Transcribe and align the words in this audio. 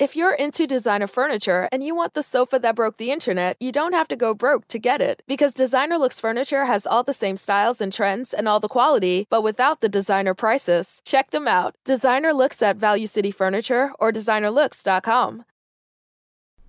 If 0.00 0.16
you're 0.16 0.34
into 0.34 0.66
designer 0.66 1.06
furniture 1.06 1.68
and 1.70 1.80
you 1.80 1.94
want 1.94 2.14
the 2.14 2.22
sofa 2.24 2.58
that 2.58 2.74
broke 2.74 2.96
the 2.96 3.12
internet, 3.12 3.56
you 3.60 3.70
don't 3.70 3.92
have 3.92 4.08
to 4.08 4.16
go 4.16 4.34
broke 4.34 4.66
to 4.68 4.80
get 4.80 5.00
it. 5.00 5.22
Because 5.28 5.54
Designer 5.54 5.98
Looks 5.98 6.18
Furniture 6.18 6.64
has 6.64 6.84
all 6.84 7.04
the 7.04 7.12
same 7.12 7.36
styles 7.36 7.80
and 7.80 7.92
trends 7.92 8.34
and 8.34 8.48
all 8.48 8.58
the 8.58 8.66
quality, 8.66 9.28
but 9.30 9.44
without 9.44 9.82
the 9.82 9.88
designer 9.88 10.34
prices. 10.34 11.00
Check 11.04 11.30
them 11.30 11.46
out. 11.46 11.76
Designer 11.84 12.32
Looks 12.32 12.60
at 12.60 12.76
Value 12.76 13.06
City 13.06 13.30
Furniture 13.30 13.92
or 14.00 14.10
designerlooks.com. 14.10 15.44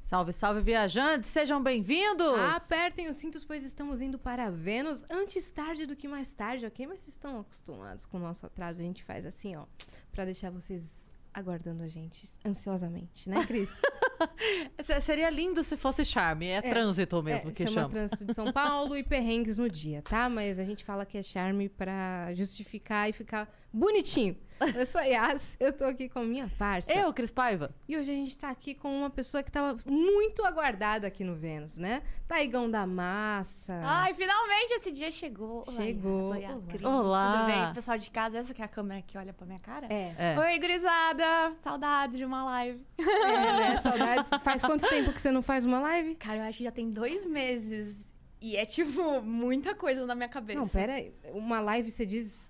Salve, 0.03 0.31
salve, 0.31 0.61
viajantes! 0.61 1.27
Sejam 1.27 1.63
bem-vindos! 1.63 2.39
Apertem 2.55 3.09
os 3.09 3.17
cintos, 3.17 3.43
pois 3.43 3.63
estamos 3.63 4.01
indo 4.01 4.19
para 4.19 4.51
Vênus 4.51 5.03
antes 5.09 5.49
tarde 5.49 5.87
do 5.87 5.95
que 5.95 6.07
mais 6.07 6.31
tarde, 6.31 6.63
ok? 6.63 6.85
Mas 6.85 6.99
vocês 6.99 7.15
estão 7.15 7.39
acostumados 7.39 8.05
com 8.05 8.17
o 8.17 8.19
nosso 8.19 8.45
atraso, 8.45 8.81
a 8.81 8.85
gente 8.85 9.03
faz 9.03 9.25
assim, 9.25 9.55
ó, 9.55 9.65
para 10.11 10.25
deixar 10.25 10.51
vocês 10.51 11.09
aguardando 11.35 11.83
a 11.83 11.87
gente 11.87 12.25
ansiosamente, 12.45 13.29
né, 13.29 13.45
Cris? 13.45 13.69
Se- 14.81 15.01
Seria 15.01 15.29
lindo 15.29 15.63
se 15.63 15.75
fosse 15.75 16.05
charme. 16.05 16.47
É, 16.47 16.61
trânsito 16.61 17.21
mesmo 17.21 17.49
É, 17.49 17.53
que 17.53 17.63
chama 17.63 17.75
chama. 17.81 17.89
trânsito 17.89 18.25
de 18.25 18.33
São 18.33 18.51
Paulo 18.53 18.95
e 18.97 19.03
perrengues 19.03 19.57
no 19.57 19.69
dia, 19.69 20.01
tá? 20.01 20.29
Mas 20.29 20.57
a 20.59 20.63
gente 20.63 20.83
fala 20.85 21.05
que 21.05 21.17
é 21.17 21.23
charme 21.23 21.67
pra 21.67 22.33
justificar 22.33 23.09
e 23.09 23.13
ficar 23.13 23.53
bonitinho. 23.73 24.37
Eu 24.75 24.85
sou 24.85 25.01
a 25.01 25.03
Yas, 25.03 25.57
eu 25.59 25.73
tô 25.73 25.83
aqui 25.83 26.07
com 26.07 26.19
a 26.19 26.23
minha 26.23 26.49
parça. 26.57 26.91
Eu, 26.93 27.13
Cris 27.13 27.31
Paiva. 27.31 27.73
E 27.87 27.97
hoje 27.97 28.11
a 28.11 28.15
gente 28.15 28.37
tá 28.37 28.49
aqui 28.49 28.73
com 28.73 28.95
uma 28.99 29.09
pessoa 29.09 29.43
que 29.43 29.51
tava 29.51 29.77
muito 29.85 30.45
aguardada 30.45 31.05
aqui 31.07 31.23
no 31.23 31.35
Vênus, 31.35 31.77
né? 31.77 32.01
Taigão 32.27 32.69
da 32.71 32.87
Massa. 32.87 33.73
Ai, 33.83 34.13
finalmente 34.13 34.71
esse 34.73 34.91
dia 34.91 35.11
chegou. 35.11 35.63
Olá, 35.67 35.73
Chegou. 35.73 36.35
Yas, 36.35 36.51
Olá. 36.51 36.61
Cris. 36.69 36.83
Olá. 36.83 37.33
Tudo 37.33 37.45
bem? 37.45 37.73
Pessoal 37.73 37.97
de 37.97 38.09
casa, 38.11 38.37
essa 38.37 38.53
que 38.53 38.61
é 38.61 38.65
a 38.65 38.69
câmera 38.69 39.01
que 39.01 39.17
olha 39.17 39.33
pra 39.33 39.45
minha 39.45 39.59
cara? 39.59 39.87
É, 39.89 40.15
É. 40.17 40.39
Oi, 40.39 40.59
gurizada. 40.59 41.53
Saudades 41.59 42.17
de 42.17 42.25
uma 42.25 42.43
live. 42.45 42.85
é, 42.97 43.03
né? 43.03 43.77
Saudades. 43.79 44.29
Faz 44.41 44.61
quanto 44.63 44.87
tempo 44.87 45.11
que 45.11 45.21
você 45.21 45.31
não 45.31 45.41
faz 45.41 45.65
uma 45.65 45.79
live? 45.79 46.15
Cara, 46.15 46.37
eu 46.37 46.43
acho 46.43 46.57
que 46.59 46.63
já 46.63 46.71
tem 46.71 46.89
dois 46.89 47.25
meses. 47.25 48.05
E 48.41 48.55
é, 48.57 48.65
tipo, 48.65 49.21
muita 49.21 49.73
coisa 49.73 50.05
na 50.05 50.13
minha 50.13 50.29
cabeça. 50.29 50.59
Não, 50.59 50.67
pera 50.67 50.93
aí. 50.93 51.13
Uma 51.33 51.59
live, 51.59 51.89
você 51.89 52.05
diz... 52.05 52.44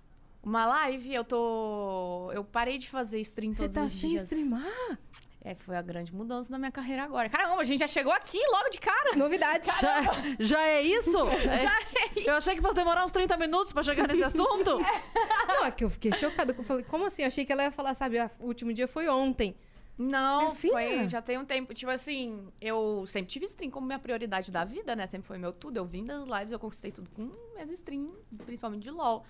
Uma 0.46 0.64
live, 0.64 1.12
eu 1.12 1.24
tô... 1.24 2.30
Eu 2.32 2.44
parei 2.44 2.78
de 2.78 2.88
fazer 2.88 3.18
stream 3.18 3.52
Você 3.52 3.62
todos 3.64 3.74
tá 3.74 3.82
os 3.82 3.90
sem 3.92 4.10
dias. 4.10 4.22
streamar? 4.22 4.96
É, 5.42 5.56
foi 5.56 5.76
a 5.76 5.82
grande 5.82 6.14
mudança 6.14 6.52
na 6.52 6.56
minha 6.58 6.70
carreira 6.70 7.02
agora. 7.02 7.28
Caramba, 7.28 7.60
a 7.60 7.64
gente 7.64 7.80
já 7.80 7.88
chegou 7.88 8.12
aqui 8.12 8.38
logo 8.52 8.68
de 8.68 8.78
cara. 8.78 9.16
Novidades. 9.16 9.68
Já, 9.80 10.02
já 10.38 10.62
é 10.62 10.82
isso? 10.82 11.18
É- 11.26 11.56
Já 11.56 11.72
é 11.80 12.20
isso. 12.20 12.28
Eu 12.30 12.34
achei 12.36 12.54
que 12.54 12.60
fosse 12.62 12.76
demorar 12.76 13.04
uns 13.04 13.10
30 13.10 13.36
minutos 13.36 13.72
pra 13.72 13.82
chegar 13.82 14.06
nesse 14.06 14.22
assunto. 14.22 14.78
Não, 15.48 15.64
é 15.64 15.70
que 15.72 15.82
eu 15.82 15.90
fiquei 15.90 16.12
chocada. 16.12 16.54
Eu 16.56 16.62
falei, 16.62 16.84
como 16.84 17.06
assim? 17.06 17.22
Eu 17.22 17.26
achei 17.28 17.44
que 17.44 17.50
ela 17.52 17.64
ia 17.64 17.72
falar, 17.72 17.94
sabe, 17.94 18.16
ah, 18.20 18.30
o 18.38 18.46
último 18.46 18.72
dia 18.72 18.86
foi 18.86 19.08
ontem. 19.08 19.56
Não, 19.98 20.54
foi, 20.54 21.08
já 21.08 21.20
tem 21.20 21.38
um 21.38 21.44
tempo. 21.44 21.74
Tipo 21.74 21.90
assim, 21.90 22.46
eu 22.60 23.04
sempre 23.08 23.28
tive 23.32 23.46
stream 23.46 23.70
como 23.70 23.84
minha 23.86 23.98
prioridade 23.98 24.52
da 24.52 24.64
vida, 24.64 24.94
né? 24.94 25.08
Sempre 25.08 25.26
foi 25.26 25.38
meu 25.38 25.52
tudo. 25.52 25.76
Eu 25.78 25.84
vim 25.84 26.04
das 26.04 26.22
lives, 26.24 26.52
eu 26.52 26.58
conquistei 26.60 26.92
tudo 26.92 27.10
com 27.10 27.30
minhas 27.54 27.68
stream, 27.70 28.12
principalmente 28.44 28.82
de 28.82 28.90
LOL. 28.92 29.24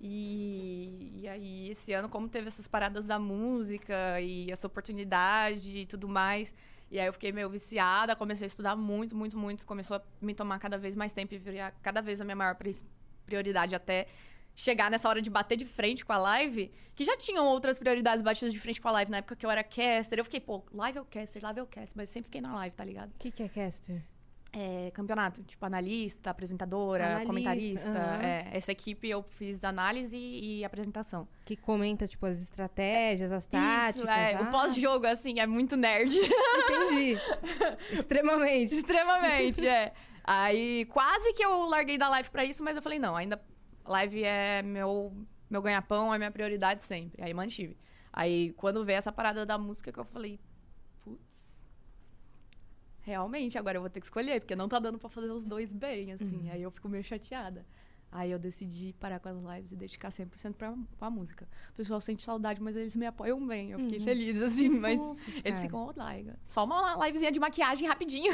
E, 0.00 1.20
e 1.22 1.28
aí, 1.28 1.70
esse 1.70 1.92
ano, 1.92 2.08
como 2.08 2.28
teve 2.28 2.48
essas 2.48 2.68
paradas 2.68 3.06
da 3.06 3.18
música 3.18 4.20
e 4.20 4.50
essa 4.50 4.66
oportunidade 4.66 5.78
e 5.78 5.86
tudo 5.86 6.08
mais, 6.08 6.54
e 6.90 7.00
aí 7.00 7.06
eu 7.06 7.12
fiquei 7.12 7.32
meio 7.32 7.48
viciada, 7.50 8.14
comecei 8.14 8.44
a 8.44 8.48
estudar 8.48 8.76
muito, 8.76 9.16
muito, 9.16 9.36
muito. 9.38 9.66
Começou 9.66 9.96
a 9.96 10.02
me 10.20 10.34
tomar 10.34 10.58
cada 10.58 10.78
vez 10.78 10.94
mais 10.94 11.12
tempo 11.12 11.34
e 11.34 11.38
virar 11.38 11.72
cada 11.82 12.00
vez 12.00 12.20
a 12.20 12.24
minha 12.24 12.36
maior 12.36 12.54
pri- 12.54 12.76
prioridade 13.24 13.74
até 13.74 14.06
chegar 14.54 14.90
nessa 14.90 15.08
hora 15.08 15.20
de 15.20 15.28
bater 15.28 15.56
de 15.56 15.66
frente 15.66 16.04
com 16.04 16.12
a 16.12 16.16
live, 16.16 16.72
que 16.94 17.04
já 17.04 17.16
tinham 17.16 17.46
outras 17.46 17.78
prioridades 17.78 18.22
batidas 18.22 18.54
de 18.54 18.58
frente 18.60 18.80
com 18.80 18.88
a 18.88 18.92
live 18.92 19.10
na 19.10 19.18
época 19.18 19.36
que 19.36 19.44
eu 19.44 19.50
era 19.50 19.62
caster. 19.62 20.18
Eu 20.18 20.24
fiquei, 20.24 20.40
pô, 20.40 20.64
live 20.72 20.98
é 20.98 21.00
o 21.00 21.04
caster, 21.04 21.42
live 21.42 21.60
é 21.60 21.62
o 21.62 21.66
caster, 21.66 21.92
mas 21.94 22.08
eu 22.08 22.12
sempre 22.14 22.28
fiquei 22.28 22.40
na 22.40 22.54
live, 22.54 22.74
tá 22.74 22.84
ligado? 22.84 23.10
O 23.10 23.18
que, 23.18 23.30
que 23.30 23.42
é 23.42 23.48
caster? 23.48 24.02
É, 24.58 24.90
campeonato, 24.92 25.42
tipo, 25.42 25.66
analista, 25.66 26.30
apresentadora, 26.30 27.04
Analista, 27.04 27.26
comentarista. 27.26 27.88
aham. 27.90 28.22
É, 28.22 28.48
essa 28.52 28.72
equipe 28.72 29.06
eu 29.06 29.22
fiz 29.22 29.62
análise 29.62 30.16
e 30.16 30.64
apresentação. 30.64 31.28
Que 31.44 31.56
comenta, 31.56 32.06
tipo, 32.06 32.24
as 32.24 32.40
estratégias, 32.40 33.32
as 33.32 33.44
táticas. 33.44 33.96
Isso, 33.96 34.08
é, 34.08 34.34
ah, 34.34 34.40
o 34.40 34.50
pós-jogo, 34.50 35.06
assim, 35.06 35.40
é 35.40 35.46
muito 35.46 35.76
nerd. 35.76 36.10
Entendi. 36.16 37.18
Extremamente. 37.92 38.74
Extremamente, 38.74 39.68
é. 39.68 39.92
Aí 40.24 40.86
quase 40.86 41.34
que 41.34 41.44
eu 41.44 41.66
larguei 41.66 41.98
da 41.98 42.08
live 42.08 42.30
pra 42.30 42.42
isso, 42.42 42.64
mas 42.64 42.76
eu 42.76 42.82
falei, 42.82 42.98
não, 42.98 43.14
ainda 43.14 43.40
live 43.84 44.24
é 44.24 44.62
meu, 44.62 45.12
meu 45.50 45.60
ganha-pão, 45.60 46.12
é 46.14 46.18
minha 46.18 46.30
prioridade 46.30 46.82
sempre. 46.82 47.22
Aí 47.22 47.32
mantive. 47.34 47.76
Aí 48.12 48.52
quando 48.54 48.84
veio 48.84 48.96
essa 48.96 49.12
parada 49.12 49.44
da 49.44 49.58
música 49.58 49.92
que 49.92 50.00
eu 50.00 50.04
falei. 50.04 50.40
Realmente, 53.06 53.56
agora 53.56 53.76
eu 53.76 53.80
vou 53.80 53.88
ter 53.88 54.00
que 54.00 54.06
escolher, 54.06 54.40
porque 54.40 54.56
não 54.56 54.68
tá 54.68 54.80
dando 54.80 54.98
pra 54.98 55.08
fazer 55.08 55.30
os 55.30 55.44
dois 55.44 55.72
bem, 55.72 56.10
assim. 56.10 56.50
Aí 56.50 56.60
eu 56.60 56.72
fico 56.72 56.88
meio 56.88 57.04
chateada. 57.04 57.64
Aí 58.10 58.32
eu 58.32 58.38
decidi 58.38 58.96
parar 58.98 59.20
com 59.20 59.28
as 59.28 59.36
lives 59.36 59.70
e 59.70 59.76
dedicar 59.76 60.08
100% 60.08 60.54
pra, 60.54 60.74
pra 60.98 61.08
música. 61.08 61.48
O 61.70 61.76
pessoal 61.76 62.00
sente 62.00 62.24
saudade, 62.24 62.60
mas 62.60 62.74
eles 62.74 62.96
me 62.96 63.06
apoiam 63.06 63.46
bem. 63.46 63.70
Eu 63.70 63.78
fiquei 63.78 64.00
feliz, 64.00 64.42
assim, 64.42 64.68
mas 64.68 65.00
fofos, 65.00 65.28
eles 65.28 65.42
cara. 65.42 65.60
ficam, 65.60 65.92
Laiga. 65.94 66.36
Só 66.48 66.64
uma 66.64 67.06
livezinha 67.06 67.30
de 67.30 67.38
maquiagem 67.38 67.86
rapidinho. 67.86 68.32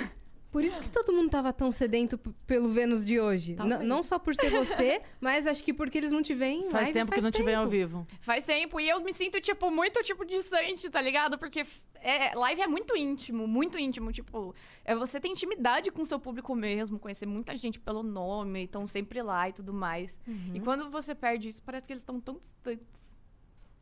Por 0.52 0.62
isso 0.62 0.80
que 0.82 0.90
todo 0.92 1.12
mundo 1.12 1.30
tava 1.30 1.50
tão 1.52 1.72
sedento 1.72 2.18
pelo 2.46 2.68
Vênus 2.72 3.04
de 3.04 3.18
hoje. 3.18 3.56
N- 3.58 3.78
não 3.84 4.02
só 4.02 4.18
por 4.18 4.34
ser 4.36 4.50
você, 4.50 5.00
mas 5.18 5.46
acho 5.46 5.64
que 5.64 5.72
porque 5.72 5.96
eles 5.96 6.12
não 6.12 6.22
te 6.22 6.34
veem 6.34 6.60
em 6.66 6.70
Faz 6.70 6.74
live 6.84 6.92
tempo 6.92 7.10
que 7.10 7.14
faz 7.16 7.24
não 7.24 7.30
te 7.32 7.42
vem 7.42 7.54
ao 7.54 7.66
vivo. 7.68 8.06
Faz 8.20 8.44
tempo 8.44 8.78
e 8.78 8.86
eu 8.88 9.00
me 9.00 9.12
sinto, 9.14 9.40
tipo, 9.40 9.70
muito, 9.70 10.00
tipo, 10.02 10.24
distante, 10.26 10.90
tá 10.90 11.00
ligado? 11.00 11.38
Porque 11.38 11.64
é, 12.02 12.34
live 12.34 12.60
é 12.60 12.66
muito 12.66 12.94
íntimo, 12.94 13.48
muito 13.48 13.78
íntimo. 13.78 14.12
Tipo, 14.12 14.54
é, 14.84 14.94
você 14.94 15.18
tem 15.18 15.32
intimidade 15.32 15.90
com 15.90 16.02
o 16.02 16.06
seu 16.06 16.20
público 16.20 16.54
mesmo, 16.54 16.98
conhecer 16.98 17.24
muita 17.24 17.56
gente 17.56 17.80
pelo 17.80 18.02
nome, 18.02 18.64
estão 18.64 18.86
sempre 18.86 19.22
lá 19.22 19.48
e 19.48 19.52
tudo 19.54 19.72
mais. 19.72 20.16
E 20.54 20.60
quando 20.60 20.90
você 20.90 21.14
perde 21.14 21.48
isso, 21.48 21.62
parece 21.62 21.86
que 21.86 21.92
eles 21.94 22.02
estão 22.02 22.20
tão 22.20 22.34
distantes. 22.38 22.86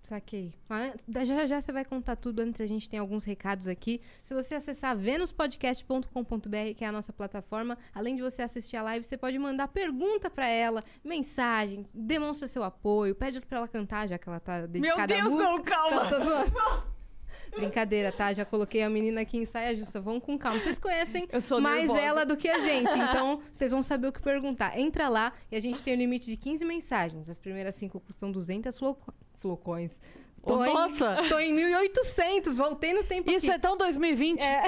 Saquei. 0.02 0.54
Mas 0.68 0.94
já 1.26 1.46
já 1.46 1.60
você 1.60 1.72
vai 1.72 1.84
contar 1.84 2.16
tudo. 2.16 2.40
Antes 2.40 2.60
a 2.60 2.66
gente 2.66 2.88
tem 2.88 2.98
alguns 2.98 3.24
recados 3.24 3.66
aqui. 3.68 4.00
Se 4.22 4.34
você 4.34 4.54
acessar 4.54 4.96
venuspodcast.com.br, 4.96 6.74
que 6.76 6.84
é 6.84 6.88
a 6.88 6.92
nossa 6.92 7.12
plataforma, 7.12 7.76
além 7.94 8.16
de 8.16 8.22
você 8.22 8.42
assistir 8.42 8.76
a 8.76 8.82
live, 8.82 9.04
você 9.04 9.16
pode 9.16 9.38
mandar 9.38 9.68
pergunta 9.68 10.28
pra 10.30 10.48
ela, 10.48 10.82
mensagem, 11.04 11.86
demonstra 11.94 12.48
seu 12.48 12.62
apoio, 12.62 13.14
pede 13.14 13.40
pra 13.40 13.58
ela 13.58 13.68
cantar, 13.68 14.08
já 14.08 14.18
que 14.18 14.28
ela 14.28 14.40
tá 14.40 14.58
Meu 14.60 14.68
dedicada 14.68 15.02
à 15.02 15.06
Deus, 15.06 15.28
música. 15.30 15.44
não, 15.50 15.62
calma! 15.62 16.02
Não, 16.04 16.10
tô 16.10 16.24
zoando. 16.24 17.00
Brincadeira, 17.56 18.12
tá? 18.12 18.32
Já 18.32 18.44
coloquei 18.44 18.80
a 18.82 18.88
menina 18.88 19.22
aqui 19.22 19.36
em 19.36 19.44
saia 19.44 19.74
justa. 19.74 20.00
Vão 20.00 20.20
com 20.20 20.38
calma. 20.38 20.60
Vocês 20.60 20.78
conhecem 20.78 21.26
Eu 21.32 21.40
sou 21.40 21.60
mais 21.60 21.80
nervosa. 21.80 22.00
ela 22.00 22.24
do 22.24 22.36
que 22.36 22.48
a 22.48 22.60
gente, 22.60 22.92
então 22.96 23.40
vocês 23.50 23.72
vão 23.72 23.82
saber 23.82 24.06
o 24.06 24.12
que 24.12 24.22
perguntar. 24.22 24.78
Entra 24.78 25.08
lá 25.08 25.32
e 25.50 25.56
a 25.56 25.60
gente 25.60 25.82
tem 25.82 25.94
o 25.94 25.96
limite 25.96 26.26
de 26.26 26.36
15 26.36 26.64
mensagens. 26.64 27.28
As 27.28 27.38
primeiras 27.40 27.74
cinco 27.74 27.98
custam 27.98 28.30
200 28.30 28.78
floco- 28.78 29.12
flocões. 29.40 30.00
Tô 30.42 30.56
Ô, 30.58 30.64
em- 30.64 30.72
nossa! 30.72 31.16
Tô 31.28 31.38
em 31.38 31.52
1800, 31.52 32.56
voltei 32.56 32.94
no 32.94 33.04
tempo 33.04 33.30
Isso 33.30 33.44
aqui. 33.46 33.54
é 33.56 33.58
tão 33.58 33.76
2020. 33.76 34.40
É. 34.40 34.62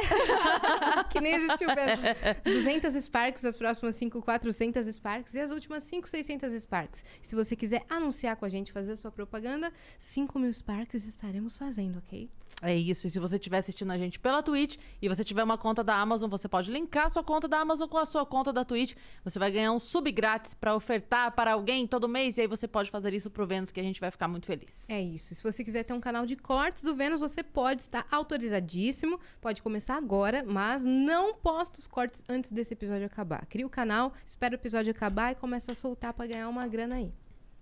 que 1.10 1.18
nem 1.18 1.34
existiu 1.34 1.68
mesmo. 1.68 2.02
200 2.44 2.94
Sparks, 3.04 3.42
as 3.44 3.56
próximas 3.56 3.96
5, 3.96 4.20
400 4.20 4.86
Sparks 4.94 5.32
e 5.34 5.40
as 5.40 5.50
últimas 5.50 5.82
5, 5.84 6.06
600 6.06 6.52
Sparks. 6.62 7.02
Se 7.22 7.34
você 7.34 7.56
quiser 7.56 7.84
anunciar 7.88 8.36
com 8.36 8.44
a 8.44 8.50
gente, 8.50 8.70
fazer 8.70 8.92
a 8.92 8.96
sua 8.96 9.10
propaganda, 9.10 9.72
5 9.98 10.38
mil 10.38 10.52
Sparks 10.52 11.06
estaremos 11.06 11.56
fazendo, 11.56 11.98
ok? 12.06 12.28
É 12.62 12.74
isso. 12.74 13.06
E 13.06 13.10
se 13.10 13.18
você 13.18 13.34
estiver 13.34 13.58
assistindo 13.58 13.90
a 13.90 13.98
gente 13.98 14.20
pela 14.20 14.42
Twitch 14.42 14.76
e 15.00 15.08
você 15.08 15.24
tiver 15.24 15.42
uma 15.42 15.58
conta 15.58 15.82
da 15.82 15.96
Amazon, 15.96 16.30
você 16.30 16.48
pode 16.48 16.70
linkar 16.70 17.10
sua 17.10 17.24
conta 17.24 17.48
da 17.48 17.58
Amazon 17.58 17.88
com 17.88 17.98
a 17.98 18.04
sua 18.04 18.24
conta 18.24 18.52
da 18.52 18.64
Twitch. 18.64 18.94
Você 19.24 19.38
vai 19.38 19.50
ganhar 19.50 19.72
um 19.72 19.80
sub 19.80 20.10
grátis 20.12 20.54
pra 20.54 20.74
ofertar 20.74 21.32
para 21.32 21.52
alguém 21.52 21.86
todo 21.88 22.08
mês. 22.08 22.38
E 22.38 22.42
aí 22.42 22.46
você 22.46 22.68
pode 22.68 22.88
fazer 22.90 23.12
isso 23.12 23.28
pro 23.28 23.46
Vênus, 23.46 23.72
que 23.72 23.80
a 23.80 23.82
gente 23.82 24.00
vai 24.00 24.12
ficar 24.12 24.28
muito 24.28 24.46
feliz. 24.46 24.88
É 24.88 25.02
isso. 25.02 25.34
Se 25.34 25.42
você 25.42 25.64
quiser 25.64 25.82
ter 25.82 25.92
um 25.92 26.00
canal 26.00 26.24
de 26.24 26.36
cortes 26.36 26.84
do 26.84 26.94
Vênus, 26.94 27.18
você 27.18 27.42
pode 27.42 27.80
estar 27.80 28.06
autorizadíssimo. 28.10 29.18
Pode 29.40 29.60
começar 29.60 29.96
agora, 29.96 30.44
mas 30.46 30.84
não 30.84 31.34
posta 31.34 31.80
os 31.80 31.88
cortes 31.88 32.22
antes 32.28 32.52
desse 32.52 32.74
episódio 32.74 33.06
acabar. 33.06 33.44
Cria 33.46 33.66
o 33.66 33.70
canal, 33.70 34.12
espera 34.24 34.54
o 34.54 34.56
episódio 34.56 34.92
acabar 34.92 35.32
e 35.32 35.34
começa 35.34 35.72
a 35.72 35.74
soltar 35.74 36.12
pra 36.12 36.26
ganhar 36.26 36.48
uma 36.48 36.68
grana 36.68 36.94
aí. 36.94 37.12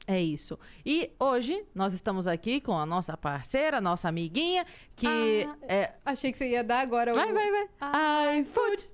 É 0.07 0.21
isso. 0.21 0.59
E 0.85 1.11
hoje 1.19 1.65
nós 1.75 1.93
estamos 1.93 2.27
aqui 2.27 2.61
com 2.61 2.77
a 2.77 2.85
nossa 2.85 3.17
parceira, 3.17 3.81
nossa 3.81 4.09
amiguinha, 4.09 4.65
que 4.97 5.47
é. 5.63 5.93
Achei 6.05 6.33
que 6.33 6.39
você 6.39 6.51
ia 6.51 6.65
dar 6.65 6.81
agora 6.81 7.13
o... 7.13 7.15
Vai, 7.15 7.33
vai, 7.33 7.51
vai. 7.51 8.41
iFood. 8.41 8.89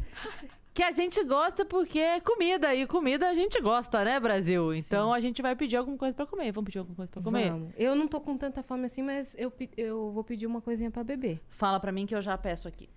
que 0.72 0.82
a 0.82 0.90
gente 0.90 1.22
gosta 1.24 1.64
porque 1.64 1.98
é 1.98 2.20
comida. 2.20 2.74
E 2.74 2.86
comida 2.86 3.28
a 3.28 3.34
gente 3.34 3.60
gosta, 3.60 4.04
né, 4.04 4.18
Brasil? 4.20 4.74
Então 4.74 5.12
a 5.12 5.20
gente 5.20 5.40
vai 5.42 5.56
pedir 5.56 5.76
alguma 5.76 5.96
coisa 5.96 6.14
pra 6.14 6.26
comer. 6.26 6.52
Vamos 6.52 6.66
pedir 6.66 6.78
alguma 6.78 6.96
coisa 6.96 7.10
pra 7.10 7.22
comer? 7.22 7.50
Vamos. 7.50 7.72
Eu 7.76 7.94
não 7.94 8.06
tô 8.06 8.20
com 8.20 8.36
tanta 8.36 8.62
fome 8.62 8.84
assim, 8.84 9.02
mas 9.02 9.34
eu, 9.38 9.52
eu 9.76 10.10
vou 10.10 10.24
pedir 10.24 10.46
uma 10.46 10.60
coisinha 10.60 10.90
pra 10.90 11.02
beber. 11.04 11.40
Fala 11.48 11.80
pra 11.80 11.92
mim 11.92 12.06
que 12.06 12.14
eu 12.14 12.22
já 12.22 12.36
peço 12.36 12.68
aqui. 12.68 12.88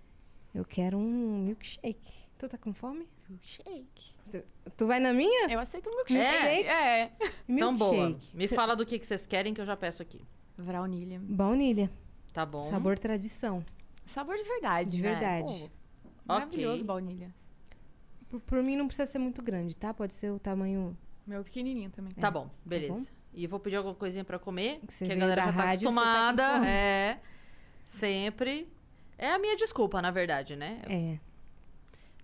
Eu 0.54 0.64
quero 0.66 0.98
um 0.98 1.44
milkshake. 1.46 2.14
Tu 2.38 2.48
tá 2.48 2.58
com 2.58 2.74
fome? 2.74 3.08
Milkshake. 3.30 4.14
Tu, 4.32 4.44
tu 4.78 4.88
vai 4.88 5.00
na 5.00 5.14
minha? 5.14 5.48
Eu 5.50 5.60
aceito 5.60 5.90
um 5.90 5.96
milkshake. 5.96 6.68
É? 6.68 7.02
É. 7.04 7.12
Então, 7.48 7.76
boa. 7.76 8.08
Milkshake. 8.10 8.38
Me 8.38 8.48
Cê- 8.48 8.56
fala 8.56 8.76
do 8.76 8.86
que, 8.86 9.00
que 9.00 9.06
vocês 9.06 9.26
querem 9.26 9.54
que 9.54 9.62
eu 9.62 9.66
já 9.66 9.76
peço 9.78 10.02
aqui. 10.02 10.22
Baunilha. 10.58 11.20
Baunilha. 11.24 11.90
Tá 12.32 12.46
bom? 12.46 12.64
Sabor 12.64 12.98
tradição. 13.00 13.64
Sabor 14.06 14.36
de 14.36 14.44
verdade, 14.44 14.92
De 14.92 15.02
né? 15.02 15.10
verdade. 15.12 15.72
Maravilhoso 16.26 16.76
Ok. 16.76 16.84
baunilha. 16.86 17.34
Por, 18.30 18.40
por 18.42 18.62
mim 18.64 18.76
não 18.76 18.88
precisa 18.88 19.06
ser 19.10 19.20
muito 19.20 19.42
grande, 19.42 19.76
tá? 19.76 19.94
Pode 19.94 20.14
ser 20.14 20.32
o 20.32 20.40
tamanho. 20.40 20.98
Meu 21.26 21.44
pequenininho 21.44 21.90
também. 21.90 22.14
Tá 22.14 22.30
bom, 22.30 22.50
beleza. 22.66 22.94
bom? 22.94 23.02
E 23.34 23.48
vou 23.48 23.60
pedir 23.60 23.78
alguma 23.78 23.96
coisinha 23.96 24.24
pra 24.24 24.38
comer, 24.38 24.80
Que 24.82 24.88
que, 24.88 25.04
a 25.04 25.08
veio 25.08 25.20
galera 25.20 25.42
da 25.46 25.52
já 25.52 25.58
tá 25.58 25.64
rádio, 25.64 25.90
você 25.90 25.96
tá 25.96 26.02
com 26.04 26.08
acostumada. 26.10 26.54
fome. 26.56 26.68
é. 26.68 27.20
Sempre. 27.88 28.68
É 29.18 29.32
a 29.32 29.40
minha 29.40 29.56
desculpa, 29.56 30.02
na 30.02 30.12
verdade, 30.12 30.56
né? 30.56 30.82
É. 30.90 31.20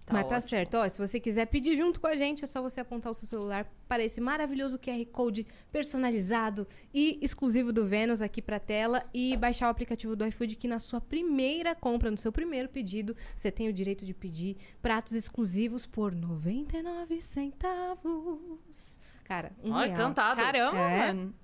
Tá 0.09 0.13
Mas 0.15 0.27
tá 0.27 0.35
ótimo. 0.37 0.49
certo. 0.49 0.73
Ó, 0.75 0.89
se 0.89 0.97
você 0.97 1.19
quiser 1.19 1.45
pedir 1.45 1.77
junto 1.77 2.01
com 2.01 2.07
a 2.07 2.15
gente, 2.15 2.43
é 2.43 2.47
só 2.47 2.63
você 2.63 2.79
apontar 2.81 3.11
o 3.11 3.13
seu 3.13 3.27
celular 3.27 3.71
para 3.87 4.03
esse 4.03 4.19
maravilhoso 4.19 4.79
QR 4.79 5.05
Code 5.11 5.45
personalizado 5.71 6.67
e 6.91 7.19
exclusivo 7.21 7.71
do 7.71 7.85
Vênus 7.85 8.19
aqui 8.19 8.41
pra 8.41 8.59
tela 8.59 9.03
e 9.13 9.37
baixar 9.37 9.67
o 9.67 9.69
aplicativo 9.69 10.15
do 10.15 10.25
iFood 10.25 10.55
que 10.55 10.67
na 10.67 10.79
sua 10.79 10.99
primeira 10.99 11.75
compra, 11.75 12.09
no 12.09 12.17
seu 12.17 12.31
primeiro 12.31 12.67
pedido, 12.69 13.15
você 13.35 13.51
tem 13.51 13.69
o 13.69 13.73
direito 13.73 14.03
de 14.03 14.13
pedir 14.15 14.57
pratos 14.81 15.13
exclusivos 15.13 15.85
por 15.85 16.11
99 16.15 17.21
centavos. 17.21 18.99
Cara, 19.25 19.51
um 19.63 19.71
Olha, 19.73 19.87
real. 19.95 19.97
cantado. 20.07 20.41
Caramba, 20.41 20.77
É. 20.77 21.07
mano. 21.13 21.35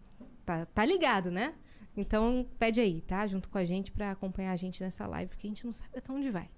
Tá, 0.45 0.65
tá 0.65 0.85
ligado, 0.85 1.29
né? 1.29 1.53
Então 1.95 2.45
pede 2.59 2.79
aí, 2.79 3.01
tá? 3.01 3.25
Junto 3.27 3.47
com 3.47 3.57
a 3.57 3.65
gente 3.65 3.91
pra 3.91 4.11
acompanhar 4.11 4.51
a 4.51 4.55
gente 4.55 4.81
nessa 4.83 5.07
live, 5.07 5.29
porque 5.29 5.47
a 5.47 5.49
gente 5.49 5.65
não 5.65 5.71
sabe 5.73 5.97
até 5.97 6.11
onde 6.11 6.29
vai. 6.29 6.49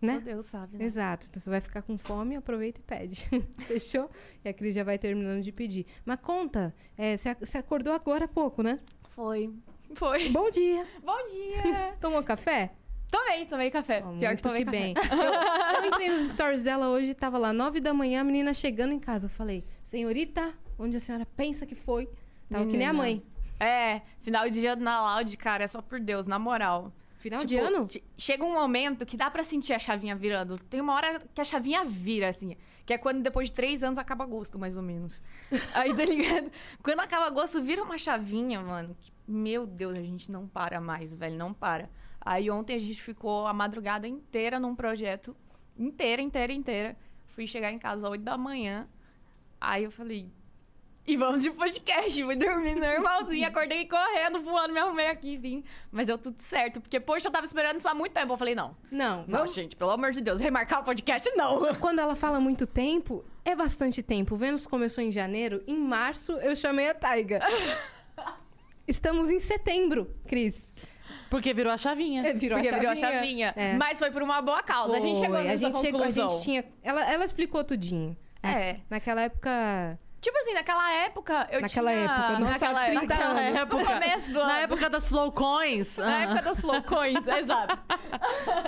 Né? 0.00 0.14
Só 0.14 0.20
Deus 0.20 0.46
sabe, 0.46 0.78
né? 0.78 0.84
Exato. 0.84 1.26
Então 1.28 1.40
você 1.40 1.50
vai 1.50 1.60
ficar 1.60 1.82
com 1.82 1.98
fome, 1.98 2.34
aproveita 2.36 2.80
e 2.80 2.82
pede. 2.82 3.28
Fechou? 3.66 4.10
E 4.44 4.48
a 4.48 4.52
Cris 4.54 4.74
já 4.74 4.82
vai 4.82 4.98
terminando 4.98 5.42
de 5.42 5.52
pedir. 5.52 5.86
Mas 6.06 6.18
conta, 6.20 6.74
é, 6.96 7.16
você 7.16 7.28
ac- 7.28 7.44
você 7.46 7.58
acordou 7.58 7.92
agora 7.92 8.24
há 8.24 8.28
pouco, 8.28 8.62
né? 8.62 8.80
Foi. 9.10 9.52
Foi. 9.94 10.28
Bom 10.30 10.48
dia. 10.50 10.86
Bom 11.04 11.16
dia. 11.30 11.92
Tomou 12.00 12.22
café? 12.22 12.72
tomei, 13.10 13.44
tomei 13.44 13.70
café. 13.72 14.04
Ó, 14.06 14.16
Pior 14.18 14.36
que 14.36 14.42
tomei 14.42 14.60
que 14.64 14.66
café. 14.66 14.78
bem. 14.78 14.94
Eu, 14.96 15.32
eu 15.82 15.88
entrei 15.88 16.10
nos 16.10 16.30
stories 16.30 16.62
dela 16.62 16.88
hoje, 16.90 17.12
tava 17.12 17.36
lá, 17.38 17.52
nove 17.52 17.80
da 17.80 17.92
manhã, 17.92 18.20
a 18.20 18.24
menina 18.24 18.54
chegando 18.54 18.92
em 18.92 19.00
casa. 19.00 19.26
Eu 19.26 19.30
falei, 19.30 19.64
senhorita, 19.82 20.54
onde 20.78 20.96
a 20.96 21.00
senhora 21.00 21.26
pensa 21.36 21.66
que 21.66 21.74
foi? 21.74 22.08
Tava 22.48 22.64
que 22.66 22.76
nem 22.76 22.86
a 22.86 22.92
Menina. 22.92 22.94
mãe. 22.94 23.22
É, 23.58 24.00
final 24.22 24.48
de 24.48 24.60
dia 24.60 24.76
na 24.76 25.16
Loud, 25.16 25.36
cara, 25.36 25.64
é 25.64 25.66
só 25.66 25.82
por 25.82 25.98
Deus, 26.00 26.26
na 26.26 26.38
moral. 26.38 26.92
Final 27.20 27.40
Tipo, 27.40 27.48
de 27.48 27.56
ano? 27.58 27.86
che- 27.86 28.02
Chega 28.16 28.44
um 28.44 28.54
momento 28.54 29.04
que 29.04 29.16
dá 29.16 29.30
pra 29.30 29.42
sentir 29.42 29.74
a 29.74 29.78
chavinha 29.78 30.16
virando. 30.16 30.58
Tem 30.58 30.80
uma 30.80 30.94
hora 30.94 31.20
que 31.34 31.40
a 31.40 31.44
chavinha 31.44 31.84
vira, 31.84 32.28
assim. 32.30 32.56
Que 32.86 32.94
é 32.94 32.98
quando 32.98 33.22
depois 33.22 33.48
de 33.48 33.54
três 33.54 33.82
anos 33.82 33.98
acaba 33.98 34.24
agosto, 34.24 34.58
mais 34.58 34.74
ou 34.76 34.82
menos. 34.82 35.22
Aí, 35.74 35.94
tá 35.94 36.04
ligado? 36.04 36.50
Quando 36.82 37.00
acaba 37.00 37.26
agosto, 37.26 37.62
vira 37.62 37.82
uma 37.82 37.98
chavinha, 37.98 38.60
mano. 38.62 38.96
que, 38.98 39.12
meu 39.28 39.66
Deus, 39.66 39.96
a 39.98 40.02
gente 40.02 40.32
não 40.32 40.48
para 40.48 40.80
mais, 40.80 41.14
velho, 41.14 41.36
não 41.36 41.52
para. 41.52 41.90
Aí 42.22 42.50
ontem 42.50 42.74
a 42.74 42.78
gente 42.80 43.00
ficou 43.02 43.46
a 43.46 43.52
madrugada 43.52 44.08
inteira 44.08 44.58
num 44.58 44.74
projeto. 44.74 45.36
Inteira, 45.78 46.20
inteira, 46.22 46.52
inteira. 46.52 46.96
Fui 47.28 47.46
chegar 47.46 47.70
em 47.70 47.78
casa 47.78 48.06
às 48.06 48.10
8 48.12 48.22
da 48.22 48.36
manhã. 48.38 48.88
Aí 49.60 49.84
eu 49.84 49.90
falei, 49.90 50.30
e 51.06 51.16
vamos 51.16 51.42
de 51.42 51.50
podcast. 51.50 52.22
Fui 52.22 52.36
dormir 52.36 52.74
normalzinho, 52.76 53.46
acordei 53.46 53.86
correndo, 53.86 54.40
voando, 54.42 54.72
me 54.72 54.78
arrumei 54.80 55.06
aqui 55.08 55.32
e 55.32 55.36
vim. 55.36 55.64
Mas 55.90 56.06
deu 56.06 56.16
tudo 56.18 56.36
certo, 56.42 56.80
porque, 56.80 57.00
poxa, 57.00 57.28
eu 57.28 57.32
tava 57.32 57.44
esperando 57.44 57.78
isso 57.78 57.88
há 57.88 57.94
muito 57.94 58.12
tempo. 58.12 58.32
Eu 58.32 58.36
falei, 58.36 58.54
não. 58.54 58.76
Não, 58.90 59.24
Não, 59.26 59.38
vamos... 59.40 59.54
gente, 59.54 59.74
pelo 59.76 59.90
amor 59.90 60.12
de 60.12 60.20
Deus, 60.20 60.38
remarcar 60.40 60.80
o 60.80 60.84
podcast, 60.84 61.28
não. 61.34 61.74
Quando 61.80 61.98
ela 61.98 62.14
fala 62.14 62.38
muito 62.38 62.66
tempo, 62.66 63.24
é 63.44 63.56
bastante 63.56 64.02
tempo. 64.02 64.34
O 64.34 64.38
Vênus 64.38 64.66
começou 64.66 65.02
em 65.02 65.10
janeiro, 65.10 65.62
em 65.66 65.76
março 65.76 66.32
eu 66.34 66.54
chamei 66.54 66.88
a 66.88 66.94
Taiga. 66.94 67.40
Estamos 68.86 69.30
em 69.30 69.38
setembro, 69.38 70.14
Cris. 70.26 70.72
Porque 71.28 71.54
virou 71.54 71.72
a 71.72 71.76
chavinha. 71.76 72.26
É, 72.26 72.32
Virou 72.34 72.58
Porque 72.58 72.74
a 72.74 72.78
virou 72.78 72.90
a 72.92 72.96
chavinha. 72.96 73.52
chavinha. 73.52 73.54
É. 73.56 73.74
Mas 73.74 73.98
foi 74.00 74.10
por 74.10 74.20
uma 74.22 74.42
boa 74.42 74.62
causa. 74.62 74.96
A 74.96 75.00
gente 75.00 75.18
chegou 75.18 75.36
Foi, 75.36 75.44
nessa 75.44 75.66
a 75.66 75.70
gente 75.70 75.80
chegou, 75.80 76.00
a 76.00 76.04
conclusão. 76.06 76.28
gente 76.30 76.42
tinha. 76.42 76.64
Ela, 76.82 77.12
ela 77.12 77.24
explicou 77.24 77.62
tudinho. 77.62 78.16
É. 78.42 78.78
Naquela 78.90 79.22
época. 79.22 79.98
Tipo 80.20 80.36
assim, 80.38 80.52
naquela 80.52 80.92
época, 80.92 81.48
eu 81.50 81.62
Naquela 81.62 81.90
tinha... 81.90 82.04
época, 82.04 82.38
nossa, 82.38 82.52
naquela 82.52 82.84
30 82.86 83.00
época, 83.00 83.24
anos. 83.24 83.52
No 83.52 83.58
época. 83.58 83.84
começo 83.94 84.32
do 84.32 84.38
ano. 84.38 84.48
Na 84.48 84.58
época 84.58 84.90
das 84.90 85.08
Flowcoins. 85.08 85.96
Na 85.96 86.16
ah. 86.16 86.20
época 86.20 86.42
das 86.42 86.60
flowcoins, 86.60 87.26
exato. 87.26 87.82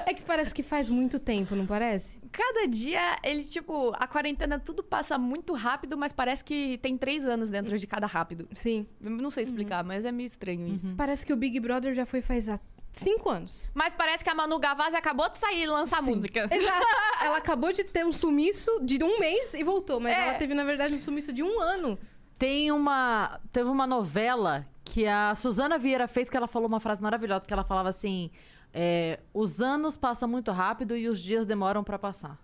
É 0.06 0.14
que 0.14 0.22
parece 0.22 0.54
que 0.54 0.62
faz 0.62 0.88
muito 0.88 1.18
tempo, 1.18 1.54
não 1.54 1.66
parece? 1.66 2.20
Cada 2.32 2.66
dia, 2.66 3.18
ele, 3.22 3.44
tipo, 3.44 3.92
a 3.98 4.06
quarentena 4.06 4.58
tudo 4.58 4.82
passa 4.82 5.18
muito 5.18 5.52
rápido, 5.52 5.98
mas 5.98 6.12
parece 6.12 6.42
que 6.42 6.78
tem 6.78 6.96
três 6.96 7.26
anos 7.26 7.50
dentro 7.50 7.76
de 7.76 7.86
cada 7.86 8.06
rápido. 8.06 8.48
Sim. 8.54 8.86
Eu 9.02 9.10
não 9.10 9.30
sei 9.30 9.44
explicar, 9.44 9.84
mas 9.84 10.06
é 10.06 10.12
meio 10.12 10.26
estranho 10.26 10.66
isso. 10.66 10.94
Parece 10.96 11.26
que 11.26 11.32
o 11.32 11.36
Big 11.36 11.60
Brother 11.60 11.94
já 11.94 12.06
foi 12.06 12.22
faz 12.22 12.48
há 12.48 12.58
cinco 12.92 13.30
anos. 13.30 13.68
Mas 13.74 13.92
parece 13.92 14.22
que 14.24 14.30
a 14.30 14.34
Manu 14.34 14.58
Gavazzi 14.58 14.96
acabou 14.96 15.28
de 15.30 15.38
sair 15.38 15.62
e 15.62 15.66
lançar 15.66 16.02
Sim. 16.02 16.16
música. 16.16 16.46
Exato. 16.54 16.86
ela 17.20 17.36
acabou 17.38 17.72
de 17.72 17.84
ter 17.84 18.04
um 18.06 18.12
sumiço 18.12 18.80
de 18.82 19.02
um 19.02 19.18
mês 19.18 19.54
e 19.54 19.62
voltou, 19.64 19.98
mas 20.00 20.12
É. 20.12 20.28
ela 20.28 20.34
teve, 20.34 20.54
na 20.54 20.64
verdade, 20.64 20.94
um 20.94 20.98
sumiço 21.00 21.32
de 21.32 21.42
um 21.42 21.60
ano. 21.60 21.98
Tem 22.38 22.70
uma. 22.72 23.40
Teve 23.52 23.70
uma 23.70 23.86
novela 23.86 24.66
que 24.84 25.06
a 25.06 25.34
Suzana 25.34 25.78
Vieira 25.78 26.08
fez 26.08 26.28
que 26.28 26.36
ela 26.36 26.48
falou 26.48 26.66
uma 26.68 26.80
frase 26.80 27.00
maravilhosa, 27.02 27.46
que 27.46 27.52
ela 27.52 27.62
falava 27.64 27.88
assim: 27.88 28.30
é, 28.74 29.20
os 29.32 29.60
anos 29.62 29.96
passam 29.96 30.28
muito 30.28 30.50
rápido 30.50 30.96
e 30.96 31.08
os 31.08 31.20
dias 31.20 31.46
demoram 31.46 31.84
pra 31.84 31.98
passar. 31.98 32.36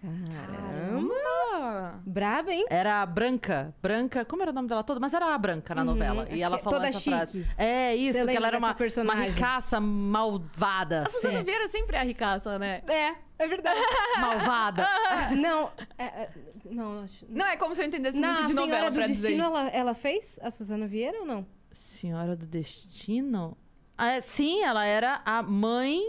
Caramba. 0.00 1.14
Caramba! 1.14 2.00
Braba, 2.06 2.52
hein? 2.52 2.66
Era 2.70 3.02
a 3.02 3.06
Branca. 3.06 3.74
Branca. 3.82 4.24
Como 4.24 4.42
era 4.42 4.50
o 4.52 4.54
nome 4.54 4.68
dela 4.68 4.84
toda? 4.84 5.00
Mas 5.00 5.12
era 5.12 5.34
a 5.34 5.38
Branca 5.38 5.74
na 5.74 5.82
novela. 5.84 6.28
E 6.30 6.40
ela 6.40 6.56
que- 6.58 6.64
falou 6.64 6.78
toda 6.78 6.88
essa 6.88 7.00
chique. 7.00 7.10
frase. 7.16 7.46
É 7.56 7.96
isso, 7.96 8.18
Você 8.18 8.26
que 8.30 8.36
ela 8.36 8.46
era 8.46 8.58
uma, 8.58 8.76
uma 9.02 9.14
ricaça 9.14 9.80
malvada. 9.80 11.04
A 11.06 11.10
Suzana 11.10 11.38
Sim. 11.38 11.44
Vieira 11.44 11.68
sempre 11.68 11.96
é 11.96 12.00
a 12.00 12.04
ricaça, 12.04 12.58
né? 12.58 12.82
É, 12.86 13.14
é 13.38 13.48
verdade. 13.48 13.80
Malvada. 14.20 14.86
não, 15.36 15.70
é, 15.98 16.04
é, 16.04 16.30
não, 16.64 17.02
acho. 17.02 17.26
Não 17.28 17.46
é 17.46 17.56
como 17.56 17.74
se 17.74 17.82
eu 17.82 17.86
entendesse 17.86 18.18
Na 18.20 18.28
muito 18.28 18.46
de 18.46 18.52
Senhora 18.52 18.66
novela 18.66 18.90
do 18.90 18.94
pra 18.98 19.06
dizer 19.06 19.28
Destino, 19.28 19.48
isso. 19.48 19.56
ela, 19.56 19.68
ela 19.70 19.94
fez 19.94 20.38
a 20.42 20.50
Suzana 20.50 20.86
Vieira 20.86 21.18
ou 21.20 21.26
não? 21.26 21.46
Senhora 21.72 22.36
do 22.36 22.46
Destino? 22.46 23.56
Ah, 23.96 24.12
é, 24.12 24.20
sim, 24.20 24.62
ela 24.62 24.84
era 24.84 25.20
a 25.24 25.42
mãe 25.42 26.00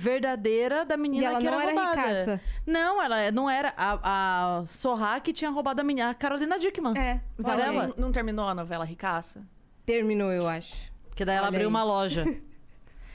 verdadeira 0.00 0.84
da 0.84 0.96
menina 0.96 1.24
e 1.24 1.26
ela 1.26 1.38
que 1.40 1.44
não 1.46 1.60
era 1.60 1.72
era 1.72 1.80
roubada. 1.80 2.00
ricaça. 2.08 2.40
Não, 2.64 3.02
ela 3.02 3.32
não 3.32 3.50
era. 3.50 3.72
A, 3.76 4.60
a 4.60 4.66
Sorra 4.66 5.18
que 5.18 5.32
tinha 5.32 5.50
roubado 5.50 5.80
a 5.80 5.84
menina. 5.84 6.10
A 6.10 6.14
Carolina 6.14 6.56
Dickman. 6.56 6.96
É, 6.96 7.20
Mas 7.36 7.48
ela 7.48 7.72
não, 7.88 7.94
não 7.96 8.12
terminou 8.12 8.46
a 8.46 8.54
novela 8.54 8.84
Ricaça? 8.84 9.42
Terminou, 9.84 10.30
eu 10.30 10.48
acho. 10.48 10.92
Que 11.16 11.24
daí 11.24 11.36
ela 11.36 11.46
Olha 11.48 11.56
abriu 11.56 11.68
aí. 11.68 11.74
uma 11.74 11.82
loja. 11.82 12.24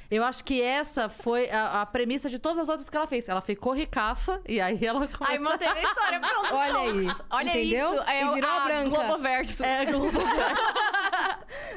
Eu 0.09 0.23
acho 0.23 0.43
que 0.43 0.61
essa 0.61 1.09
foi 1.09 1.49
a, 1.49 1.81
a 1.81 1.85
premissa 1.85 2.29
de 2.29 2.37
todas 2.37 2.59
as 2.59 2.69
outras 2.69 2.89
que 2.89 2.95
ela 2.95 3.07
fez. 3.07 3.27
Ela 3.27 3.41
ficou 3.41 3.73
ricaça 3.73 4.41
e 4.47 4.61
aí 4.61 4.85
ela 4.85 5.07
começou... 5.07 5.27
Aí 5.27 5.39
manteve 5.39 5.79
a 5.79 5.83
história, 5.83 6.19
pronto. 6.21 6.53
Olha 6.53 6.77
aí. 6.77 7.07
Olha 7.29 7.49
entendeu? 7.49 7.93
isso, 7.93 8.03
é 8.03 8.21
E 8.21 8.25
o 8.27 8.33
virou 8.33 8.49
a 8.49 8.55
a 8.55 8.65
branca. 8.65 8.89
Globoverso. 8.89 9.63
É, 9.63 9.85
Globo. 9.85 10.19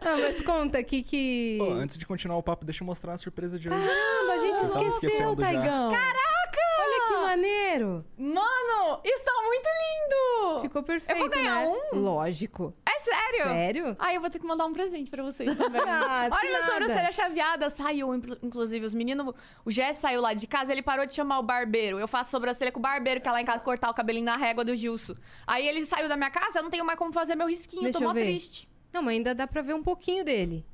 Ah, 0.00 0.16
mas 0.20 0.40
conta 0.40 0.78
aqui 0.78 1.02
que. 1.02 1.56
Pô, 1.58 1.70
antes 1.72 1.96
de 1.96 2.06
continuar 2.06 2.38
o 2.38 2.42
papo, 2.42 2.64
deixa 2.64 2.82
eu 2.82 2.86
mostrar 2.86 3.14
a 3.14 3.18
surpresa 3.18 3.58
de 3.58 3.68
hoje. 3.68 3.78
Caramba, 3.78 4.32
a 4.32 4.38
gente 4.38 4.58
Vocês 4.60 4.94
esqueceu. 4.94 5.36
Taigão. 5.36 5.90
Caraca! 5.90 6.35
Que 7.06 7.12
maneiro. 7.14 8.04
Mano, 8.18 9.00
isso 9.04 9.24
tá 9.24 9.32
muito 9.44 9.68
lindo! 9.82 10.60
Ficou 10.62 10.82
perfeito, 10.82 11.18
Eu 11.18 11.20
vou 11.20 11.28
ganhar 11.30 11.64
né? 11.64 11.66
um? 11.92 11.98
Lógico. 11.98 12.74
É 12.86 12.98
sério? 13.00 13.44
Sério? 13.44 13.96
Ai, 13.98 14.16
eu 14.16 14.20
vou 14.20 14.30
ter 14.30 14.38
que 14.38 14.46
mandar 14.46 14.66
um 14.66 14.72
presente 14.72 15.10
pra 15.10 15.22
vocês 15.22 15.54
também. 15.56 15.80
Ah, 15.86 16.28
Olha, 16.30 16.48
minha 16.48 16.66
sobrancelha 16.66 17.12
chaveada 17.12 17.70
saiu, 17.70 18.14
inclu- 18.14 18.38
inclusive. 18.42 18.84
Os 18.86 18.94
meninos... 18.94 19.34
O 19.64 19.70
Jess 19.70 19.98
saiu 19.98 20.20
lá 20.20 20.32
de 20.34 20.46
casa, 20.46 20.72
ele 20.72 20.82
parou 20.82 21.06
de 21.06 21.14
chamar 21.14 21.38
o 21.38 21.42
barbeiro. 21.42 21.98
Eu 21.98 22.08
faço 22.08 22.30
sobrancelha 22.30 22.72
com 22.72 22.78
o 22.78 22.82
barbeiro, 22.82 23.20
que 23.20 23.28
é 23.28 23.32
lá 23.32 23.40
em 23.40 23.44
casa 23.44 23.62
cortar 23.62 23.90
o 23.90 23.94
cabelinho 23.94 24.24
na 24.26 24.34
régua 24.34 24.64
do 24.64 24.74
Gilson. 24.74 25.14
Aí 25.46 25.66
ele 25.66 25.84
saiu 25.86 26.08
da 26.08 26.16
minha 26.16 26.30
casa, 26.30 26.58
eu 26.58 26.62
não 26.62 26.70
tenho 26.70 26.84
mais 26.84 26.98
como 26.98 27.12
fazer 27.12 27.34
meu 27.34 27.48
risquinho. 27.48 27.82
Deixa 27.82 27.98
tô 27.98 28.04
mó 28.04 28.12
triste. 28.12 28.68
Não, 28.92 29.02
mas 29.02 29.14
ainda 29.14 29.34
dá 29.34 29.46
pra 29.46 29.62
ver 29.62 29.74
um 29.74 29.82
pouquinho 29.82 30.24
dele, 30.24 30.64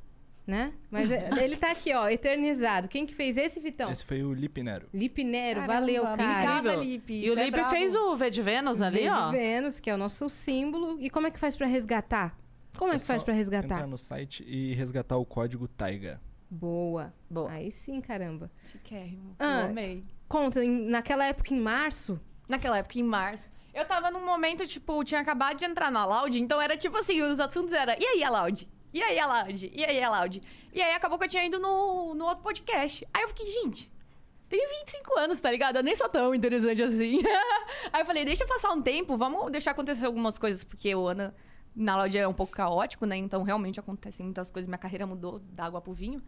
né? 0.47 0.73
Mas 0.91 1.11
é- 1.11 1.29
ele 1.43 1.57
tá 1.57 1.71
aqui, 1.71 1.93
ó, 1.95 2.09
eternizado. 2.09 2.89
Quem 2.89 3.07
que 3.07 3.15
fez 3.15 3.37
esse, 3.37 3.61
Vitão? 3.61 3.91
Esse 3.91 4.05
foi 4.05 4.23
o 4.23 4.33
Lipinero. 4.33 4.89
Lipe 4.93 5.23
Nero, 5.25 5.61
Caramba, 5.61 5.75
valeu, 5.81 6.03
cara. 6.05 6.59
Incrível. 6.59 6.83
Lipe, 6.83 7.13
E 7.25 7.31
o 7.31 7.39
é 7.39 7.45
Lipe 7.45 7.51
brabo. 7.53 7.71
fez 7.71 7.95
o 7.95 8.17
V 8.17 8.31
de 8.31 8.43
Vênus 8.43 8.81
ali, 8.83 9.09
ó. 9.09 9.31
Vênus, 9.31 9.79
que 9.81 9.89
é 9.91 9.95
o 9.95 9.99
nosso 9.99 10.29
símbolo. 10.29 10.97
E 11.01 11.09
como 11.11 11.27
é 11.27 11.31
que 11.31 11.39
faz 11.39 11.55
pra 11.57 11.67
resgatar? 11.67 12.37
Como 12.77 12.93
é, 12.93 12.97
É 12.97 12.99
que 12.99 13.05
faz 13.05 13.23
pra 13.23 13.35
resgatar? 13.35 13.75
Entrar 13.77 13.87
no 13.87 13.99
site 13.99 14.45
e 14.47 14.73
resgatar 14.75 15.17
o 15.17 15.25
código 15.27 15.69
TAIGA. 15.69 16.21
Boa. 16.51 17.13
Boa. 17.31 17.51
Aí 17.51 17.71
sim, 17.71 18.01
caramba. 18.01 18.51
Chiquérrimo. 18.71 19.35
Ah. 19.39 19.61
Eu 19.63 19.67
amei. 19.71 20.05
Conta, 20.29 20.65
em- 20.65 20.87
naquela 20.89 21.25
época, 21.27 21.53
em 21.55 21.61
março, 21.61 22.21
Naquela 22.49 22.79
época, 22.79 22.99
em 22.99 23.03
março. 23.03 23.45
Eu 23.73 23.87
tava 23.87 24.11
num 24.11 24.25
momento, 24.27 24.67
tipo, 24.67 25.03
tinha 25.05 25.21
acabado 25.21 25.57
de 25.57 25.65
entrar 25.65 25.91
na 25.91 26.05
Loud, 26.05 26.39
então 26.39 26.61
era 26.61 26.77
tipo 26.77 26.95
assim, 26.99 27.23
os 27.23 27.41
assuntos 27.41 27.73
eram, 27.73 27.95
e 27.99 28.05
aí 28.05 28.23
a 28.25 28.29
Loud? 28.29 28.69
E 28.93 29.03
aí 29.03 29.19
a 29.19 29.27
Loud? 29.27 29.73
E 29.75 29.85
aí 29.85 30.03
a 30.03 30.11
Loud? 30.11 30.43
E 30.73 30.83
aí 30.83 30.95
acabou 30.95 31.19
que 31.19 31.25
eu 31.25 31.29
tinha 31.29 31.45
ido 31.45 31.59
no, 31.59 32.15
no 32.15 32.27
outro 32.27 32.43
podcast. 32.43 33.07
Aí 33.13 33.23
eu 33.23 33.29
fiquei, 33.29 33.47
gente, 33.47 33.91
tenho 34.49 34.69
25 34.85 35.19
anos, 35.19 35.41
tá 35.41 35.51
ligado? 35.51 35.77
Eu 35.77 35.83
nem 35.83 35.97
sou 35.97 36.09
tão 36.09 36.35
interessante 36.35 36.83
assim. 36.83 37.23
aí 37.93 38.03
eu 38.03 38.07
falei, 38.07 38.25
deixa 38.25 38.47
passar 38.47 38.71
um 38.71 38.83
tempo, 38.83 39.17
vamos 39.17 39.51
deixar 39.51 39.71
acontecer 39.71 40.05
algumas 40.05 40.37
coisas, 40.37 40.63
porque 40.63 40.95
o 40.95 41.09
Ana 41.09 41.35
na 41.75 41.97
Loud 41.97 42.19
é 42.19 42.29
um 42.29 42.35
pouco 42.35 42.53
caótico, 42.53 43.07
né? 43.07 43.17
Então 43.17 43.43
realmente 43.43 43.81
acontecem 43.81 44.27
muitas 44.27 44.51
coisas, 44.51 44.69
minha 44.69 44.79
carreira 44.79 45.07
mudou 45.07 45.39
da 45.39 45.65
água 45.65 45.81
pro 45.81 45.95
vinho. 45.95 46.23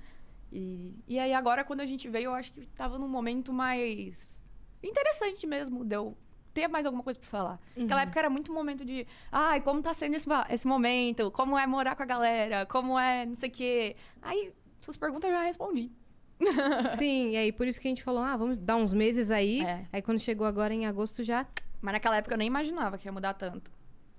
E, 0.50 0.96
e 1.06 1.18
aí 1.18 1.34
agora, 1.34 1.64
quando 1.64 1.80
a 1.80 1.86
gente 1.86 2.08
veio, 2.08 2.26
eu 2.26 2.34
acho 2.34 2.52
que 2.52 2.64
tava 2.68 2.98
num 2.98 3.08
momento 3.08 3.52
mais 3.52 4.40
interessante 4.82 5.46
mesmo, 5.46 5.84
deu 5.84 6.16
ter 6.54 6.68
mais 6.68 6.86
alguma 6.86 7.02
coisa 7.02 7.18
pra 7.18 7.28
falar. 7.28 7.60
Naquela 7.76 8.02
época 8.02 8.20
era 8.20 8.30
muito 8.30 8.52
momento 8.52 8.84
de, 8.84 9.06
ai, 9.30 9.60
como 9.60 9.82
tá 9.82 9.92
sendo 9.92 10.14
esse, 10.14 10.28
esse 10.48 10.66
momento, 10.66 11.30
como 11.32 11.58
é 11.58 11.66
morar 11.66 11.96
com 11.96 12.04
a 12.04 12.06
galera, 12.06 12.64
como 12.64 12.98
é 12.98 13.26
não 13.26 13.34
sei 13.34 13.48
o 13.48 13.52
quê. 13.52 13.96
Aí, 14.22 14.52
suas 14.80 14.96
perguntas 14.96 15.28
eu 15.28 15.36
já 15.36 15.42
respondi. 15.42 15.90
Sim, 16.96 17.30
e 17.30 17.36
aí 17.36 17.52
por 17.52 17.66
isso 17.66 17.80
que 17.80 17.88
a 17.88 17.90
gente 17.90 18.02
falou, 18.02 18.22
ah, 18.22 18.36
vamos 18.36 18.56
dar 18.56 18.76
uns 18.76 18.92
meses 18.92 19.30
aí. 19.30 19.62
É. 19.62 19.86
Aí 19.92 20.00
quando 20.02 20.20
chegou 20.20 20.46
agora 20.46 20.72
em 20.72 20.86
agosto 20.86 21.22
já 21.24 21.46
Mas 21.82 21.92
naquela 21.92 22.16
época 22.16 22.34
eu 22.34 22.38
nem 22.38 22.46
imaginava 22.46 22.96
que 22.96 23.08
ia 23.08 23.12
mudar 23.12 23.34
tanto. 23.34 23.70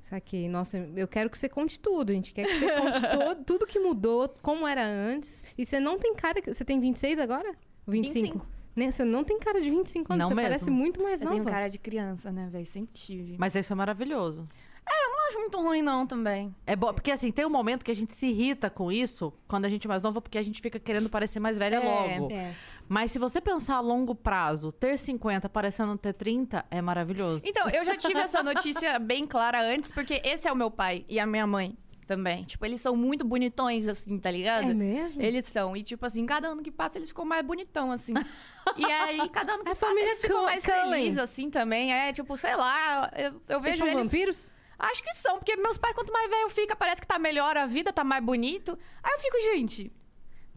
saquei. 0.01 0.47
Nossa, 0.49 0.77
eu 0.95 1.07
quero 1.07 1.29
que 1.29 1.37
você 1.37 1.49
conte 1.49 1.79
tudo. 1.79 2.11
A 2.11 2.13
gente 2.13 2.33
quer 2.33 2.45
que 2.45 2.59
você 2.59 2.71
conte 2.79 2.99
todo, 3.11 3.43
tudo 3.43 3.67
que 3.67 3.79
mudou, 3.79 4.33
como 4.41 4.67
era 4.67 4.85
antes. 4.85 5.43
E 5.57 5.65
você 5.65 5.79
não 5.79 5.97
tem 5.97 6.13
cara. 6.15 6.41
Você 6.45 6.63
tem 6.65 6.79
26 6.79 7.19
agora? 7.19 7.49
Ou 7.87 7.91
25? 7.91 8.21
25. 8.21 8.54
Né? 8.75 8.91
Você 8.91 9.05
não 9.05 9.23
tem 9.23 9.39
cara 9.39 9.61
de 9.61 9.69
25 9.69 10.11
anos. 10.13 10.21
Não 10.23 10.29
você 10.29 10.35
mesmo. 10.35 10.49
parece 10.49 10.69
muito 10.69 11.01
mais 11.01 11.21
Eu 11.21 11.25
nova. 11.29 11.39
tenho 11.39 11.49
cara 11.49 11.67
de 11.69 11.77
criança, 11.77 12.31
né, 12.31 12.49
velho? 12.51 12.65
Sempre 12.65 12.93
tive. 12.93 13.35
Mas 13.37 13.55
isso 13.55 13.71
é 13.71 13.75
maravilhoso. 13.75 14.47
Não 14.87 15.29
acho 15.29 15.39
muito 15.39 15.59
ruim, 15.59 15.81
não, 15.81 16.05
também. 16.05 16.53
É 16.67 16.75
bom, 16.75 16.93
porque 16.93 17.09
assim, 17.09 17.31
tem 17.31 17.43
um 17.43 17.49
momento 17.49 17.83
que 17.83 17.89
a 17.89 17.95
gente 17.95 18.13
se 18.13 18.27
irrita 18.27 18.69
com 18.69 18.91
isso, 18.91 19.33
quando 19.47 19.65
a 19.65 19.69
gente 19.69 19.87
é 19.87 19.89
mais 19.89 20.03
nova, 20.03 20.21
porque 20.21 20.37
a 20.37 20.43
gente 20.43 20.61
fica 20.61 20.77
querendo 20.77 21.09
parecer 21.09 21.39
mais 21.39 21.57
velha 21.57 21.77
É. 21.77 21.79
logo. 22.19 22.31
É. 22.31 22.53
Mas 22.87 23.09
se 23.11 23.17
você 23.17 23.41
pensar 23.41 23.77
a 23.77 23.79
longo 23.79 24.13
prazo, 24.13 24.71
ter 24.71 24.99
50 24.99 25.49
parecendo 25.49 25.97
ter 25.97 26.13
30 26.13 26.63
é 26.69 26.79
maravilhoso. 26.79 27.43
Então, 27.47 27.67
eu 27.69 27.83
já 27.83 27.95
tive 27.97 28.19
essa 28.19 28.43
notícia 28.43 28.99
bem 28.99 29.25
clara 29.25 29.59
antes, 29.63 29.91
porque 29.91 30.21
esse 30.23 30.47
é 30.47 30.51
o 30.51 30.55
meu 30.55 30.69
pai 30.69 31.03
e 31.09 31.19
a 31.19 31.25
minha 31.25 31.47
mãe 31.47 31.75
também. 32.05 32.43
Tipo, 32.43 32.65
eles 32.65 32.79
são 32.79 32.95
muito 32.95 33.25
bonitões, 33.25 33.87
assim, 33.87 34.17
tá 34.19 34.31
ligado? 34.31 34.71
É 34.71 34.73
mesmo? 34.73 35.21
Eles 35.21 35.45
são. 35.45 35.75
E, 35.75 35.83
tipo 35.83 36.05
assim, 36.05 36.25
cada 36.25 36.47
ano 36.49 36.61
que 36.61 36.71
passa, 36.71 36.97
eles 36.97 37.09
ficam 37.09 37.25
mais 37.25 37.45
bonitão, 37.45 37.91
assim. 37.91 38.13
e 38.77 38.85
aí, 38.85 39.29
cada 39.29 39.53
ano 39.53 39.63
que 39.63 39.71
A 39.71 39.75
passa, 39.75 39.87
família 39.87 40.09
eles 40.09 40.21
ficam 40.21 40.43
mais 40.43 40.65
felizes, 40.65 41.17
assim, 41.17 41.49
também. 41.49 41.93
É, 41.93 42.13
tipo, 42.13 42.37
sei 42.37 42.55
lá, 42.55 43.11
eu, 43.15 43.41
eu 43.47 43.59
Vocês 43.59 43.63
vejo 43.63 43.77
são 43.77 43.87
eles... 43.87 44.03
vampiros? 44.03 44.51
Acho 44.77 45.01
que 45.01 45.13
são, 45.13 45.37
porque 45.37 45.55
meus 45.55 45.77
pais, 45.77 45.95
quanto 45.95 46.11
mais 46.11 46.29
velho 46.29 46.49
fica, 46.49 46.75
parece 46.75 47.01
que 47.01 47.07
tá 47.07 47.17
melhor 47.17 47.55
a 47.57 47.65
vida, 47.65 47.93
tá 47.93 48.03
mais 48.03 48.23
bonito. 48.23 48.77
Aí 49.01 49.13
eu 49.13 49.19
fico, 49.19 49.39
gente, 49.41 49.91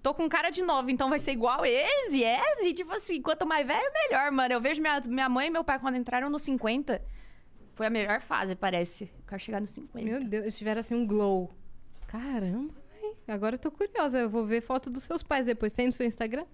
tô 0.03 0.13
com 0.13 0.29
cara 0.29 0.51
de 0.51 0.63
novo, 0.63 0.91
então 0.91 1.09
vai 1.09 1.19
ser 1.19 1.33
igual 1.33 1.65
eles, 1.65 2.15
yes? 2.15 2.65
E 2.65 2.75
tipo 2.75 2.93
assim, 2.93 3.23
quanto 3.23 3.47
mais 3.47 3.67
velho, 3.67 3.91
melhor, 3.93 4.31
mano. 4.33 4.53
Eu 4.53 4.61
vejo 4.61 4.81
minha, 4.81 5.01
minha 5.07 5.29
mãe 5.29 5.47
e 5.47 5.51
meu 5.51 5.63
pai 5.63 5.79
quando 5.79 5.97
entraram 5.97 6.29
nos 6.29 6.43
50. 6.43 7.01
Foi 7.79 7.87
a 7.87 7.91
melhor 7.91 8.21
fase, 8.21 8.55
parece. 8.57 9.05
Eu 9.05 9.25
quero 9.27 9.41
chegar 9.41 9.61
nos 9.61 9.71
50. 9.71 10.05
Meu 10.05 10.23
Deus, 10.29 10.43
eles 10.43 10.59
tiveram 10.59 10.81
assim 10.81 10.97
um 10.97 11.07
glow. 11.07 11.49
Caramba, 12.09 12.75
véi. 13.01 13.15
Agora 13.29 13.55
eu 13.55 13.59
tô 13.59 13.71
curiosa. 13.71 14.19
Eu 14.19 14.29
vou 14.29 14.45
ver 14.45 14.61
foto 14.61 14.91
dos 14.91 15.05
seus 15.05 15.23
pais 15.23 15.47
depois. 15.47 15.73
Tem 15.73 15.87
no 15.87 15.93
seu 15.93 16.05
Instagram? 16.05 16.45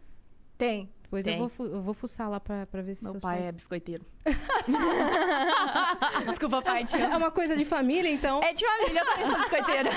Tem. 0.59 0.93
Depois 1.03 1.27
eu 1.27 1.33
Tem. 1.33 1.41
vou, 1.41 1.49
fu- 1.49 1.65
eu 1.67 1.81
vou 1.83 1.95
fuçar 1.95 2.29
lá 2.29 2.39
pra, 2.39 2.67
pra 2.67 2.83
ver 2.83 2.95
se 2.95 3.03
Meu 3.05 3.13
seus 3.13 3.23
pai 3.23 3.37
pais... 3.39 3.49
é 3.49 3.53
biscoiteiro. 3.53 4.05
Desculpa, 6.29 6.61
pai. 6.63 6.85
É 7.13 7.17
uma 7.17 7.31
coisa 7.31 7.57
de 7.57 7.65
família, 7.65 8.11
então. 8.11 8.43
É 8.43 8.53
de 8.53 8.65
família, 8.67 9.01
eu 9.01 9.07
também 9.07 9.27
sou 9.27 9.39
biscoiteira. 9.39 9.91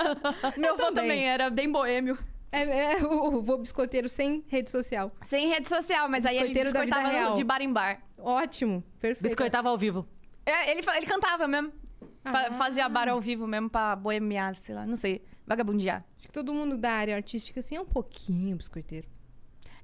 Meu 0.56 0.74
avô 0.74 0.84
também. 0.86 0.94
também 0.94 1.28
era 1.28 1.50
bem 1.50 1.70
boêmio. 1.70 2.16
É, 2.50 2.94
é 2.94 2.96
o, 3.04 3.36
o 3.38 3.42
vô 3.42 3.56
biscoiteiro 3.58 4.08
sem 4.08 4.44
rede 4.48 4.70
social. 4.70 5.10
Sem 5.26 5.48
rede 5.48 5.68
social, 5.68 6.08
mas 6.08 6.24
aí 6.26 6.36
ele 6.36 6.48
Biscoiteiro 6.48 6.72
da 6.72 6.80
vida 6.80 6.94
biscoitava 6.96 7.22
real. 7.22 7.34
de 7.34 7.44
bar 7.44 7.62
em 7.62 7.72
bar. 7.72 8.02
Ótimo, 8.18 8.82
perfeito. 9.00 9.22
Biscoitava 9.22 9.68
ao 9.70 9.78
vivo. 9.78 10.06
É, 10.44 10.70
ele, 10.70 10.82
ele 10.96 11.06
cantava 11.06 11.46
mesmo. 11.46 11.72
Ah. 12.24 12.52
Fazia 12.52 12.88
bar 12.88 13.08
ao 13.08 13.20
vivo 13.20 13.46
mesmo 13.46 13.68
pra 13.68 13.96
boemiar, 13.96 14.54
sei 14.54 14.74
lá, 14.74 14.86
não 14.86 14.96
sei, 14.96 15.24
vagabundear. 15.46 16.04
Acho 16.16 16.28
que 16.28 16.32
todo 16.32 16.54
mundo 16.54 16.76
da 16.78 16.92
área 16.92 17.16
artística, 17.16 17.60
assim, 17.60 17.76
é 17.76 17.80
um 17.80 17.86
pouquinho 17.86 18.56
biscoiteiro. 18.56 19.08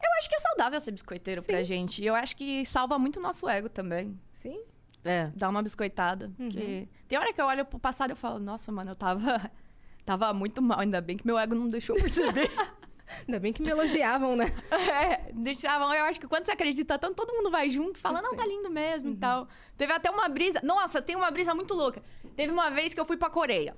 Eu 0.01 0.11
acho 0.19 0.29
que 0.29 0.35
é 0.37 0.39
saudável 0.39 0.81
ser 0.81 0.93
biscoiteiro 0.93 1.43
pra 1.43 1.59
Sim. 1.59 1.65
gente. 1.65 2.03
E 2.03 2.07
eu 2.07 2.15
acho 2.15 2.37
que 2.37 2.65
salva 2.65 2.99
muito 2.99 3.19
o 3.19 3.23
nosso 3.23 3.49
ego 3.49 3.69
também. 3.69 4.19
Sim? 4.33 4.63
É. 5.05 5.31
Dar 5.35 5.49
uma 5.49 5.63
biscoitada. 5.63 6.31
Porque 6.37 6.89
tem 7.09 7.19
hora 7.19 7.33
que 7.33 7.41
eu 7.41 7.47
olho 7.47 7.65
pro 7.65 7.79
passado 7.79 8.11
e 8.11 8.13
eu 8.13 8.17
falo, 8.17 8.39
nossa, 8.39 8.71
mano, 8.71 8.93
eu 8.93 8.97
tava. 8.97 9.51
Tava 10.07 10.33
muito 10.33 10.63
mal, 10.63 10.81
ainda 10.81 11.03
bem 11.03 11.19
que 11.19 11.27
meu 11.27 11.39
ego 11.39 11.55
não 11.55 11.69
deixou 11.69 11.95
perceber. 11.95 12.51
Ainda 13.27 13.41
bem 13.41 13.53
que 13.53 13.63
me 13.63 13.71
elogiavam, 13.71 14.37
né? 14.37 14.47
é, 14.71 15.33
deixavam. 15.33 15.93
Eu 15.95 16.05
acho 16.05 16.21
que 16.21 16.27
quando 16.27 16.45
você 16.45 16.53
acredita 16.53 16.99
tanto, 16.99 17.15
todo 17.15 17.33
mundo 17.35 17.51
vai 17.51 17.69
junto, 17.69 17.99
fala, 17.99 18.21
não, 18.21 18.35
tá 18.35 18.47
lindo 18.47 18.71
mesmo 18.71 19.11
e 19.11 19.17
tal. 19.17 19.49
Teve 19.77 19.93
até 19.93 20.11
uma 20.11 20.29
brisa. 20.29 20.61
Nossa, 20.63 21.01
tem 21.01 21.17
uma 21.17 21.31
brisa 21.31 21.55
muito 21.55 21.75
louca. 21.75 22.03
Teve 22.37 22.53
uma 22.53 22.71
vez 22.71 22.95
que 22.95 23.01
eu 23.01 23.05
fui 23.05 23.17
pra 23.17 23.31
Coreia. 23.31 23.77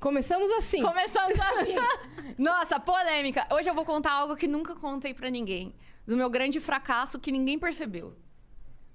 Começamos 0.00 0.50
assim. 0.52 0.82
Começamos 0.82 1.38
assim. 1.40 1.74
Nossa, 2.36 2.78
polêmica. 2.78 3.46
Hoje 3.50 3.70
eu 3.70 3.74
vou 3.74 3.84
contar 3.84 4.12
algo 4.12 4.36
que 4.36 4.46
nunca 4.46 4.74
contei 4.74 5.14
pra 5.14 5.30
ninguém. 5.30 5.74
Do 6.06 6.16
meu 6.16 6.28
grande 6.28 6.60
fracasso 6.60 7.18
que 7.18 7.32
ninguém 7.32 7.58
percebeu. 7.58 8.14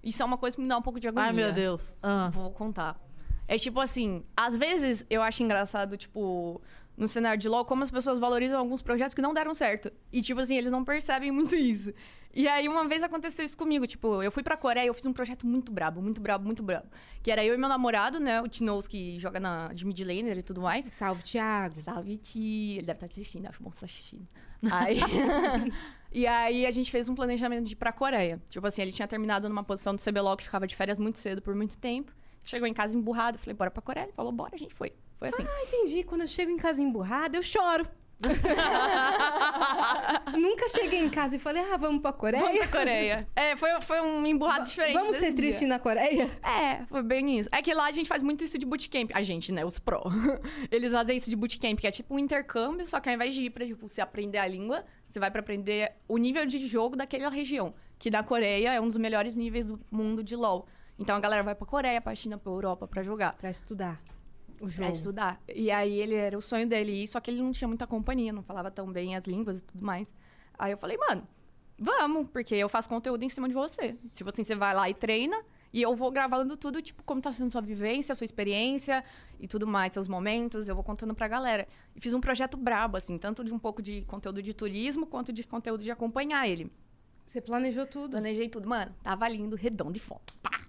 Isso 0.04 0.22
é 0.22 0.26
uma 0.26 0.38
coisa 0.38 0.56
que 0.56 0.62
me 0.62 0.70
dá 0.70 0.78
um 0.78 0.82
pouco 0.82 1.00
de 1.00 1.08
agonia. 1.08 1.30
Ai, 1.30 1.34
meu 1.34 1.52
Deus. 1.52 1.96
Ah. 2.02 2.30
Vou 2.32 2.52
contar. 2.52 3.00
É 3.48 3.58
tipo 3.58 3.80
assim, 3.80 4.24
às 4.38 4.56
vezes 4.58 5.04
eu 5.10 5.24
acho 5.24 5.42
engraçado, 5.42 5.98
tipo, 5.98 6.62
no 7.00 7.08
cenário 7.08 7.40
de 7.40 7.48
LoL, 7.48 7.64
como 7.64 7.82
as 7.82 7.90
pessoas 7.90 8.20
valorizam 8.20 8.60
alguns 8.60 8.82
projetos 8.82 9.14
que 9.14 9.22
não 9.22 9.34
deram 9.34 9.56
certo. 9.56 9.90
E, 10.12 10.22
tipo 10.22 10.42
assim, 10.42 10.56
eles 10.56 10.70
não 10.70 10.84
percebem 10.84 11.32
muito 11.32 11.56
isso. 11.58 11.94
E 12.34 12.46
aí, 12.46 12.68
uma 12.68 12.86
vez 12.88 13.02
aconteceu 13.02 13.46
isso 13.46 13.58
comigo. 13.58 13.88
Tipo, 13.88 14.22
eu 14.22 14.30
fui 14.30 14.44
pra 14.44 14.58
Coreia 14.58 14.84
e 14.84 14.88
eu 14.88 14.94
fiz 14.94 15.06
um 15.06 15.14
projeto 15.14 15.48
muito 15.48 15.72
brabo, 15.72 16.02
muito 16.02 16.20
brabo, 16.20 16.46
muito 16.46 16.62
brabo. 16.62 16.88
Que 17.24 17.32
era 17.32 17.44
eu 17.44 17.56
e 17.56 17.58
meu 17.58 17.70
namorado, 17.70 18.20
né? 18.20 18.42
O 18.42 18.50
Tinoz, 18.50 18.86
que 18.86 19.18
joga 19.18 19.40
na, 19.40 19.70
de 19.70 19.86
mid 19.86 19.98
laner 20.02 20.38
e 20.38 20.44
tudo 20.44 20.62
mais. 20.62 20.86
Salve, 20.88 21.24
Thiago. 21.24 21.82
Salve, 21.82 22.18
Ti. 22.18 22.76
Ele 22.78 22.86
deve 22.86 22.98
estar 22.98 23.06
assistindo, 23.06 23.48
acho 23.48 23.64
bom 23.64 23.72
você 23.72 23.80
tá 23.80 23.86
assistindo. 23.86 24.28
Aí... 24.70 25.00
e 26.12 26.28
aí 26.28 26.66
a 26.66 26.72
gente 26.72 26.92
fez 26.92 27.08
um 27.08 27.16
planejamento 27.16 27.66
de 27.66 27.74
ir 27.74 27.78
pra 27.78 27.94
Coreia. 27.94 28.42
Tipo 28.50 28.68
assim, 28.68 28.82
ele 28.82 28.92
tinha 28.92 29.08
terminado 29.08 29.48
numa 29.48 29.64
posição 29.64 29.96
do 29.96 30.02
CBLOL 30.02 30.36
que 30.36 30.44
ficava 30.44 30.68
de 30.68 30.76
férias 30.76 31.00
muito 31.00 31.18
cedo 31.18 31.42
por 31.42 31.56
muito 31.56 31.78
tempo. 31.78 32.12
Chegou 32.44 32.68
em 32.68 32.74
casa 32.74 32.94
emburrado, 32.94 33.38
falei, 33.38 33.56
bora 33.56 33.72
pra 33.72 33.82
Coreia. 33.82 34.06
Ele 34.06 34.14
falou, 34.14 34.34
bora, 34.34 34.54
a 34.54 34.58
gente 34.60 34.76
foi. 34.76 34.92
Foi 35.20 35.28
assim. 35.28 35.44
Ah, 35.44 35.64
entendi. 35.68 36.04
Quando 36.04 36.22
eu 36.22 36.28
chego 36.28 36.50
em 36.50 36.58
casa 36.58 36.82
emburrada, 36.82 37.38
eu 37.38 37.44
choro. 37.44 37.88
Nunca 40.38 40.68
cheguei 40.68 41.00
em 41.00 41.10
casa 41.10 41.38
e 41.38 41.40
falei, 41.40 41.64
ah, 41.72 41.78
vamos 41.78 42.02
pra 42.02 42.12
Coreia? 42.12 42.44
Vamos 42.44 42.60
pra 42.60 42.68
Coreia. 42.68 43.28
É, 43.34 43.56
foi, 43.56 43.70
foi 43.82 44.02
um 44.02 44.26
emburrado 44.26 44.66
diferente. 44.66 44.94
Vamos 44.94 45.16
ser 45.16 45.34
tristes 45.34 45.66
na 45.68 45.80
Coreia? 45.80 46.30
É, 46.44 46.84
foi 46.86 47.02
bem 47.02 47.40
isso. 47.40 47.48
É 47.52 47.62
que 47.62 47.74
lá 47.74 47.86
a 47.86 47.92
gente 47.92 48.10
faz 48.10 48.22
muito 48.22 48.44
isso 48.44 48.58
de 48.58 48.66
bootcamp. 48.66 49.12
A 49.14 49.24
gente, 49.24 49.54
né? 49.54 49.64
Os 49.64 49.80
pró. 49.80 50.04
Eles 50.70 50.92
fazem 50.92 51.16
isso 51.16 51.30
de 51.30 51.36
bootcamp, 51.36 51.80
que 51.80 51.88
é 51.88 51.92
tipo 51.92 52.14
um 52.14 52.20
intercâmbio, 52.20 52.86
só 52.88 53.00
que 53.00 53.08
ao 53.08 53.16
invés 53.16 53.34
de 53.34 53.44
ir 53.44 53.52
pra, 53.52 53.66
tipo, 53.66 53.88
você 53.88 54.02
aprender 54.02 54.40
a 54.40 54.48
língua, 54.48 54.84
você 55.08 55.20
vai 55.20 55.32
pra 55.32 55.40
aprender 55.40 55.94
o 56.08 56.18
nível 56.18 56.46
de 56.46 56.68
jogo 56.68 56.98
daquela 56.98 57.30
região. 57.30 57.74
Que 57.98 58.10
da 58.10 58.22
Coreia 58.22 58.74
é 58.74 58.82
um 58.82 58.88
dos 58.88 58.98
melhores 58.98 59.34
níveis 59.34 59.66
do 59.66 59.80
mundo 59.90 60.22
de 60.22 60.36
LoL. 60.36 60.68
Então 60.98 61.16
a 61.16 61.20
galera 61.22 61.42
vai 61.42 61.56
pra 61.56 61.66
Coreia, 61.66 62.02
pra 62.02 62.14
China, 62.16 62.38
pra 62.38 62.52
Europa 62.52 62.86
pra 62.86 63.02
jogar. 63.02 63.38
Pra 63.38 63.50
estudar 63.50 64.02
o 64.62 64.70
jogo. 64.70 64.92
estudar. 64.92 65.42
E 65.48 65.72
aí 65.72 66.00
ele 66.00 66.16
era 66.16 66.38
o 66.38 66.42
sonho 66.42 66.68
dele 66.68 67.04
ir, 67.04 67.08
só 67.08 67.20
que 67.20 67.32
ele 67.32 67.42
não 67.42 67.52
tinha 67.52 67.68
muita 67.68 67.88
companhia, 67.88 68.34
não 68.34 68.44
falava 68.44 68.70
tão 68.70 68.92
bem 68.92 69.16
as 69.16 69.26
línguas 69.26 69.60
e 69.60 69.64
tudo 69.64 69.86
mais. 69.86 70.14
Aí 70.58 70.72
eu 70.72 70.78
falei, 70.78 70.98
mano, 70.98 71.28
vamos, 71.78 72.28
porque 72.30 72.56
eu 72.56 72.68
faço 72.70 72.90
conteúdo 72.90 73.24
em 73.24 73.30
cima 73.30 73.48
de 73.48 73.54
você. 73.54 73.96
Tipo 74.14 74.30
assim, 74.30 74.44
você 74.44 74.56
vai 74.56 74.74
lá 74.74 74.90
e 74.90 74.94
treina, 74.94 75.38
e 75.72 75.82
eu 75.82 75.96
vou 75.96 76.12
gravando 76.12 76.58
tudo, 76.58 76.82
tipo, 76.82 77.04
como 77.04 77.22
tá 77.22 77.32
sendo 77.32 77.52
sua 77.52 77.62
vivência, 77.62 78.16
sua 78.16 78.26
experiência 78.26 79.04
e 79.40 79.48
tudo 79.48 79.68
mais, 79.68 79.94
seus 79.94 80.08
momentos, 80.08 80.68
eu 80.68 80.76
vou 80.76 80.84
contando 80.84 81.14
pra 81.14 81.28
galera. 81.28 81.68
E 81.96 82.02
fiz 82.02 82.14
um 82.14 82.20
projeto 82.20 82.58
brabo, 82.58 82.98
assim, 82.98 83.18
tanto 83.18 83.44
de 83.44 83.54
um 83.54 83.60
pouco 83.60 83.82
de 83.82 84.02
conteúdo 84.04 84.42
de 84.42 84.54
turismo, 84.54 85.06
quanto 85.06 85.32
de 85.32 85.44
conteúdo 85.44 85.84
de 85.84 85.92
acompanhar 85.92 86.48
ele. 86.48 86.72
Você 87.30 87.40
planejou 87.40 87.86
tudo. 87.86 88.12
Planejei 88.12 88.50
tudo. 88.50 88.68
Mano, 88.68 88.92
tava 89.04 89.30
lindo, 89.30 89.56
redondo 89.56 89.96
e 89.96 90.00
foto. 90.00 90.34
Pá! 90.42 90.69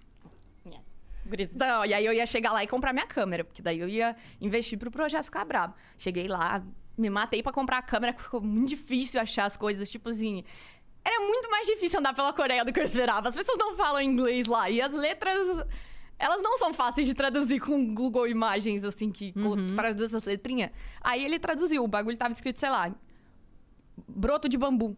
E 1.87 1.93
aí 1.93 2.05
eu 2.05 2.13
ia 2.13 2.25
chegar 2.25 2.51
lá 2.51 2.63
e 2.63 2.67
comprar 2.67 2.93
minha 2.93 3.07
câmera, 3.07 3.43
porque 3.43 3.61
daí 3.61 3.79
eu 3.79 3.87
ia 3.87 4.15
investir 4.39 4.77
pro 4.77 4.91
projeto 4.91 5.25
ficar 5.25 5.45
brabo. 5.45 5.75
Cheguei 5.97 6.27
lá, 6.27 6.63
me 6.97 7.09
matei 7.09 7.41
pra 7.41 7.51
comprar 7.51 7.77
a 7.77 7.81
câmera, 7.81 8.13
ficou 8.13 8.41
muito 8.41 8.69
difícil 8.69 9.19
achar 9.19 9.45
as 9.45 9.55
coisas, 9.55 9.89
tipo 9.89 10.09
assim. 10.09 10.43
Era 11.03 11.19
muito 11.19 11.49
mais 11.49 11.65
difícil 11.67 11.99
andar 11.99 12.13
pela 12.13 12.31
Coreia 12.31 12.63
do 12.63 12.71
que 12.71 12.79
eu 12.79 12.83
esperava. 12.83 13.27
As 13.27 13.35
pessoas 13.35 13.57
não 13.57 13.75
falam 13.75 14.01
inglês 14.01 14.45
lá. 14.45 14.69
E 14.69 14.81
as 14.81 14.93
letras. 14.93 15.65
Elas 16.19 16.39
não 16.43 16.55
são 16.59 16.71
fáceis 16.71 17.07
de 17.07 17.15
traduzir 17.15 17.59
com 17.59 17.95
Google 17.95 18.27
Imagens, 18.27 18.83
assim, 18.83 19.11
que 19.11 19.33
traduz 19.75 20.11
essas 20.11 20.25
letrinhas. 20.25 20.69
Aí 21.01 21.25
ele 21.25 21.39
traduziu, 21.39 21.83
o 21.83 21.87
bagulho 21.87 22.15
tava 22.15 22.31
escrito, 22.31 22.59
sei 22.59 22.69
lá, 22.69 22.93
broto 24.07 24.47
de 24.47 24.55
bambu. 24.55 24.95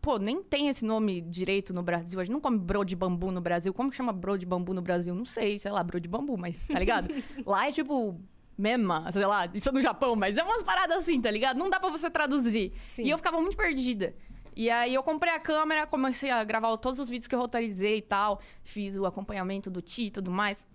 Pô, 0.00 0.18
nem 0.18 0.42
tem 0.42 0.68
esse 0.68 0.84
nome 0.84 1.20
direito 1.20 1.74
no 1.74 1.82
Brasil. 1.82 2.18
A 2.18 2.24
gente 2.24 2.32
não 2.32 2.40
come 2.40 2.58
bro 2.58 2.84
de 2.84 2.96
bambu 2.96 3.30
no 3.30 3.40
Brasil. 3.40 3.72
Como 3.74 3.90
que 3.90 3.96
chama 3.96 4.12
bro 4.12 4.38
de 4.38 4.46
bambu 4.46 4.72
no 4.72 4.80
Brasil? 4.80 5.14
Não 5.14 5.24
sei, 5.26 5.58
sei 5.58 5.70
lá, 5.70 5.82
bro 5.82 6.00
de 6.00 6.08
bambu, 6.08 6.38
mas 6.38 6.64
tá 6.66 6.78
ligado? 6.78 7.12
lá 7.44 7.68
é 7.68 7.72
tipo 7.72 8.18
mema, 8.56 9.10
sei 9.10 9.24
lá, 9.24 9.48
isso 9.54 9.68
é 9.70 9.72
no 9.72 9.80
Japão, 9.80 10.14
mas 10.14 10.36
é 10.36 10.42
umas 10.42 10.62
paradas 10.62 10.98
assim, 10.98 11.18
tá 11.20 11.30
ligado? 11.30 11.56
Não 11.58 11.70
dá 11.70 11.80
pra 11.80 11.88
você 11.90 12.10
traduzir. 12.10 12.72
Sim. 12.94 13.04
E 13.04 13.10
eu 13.10 13.16
ficava 13.16 13.40
muito 13.40 13.56
perdida. 13.56 14.14
E 14.54 14.68
aí 14.68 14.92
eu 14.94 15.02
comprei 15.02 15.32
a 15.32 15.40
câmera, 15.40 15.86
comecei 15.86 16.30
a 16.30 16.42
gravar 16.44 16.76
todos 16.76 16.98
os 16.98 17.08
vídeos 17.08 17.26
que 17.28 17.34
eu 17.34 17.38
roteirizei 17.38 17.98
e 17.98 18.02
tal. 18.02 18.40
Fiz 18.62 18.96
o 18.96 19.06
acompanhamento 19.06 19.70
do 19.70 19.80
Ti 19.80 20.06
e 20.06 20.10
tudo 20.10 20.30
mais. 20.30 20.66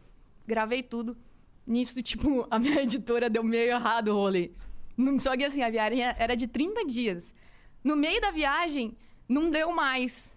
Gravei 0.48 0.82
tudo. 0.82 1.16
Nisso, 1.68 2.02
tipo, 2.02 2.48
a 2.50 2.58
minha 2.58 2.82
editora 2.82 3.30
deu 3.30 3.44
meio 3.44 3.72
errado 3.72 4.08
o 4.10 4.14
rolê. 4.16 4.52
Não- 4.98 5.20
Só 5.20 5.36
que 5.36 5.44
assim, 5.44 5.62
a 5.62 5.70
viagem 5.70 6.02
era 6.02 6.36
de 6.36 6.48
30 6.48 6.86
dias. 6.86 7.24
No 7.84 7.96
meio 7.96 8.20
da 8.20 8.32
viagem, 8.32 8.98
não 9.28 9.50
deu 9.50 9.72
mais. 9.72 10.36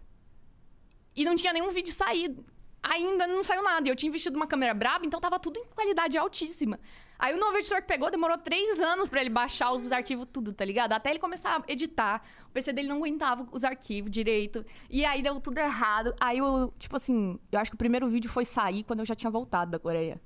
E 1.15 1.25
não 1.25 1.37
tinha 1.37 1.53
nenhum 1.53 1.71
vídeo 1.71 1.93
saído. 1.93 2.45
Ainda 2.83 3.27
não 3.27 3.43
saiu 3.43 3.63
nada. 3.63 3.89
E 3.89 3.91
eu 3.91 3.97
tinha 3.97 4.09
investido 4.09 4.37
uma 4.37 4.47
câmera 4.47 4.73
braba, 4.73 5.05
então 5.05 5.21
tava 5.21 5.39
tudo 5.39 5.59
em 5.59 5.65
qualidade 5.67 6.17
altíssima. 6.17 6.79
Aí 7.19 7.35
o 7.35 7.37
novo 7.37 7.59
editor 7.59 7.79
que 7.79 7.89
pegou 7.89 8.09
demorou 8.11 8.39
três 8.39 8.79
anos 8.79 9.09
pra 9.09 9.21
ele 9.21 9.31
baixar 9.31 9.73
os 9.73 9.91
arquivos 9.91 10.29
tudo, 10.33 10.53
tá 10.53 10.65
ligado? 10.65 10.93
Até 10.93 11.11
ele 11.11 11.19
começar 11.19 11.59
a 11.59 11.73
editar. 11.73 12.23
O 12.47 12.51
PC 12.51 12.73
dele 12.73 12.87
não 12.87 12.99
aguentava 12.99 13.49
os 13.51 13.65
arquivos 13.65 14.11
direito. 14.11 14.65
E 14.89 15.05
aí 15.05 15.21
deu 15.21 15.41
tudo 15.41 15.59
errado. 15.59 16.15
Aí 16.21 16.39
eu, 16.39 16.73
tipo 16.79 16.95
assim, 16.95 17.37
eu 17.51 17.59
acho 17.59 17.73
que 17.73 17.75
o 17.75 17.79
primeiro 17.79 18.09
vídeo 18.09 18.31
foi 18.31 18.45
sair 18.45 18.85
quando 18.85 19.01
eu 19.01 19.05
já 19.05 19.17
tinha 19.17 19.31
voltado 19.31 19.73
da 19.73 19.81
Coreia. 19.81 20.21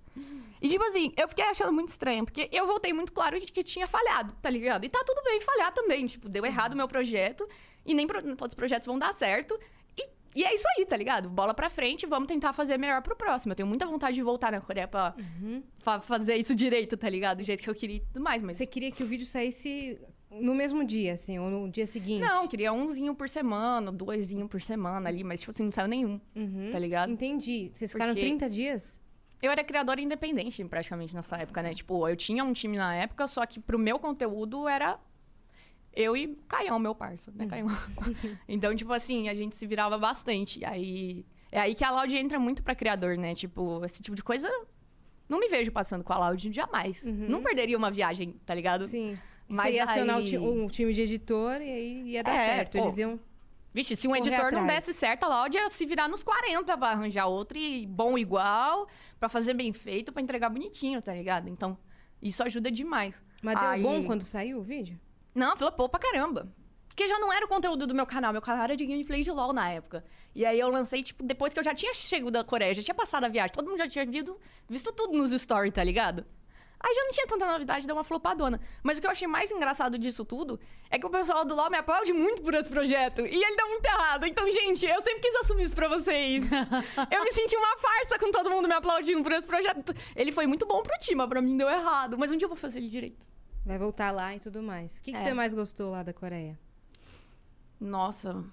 E 0.60 0.68
tipo 0.68 0.84
assim, 0.84 1.12
eu 1.16 1.26
fiquei 1.26 1.44
achando 1.46 1.72
muito 1.72 1.88
estranho, 1.88 2.24
porque 2.24 2.48
eu 2.52 2.66
voltei 2.66 2.92
muito 2.92 3.12
claro 3.12 3.40
que 3.40 3.64
tinha 3.64 3.88
falhado, 3.88 4.34
tá 4.42 4.50
ligado? 4.50 4.84
E 4.84 4.88
tá 4.90 5.02
tudo 5.04 5.22
bem 5.24 5.40
falhar 5.40 5.72
também. 5.72 6.06
Tipo, 6.06 6.28
deu 6.28 6.44
errado 6.44 6.74
o 6.74 6.76
meu 6.76 6.86
projeto. 6.86 7.48
E 7.84 7.94
nem 7.94 8.06
pro- 8.06 8.22
todos 8.36 8.48
os 8.52 8.54
projetos 8.54 8.86
vão 8.86 8.98
dar 8.98 9.12
certo. 9.12 9.58
E, 9.98 10.08
e 10.36 10.44
é 10.44 10.54
isso 10.54 10.64
aí, 10.78 10.86
tá 10.86 10.96
ligado? 10.96 11.28
Bola 11.28 11.52
pra 11.54 11.68
frente, 11.68 12.06
vamos 12.06 12.28
tentar 12.28 12.52
fazer 12.52 12.78
melhor 12.78 13.02
pro 13.02 13.16
próximo. 13.16 13.52
Eu 13.52 13.56
tenho 13.56 13.66
muita 13.68 13.84
vontade 13.86 14.14
de 14.14 14.22
voltar 14.22 14.52
na 14.52 14.60
Coreia 14.60 14.88
pra, 14.88 15.14
pra 15.84 16.00
fazer 16.00 16.36
isso 16.36 16.54
direito, 16.54 16.96
tá 16.96 17.08
ligado? 17.08 17.38
Do 17.38 17.44
jeito 17.44 17.62
que 17.62 17.68
eu 17.70 17.74
queria 17.74 17.96
e 17.96 18.00
tudo 18.00 18.20
mais. 18.20 18.42
Mas 18.42 18.56
Você 18.56 18.66
queria 18.66 18.90
que 18.92 19.02
o 19.02 19.06
vídeo 19.06 19.26
saísse 19.26 20.00
no 20.30 20.54
mesmo 20.54 20.82
dia, 20.84 21.12
assim, 21.12 21.38
ou 21.38 21.50
no 21.50 21.68
dia 21.70 21.86
seguinte? 21.86 22.24
Não, 22.24 22.48
queria 22.48 22.72
umzinho 22.72 23.14
por 23.14 23.28
semana, 23.28 23.92
doisinho 23.92 24.48
por 24.48 24.62
semana 24.62 25.06
ali, 25.10 25.22
mas 25.22 25.40
tipo 25.40 25.50
assim, 25.50 25.64
não 25.64 25.70
saiu 25.70 25.88
nenhum, 25.88 26.18
Uhum. 26.34 26.70
tá 26.72 26.78
ligado? 26.78 27.12
Entendi. 27.12 27.70
Vocês 27.70 27.92
ficaram 27.92 28.14
Porque- 28.14 28.26
30 28.26 28.48
dias? 28.48 28.98
Eu 29.42 29.50
era 29.50 29.62
criadora 29.64 30.00
independente 30.00 30.64
praticamente 30.64 31.14
nessa 31.14 31.36
época, 31.36 31.60
né? 31.62 31.74
Tipo, 31.74 32.08
eu 32.08 32.14
tinha 32.16 32.42
um 32.44 32.52
time 32.54 32.78
na 32.78 32.94
época, 32.94 33.26
só 33.28 33.44
que 33.44 33.58
pro 33.60 33.78
meu 33.78 33.98
conteúdo 33.98 34.66
era 34.68 34.98
eu 35.94 36.16
e 36.16 36.36
Caião, 36.48 36.78
meu 36.78 36.94
parça, 36.94 37.30
né, 37.34 37.46
Caião? 37.46 37.68
então, 38.48 38.74
tipo 38.74 38.92
assim, 38.92 39.28
a 39.28 39.34
gente 39.34 39.54
se 39.56 39.66
virava 39.66 39.98
bastante. 39.98 40.60
E 40.60 40.64
aí 40.64 41.26
é 41.50 41.60
aí 41.60 41.74
que 41.74 41.84
a 41.84 41.90
Loud 41.90 42.14
entra 42.16 42.38
muito 42.38 42.62
pra 42.62 42.74
criador, 42.74 43.16
né? 43.16 43.34
Tipo, 43.34 43.84
esse 43.84 44.02
tipo 44.02 44.16
de 44.16 44.22
coisa 44.24 44.50
não 45.28 45.38
me 45.38 45.48
vejo 45.48 45.70
passando 45.72 46.02
com 46.04 46.12
a 46.12 46.18
Loud 46.28 46.52
jamais. 46.52 47.02
Não 47.04 47.42
perderia 47.42 47.76
uma 47.76 47.90
viagem, 47.90 48.32
tá 48.44 48.54
ligado? 48.54 48.86
Sim. 48.86 49.18
Mas 49.48 49.66
Você 49.70 49.76
ia 49.76 49.84
acionar 49.84 50.16
o, 50.16 50.22
aí- 50.22 50.38
um 50.38 50.66
time 50.68 50.94
de 50.94 51.02
editor 51.02 51.60
e 51.60 51.70
aí 51.70 52.02
ia 52.12 52.22
dar 52.22 52.34
É, 52.34 52.56
certo. 52.56 52.78
pô. 52.78 52.84
Eles 52.84 52.96
iam. 52.98 53.20
Vixe, 53.74 53.96
se 53.96 54.06
um 54.06 54.14
editor 54.14 54.52
não 54.52 54.62
atrás. 54.64 54.84
desse 54.86 54.92
certo, 54.98 55.24
a 55.24 55.28
Loud 55.28 55.56
ia 55.56 55.68
se 55.70 55.84
virar 55.86 56.06
nos 56.06 56.22
40 56.22 56.76
pra 56.76 56.88
arranjar 56.90 57.26
outro 57.26 57.56
e 57.58 57.86
bom 57.86 58.18
igual, 58.18 58.86
pra 59.18 59.28
fazer 59.30 59.54
bem 59.54 59.72
feito, 59.72 60.12
pra 60.12 60.22
entregar 60.22 60.50
bonitinho, 60.50 61.00
tá 61.00 61.14
ligado? 61.14 61.48
Então, 61.48 61.76
isso 62.20 62.42
ajuda 62.42 62.70
demais. 62.70 63.20
Mas 63.42 63.58
deu 63.58 63.68
Aí- 63.68 63.82
bom 63.82 64.04
quando 64.04 64.22
saiu 64.22 64.58
o 64.58 64.62
vídeo? 64.62 64.98
Não, 65.34 65.56
flopou 65.56 65.88
pra 65.88 65.98
caramba. 65.98 66.52
Porque 66.88 67.08
já 67.08 67.18
não 67.18 67.32
era 67.32 67.46
o 67.46 67.48
conteúdo 67.48 67.86
do 67.86 67.94
meu 67.94 68.04
canal. 68.06 68.32
Meu 68.32 68.42
canal 68.42 68.64
era 68.64 68.76
de 68.76 68.84
gameplay 68.84 69.22
de 69.22 69.30
LoL 69.30 69.52
na 69.52 69.70
época. 69.70 70.04
E 70.34 70.44
aí 70.44 70.60
eu 70.60 70.68
lancei, 70.68 71.02
tipo, 71.02 71.22
depois 71.22 71.52
que 71.52 71.58
eu 71.58 71.64
já 71.64 71.74
tinha 71.74 71.92
chego 71.94 72.30
da 72.30 72.44
Coreia, 72.44 72.74
já 72.74 72.82
tinha 72.82 72.94
passado 72.94 73.24
a 73.24 73.28
viagem. 73.28 73.52
Todo 73.54 73.68
mundo 73.68 73.78
já 73.78 73.88
tinha 73.88 74.04
visto, 74.04 74.38
visto 74.68 74.92
tudo 74.92 75.16
nos 75.16 75.30
stories, 75.40 75.72
tá 75.72 75.82
ligado? 75.82 76.26
Aí 76.78 76.94
já 76.94 77.04
não 77.04 77.12
tinha 77.12 77.26
tanta 77.28 77.46
novidade, 77.46 77.86
deu 77.86 77.94
uma 77.94 78.02
flopadona. 78.02 78.60
Mas 78.82 78.98
o 78.98 79.00
que 79.00 79.06
eu 79.06 79.10
achei 79.10 79.26
mais 79.26 79.50
engraçado 79.52 79.96
disso 79.96 80.24
tudo 80.24 80.58
é 80.90 80.98
que 80.98 81.06
o 81.06 81.10
pessoal 81.10 81.44
do 81.44 81.54
LoL 81.54 81.70
me 81.70 81.78
aplaude 81.78 82.12
muito 82.12 82.42
por 82.42 82.52
esse 82.54 82.68
projeto. 82.68 83.20
E 83.20 83.42
ele 83.42 83.56
dá 83.56 83.66
muito 83.66 83.86
errado. 83.86 84.26
Então, 84.26 84.44
gente, 84.52 84.84
eu 84.84 85.00
sempre 85.02 85.20
quis 85.20 85.34
assumir 85.36 85.62
isso 85.62 85.76
pra 85.76 85.88
vocês. 85.88 86.44
eu 87.10 87.24
me 87.24 87.30
senti 87.30 87.56
uma 87.56 87.78
farsa 87.78 88.18
com 88.18 88.30
todo 88.32 88.50
mundo 88.50 88.66
me 88.66 88.74
aplaudindo 88.74 89.22
por 89.22 89.32
esse 89.32 89.46
projeto. 89.46 89.94
Ele 90.16 90.32
foi 90.32 90.46
muito 90.46 90.66
bom 90.66 90.82
pro 90.82 90.98
time, 90.98 91.16
mas 91.16 91.28
pra 91.28 91.40
mim 91.40 91.56
deu 91.56 91.70
errado. 91.70 92.18
Mas 92.18 92.32
um 92.32 92.36
dia 92.36 92.46
eu 92.46 92.50
vou 92.50 92.58
fazer 92.58 92.80
ele 92.80 92.88
direito. 92.88 93.31
Vai 93.64 93.78
voltar 93.78 94.10
lá 94.10 94.34
e 94.34 94.40
tudo 94.40 94.62
mais. 94.62 94.98
O 94.98 95.02
que, 95.02 95.12
que 95.12 95.16
É. 95.16 95.20
você 95.20 95.34
mais 95.34 95.54
gostou 95.54 95.90
lá 95.92 96.02
da 96.02 96.12
Coreia? 96.12 96.58
Nossa, 97.80 98.44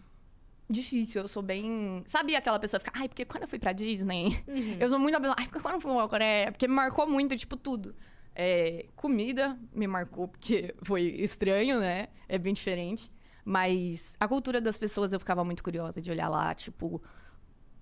difícil. 0.69 1.21
Eu 1.21 1.27
sou 1.27 1.41
bem. 1.41 2.03
Sabe 2.05 2.35
aquela 2.35 2.59
pessoa 2.59 2.79
que 2.79 2.85
fica, 2.85 2.99
ai, 2.99 3.07
porque 3.07 3.25
quando 3.25 3.43
eu 3.43 3.49
fui 3.49 3.59
pra 3.59 3.71
Disney, 3.73 4.43
eu 4.79 4.89
sou 4.89 4.99
muito 4.99 5.15
a 5.15 5.19
pessoa, 5.19 5.35
ai, 5.37 5.45
porque 5.47 5.59
quando 5.59 5.75
eu 5.75 5.81
fui 5.81 5.91
pra 5.93 6.07
Coreia, 6.07 6.51
porque 6.51 6.67
me 6.67 6.73
marcou 6.73 7.07
muito, 7.07 7.35
tipo, 7.35 7.55
tudo. 7.57 7.95
É, 8.35 8.85
comida 8.95 9.59
me 9.73 9.85
marcou 9.87 10.27
porque 10.27 10.73
foi 10.83 11.03
estranho, 11.03 11.79
né? 11.79 12.07
É 12.27 12.37
bem 12.37 12.53
diferente. 12.53 13.11
Mas 13.43 14.15
a 14.19 14.27
cultura 14.27 14.61
das 14.61 14.77
pessoas 14.77 15.11
eu 15.11 15.19
ficava 15.19 15.43
muito 15.43 15.63
curiosa 15.63 15.99
de 16.01 16.11
olhar 16.11 16.29
lá, 16.29 16.53
tipo. 16.53 17.01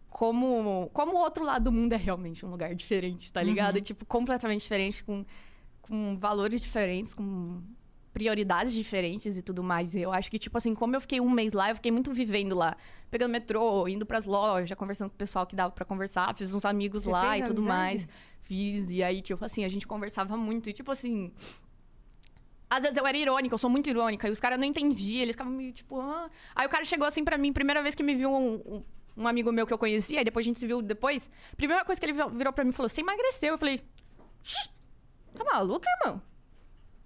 Como, 0.10 0.90
como 0.94 1.14
o 1.14 1.20
outro 1.20 1.44
lado 1.44 1.66
do 1.66 1.72
mundo 1.72 1.94
é 1.94 1.98
realmente 1.98 2.44
um 2.46 2.50
lugar 2.50 2.74
diferente, 2.74 3.32
tá 3.32 3.44
ligado? 3.44 3.80
Tipo, 3.82 4.04
completamente 4.06 4.62
diferente, 4.62 5.04
com, 5.04 5.24
com 5.88 6.18
valores 6.18 6.62
diferentes, 6.62 7.14
com 7.14 7.62
prioridades 8.14 8.74
diferentes 8.74 9.38
e 9.38 9.42
tudo 9.42 9.64
mais. 9.64 9.94
E 9.94 10.02
eu 10.02 10.12
acho 10.12 10.30
que, 10.32 10.40
tipo 10.40 10.58
assim, 10.58 10.74
como 10.74 10.96
eu 10.96 11.02
fiquei 11.02 11.22
um 11.22 11.30
mês 11.30 11.54
lá, 11.54 11.70
eu 11.70 11.76
fiquei 11.76 11.92
muito 11.92 12.12
vivendo 12.12 12.56
lá. 12.56 12.76
Pegando 13.12 13.32
metrô, 13.32 13.88
indo 13.88 14.06
pras 14.06 14.26
lojas, 14.26 14.76
conversando 14.78 15.10
com 15.10 15.16
o 15.16 15.18
pessoal 15.18 15.46
que 15.46 15.56
dava 15.56 15.72
pra 15.72 15.86
conversar. 15.86 16.36
Fiz 16.36 16.54
uns 16.54 16.66
amigos 16.66 17.04
Você 17.04 17.12
lá 17.12 17.38
e 17.38 17.44
tudo 17.44 17.60
amizade? 17.60 17.68
mais. 17.68 18.08
Fiz. 18.42 18.90
E 18.90 19.04
aí, 19.04 19.22
tipo 19.22 19.44
assim, 19.46 19.64
a 19.64 19.70
gente 19.70 19.86
conversava 19.86 20.36
muito. 20.36 20.70
E, 20.70 20.74
tipo 20.74 20.92
assim... 20.92 21.32
Às 22.70 22.82
vezes 22.82 22.98
eu 22.98 23.08
era 23.08 23.18
irônica, 23.18 23.54
eu 23.54 23.58
sou 23.60 23.70
muito 23.70 23.90
irônica. 23.90 24.28
E 24.28 24.32
os 24.32 24.40
caras 24.40 24.60
não 24.60 24.66
entendiam, 24.66 25.22
eles 25.22 25.36
ficavam 25.36 25.54
meio, 25.54 25.72
tipo... 25.72 26.02
Ah. 26.02 26.30
Aí 26.56 26.66
o 26.66 26.70
cara 26.70 26.84
chegou 26.84 27.08
assim 27.08 27.24
pra 27.24 27.38
mim, 27.38 27.54
primeira 27.54 27.82
vez 27.82 27.96
que 27.96 28.04
me 28.04 28.16
viu 28.16 28.30
um... 28.30 28.56
um 28.56 28.84
um 29.18 29.28
amigo 29.28 29.52
meu 29.52 29.66
que 29.66 29.74
eu 29.74 29.80
conhecia, 29.80 30.20
aí 30.20 30.24
depois 30.24 30.46
a 30.46 30.48
gente 30.48 30.60
se 30.60 30.68
viu 30.68 30.80
depois. 30.80 31.28
Primeira 31.56 31.84
coisa 31.84 32.00
que 32.00 32.06
ele 32.06 32.14
virou 32.14 32.54
pra 32.54 32.64
mim 32.64 32.70
e 32.70 32.74
falou: 32.74 32.88
Você 32.88 33.02
emagreceu. 33.02 33.56
Eu 33.56 33.58
falei: 33.58 33.82
"Xi, 34.44 34.70
Tá 35.38 35.44
maluca, 35.44 35.88
irmão? 36.02 36.22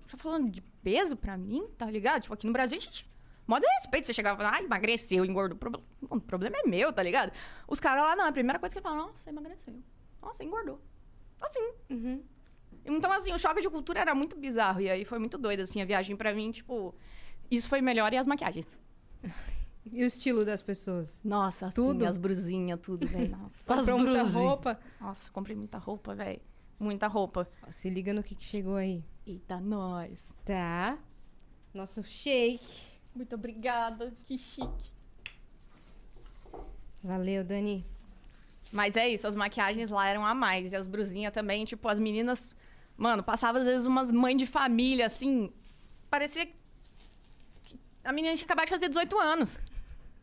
Tá 0.09 0.17
falando 0.17 0.49
de 0.49 0.61
peso 0.83 1.15
pra 1.15 1.37
mim, 1.37 1.67
tá 1.77 1.89
ligado? 1.89 2.21
Tipo, 2.23 2.33
aqui 2.33 2.47
no 2.47 2.53
Brasil, 2.53 2.77
a 2.77 2.81
gente. 2.81 3.09
Modo 3.47 3.61
de 3.61 3.67
respeito, 3.75 4.07
você 4.07 4.13
chegava 4.13 4.35
e 4.35 4.37
falava, 4.43 4.57
ah, 4.57 4.63
emagreceu, 4.63 5.25
engordou. 5.25 5.57
Mano, 5.61 5.83
O 6.09 6.21
problema 6.21 6.55
é 6.63 6.67
meu, 6.67 6.93
tá 6.93 7.01
ligado? 7.01 7.31
Os 7.67 7.79
caras 7.79 8.03
lá, 8.03 8.15
não, 8.15 8.25
a 8.27 8.31
primeira 8.31 8.59
coisa 8.59 8.73
que 8.73 8.79
ele 8.79 8.83
fala, 8.83 9.07
nossa, 9.07 9.29
emagreceu. 9.29 9.73
Nossa, 10.21 10.43
engordou. 10.43 10.79
Assim. 11.41 11.73
Uhum. 11.89 12.23
Então, 12.85 13.11
assim, 13.11 13.33
o 13.33 13.39
choque 13.39 13.61
de 13.61 13.69
cultura 13.69 13.99
era 13.99 14.13
muito 14.15 14.37
bizarro. 14.37 14.81
E 14.81 14.89
aí 14.89 15.05
foi 15.05 15.19
muito 15.19 15.37
doido, 15.37 15.61
assim, 15.61 15.81
a 15.81 15.85
viagem 15.85 16.15
pra 16.15 16.33
mim, 16.33 16.51
tipo. 16.51 16.95
Isso 17.49 17.67
foi 17.67 17.81
melhor 17.81 18.13
e 18.13 18.17
as 18.17 18.27
maquiagens. 18.27 18.77
E 19.93 20.03
o 20.03 20.05
estilo 20.05 20.45
das 20.45 20.61
pessoas? 20.61 21.23
Nossa, 21.23 21.65
assim, 21.65 21.75
Tudo? 21.75 22.05
as 22.05 22.15
brusinhas, 22.15 22.79
tudo, 22.79 23.07
velho. 23.07 23.31
Nossa. 23.35 23.75
Comprou 23.75 23.97
muita 23.97 24.21
roupa? 24.21 24.79
Nossa, 24.99 25.31
comprei 25.31 25.55
muita 25.55 25.79
roupa, 25.79 26.13
velho. 26.13 26.39
Muita 26.81 27.05
roupa. 27.05 27.47
Se 27.69 27.91
liga 27.91 28.11
no 28.11 28.23
que, 28.23 28.33
que 28.33 28.43
chegou 28.43 28.75
aí. 28.75 29.03
Eita, 29.23 29.59
nós. 29.59 30.19
Tá. 30.43 30.97
Nosso 31.71 32.03
shake. 32.03 32.59
Muito 33.13 33.35
obrigada, 33.35 34.11
que 34.25 34.35
chique. 34.35 34.91
Valeu, 37.03 37.43
Dani. 37.43 37.85
Mas 38.73 38.95
é 38.95 39.07
isso, 39.07 39.27
as 39.27 39.35
maquiagens 39.35 39.91
lá 39.91 40.07
eram 40.07 40.25
a 40.25 40.33
mais. 40.33 40.73
E 40.73 40.75
as 40.75 40.87
brusinhas 40.87 41.31
também, 41.31 41.65
tipo, 41.65 41.87
as 41.87 41.99
meninas. 41.99 42.49
Mano, 42.97 43.21
passava 43.21 43.59
às 43.59 43.65
vezes 43.65 43.85
umas 43.85 44.11
mães 44.11 44.37
de 44.37 44.47
família, 44.47 45.05
assim. 45.05 45.53
Parecia. 46.09 46.47
que 47.63 47.79
A 48.03 48.11
menina 48.11 48.33
tinha 48.33 48.45
acabado 48.45 48.65
de 48.65 48.71
fazer 48.71 48.89
18 48.89 49.19
anos. 49.19 49.59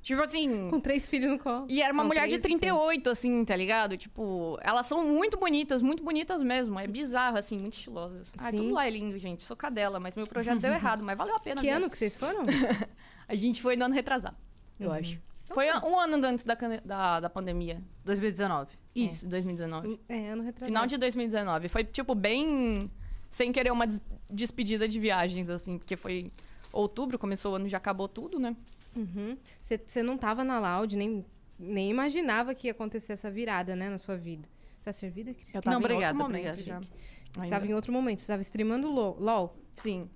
Tipo 0.02 0.22
assim. 0.22 0.70
Com 0.70 0.80
três 0.80 1.08
filhos 1.08 1.30
no 1.32 1.38
colo. 1.38 1.66
E 1.68 1.82
era 1.82 1.92
uma 1.92 2.02
Com 2.02 2.08
mulher 2.08 2.22
de 2.28 2.38
três, 2.38 2.54
sim. 2.54 2.60
38, 2.60 3.10
assim, 3.10 3.44
tá 3.44 3.54
ligado? 3.56 3.96
Tipo, 3.96 4.56
elas 4.62 4.86
são 4.86 5.04
muito 5.06 5.36
bonitas, 5.36 5.82
muito 5.82 6.02
bonitas 6.02 6.40
mesmo. 6.40 6.78
É 6.78 6.86
bizarro, 6.86 7.36
assim, 7.36 7.58
muito 7.58 7.74
estilosas. 7.74 8.26
Ah, 8.38 8.50
tudo 8.50 8.70
lá 8.72 8.86
é 8.86 8.90
lindo, 8.90 9.18
gente. 9.18 9.42
Sou 9.42 9.56
cadela, 9.56 9.98
mas 10.00 10.14
meu 10.16 10.26
projeto 10.26 10.60
deu 10.60 10.72
errado, 10.74 11.02
mas 11.04 11.16
valeu 11.18 11.34
a 11.36 11.40
pena. 11.40 11.60
Que 11.60 11.66
mesmo. 11.66 11.82
ano 11.84 11.90
que 11.90 11.98
vocês 11.98 12.16
foram? 12.16 12.44
A 13.28 13.34
gente 13.34 13.60
foi 13.60 13.76
no 13.76 13.84
ano 13.84 13.94
retrasado, 13.94 14.36
eu 14.80 14.90
acho. 14.90 15.20
Foi 15.52 15.66
um 15.84 15.98
ano 15.98 16.26
antes 16.26 16.44
da, 16.44 16.54
da, 16.84 17.20
da 17.20 17.28
pandemia. 17.30 17.82
2019. 18.04 18.70
Isso, 18.94 19.26
2019. 19.28 20.00
É, 20.08 20.30
ano 20.30 20.42
retrasado. 20.42 20.66
Final 20.70 20.86
de 20.86 20.96
2019. 20.96 21.68
Foi, 21.68 21.84
tipo, 21.84 22.14
bem 22.14 22.90
sem 23.30 23.52
querer 23.52 23.70
uma 23.70 23.86
des- 23.86 24.00
despedida 24.30 24.88
de 24.88 24.98
viagens, 24.98 25.50
assim, 25.50 25.76
porque 25.78 25.96
foi 25.96 26.32
outubro, 26.72 27.18
começou 27.18 27.52
o 27.52 27.56
ano, 27.56 27.68
já 27.68 27.76
acabou 27.76 28.08
tudo, 28.08 28.38
né? 28.38 28.56
Uhum. 28.96 29.36
Você 29.60 29.78
você 29.84 30.02
não 30.02 30.16
tava 30.18 30.42
na 30.44 30.58
Loud, 30.58 30.96
nem, 30.96 31.24
nem 31.58 31.90
imaginava 31.90 32.54
que 32.54 32.66
ia 32.66 32.72
acontecer 32.72 33.12
essa 33.12 33.30
virada, 33.30 33.76
né, 33.76 33.88
na 33.88 33.98
sua 33.98 34.16
vida. 34.16 34.48
Você 34.78 34.84
tá 34.84 34.92
servida, 34.92 35.34
Cris? 35.34 35.54
Eu 35.54 35.62
tava 35.62 35.74
Não, 35.74 35.80
em 35.80 35.84
obrigada, 35.84 36.18
outro 36.18 36.32
momento 36.32 36.52
obrigada, 36.52 36.62
já. 36.62 36.80
gente. 36.80 36.92
Você 37.32 37.40
Ainda. 37.40 37.50
tava 37.56 37.66
em 37.66 37.74
outro 37.74 37.92
momento, 37.92 38.20
você 38.20 38.26
tava 38.26 38.42
streamando 38.42 38.90
LOL. 38.90 39.16
LOL. 39.20 39.56
Sim. 39.76 40.08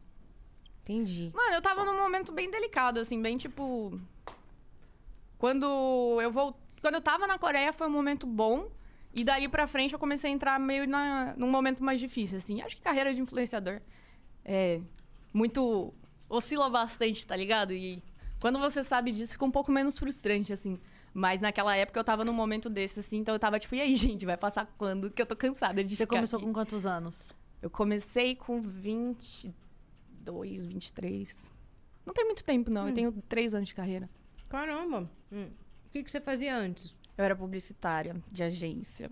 Entendi. 0.83 1.31
Mano, 1.35 1.55
eu 1.55 1.63
tava 1.63 1.85
num 1.85 1.99
momento 1.99 2.33
bem 2.33 2.51
delicado, 2.51 2.99
assim, 2.99 3.21
bem 3.23 3.37
tipo. 3.37 4.01
Quando 5.39 6.19
eu 6.21 6.31
vou. 6.31 6.57
Quando 6.81 6.95
eu 6.95 7.01
tava 7.01 7.27
na 7.27 7.39
Coreia 7.39 7.73
foi 7.73 7.87
um 7.87 7.91
momento 7.91 8.27
bom. 8.27 8.71
E 9.15 9.23
daí 9.25 9.47
pra 9.49 9.67
frente 9.67 9.93
eu 9.93 9.99
comecei 9.99 10.31
a 10.31 10.33
entrar 10.33 10.59
meio 10.59 10.89
na, 10.89 11.35
num 11.37 11.51
momento 11.51 11.85
mais 11.85 12.01
difícil, 12.01 12.39
assim. 12.39 12.63
Acho 12.63 12.75
que 12.77 12.83
carreira 12.83 13.13
de 13.13 13.21
influenciador 13.21 13.81
é 14.45 14.81
muito. 15.33 15.93
oscila 16.29 16.69
bastante, 16.71 17.27
tá 17.27 17.37
ligado? 17.37 17.73
E 17.73 18.03
quando 18.43 18.59
você 18.59 18.83
sabe 18.83 19.13
disso, 19.13 19.35
fica 19.35 19.45
um 19.45 19.53
pouco 19.53 19.71
menos 19.71 19.97
frustrante, 19.97 20.53
assim. 20.53 20.81
Mas 21.15 21.41
naquela 21.41 21.77
época 21.77 22.01
eu 22.01 22.03
tava 22.03 22.25
num 22.25 22.33
momento 22.33 22.69
desse, 22.69 22.99
assim, 22.99 23.19
então 23.19 23.33
eu 23.33 23.39
tava 23.39 23.57
tipo, 23.57 23.73
e 23.77 23.81
aí, 23.81 23.95
gente, 24.05 24.27
vai 24.27 24.37
passar 24.37 24.67
quando 24.77 25.13
que 25.13 25.23
eu 25.23 25.27
tô 25.27 25.37
cansada 25.37 25.85
de 25.85 25.95
Você 25.95 26.03
ficar 26.03 26.17
começou 26.17 26.39
aqui? 26.39 26.47
com 26.47 26.53
quantos 26.53 26.85
anos? 26.85 27.31
Eu 27.63 27.71
comecei 27.71 28.35
com 28.35 28.61
22, 28.61 30.67
23. 30.67 31.53
Não 32.05 32.13
tem 32.13 32.25
muito 32.25 32.43
tempo, 32.43 32.69
não. 32.69 32.87
Hum. 32.87 32.89
Eu 32.89 32.95
tenho 32.95 33.13
três 33.29 33.55
anos 33.55 33.69
de 33.69 33.77
carreira. 33.77 34.11
Caramba. 34.49 35.09
Hum. 35.31 35.49
O 35.87 35.91
que, 35.91 36.03
que 36.03 36.11
você 36.11 36.21
fazia 36.21 36.57
antes? 36.57 36.93
Eu 37.17 37.25
era 37.25 37.37
publicitária 37.37 38.17
de 38.29 38.43
agência. 38.43 39.09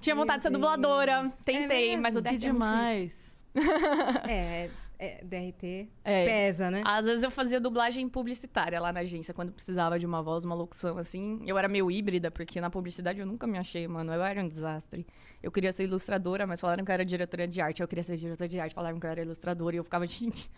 Tinha 0.00 0.14
Meu 0.14 0.24
vontade 0.24 0.38
de 0.38 0.44
ser 0.44 0.50
Deus. 0.50 0.62
dubladora. 0.62 1.12
É 1.12 1.28
Tentei, 1.44 1.98
mas 1.98 2.16
o 2.16 2.20
é 2.20 2.22
difícil. 2.22 2.52
demais. 2.52 3.38
é, 4.26 4.70
é, 5.00 5.24
DRT 5.24 5.88
É. 6.04 6.24
pesa, 6.26 6.70
né? 6.70 6.82
Às 6.84 7.06
vezes 7.06 7.22
eu 7.22 7.30
fazia 7.30 7.58
dublagem 7.58 8.06
publicitária 8.08 8.78
lá 8.78 8.92
na 8.92 9.00
agência, 9.00 9.32
quando 9.32 9.50
precisava 9.50 9.98
de 9.98 10.04
uma 10.04 10.22
voz, 10.22 10.44
uma 10.44 10.54
locução 10.54 10.98
assim. 10.98 11.40
Eu 11.46 11.56
era 11.56 11.68
meio 11.68 11.90
híbrida, 11.90 12.30
porque 12.30 12.60
na 12.60 12.68
publicidade 12.68 13.18
eu 13.18 13.26
nunca 13.26 13.46
me 13.46 13.56
achei, 13.56 13.88
mano. 13.88 14.12
Eu 14.12 14.22
era 14.22 14.42
um 14.42 14.46
desastre. 14.48 15.06
Eu 15.42 15.50
queria 15.50 15.72
ser 15.72 15.84
ilustradora, 15.84 16.46
mas 16.46 16.60
falaram 16.60 16.84
que 16.84 16.90
eu 16.90 16.94
era 16.94 17.04
diretora 17.04 17.48
de 17.48 17.60
arte. 17.62 17.80
Eu 17.80 17.88
queria 17.88 18.04
ser 18.04 18.16
diretora 18.16 18.46
de 18.46 18.60
arte, 18.60 18.74
falaram 18.74 19.00
que 19.00 19.06
eu 19.06 19.10
era 19.10 19.22
ilustradora. 19.22 19.74
E 19.74 19.78
eu 19.78 19.84
ficava, 19.84 20.04
gente, 20.06 20.50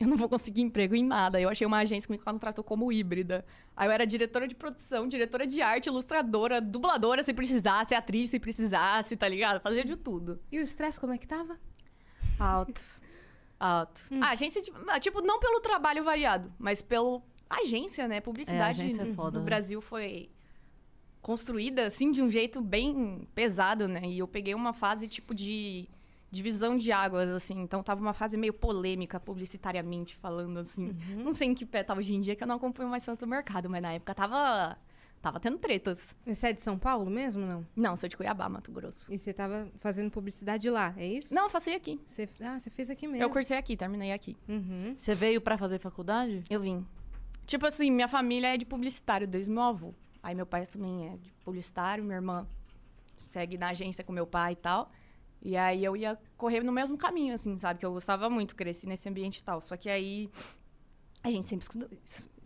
eu 0.00 0.06
não 0.08 0.16
vou 0.16 0.30
conseguir 0.30 0.62
emprego 0.62 0.94
em 0.94 1.04
nada. 1.04 1.38
Eu 1.38 1.50
achei 1.50 1.66
uma 1.66 1.78
agência 1.78 2.06
que 2.06 2.12
me 2.12 2.18
contratou 2.18 2.64
como 2.64 2.90
híbrida. 2.90 3.44
Aí 3.76 3.86
eu 3.86 3.92
era 3.92 4.06
diretora 4.06 4.48
de 4.48 4.54
produção, 4.54 5.06
diretora 5.06 5.46
de 5.46 5.60
arte, 5.60 5.88
ilustradora, 5.88 6.58
dubladora 6.60 7.22
se 7.22 7.34
precisasse, 7.34 7.94
atriz 7.94 8.30
se 8.30 8.40
precisasse, 8.40 9.14
tá 9.14 9.28
ligado? 9.28 9.60
Fazia 9.60 9.84
de 9.84 9.94
tudo. 9.94 10.40
E 10.50 10.58
o 10.58 10.62
estresse 10.62 10.98
como 10.98 11.12
é 11.12 11.18
que 11.18 11.26
tava? 11.26 11.58
Alto. 12.38 12.80
Alto. 13.58 14.00
Hum. 14.10 14.22
A 14.22 14.30
agência, 14.30 14.62
tipo, 14.62 14.78
ah, 14.88 15.00
tipo, 15.00 15.20
não 15.20 15.40
pelo 15.40 15.60
trabalho 15.60 16.04
variado, 16.04 16.52
mas 16.58 16.80
pelo 16.80 17.22
agência, 17.50 18.06
né? 18.06 18.20
Publicidade 18.20 18.80
É, 18.80 18.84
agência 18.84 19.02
é 19.02 19.14
foda, 19.14 19.38
no 19.38 19.44
né? 19.44 19.46
Brasil 19.46 19.80
foi 19.80 20.30
construída, 21.20 21.86
assim, 21.86 22.12
de 22.12 22.22
um 22.22 22.30
jeito 22.30 22.60
bem 22.60 23.26
pesado, 23.34 23.88
né? 23.88 24.02
E 24.04 24.18
eu 24.18 24.28
peguei 24.28 24.54
uma 24.54 24.72
fase, 24.72 25.08
tipo, 25.08 25.34
de 25.34 25.88
divisão 26.30 26.76
de 26.76 26.92
águas, 26.92 27.28
assim. 27.30 27.58
Então, 27.60 27.82
tava 27.82 28.00
uma 28.00 28.12
fase 28.12 28.36
meio 28.36 28.52
polêmica, 28.52 29.18
publicitariamente 29.18 30.14
falando, 30.14 30.58
assim. 30.58 30.88
Uhum. 30.88 31.24
Não 31.24 31.34
sei 31.34 31.48
em 31.48 31.54
que 31.54 31.66
pé 31.66 31.82
tava 31.82 32.00
hoje 32.00 32.14
em 32.14 32.20
dia, 32.20 32.36
que 32.36 32.42
eu 32.42 32.48
não 32.48 32.56
acompanho 32.56 32.88
mais 32.88 33.04
tanto 33.04 33.24
o 33.24 33.28
mercado. 33.28 33.68
Mas 33.68 33.82
na 33.82 33.92
época 33.92 34.14
tava... 34.14 34.78
Tava 35.20 35.40
tendo 35.40 35.58
tretas. 35.58 36.14
Você 36.24 36.48
é 36.48 36.52
de 36.52 36.62
São 36.62 36.78
Paulo 36.78 37.10
mesmo, 37.10 37.44
não? 37.44 37.66
Não, 37.74 37.96
sou 37.96 38.08
de 38.08 38.16
Cuiabá, 38.16 38.48
Mato 38.48 38.70
Grosso. 38.70 39.12
E 39.12 39.18
você 39.18 39.32
tava 39.32 39.68
fazendo 39.80 40.10
publicidade 40.10 40.70
lá, 40.70 40.94
é 40.96 41.06
isso? 41.06 41.34
Não, 41.34 41.44
eu 41.44 41.50
passei 41.50 41.74
aqui. 41.74 42.00
Você, 42.06 42.28
ah, 42.40 42.58
você 42.58 42.70
fez 42.70 42.88
aqui 42.88 43.06
mesmo. 43.08 43.22
Eu 43.24 43.28
cursei 43.30 43.56
aqui, 43.56 43.76
terminei 43.76 44.12
aqui. 44.12 44.36
Uhum. 44.48 44.94
Você 44.96 45.14
veio 45.14 45.40
pra 45.40 45.58
fazer 45.58 45.80
faculdade? 45.80 46.44
Eu 46.48 46.60
vim. 46.60 46.86
Tipo 47.46 47.66
assim, 47.66 47.90
minha 47.90 48.06
família 48.06 48.54
é 48.54 48.56
de 48.56 48.64
publicitário 48.64 49.26
desde 49.26 49.50
meu 49.50 49.62
avô. 49.62 49.92
Aí 50.22 50.34
meu 50.34 50.46
pai 50.46 50.66
também 50.66 51.08
é 51.08 51.16
de 51.16 51.32
publicitário, 51.44 52.04
minha 52.04 52.16
irmã 52.16 52.46
segue 53.16 53.58
na 53.58 53.70
agência 53.70 54.04
com 54.04 54.12
meu 54.12 54.26
pai 54.26 54.52
e 54.52 54.56
tal. 54.56 54.92
E 55.42 55.56
aí 55.56 55.84
eu 55.84 55.96
ia 55.96 56.16
correr 56.36 56.62
no 56.62 56.70
mesmo 56.72 56.96
caminho, 56.96 57.34
assim, 57.34 57.58
sabe? 57.58 57.80
Que 57.80 57.86
eu 57.86 57.92
gostava 57.92 58.28
muito, 58.30 58.54
cresci 58.54 58.86
nesse 58.86 59.08
ambiente 59.08 59.38
e 59.38 59.42
tal. 59.42 59.60
Só 59.60 59.76
que 59.76 59.88
aí 59.88 60.30
a 61.22 61.30
gente 61.30 61.46
sempre 61.48 61.64
escuta- 61.64 61.88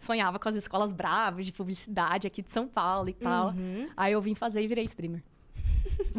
sonhava 0.02 0.38
com 0.38 0.48
as 0.48 0.56
escolas 0.56 0.92
bravas 0.92 1.46
de 1.46 1.52
publicidade 1.52 2.26
aqui 2.26 2.42
de 2.42 2.50
São 2.50 2.66
Paulo 2.66 3.08
e 3.08 3.14
tal. 3.14 3.48
Uhum. 3.48 3.88
Aí 3.96 4.12
eu 4.12 4.20
vim 4.20 4.34
fazer 4.34 4.62
e 4.62 4.66
virei 4.66 4.84
streamer. 4.84 5.22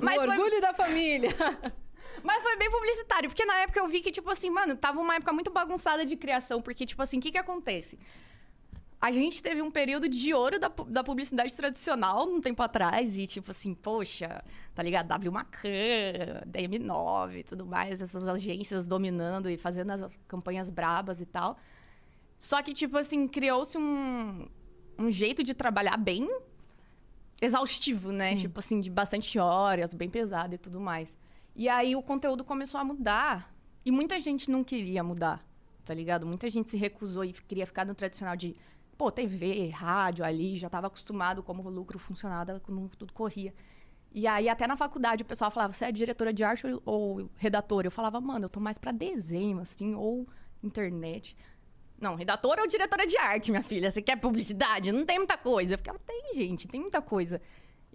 o 0.00 0.04
Mas 0.04 0.22
foi 0.22 0.30
orgulho 0.30 0.60
da 0.60 0.72
família. 0.72 1.30
Mas 2.22 2.42
foi 2.42 2.56
bem 2.56 2.70
publicitário, 2.70 3.28
porque 3.28 3.44
na 3.44 3.56
época 3.58 3.78
eu 3.78 3.86
vi 3.86 4.00
que, 4.00 4.10
tipo 4.10 4.30
assim, 4.30 4.48
mano, 4.48 4.74
tava 4.74 4.98
uma 4.98 5.16
época 5.16 5.30
muito 5.32 5.50
bagunçada 5.50 6.06
de 6.06 6.16
criação, 6.16 6.62
porque, 6.62 6.86
tipo 6.86 7.02
assim, 7.02 7.18
o 7.18 7.20
que 7.20 7.30
que 7.30 7.36
acontece? 7.36 7.98
A 8.98 9.12
gente 9.12 9.42
teve 9.42 9.60
um 9.60 9.70
período 9.70 10.08
de 10.08 10.32
ouro 10.32 10.58
da, 10.58 10.72
da 10.88 11.04
publicidade 11.04 11.54
tradicional 11.54 12.26
um 12.26 12.40
tempo 12.40 12.62
atrás, 12.62 13.18
e, 13.18 13.26
tipo 13.26 13.50
assim, 13.50 13.74
poxa, 13.74 14.42
tá 14.74 14.82
ligado? 14.82 15.08
W 15.08 15.30
Macan, 15.30 15.68
DM9 16.46 17.40
e 17.40 17.42
tudo 17.42 17.66
mais, 17.66 18.00
essas 18.00 18.26
agências 18.26 18.86
dominando 18.86 19.50
e 19.50 19.58
fazendo 19.58 19.90
as 19.90 20.18
campanhas 20.26 20.70
brabas 20.70 21.20
e 21.20 21.26
tal. 21.26 21.58
Só 22.44 22.60
que, 22.60 22.74
tipo 22.74 22.98
assim, 22.98 23.26
criou-se 23.26 23.78
um, 23.78 24.46
um 24.98 25.10
jeito 25.10 25.42
de 25.42 25.54
trabalhar 25.54 25.96
bem 25.96 26.28
exaustivo, 27.40 28.12
né? 28.12 28.32
Sim. 28.32 28.42
Tipo 28.42 28.58
assim, 28.58 28.80
de 28.80 28.90
bastante 28.90 29.38
horas, 29.38 29.94
bem 29.94 30.10
pesado 30.10 30.54
e 30.54 30.58
tudo 30.58 30.78
mais. 30.78 31.16
E 31.56 31.70
aí 31.70 31.96
o 31.96 32.02
conteúdo 32.02 32.44
começou 32.44 32.78
a 32.78 32.84
mudar. 32.84 33.50
E 33.82 33.90
muita 33.90 34.20
gente 34.20 34.50
não 34.50 34.62
queria 34.62 35.02
mudar, 35.02 35.42
tá 35.86 35.94
ligado? 35.94 36.26
Muita 36.26 36.46
gente 36.50 36.68
se 36.68 36.76
recusou 36.76 37.24
e 37.24 37.32
queria 37.32 37.66
ficar 37.66 37.86
no 37.86 37.94
tradicional 37.94 38.36
de, 38.36 38.54
pô, 38.98 39.10
TV, 39.10 39.70
rádio 39.70 40.22
ali, 40.22 40.54
já 40.54 40.68
tava 40.68 40.88
acostumado 40.88 41.42
como 41.42 41.62
o 41.62 41.70
lucro 41.70 41.98
funcionava, 41.98 42.60
como 42.60 42.90
tudo 42.90 43.14
corria. 43.14 43.54
E 44.12 44.26
aí, 44.26 44.50
até 44.50 44.66
na 44.66 44.76
faculdade, 44.76 45.22
o 45.22 45.26
pessoal 45.26 45.50
falava, 45.50 45.72
você 45.72 45.86
é 45.86 45.92
diretora 45.92 46.30
de 46.30 46.44
arte 46.44 46.66
ou, 46.66 46.82
ou 46.84 47.30
redatora? 47.36 47.86
Eu 47.86 47.90
falava, 47.90 48.20
mano, 48.20 48.44
eu 48.44 48.50
tô 48.50 48.60
mais 48.60 48.76
pra 48.76 48.92
desenho, 48.92 49.60
assim, 49.60 49.94
ou 49.94 50.28
internet. 50.62 51.34
Não, 52.04 52.16
redatora 52.16 52.60
ou 52.60 52.68
diretora 52.68 53.06
de 53.06 53.16
arte, 53.16 53.50
minha 53.50 53.62
filha? 53.62 53.90
Você 53.90 54.02
quer 54.02 54.16
publicidade? 54.16 54.92
Não 54.92 55.06
tem 55.06 55.16
muita 55.16 55.38
coisa. 55.38 55.72
Eu 55.74 55.98
tem, 56.00 56.34
gente, 56.34 56.68
tem 56.68 56.78
muita 56.78 57.00
coisa. 57.00 57.40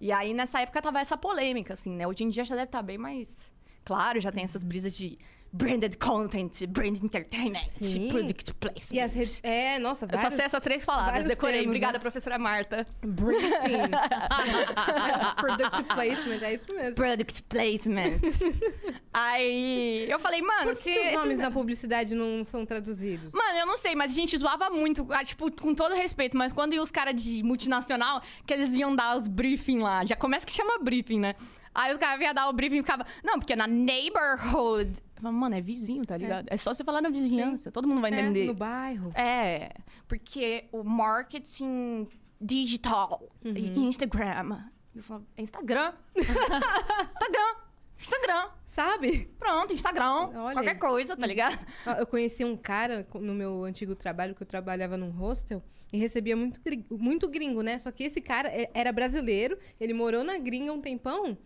E 0.02 0.12
aí, 0.12 0.34
nessa 0.34 0.60
época, 0.62 0.82
tava 0.82 1.00
essa 1.00 1.16
polêmica, 1.16 1.74
assim, 1.74 1.96
né? 1.96 2.08
Hoje 2.08 2.24
em 2.24 2.30
dia 2.30 2.44
já 2.44 2.56
deve 2.56 2.66
estar 2.66 2.82
bem 2.82 2.98
mais... 2.98 3.52
Claro, 3.86 4.20
já 4.20 4.32
tem 4.32 4.44
essas 4.44 4.64
brisas 4.64 4.96
de 4.96 5.20
branded 5.52 5.98
content, 5.98 6.66
branded 6.68 7.04
entertainment, 7.04 7.60
Sim. 7.66 8.10
product 8.10 8.54
placement. 8.56 8.96
E 8.96 9.00
as 9.00 9.14
redes. 9.14 9.40
É, 9.44 9.80
nossa, 9.80 10.06
Eu 10.06 10.10
só 10.12 10.16
vários... 10.18 10.34
sei 10.36 10.46
essas 10.46 10.62
três 10.64 10.86
palavras, 10.86 11.12
vários 11.14 11.28
decorei. 11.30 11.54
termos, 11.56 11.68
Obrigada, 11.70 11.94
né? 11.94 12.00
professora 12.00 12.38
Marta. 12.38 12.86
Briefing. 13.02 13.90
Product 15.38 15.84
placement, 15.84 16.42
é 16.44 16.54
isso 16.54 16.66
mesmo. 16.76 16.96
Product 16.96 17.44
placement. 17.44 18.20
aí 19.14 20.06
eu 20.10 20.20
falei, 20.20 20.42
mano, 20.42 20.72
Por 20.74 20.76
que, 20.82 20.92
que 20.94 21.00
os 21.00 21.06
esses- 21.06 21.14
nomes 21.20 21.38
na 21.38 21.52
publicidade 21.52 22.14
não 22.16 22.44
são 22.44 22.66
traduzidos? 22.66 23.34
Mano, 23.34 23.58
eu 23.60 23.66
não 23.66 23.78
sei, 23.78 23.96
mas 23.96 24.12
a 24.12 24.16
gente 24.16 24.38
zoava 24.38 24.70
muito, 24.70 25.08
ah, 25.12 25.24
tipo, 25.24 25.52
com 25.60 25.74
todo 25.74 25.96
respeito, 25.96 26.38
mas 26.38 26.54
quando 26.54 26.74
ia 26.74 26.82
os 26.82 26.92
caras 26.92 27.22
de 27.22 27.44
multinacional, 27.44 28.22
que 28.46 28.54
eles 28.54 28.72
vinham 28.72 28.96
dar 28.96 29.18
os 29.18 29.28
briefing 29.28 29.80
lá, 29.80 30.06
já 30.06 30.16
começa 30.16 30.46
que 30.46 30.56
chama 30.56 30.80
briefing, 30.80 31.20
né? 31.20 31.36
Aí 31.74 31.92
os 31.92 31.98
caras 31.98 32.18
vinham 32.20 32.34
dar 32.34 32.50
o 32.50 32.54
briefing 32.54 32.78
e 32.80 32.82
ficava, 32.82 33.06
não, 33.24 33.38
porque 33.40 33.56
na 33.56 33.68
neighborhood. 33.68 34.92
Eu 35.20 35.24
falava, 35.24 35.38
Mano, 35.38 35.56
é 35.56 35.62
vizinho, 35.62 36.06
tá 36.06 36.16
ligado? 36.16 36.48
É, 36.50 36.56
só 36.56 36.74
você 36.74 36.82
falar 36.84 37.02
na 37.02 37.10
vizinhança, 37.10 37.70
todo 37.72 37.86
mundo 37.88 38.00
vai 38.00 38.10
É, 38.12 38.22
entender. 38.22 38.46
no 38.48 38.54
bairro. 38.54 39.12
É, 39.14 39.74
porque 40.08 40.66
o 40.72 40.82
marketing 40.84 42.08
digital 42.40 43.30
e 43.44 43.78
Instagram. 43.78 44.64
Eu 44.96 45.04
falo, 45.04 45.26
é 45.36 45.42
Instagram. 45.42 45.94
Instagram. 46.16 47.56
Instagram. 48.00 48.50
Sabe? 48.66 49.30
Pronto, 49.38 49.74
Instagram. 49.74 50.30
Olha 50.36 50.54
qualquer 50.54 50.76
coisa, 50.80 51.18
tá 51.18 51.26
ligado? 51.28 51.60
Eu 51.98 52.08
conheci 52.08 52.46
um 52.46 52.56
cara 52.56 53.06
no 53.16 53.34
meu 53.34 53.66
antigo 53.66 53.94
trabalho, 53.94 54.34
que 54.34 54.42
eu 54.44 54.48
trabalhava 54.48 54.96
num 54.96 55.10
hostel, 55.10 55.62
e 55.92 55.98
recebia 55.98 56.36
muito, 56.38 56.62
muito 56.92 57.28
gringo, 57.28 57.62
né? 57.62 57.78
Só 57.78 57.92
que 57.92 58.04
esse 58.06 58.22
cara 58.22 58.48
é- 58.48 58.70
era 58.74 58.92
brasileiro, 58.94 59.58
ele 59.82 59.94
morou 59.94 60.24
na 60.24 60.38
gringa 60.38 60.72
um 60.72 60.80
tempão, 60.80 61.38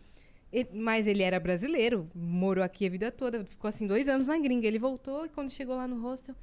mas 0.72 1.08
ele 1.08 1.24
era 1.24 1.40
brasileiro, 1.40 2.10
morou 2.14 2.64
aqui 2.64 2.86
a 2.86 2.90
vida 2.90 3.12
toda, 3.12 3.44
ficou 3.46 3.68
assim 3.68 3.88
dois 3.88 4.08
anos 4.08 4.28
na 4.28 4.38
gringa. 4.38 4.68
Ele 4.68 4.80
voltou 4.80 5.26
e 5.26 5.30
quando 5.30 5.50
chegou 5.50 5.76
lá 5.76 5.88
no 5.88 6.00
hostel, 6.02 6.36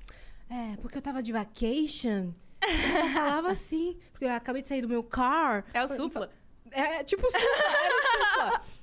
é, 0.48 0.76
porque 0.82 0.98
eu 0.98 1.02
tava 1.02 1.22
de 1.22 1.32
vacation. 1.32 2.32
Eu 2.60 2.92
só 2.92 3.08
falava 3.12 3.50
assim, 3.52 3.96
porque 4.10 4.24
eu 4.24 4.30
acabei 4.30 4.62
de 4.62 4.68
sair 4.68 4.82
do 4.82 4.88
meu 4.88 5.02
car. 5.02 5.64
É 5.72 5.84
o 5.84 5.88
supla. 5.88 6.30
É, 6.72 7.04
tipo, 7.04 7.24
supla, 7.26 7.40
era 7.84 7.94
o 7.94 8.02
supla. 8.02 8.79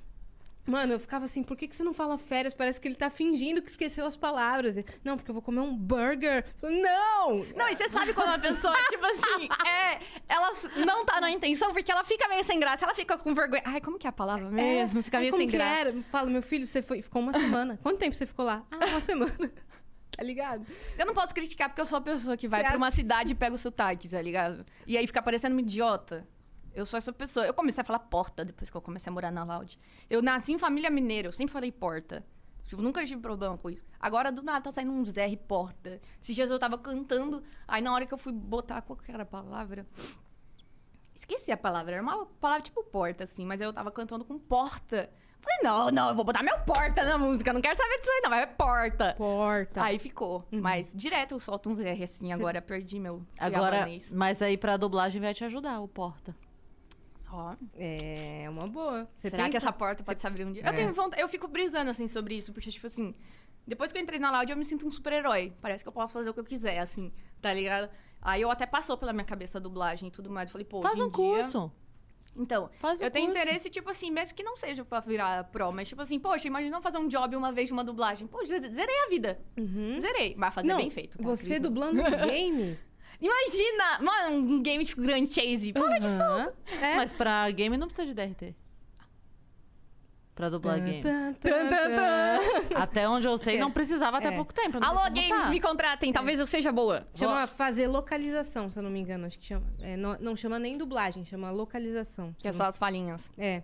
Mano, 0.68 0.94
eu 0.94 1.00
ficava 1.00 1.24
assim, 1.24 1.42
por 1.42 1.56
que, 1.56 1.66
que 1.66 1.74
você 1.74 1.84
não 1.84 1.94
fala 1.94 2.18
férias? 2.18 2.54
Parece 2.54 2.80
que 2.80 2.88
ele 2.88 2.96
tá 2.96 3.10
fingindo 3.10 3.62
que 3.62 3.70
esqueceu 3.70 4.06
as 4.06 4.18
palavras. 4.18 4.76
Não, 5.02 5.16
porque 5.16 5.32
eu 5.32 5.34
vou 5.34 5.42
comer 5.42 5.62
um 5.62 5.76
burger. 5.76 6.46
Não! 6.62 7.46
Não, 7.56 7.70
e 7.70 7.76
você 7.76 7.88
sabe 7.88 8.14
quando 8.14 8.30
a 8.30 8.40
pessoa, 8.40 8.76
tipo 8.90 9.06
assim, 9.06 9.48
é. 9.66 10.00
Ela 10.28 10.52
não 10.86 11.06
tá 11.06 11.22
na 11.22 11.32
intenção 11.32 11.72
porque 11.72 11.90
ela 11.90 12.04
fica 12.04 12.28
meio 12.28 12.44
sem 12.44 12.60
graça, 12.60 12.84
ela 12.84 12.94
fica 12.94 13.18
com 13.18 13.34
vergonha. 13.34 13.62
Ai, 13.66 13.80
como 13.80 13.98
que 13.98 14.06
é 14.06 14.10
a 14.10 14.14
palavra 14.14 14.50
mesmo? 14.50 15.02
fica 15.02 15.18
Aí 15.18 15.24
meio 15.24 15.32
como 15.32 15.42
sem 15.42 15.50
que 15.50 15.56
graça. 15.58 15.80
era? 15.80 15.94
Fala, 16.12 16.30
meu 16.30 16.44
filho, 16.44 16.68
você 16.68 16.82
foi, 16.82 17.02
ficou 17.02 17.22
uma 17.22 17.32
semana. 17.32 17.80
Quanto 17.82 17.98
tempo 17.98 18.14
você 18.16 18.26
ficou 18.26 18.44
lá? 18.44 18.64
Ah, 18.70 18.86
uma 18.88 19.00
semana. 19.00 19.34
tá 20.18 20.24
ligado? 20.24 20.66
Eu 20.98 21.06
não 21.06 21.14
posso 21.14 21.34
criticar 21.34 21.70
porque 21.70 21.80
eu 21.80 21.86
sou 21.86 21.98
a 21.98 22.02
pessoa 22.02 22.36
que 22.36 22.48
vai 22.48 22.64
pra 22.64 22.76
uma 22.76 22.92
cidade 22.92 23.32
e 23.32 23.36
pega 23.36 23.56
o 23.56 23.58
sotaque, 23.58 24.10
tá 24.10 24.22
ligado? 24.22 24.66
E 24.86 24.98
aí 24.98 25.08
fica 25.08 25.22
parecendo 25.22 25.56
uma 25.56 25.62
idiota. 25.62 26.28
Eu 26.78 26.86
sou 26.86 26.96
essa 26.96 27.12
pessoa. 27.12 27.44
Eu 27.44 27.56
comecei 27.56 27.82
a 27.82 27.84
falar 27.84 27.98
porta 27.98 28.46
depois 28.46 28.70
que 28.70 28.78
eu 28.78 28.82
comecei 28.82 29.10
a 29.10 29.14
morar 29.14 29.32
na 29.32 29.44
Loud. 29.44 29.80
Eu 30.08 30.22
nasci 30.22 30.54
em 30.54 30.60
família 30.60 30.92
mineira, 30.92 31.28
eu 31.28 31.32
sempre 31.32 31.52
falei 31.52 31.72
porta. 31.72 32.24
Tipo, 32.68 32.84
nunca 32.84 33.04
tive 33.04 33.20
problema 33.20 33.58
com 33.58 33.68
isso. 33.68 33.84
Agora, 34.00 34.32
do 34.32 34.44
nada, 34.44 34.62
tá 34.62 34.72
saindo 34.72 34.92
uns 34.92 35.18
R 35.18 35.38
porta. 35.38 36.00
Esses 36.22 36.36
dias 36.36 36.52
eu 36.52 36.60
tava 36.60 36.78
cantando, 36.78 37.44
aí 37.68 37.82
na 37.82 37.92
hora 37.92 38.06
que 38.06 38.14
eu 38.14 38.18
fui 38.18 38.32
botar 38.32 38.84
qual 38.84 38.96
que 38.96 39.12
era 39.12 39.24
a 39.24 39.26
palavra... 39.26 39.88
Esqueci 41.16 41.52
a 41.52 41.58
palavra, 41.58 41.94
era 41.94 42.04
uma 42.04 42.28
palavra 42.28 42.62
tipo 42.62 42.84
porta, 42.84 43.24
assim, 43.24 43.44
mas 43.44 43.60
eu 43.60 43.74
tava 43.74 43.90
cantando 43.90 44.24
com 44.24 44.38
porta. 44.38 45.10
Falei, 45.40 45.58
não, 45.64 45.90
não, 45.90 46.10
eu 46.10 46.16
vou 46.16 46.24
botar 46.24 46.44
meu 46.44 46.60
porta 46.60 47.04
na 47.04 47.18
música, 47.18 47.52
não 47.52 47.60
quero 47.60 47.76
saber 47.76 47.98
disso 47.98 48.12
aí, 48.12 48.22
não, 48.24 48.34
é 48.36 48.46
porta. 48.46 49.16
Porta. 49.18 49.82
Aí 49.82 49.98
ficou. 49.98 50.46
Mas 50.52 50.94
direto 50.94 51.32
eu 51.34 51.40
solto 51.40 51.72
uns 51.72 51.80
R 51.80 52.04
assim, 52.04 52.32
agora 52.32 52.62
perdi 52.62 53.00
meu 53.00 53.26
Agora, 53.40 53.88
mas 54.12 54.44
aí 54.44 54.60
pra 54.60 54.78
dublagem 54.78 55.20
vai 55.20 55.34
te 55.34 55.44
ajudar, 55.44 55.80
o 55.80 55.88
Porta. 55.88 56.36
Ó, 57.32 57.56
É 57.76 58.46
uma 58.50 58.68
boa. 58.68 59.08
Você 59.16 59.30
será 59.30 59.44
que 59.46 59.52
pensa- 59.52 59.68
essa 59.68 59.74
porta 59.74 60.04
pode 60.04 60.20
se 60.22 60.28
abrir 60.28 60.46
um 60.46 60.52
dia? 60.52 60.64
É. 60.66 60.70
Eu 60.70 60.74
tenho 60.74 60.94
vontade, 60.94 61.22
eu 61.22 61.28
fico 61.28 61.48
brisando 61.48 61.90
assim 61.92 62.08
sobre 62.08 62.36
isso, 62.36 62.54
porque, 62.54 62.70
tipo 62.72 62.88
assim, 62.88 63.14
Depois 63.70 63.92
que 63.92 63.98
eu 63.98 64.02
entrei 64.02 64.18
na 64.18 64.32
Loud, 64.32 64.50
eu 64.50 64.58
me 64.58 64.64
sinto 64.64 64.88
um 64.88 64.92
super-herói. 64.92 65.52
Parece 65.62 65.84
que 65.84 65.90
eu 65.90 65.92
posso 65.92 66.14
fazer 66.14 66.30
o 66.30 66.34
que 66.34 66.40
eu 66.40 66.44
quiser, 66.46 66.80
assim, 66.80 67.12
tá 67.42 67.54
ligado? 67.54 67.90
Aí 68.22 68.42
eu 68.42 68.50
até 68.50 68.66
passou 68.66 68.98
pela 68.98 69.12
minha 69.12 69.26
cabeça 69.26 69.58
a 69.58 69.62
dublagem 69.62 70.08
e 70.08 70.12
tudo 70.12 70.30
mais. 70.30 70.48
Eu 70.48 70.54
falei, 70.54 70.64
pô, 70.64 70.82
Faz 70.82 70.98
um 71.02 71.08
dia- 71.10 71.12
curso. 71.12 71.70
Então, 72.34 72.70
Faz 72.80 73.02
um 73.02 73.04
eu 73.04 73.12
tenho 73.12 73.26
curso. 73.28 73.42
interesse, 73.42 73.70
tipo 73.70 73.90
assim, 73.90 74.10
mesmo 74.10 74.34
que 74.38 74.42
não 74.42 74.56
seja 74.56 74.86
pra 74.86 75.02
virar 75.02 75.44
pro, 75.46 75.70
mas 75.74 75.90
tipo 75.90 76.02
assim, 76.02 76.18
poxa, 76.18 76.48
imagina 76.48 76.78
eu 76.78 76.82
fazer 76.82 76.98
um 76.98 77.10
job 77.10 77.36
uma 77.36 77.52
vez 77.52 77.68
de 77.68 77.74
uma 77.74 77.84
dublagem. 77.84 78.26
Pô, 78.26 78.42
ze- 78.46 78.58
zerei 78.70 79.00
a 79.06 79.10
vida. 79.10 79.38
Zerei. 80.00 80.34
Mas 80.38 80.54
fazer 80.54 80.68
Não, 80.70 80.78
bem 80.78 80.90
feito. 80.90 81.18
a 81.20 81.24
você 81.24 81.46
Cris, 81.56 81.60
dublando 81.62 82.00
um 82.00 82.04
game? 82.32 82.80
Imagina! 83.20 84.00
Mano, 84.02 84.36
um 84.36 84.62
game 84.62 84.84
tipo 84.86 85.02
Grand 85.02 85.26
Chase. 85.26 85.74
Mas 85.76 86.04
tipo, 86.04 86.14
Aham. 86.14 86.52
É. 86.82 86.96
Mas 86.96 87.14
pra 87.14 87.50
game 87.52 87.76
não 87.78 87.88
precisa 87.88 88.06
de 88.08 88.14
DRT. 88.14 88.56
Pra 90.36 90.50
dublar 90.50 90.80
game. 90.80 91.02
Até 92.76 93.10
onde 93.10 93.28
eu 93.28 93.38
sei, 93.40 93.58
É. 93.58 93.60
não 93.60 93.72
precisava 93.72 94.18
até 94.20 94.28
É. 94.28 94.36
pouco 94.36 94.54
tempo. 94.54 94.78
eu 94.78 94.82
não 94.82 94.88
sei 94.90 94.98
Alô, 94.98 95.10
como 95.10 95.16
games, 95.16 95.46
tá. 95.46 95.50
me 95.50 95.60
contratem. 95.60 96.14
Talvez 96.14 96.40
eu 96.40 96.46
seja 96.46 96.72
boa. 96.72 97.08
Chama 97.16 97.42
Gosto. 97.42 97.56
fazer 97.56 97.88
localização, 97.88 98.70
se 98.70 98.78
eu 98.78 98.84
não 98.84 98.90
me 98.92 99.00
engano. 99.00 99.26
Acho 99.26 99.40
que 99.40 99.46
chama. 99.46 99.66
é, 99.82 99.98
não, 99.98 100.16
não 100.20 100.36
chama 100.36 100.60
nem 100.60 100.78
dublagem, 100.78 101.26
chama 101.26 101.50
localização. 101.50 102.36
Que 102.38 102.48
é 102.48 102.52
só 102.52 102.64
não- 102.64 102.70
as 102.70 102.78
falinhas. 102.78 103.32
É. 103.38 103.64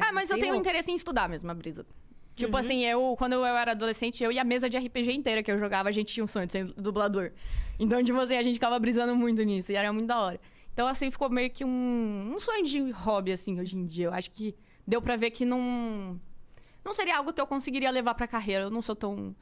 Ah, 0.00 0.12
mas 0.12 0.28
eu 0.28 0.34
sei 0.36 0.42
tenho 0.42 0.54
louco. 0.54 0.68
interesse 0.68 0.90
em 0.90 0.94
estudar 0.96 1.28
mesmo, 1.28 1.48
a 1.50 1.54
brisa. 1.54 1.86
Tipo 2.34 2.52
Uhum. 2.52 2.58
assim, 2.58 2.84
eu, 2.84 3.14
quando 3.16 3.32
eu 3.34 3.44
era 3.44 3.70
adolescente, 3.72 4.22
eu 4.22 4.30
e 4.30 4.38
a 4.38 4.44
mesa 4.44 4.68
de 4.68 4.76
RPG 4.76 5.12
inteira 5.12 5.42
que 5.42 5.50
eu 5.50 5.58
jogava, 5.58 5.88
a 5.88 5.92
gente 5.92 6.12
tinha 6.12 6.22
um 6.24 6.28
sonho 6.28 6.46
de 6.46 6.52
ser 6.52 6.64
dublador. 6.74 7.30
Então, 7.78 8.02
tipo 8.02 8.18
assim, 8.18 8.36
a 8.36 8.42
gente 8.42 8.54
ficava 8.54 8.78
brisando 8.78 9.14
muito 9.14 9.42
nisso, 9.42 9.70
e 9.72 9.76
era 9.76 9.92
muito 9.92 10.06
da 10.08 10.20
hora. 10.20 10.40
Então, 10.72 10.86
assim, 10.86 11.10
ficou 11.10 11.28
meio 11.30 11.50
que 11.50 11.64
um, 11.64 12.32
um 12.34 12.38
sonho 12.40 12.64
de 12.64 12.90
hobby, 12.90 13.32
assim, 13.32 13.58
hoje 13.60 13.76
em 13.76 13.84
dia. 13.86 14.06
Eu 14.06 14.14
acho 14.14 14.30
que 14.30 14.54
deu 14.86 15.00
pra 15.02 15.16
ver 15.16 15.30
que 15.30 15.44
não. 15.44 16.20
Não 16.84 16.94
seria 16.94 17.16
algo 17.18 17.32
que 17.32 17.40
eu 17.40 17.46
conseguiria 17.46 17.90
levar 17.90 18.14
pra 18.14 18.26
carreira. 18.28 18.64
Eu 18.64 18.70
não 18.70 18.80
sou 18.80 18.94
tão 18.96 19.34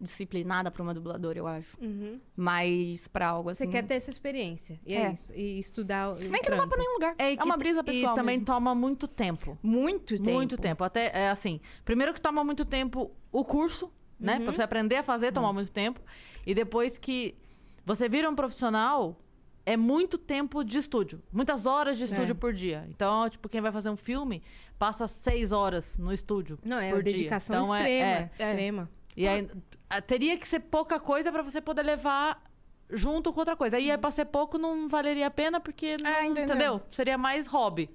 disciplinada 0.00 0.70
pra 0.70 0.82
uma 0.82 0.92
dubladora, 0.92 1.38
eu 1.38 1.46
acho. 1.46 1.76
Uhum. 1.80 2.20
Mas 2.36 3.06
pra 3.08 3.28
algo 3.28 3.50
assim. 3.50 3.64
Você 3.64 3.70
quer 3.70 3.82
ter 3.86 3.94
essa 3.94 4.10
experiência. 4.10 4.80
E 4.84 4.94
é, 4.94 5.02
É. 5.06 5.12
isso. 5.12 5.32
E 5.34 5.58
estudar. 5.58 6.10
o 6.12 6.14
Nem 6.18 6.42
que 6.42 6.50
não 6.50 6.56
vá 6.58 6.66
pra 6.66 6.76
nenhum 6.78 6.94
lugar. 6.94 7.14
É, 7.18 7.36
que- 7.36 7.42
uma 7.44 7.56
brisa 7.56 7.82
pessoal. 7.84 8.12
E 8.12 8.16
também 8.16 8.36
mesmo. 8.36 8.46
toma 8.46 8.74
muito 8.74 9.06
tempo. 9.06 9.56
Muito 9.62 10.16
tempo. 10.18 10.30
Muito 10.32 10.56
tempo. 10.56 10.82
Até, 10.84 11.10
é 11.14 11.30
assim, 11.30 11.60
primeiro 11.84 12.12
que 12.12 12.20
toma 12.20 12.42
muito 12.42 12.64
tempo 12.64 13.10
o 13.30 13.44
curso, 13.44 13.92
né? 14.18 14.38
Uhum. 14.38 14.44
Pra 14.44 14.52
você 14.54 14.62
aprender 14.62 14.96
a 14.96 15.02
fazer, 15.02 15.32
toma 15.32 15.52
muito 15.52 15.70
tempo. 15.70 16.00
E 16.44 16.52
depois 16.54 16.98
que 16.98 17.36
você 17.84 18.08
vira 18.08 18.28
um 18.30 18.34
profissional, 18.34 19.18
é 19.64 19.76
muito 19.76 20.18
tempo 20.18 20.64
de 20.64 20.78
estúdio. 20.78 21.22
Muitas 21.32 21.66
horas 21.66 21.96
de 21.98 22.04
estúdio 22.04 22.32
É. 22.32 22.34
por 22.34 22.52
dia. 22.52 22.84
Então, 22.88 23.28
tipo, 23.28 23.48
quem 23.48 23.60
vai 23.60 23.70
fazer 23.72 23.90
um 23.90 23.96
filme, 23.96 24.42
passa 24.78 25.06
seis 25.06 25.52
horas 25.52 25.96
no 25.98 26.12
estúdio 26.12 26.58
Não, 26.64 26.78
é 26.78 26.88
por 26.90 26.96
uma 26.98 27.02
dia. 27.02 27.12
dedicação 27.12 27.60
Então, 27.62 27.74
é- 27.74 27.78
extrema. 27.80 28.06
é. 28.20 28.24
extrema. 28.24 28.90
E 29.16 29.28
aí, 29.28 29.48
a- 29.90 30.00
teria 30.00 30.36
que 30.36 30.46
ser 30.48 30.60
pouca 30.60 30.98
coisa 30.98 31.30
pra 31.30 31.42
você 31.42 31.60
poder 31.60 31.82
levar 31.82 32.42
junto 32.90 33.32
com 33.32 33.38
outra 33.40 33.56
coisa. 33.56 33.76
Aí, 33.76 33.96
pra 33.98 34.10
ser 34.10 34.24
pouco, 34.26 34.58
não 34.58 34.88
valeria 34.88 35.26
a 35.26 35.30
pena, 35.30 35.60
porque, 35.60 35.96
não, 35.98 36.10
É, 36.10 36.24
entendeu? 36.24 36.44
entendeu? 36.44 36.82
Seria 36.90 37.16
mais 37.16 37.46
hobby. 37.46 37.88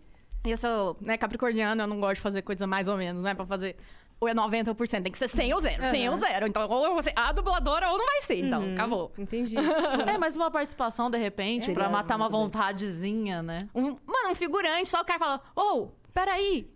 E 0.45 0.51
Eu 0.51 0.57
sou, 0.57 0.95
né, 1.01 1.17
capricorniana, 1.17 1.83
eu 1.83 1.87
não 1.87 1.99
gosto 1.99 2.15
de 2.15 2.21
fazer 2.21 2.41
coisa 2.41 2.65
mais 2.65 2.87
ou 2.87 2.95
menos, 2.97 3.21
não 3.23 3.29
é 3.29 3.33
pra 3.33 3.45
fazer... 3.45 3.75
Ou 4.19 4.27
é 4.27 4.33
90%, 4.33 5.03
tem 5.03 5.11
que 5.11 5.17
ser 5.17 5.27
100 5.27 5.53
ou 5.53 5.61
0, 5.61 5.83
100 5.91 6.09
ou 6.09 6.15
Aham. 6.15 6.21
0. 6.25 6.47
Então, 6.47 6.67
ou 6.69 6.95
você 6.95 7.13
a 7.15 7.31
dubladora 7.31 7.87
ou 7.89 7.97
não 7.99 8.05
vai 8.05 8.21
ser, 8.21 8.39
então, 8.43 8.61
Uhum. 8.63 8.73
acabou. 8.73 9.11
Entendi. 9.17 9.55
É, 10.11 10.17
mas 10.17 10.35
uma 10.35 10.49
participação, 10.49 11.09
de 11.11 11.17
repente, 11.19 11.61
Seria 11.65 11.75
pra 11.75 11.89
matar 11.89 12.15
uma 12.15 12.27
vontadezinha, 12.27 13.43
né? 13.43 13.59
Um, 13.75 13.83
mano, 14.05 14.29
um 14.31 14.35
figurante, 14.35 14.89
só 14.89 15.01
o 15.01 15.05
cara 15.05 15.19
fala, 15.19 15.41
ô, 15.55 15.89
peraí. 16.13 16.67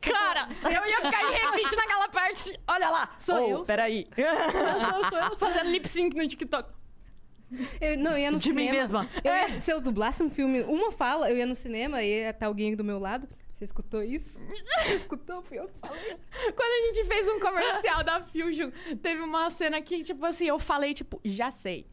Cara, 0.00 0.48
eu 0.64 0.86
ia 0.86 0.96
ficar 1.00 1.22
em 1.22 1.32
repeat 1.32 1.76
naquela 1.76 2.08
parte. 2.08 2.60
Olha 2.68 2.90
lá. 2.90 3.14
Sou 3.18 3.36
Ô, 3.36 3.48
eu. 3.48 3.62
Peraí. 3.64 4.04
Sou 4.14 4.24
eu, 4.24 4.50
sou 4.50 4.66
eu, 4.98 5.04
sou 5.10 5.18
eu. 5.18 5.34
Sou 5.36 5.48
Fazendo 5.48 5.70
lip 5.70 5.88
sync 5.88 6.16
no 6.16 6.26
TikTok. 6.26 6.68
eu. 7.80 7.98
Não, 7.98 8.12
eu 8.12 8.18
ia 8.18 8.30
no 8.32 8.38
De 8.38 8.52
mim 8.52 8.66
cinema. 8.66 8.78
mesma. 8.80 9.08
Eu 9.22 9.32
ia- 9.32 9.60
se 9.60 9.70
eu 9.72 9.80
dublasse 9.80 10.20
um 10.22 10.28
filme, 10.30 10.62
uma 10.62 10.90
fala, 10.90 11.30
eu 11.30 11.36
ia 11.36 11.46
no 11.46 11.54
cinema 11.54 12.02
e 12.02 12.08
ia 12.22 12.30
estar 12.30 12.46
alguém 12.46 12.74
do 12.74 12.82
meu 12.82 12.98
lado. 12.98 13.28
Você 13.62 13.66
escutou 13.66 14.02
isso? 14.02 14.44
Você 14.82 14.94
escutou? 14.94 15.40
Fui 15.42 15.56
eu 15.56 15.68
que 15.68 15.78
falei. 15.78 16.16
Quando 16.56 16.60
a 16.60 16.86
gente 16.86 17.06
fez 17.06 17.28
um 17.28 17.38
comercial 17.38 18.02
da 18.02 18.20
Fusion, 18.20 18.70
teve 19.00 19.20
uma 19.20 19.48
cena 19.50 19.80
que, 19.80 20.02
tipo 20.02 20.26
assim, 20.26 20.46
eu 20.46 20.58
falei, 20.58 20.92
tipo, 20.92 21.20
já 21.24 21.52
sei. 21.52 21.86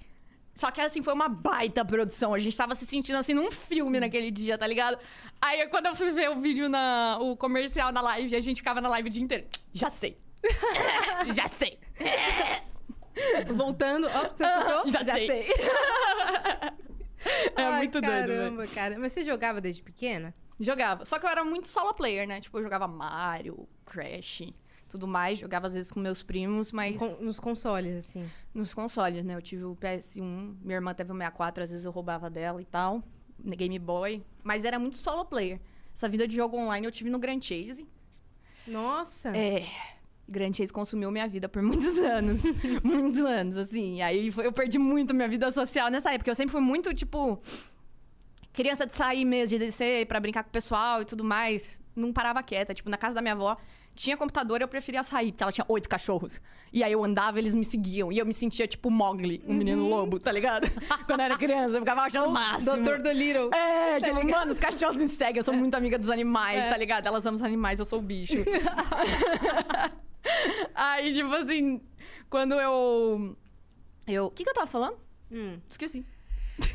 Só 0.55 0.71
que, 0.71 0.81
assim, 0.81 1.03
foi 1.03 1.13
uma 1.13 1.29
baita 1.29 1.85
produção. 1.85 2.33
A 2.33 2.39
gente 2.39 2.57
tava 2.57 2.73
se 2.73 2.87
sentindo, 2.87 3.19
assim, 3.19 3.35
num 3.35 3.51
filme 3.51 3.99
naquele 3.99 4.31
dia, 4.31 4.57
tá 4.57 4.65
ligado? 4.65 4.97
Aí, 5.39 5.67
quando 5.67 5.85
eu 5.85 5.95
fui 5.95 6.09
ver 6.09 6.31
o 6.31 6.41
vídeo, 6.41 6.67
na, 6.67 7.19
o 7.21 7.37
comercial 7.37 7.91
na 7.91 8.01
live, 8.01 8.35
a 8.35 8.39
gente 8.39 8.57
ficava 8.57 8.81
na 8.81 8.89
live 8.89 9.07
o 9.07 9.11
dia 9.11 9.21
inteiro. 9.21 9.45
Já 9.71 9.91
sei. 9.91 10.17
já 11.35 11.47
sei. 11.49 11.77
Voltando. 13.53 14.07
Ó, 14.07 14.21
você 14.21 14.43
escutou? 14.43 14.87
Já 14.87 15.05
sei. 15.13 15.47
É 17.53 17.63
Ai, 17.63 17.77
muito 17.79 17.99
doido, 17.99 18.27
velho. 18.27 18.43
Caramba, 18.43 18.67
cara. 18.67 18.97
Mas 18.97 19.11
você 19.11 19.25
jogava 19.25 19.59
desde 19.59 19.83
pequena? 19.83 20.33
Jogava. 20.59 21.05
Só 21.05 21.17
que 21.19 21.25
eu 21.25 21.29
era 21.29 21.43
muito 21.45 21.67
solo 21.67 21.93
player, 21.93 22.27
né? 22.27 22.41
Tipo, 22.41 22.57
eu 22.59 22.63
jogava 22.63 22.87
Mario, 22.87 23.67
Crash, 23.85 24.43
tudo 24.89 25.07
mais. 25.07 25.39
Jogava 25.39 25.67
às 25.67 25.73
vezes 25.73 25.89
com 25.91 25.99
meus 25.99 26.21
primos, 26.21 26.71
mas 26.71 26.97
Com- 26.97 27.15
nos 27.21 27.39
consoles, 27.39 27.95
assim. 27.95 28.29
nos 28.53 28.73
consoles, 28.73 29.23
né? 29.23 29.35
Eu 29.35 29.41
tive 29.41 29.63
o 29.63 29.75
PS1, 29.75 30.55
minha 30.61 30.75
irmã 30.77 30.93
teve 30.93 31.11
o 31.11 31.15
64, 31.15 31.63
às 31.63 31.69
vezes 31.69 31.85
eu 31.85 31.91
roubava 31.91 32.29
dela 32.29 32.61
e 32.61 32.65
tal. 32.65 33.01
Game 33.41 33.79
Boy. 33.79 34.21
Mas 34.43 34.65
era 34.65 34.77
muito 34.77 34.97
solo 34.97 35.23
player. 35.25 35.61
Essa 35.95 36.09
vida 36.09 36.27
de 36.27 36.35
jogo 36.35 36.57
online 36.57 36.85
eu 36.85 36.91
tive 36.91 37.09
no 37.09 37.19
Grand 37.19 37.41
Chase. 37.41 37.87
Nossa. 38.67 39.35
É. 39.35 39.65
Grand 40.27 40.53
Chase 40.53 40.71
consumiu 40.71 41.09
minha 41.11 41.27
vida 41.27 41.49
por 41.49 41.61
muitos 41.63 41.97
anos. 41.99 42.41
muitos 42.83 43.21
anos, 43.21 43.57
assim. 43.57 43.95
E 43.97 44.01
aí 44.01 44.31
foi- 44.31 44.45
eu 44.45 44.51
perdi 44.51 44.77
muito 44.77 45.13
minha 45.13 45.27
vida 45.27 45.49
social 45.51 45.89
nessa 45.89 46.13
época. 46.13 46.29
Eu 46.29 46.35
sempre 46.35 46.51
fui 46.51 46.61
muito, 46.61 46.93
tipo. 46.93 47.41
Criança 48.53 48.85
de 48.85 48.95
sair 48.95 49.25
mesmo, 49.25 49.57
de 49.57 49.65
descer 49.65 50.05
pra 50.07 50.19
brincar 50.19 50.43
com 50.43 50.49
o 50.49 50.51
pessoal 50.51 51.01
e 51.01 51.05
tudo 51.05 51.23
mais. 51.23 51.79
Não 51.95 52.13
parava 52.13 52.41
quieta. 52.43 52.73
Tipo, 52.73 52.89
na 52.89 52.97
casa 52.97 53.15
da 53.15 53.21
minha 53.21 53.33
avó 53.33 53.57
tinha 53.95 54.15
computador, 54.15 54.61
eu 54.61 54.67
preferia 54.67 55.03
sair, 55.03 55.31
porque 55.33 55.43
ela 55.43 55.51
tinha 55.51 55.65
oito 55.67 55.89
cachorros. 55.89 56.39
E 56.71 56.81
aí 56.83 56.91
eu 56.93 57.03
andava, 57.03 57.37
eles 57.37 57.53
me 57.53 57.65
seguiam. 57.65 58.11
E 58.13 58.17
eu 58.17 58.25
me 58.25 58.33
sentia 58.33 58.65
tipo 58.65 58.89
Mogli, 58.89 59.43
um 59.45 59.53
menino 59.53 59.89
lobo, 59.89 60.17
tá 60.19 60.31
ligado? 60.31 60.67
Quando 61.05 61.19
eu 61.19 61.25
era 61.25 61.37
criança, 61.37 61.75
eu 61.77 61.81
ficava 61.81 62.01
achando 62.03 62.27
o 62.27 62.31
máximo. 62.31 62.75
Doutor 62.75 63.01
Dolittle. 63.01 63.49
É, 63.53 63.99
tipo, 63.99 64.23
mano, 64.25 64.53
os 64.53 64.59
cachorros 64.59 64.95
me 64.95 65.09
seguem. 65.09 65.37
Eu 65.37 65.43
sou 65.43 65.53
muito 65.53 65.75
amiga 65.75 65.99
dos 65.99 66.09
animais, 66.09 66.61
É. 66.61 66.69
tá 66.69 66.77
ligado? 66.77 67.07
Elas 67.07 67.25
amam 67.25 67.35
os 67.35 67.43
animais, 67.43 67.79
eu 67.79 67.85
sou 67.85 67.99
o 67.99 68.01
bicho. 68.01 68.37
Aí, 70.73 71.13
tipo 71.13 71.33
assim, 71.33 71.81
quando 72.29 72.53
eu. 72.53 73.35
Eu. 74.07 74.25
O 74.27 74.31
que, 74.31 74.43
que 74.43 74.49
eu 74.49 74.53
tava 74.53 74.67
falando? 74.67 74.97
Hum, 75.31 75.59
Esqueci. 75.69 76.05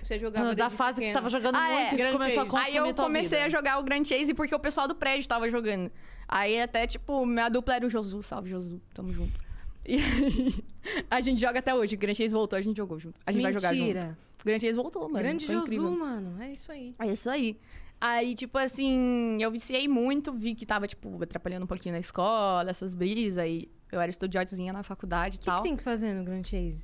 Você 0.02 0.18
jogava 0.18 0.54
da 0.54 0.70
fase 0.70 1.00
que 1.00 1.06
você 1.08 1.12
tava 1.12 1.28
jogando 1.28 1.56
Ah, 1.56 1.68
é, 1.70 1.80
muito 1.80 1.94
e 1.94 1.96
você 1.96 2.02
Grand 2.02 2.12
começou 2.12 2.40
a 2.42 2.44
Chase. 2.44 2.50
consumir 2.50 2.66
Aí 2.70 2.76
eu 2.88 2.94
comecei 2.94 3.38
vida. 3.38 3.44
a 3.46 3.48
jogar 3.50 3.78
o 3.78 3.84
Grand 3.84 4.04
Chase 4.04 4.34
porque 4.34 4.54
o 4.54 4.58
pessoal 4.58 4.86
do 4.88 4.94
prédio 4.94 5.28
tava 5.28 5.48
jogando. 5.50 5.90
Aí 6.28 6.60
até, 6.60 6.86
tipo, 6.86 7.24
minha 7.26 7.48
dupla 7.48 7.76
era 7.76 7.86
o 7.86 7.90
Josu. 7.90 8.22
Salve, 8.22 8.48
Josu. 8.50 8.80
Tamo 8.92 9.12
junto. 9.12 9.32
E 9.86 9.96
aí, 9.96 10.64
a 11.10 11.20
gente 11.20 11.38
joga 11.42 11.58
até 11.58 11.74
hoje. 11.74 11.94
O 11.94 11.98
Grand 11.98 12.14
Chase 12.14 12.32
voltou, 12.32 12.58
a 12.58 12.62
gente 12.62 12.74
jogou 12.78 12.98
junto. 12.98 13.20
A 13.26 13.30
gente 13.30 13.42
vai 13.42 13.52
jogar 13.52 13.74
junto. 13.74 13.84
Mentira. 13.86 14.18
O 14.40 14.44
Grand 14.44 14.58
Chase 14.58 14.72
voltou, 14.72 15.02
mano. 15.10 15.18
Grande 15.18 15.44
Foi 15.44 15.54
Josu, 15.56 15.66
incrível. 15.66 15.90
mano. 15.90 16.42
É 16.42 16.50
isso 16.52 16.72
aí. 16.72 16.94
É 16.98 17.06
isso 17.12 17.28
aí. 17.28 17.58
Aí, 18.00 18.34
tipo 18.34 18.56
assim, 18.56 19.36
eu 19.42 19.50
viciei 19.50 19.86
muito, 19.86 20.32
vi 20.32 20.54
que 20.54 20.64
tava, 20.64 20.86
tipo, 20.86 21.22
atrapalhando 21.22 21.64
um 21.64 21.66
pouquinho 21.66 21.92
na 21.94 21.98
escola, 21.98 22.70
essas 22.70 22.94
brisas, 22.94 23.46
e 23.46 23.68
eu 23.92 24.00
era 24.00 24.10
estudiotezinha 24.10 24.72
na 24.72 24.82
faculdade 24.82 25.36
e 25.36 25.38
O 25.38 25.40
que, 25.40 25.46
tal. 25.46 25.56
que 25.58 25.62
tem 25.64 25.76
que 25.76 25.82
fazer 25.82 26.14
no 26.14 26.24
Grand 26.24 26.44
Chase? 26.44 26.82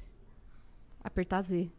Apertar 1.02 1.40
Z. 1.42 1.70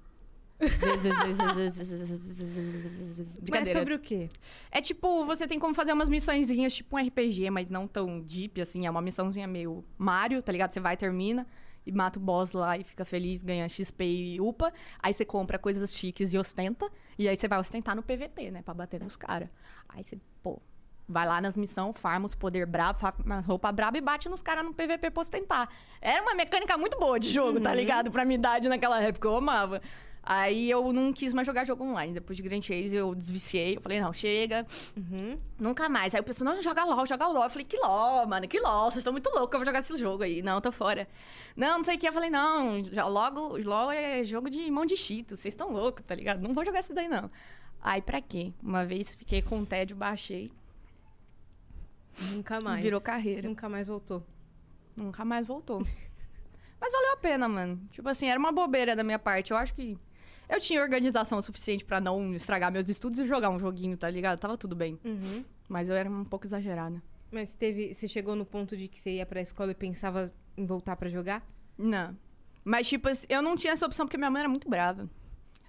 Mas 3.50 3.70
sobre 3.70 3.94
o 3.94 4.00
quê? 4.00 4.30
É 4.72 4.82
tipo, 4.82 5.26
você 5.26 5.48
tem 5.48 5.60
como 5.60 5.74
fazer 5.74 5.94
umas 5.94 6.10
missõezinhas, 6.10 6.74
tipo 6.74 6.96
um 6.96 7.00
RPG, 7.00 7.50
mas 7.50 7.70
não 7.70 7.88
tão 7.88 8.22
deep, 8.22 8.62
assim. 8.62 8.86
É 8.86 8.90
uma 8.90 9.02
missãozinha 9.02 9.48
meio 9.48 9.84
Mario, 9.98 10.42
tá 10.42 10.52
ligado? 10.52 10.74
Você 10.74 10.80
vai, 10.80 10.96
termina 10.96 11.46
e 11.86 11.92
mata 11.92 12.20
o 12.20 12.22
boss 12.22 12.54
lá 12.54 12.78
e 12.78 12.84
fica 12.84 13.04
feliz, 13.04 13.42
ganha 13.42 13.68
XP 13.68 14.04
e 14.04 14.42
upa. 14.42 14.72
Aí 15.02 15.14
você 15.14 15.26
compra 15.26 15.58
coisas 15.58 15.94
chiques 15.94 16.34
e 16.34 16.38
ostenta. 16.38 16.90
E 17.18 17.28
aí 17.28 17.36
você 17.36 17.48
vai 17.48 17.60
ostentar 17.60 17.96
no 17.96 18.04
PVP, 18.04 18.52
né? 18.52 18.62
Pra 18.62 18.74
bater 18.74 19.02
nos 19.02 19.16
caras. 19.16 19.50
Aí 19.90 20.04
você, 20.04 20.18
pô, 20.44 20.62
vai 21.08 21.26
lá 21.26 21.42
nas 21.42 21.58
missões, 21.58 21.94
farma 21.98 22.26
os 22.26 22.36
poder 22.36 22.66
brabo, 22.66 23.00
farma 23.00 23.40
as 23.40 23.46
roupa 23.46 23.72
braba 23.72 23.98
e 23.98 24.02
bate 24.02 24.30
nos 24.30 24.42
caras 24.42 24.64
no 24.64 24.74
PVP 24.74 25.12
pra 25.12 25.22
ostentar. 25.22 25.70
Era 26.00 26.22
uma 26.22 26.36
mecânica 26.36 26.78
muito 26.78 26.98
boa 27.00 27.20
de 27.20 27.30
jogo, 27.30 27.60
tá 27.60 27.74
ligado? 27.74 28.12
Pra 28.12 28.24
minha 28.24 28.38
idade 28.38 28.70
naquela 28.70 29.02
época, 29.02 29.28
eu 29.28 29.36
amava. 29.36 29.82
Aí 30.24 30.70
eu 30.70 30.94
não 30.94 31.12
quis 31.12 31.34
mais 31.34 31.48
jogar 31.48 31.66
jogo 31.66 31.84
online. 31.84 32.14
Depois 32.14 32.38
de 32.38 32.44
Grand 32.44 32.62
Chase 32.62 32.96
eu 32.96 33.16
desviciei. 33.16 33.76
Eu 33.78 33.82
falei, 33.82 34.00
não, 34.00 34.14
chega. 34.14 34.68
Uhum. 34.96 35.36
Nunca 35.60 35.90
mais. 35.90 36.14
Aí 36.14 36.22
o 36.22 36.24
pessoal, 36.24 36.54
não, 36.54 36.62
joga 36.62 36.84
LOL, 36.86 37.06
joga 37.08 37.28
LOL. 37.28 37.44
Eu 37.44 37.50
falei, 37.50 37.66
que 37.66 37.76
LOL, 37.78 38.28
mano, 38.28 38.48
que 38.48 38.60
LOL, 38.60 38.92
vocês 38.92 38.98
estão 38.98 39.12
muito 39.12 39.30
loucos, 39.32 39.54
eu 39.54 39.60
vou 39.60 39.66
jogar 39.66 39.80
esse 39.80 39.96
jogo 39.96 40.22
aí. 40.24 40.44
Não, 40.44 40.62
tô 40.62 40.72
fora. 40.72 41.08
Não, 41.56 41.80
não 41.80 41.86
sei 41.86 41.96
o 41.96 42.00
que. 42.00 42.08
Eu 42.08 42.14
falei, 42.14 42.30
não, 42.30 42.84
já- 42.84 43.06
logo, 43.08 43.58
LOL 43.58 43.92
é 43.92 44.24
jogo 44.24 44.48
de 44.50 44.70
mão 44.70 44.86
de 44.86 44.96
cheetos, 44.96 45.40
vocês 45.40 45.54
estão 45.54 45.72
loucos, 45.72 46.06
tá 46.06 46.14
ligado? 46.14 46.40
Não 46.40 46.54
vou 46.54 46.64
jogar 46.64 46.80
esse 46.82 46.94
daí, 46.94 47.08
não. 47.08 47.30
Aí, 47.82 48.00
pra 48.02 48.22
quê? 48.22 48.54
Uma 48.62 48.86
vez 48.86 49.16
fiquei 49.16 49.42
com 49.42 49.66
tédio, 49.66 49.96
baixei, 49.96 50.52
Nunca 52.32 52.60
mais. 52.62 52.82
virou 52.82 53.02
carreira. 53.02 53.48
Nunca 53.48 53.68
mais 53.68 53.88
voltou. 53.88 54.24
Nunca 54.96 55.26
mais 55.26 55.48
voltou. 55.48 55.80
Mas 56.80 56.92
valeu 56.92 57.14
a 57.14 57.18
pena, 57.18 57.48
mano. 57.48 57.80
Tipo 57.92 58.10
assim, 58.10 58.28
era 58.28 58.40
uma 58.40 58.52
bobeira 58.52 58.96
da 58.96 59.04
minha 59.04 59.20
parte. 59.20 59.52
Eu 59.52 59.58
acho 59.58 59.74
que 59.74 59.98
eu 60.52 60.60
tinha 60.60 60.82
organização 60.82 61.42
suficiente 61.42 61.86
pra 61.86 62.02
não 62.02 62.34
estragar 62.34 62.70
meus 62.72 62.90
estudos 62.90 63.18
e 63.18 63.26
jogar 63.26 63.50
um 63.50 63.58
joguinho, 63.58 63.96
tá 63.96 64.10
ligado? 64.10 64.38
Tava 64.38 64.58
tudo 64.58 64.76
bem. 64.76 65.00
Uhum. 65.04 65.46
Mas 65.70 65.88
eu 65.88 65.96
era 65.96 66.10
um 66.10 66.26
pouco 66.26 66.46
exagerada. 66.46 67.02
Mas 67.32 67.54
teve, 67.54 67.94
você 67.94 68.06
chegou 68.06 68.36
no 68.36 68.46
ponto 68.46 68.76
de 68.76 68.90
que 68.90 69.00
você 69.00 69.12
ia 69.12 69.26
pra 69.26 69.40
escola 69.40 69.72
e 69.72 69.76
pensava 69.76 70.34
em 70.58 70.66
voltar 70.66 70.98
pra 70.98 71.08
jogar? 71.10 71.42
Não. 71.78 72.16
Mas, 72.66 72.88
tipo, 72.90 73.08
assim, 73.08 73.26
eu 73.30 73.42
não 73.42 73.56
tinha 73.56 73.72
essa 73.72 73.86
opção 73.86 74.06
porque 74.06 74.18
minha 74.18 74.30
mãe 74.30 74.42
era 74.42 74.50
muito 74.50 74.70
brava. 74.70 75.10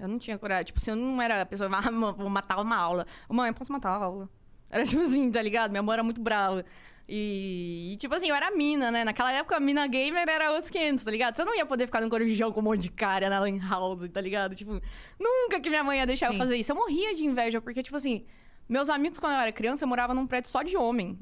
Eu 0.00 0.08
não 0.08 0.18
tinha 0.18 0.36
coragem. 0.36 0.64
Tipo, 0.64 0.80
assim, 0.80 0.90
eu 0.90 0.96
não 0.96 1.22
era 1.22 1.42
a 1.42 1.46
pessoa 1.46 1.70
ah, 1.72 1.90
vou 1.90 2.28
matar 2.28 2.60
uma 2.60 2.76
aula. 2.76 3.06
Mãe, 3.28 3.48
eu 3.50 3.54
posso 3.54 3.72
matar 3.72 3.90
a 3.90 4.04
aula. 4.04 4.28
Era 4.68 4.84
tipo 4.84 5.02
assim, 5.02 5.30
tá 5.30 5.40
ligado? 5.40 5.70
Minha 5.70 5.82
mãe 5.82 5.94
era 5.94 6.02
muito 6.02 6.20
brava. 6.20 6.64
E, 7.14 7.94
tipo 7.98 8.14
assim, 8.14 8.30
eu 8.30 8.34
era 8.34 8.50
mina, 8.50 8.90
né? 8.90 9.04
Naquela 9.04 9.30
época, 9.30 9.56
a 9.56 9.60
mina 9.60 9.86
gamer 9.86 10.26
era 10.26 10.50
outros 10.50 10.70
500, 10.70 11.04
tá 11.04 11.10
ligado? 11.10 11.36
Você 11.36 11.44
não 11.44 11.54
ia 11.54 11.66
poder 11.66 11.84
ficar 11.84 12.00
num 12.00 12.08
corujão 12.08 12.50
com 12.50 12.60
um 12.60 12.62
monte 12.62 12.80
de 12.80 12.90
cara 12.90 13.28
na 13.28 13.38
lan 13.38 13.58
house, 13.68 14.08
tá 14.08 14.18
ligado? 14.18 14.54
Tipo, 14.54 14.80
nunca 15.20 15.60
que 15.60 15.68
minha 15.68 15.84
mãe 15.84 15.98
ia 15.98 16.06
deixar 16.06 16.28
Sim. 16.28 16.32
eu 16.32 16.38
fazer 16.38 16.56
isso. 16.56 16.72
Eu 16.72 16.76
morria 16.76 17.14
de 17.14 17.22
inveja, 17.26 17.60
porque, 17.60 17.82
tipo 17.82 17.94
assim, 17.98 18.24
meus 18.66 18.88
amigos, 18.88 19.18
quando 19.18 19.34
eu 19.34 19.40
era 19.40 19.52
criança, 19.52 19.84
eu 19.84 19.88
morava 19.88 20.14
num 20.14 20.26
prédio 20.26 20.50
só 20.50 20.62
de 20.62 20.74
homem 20.74 21.18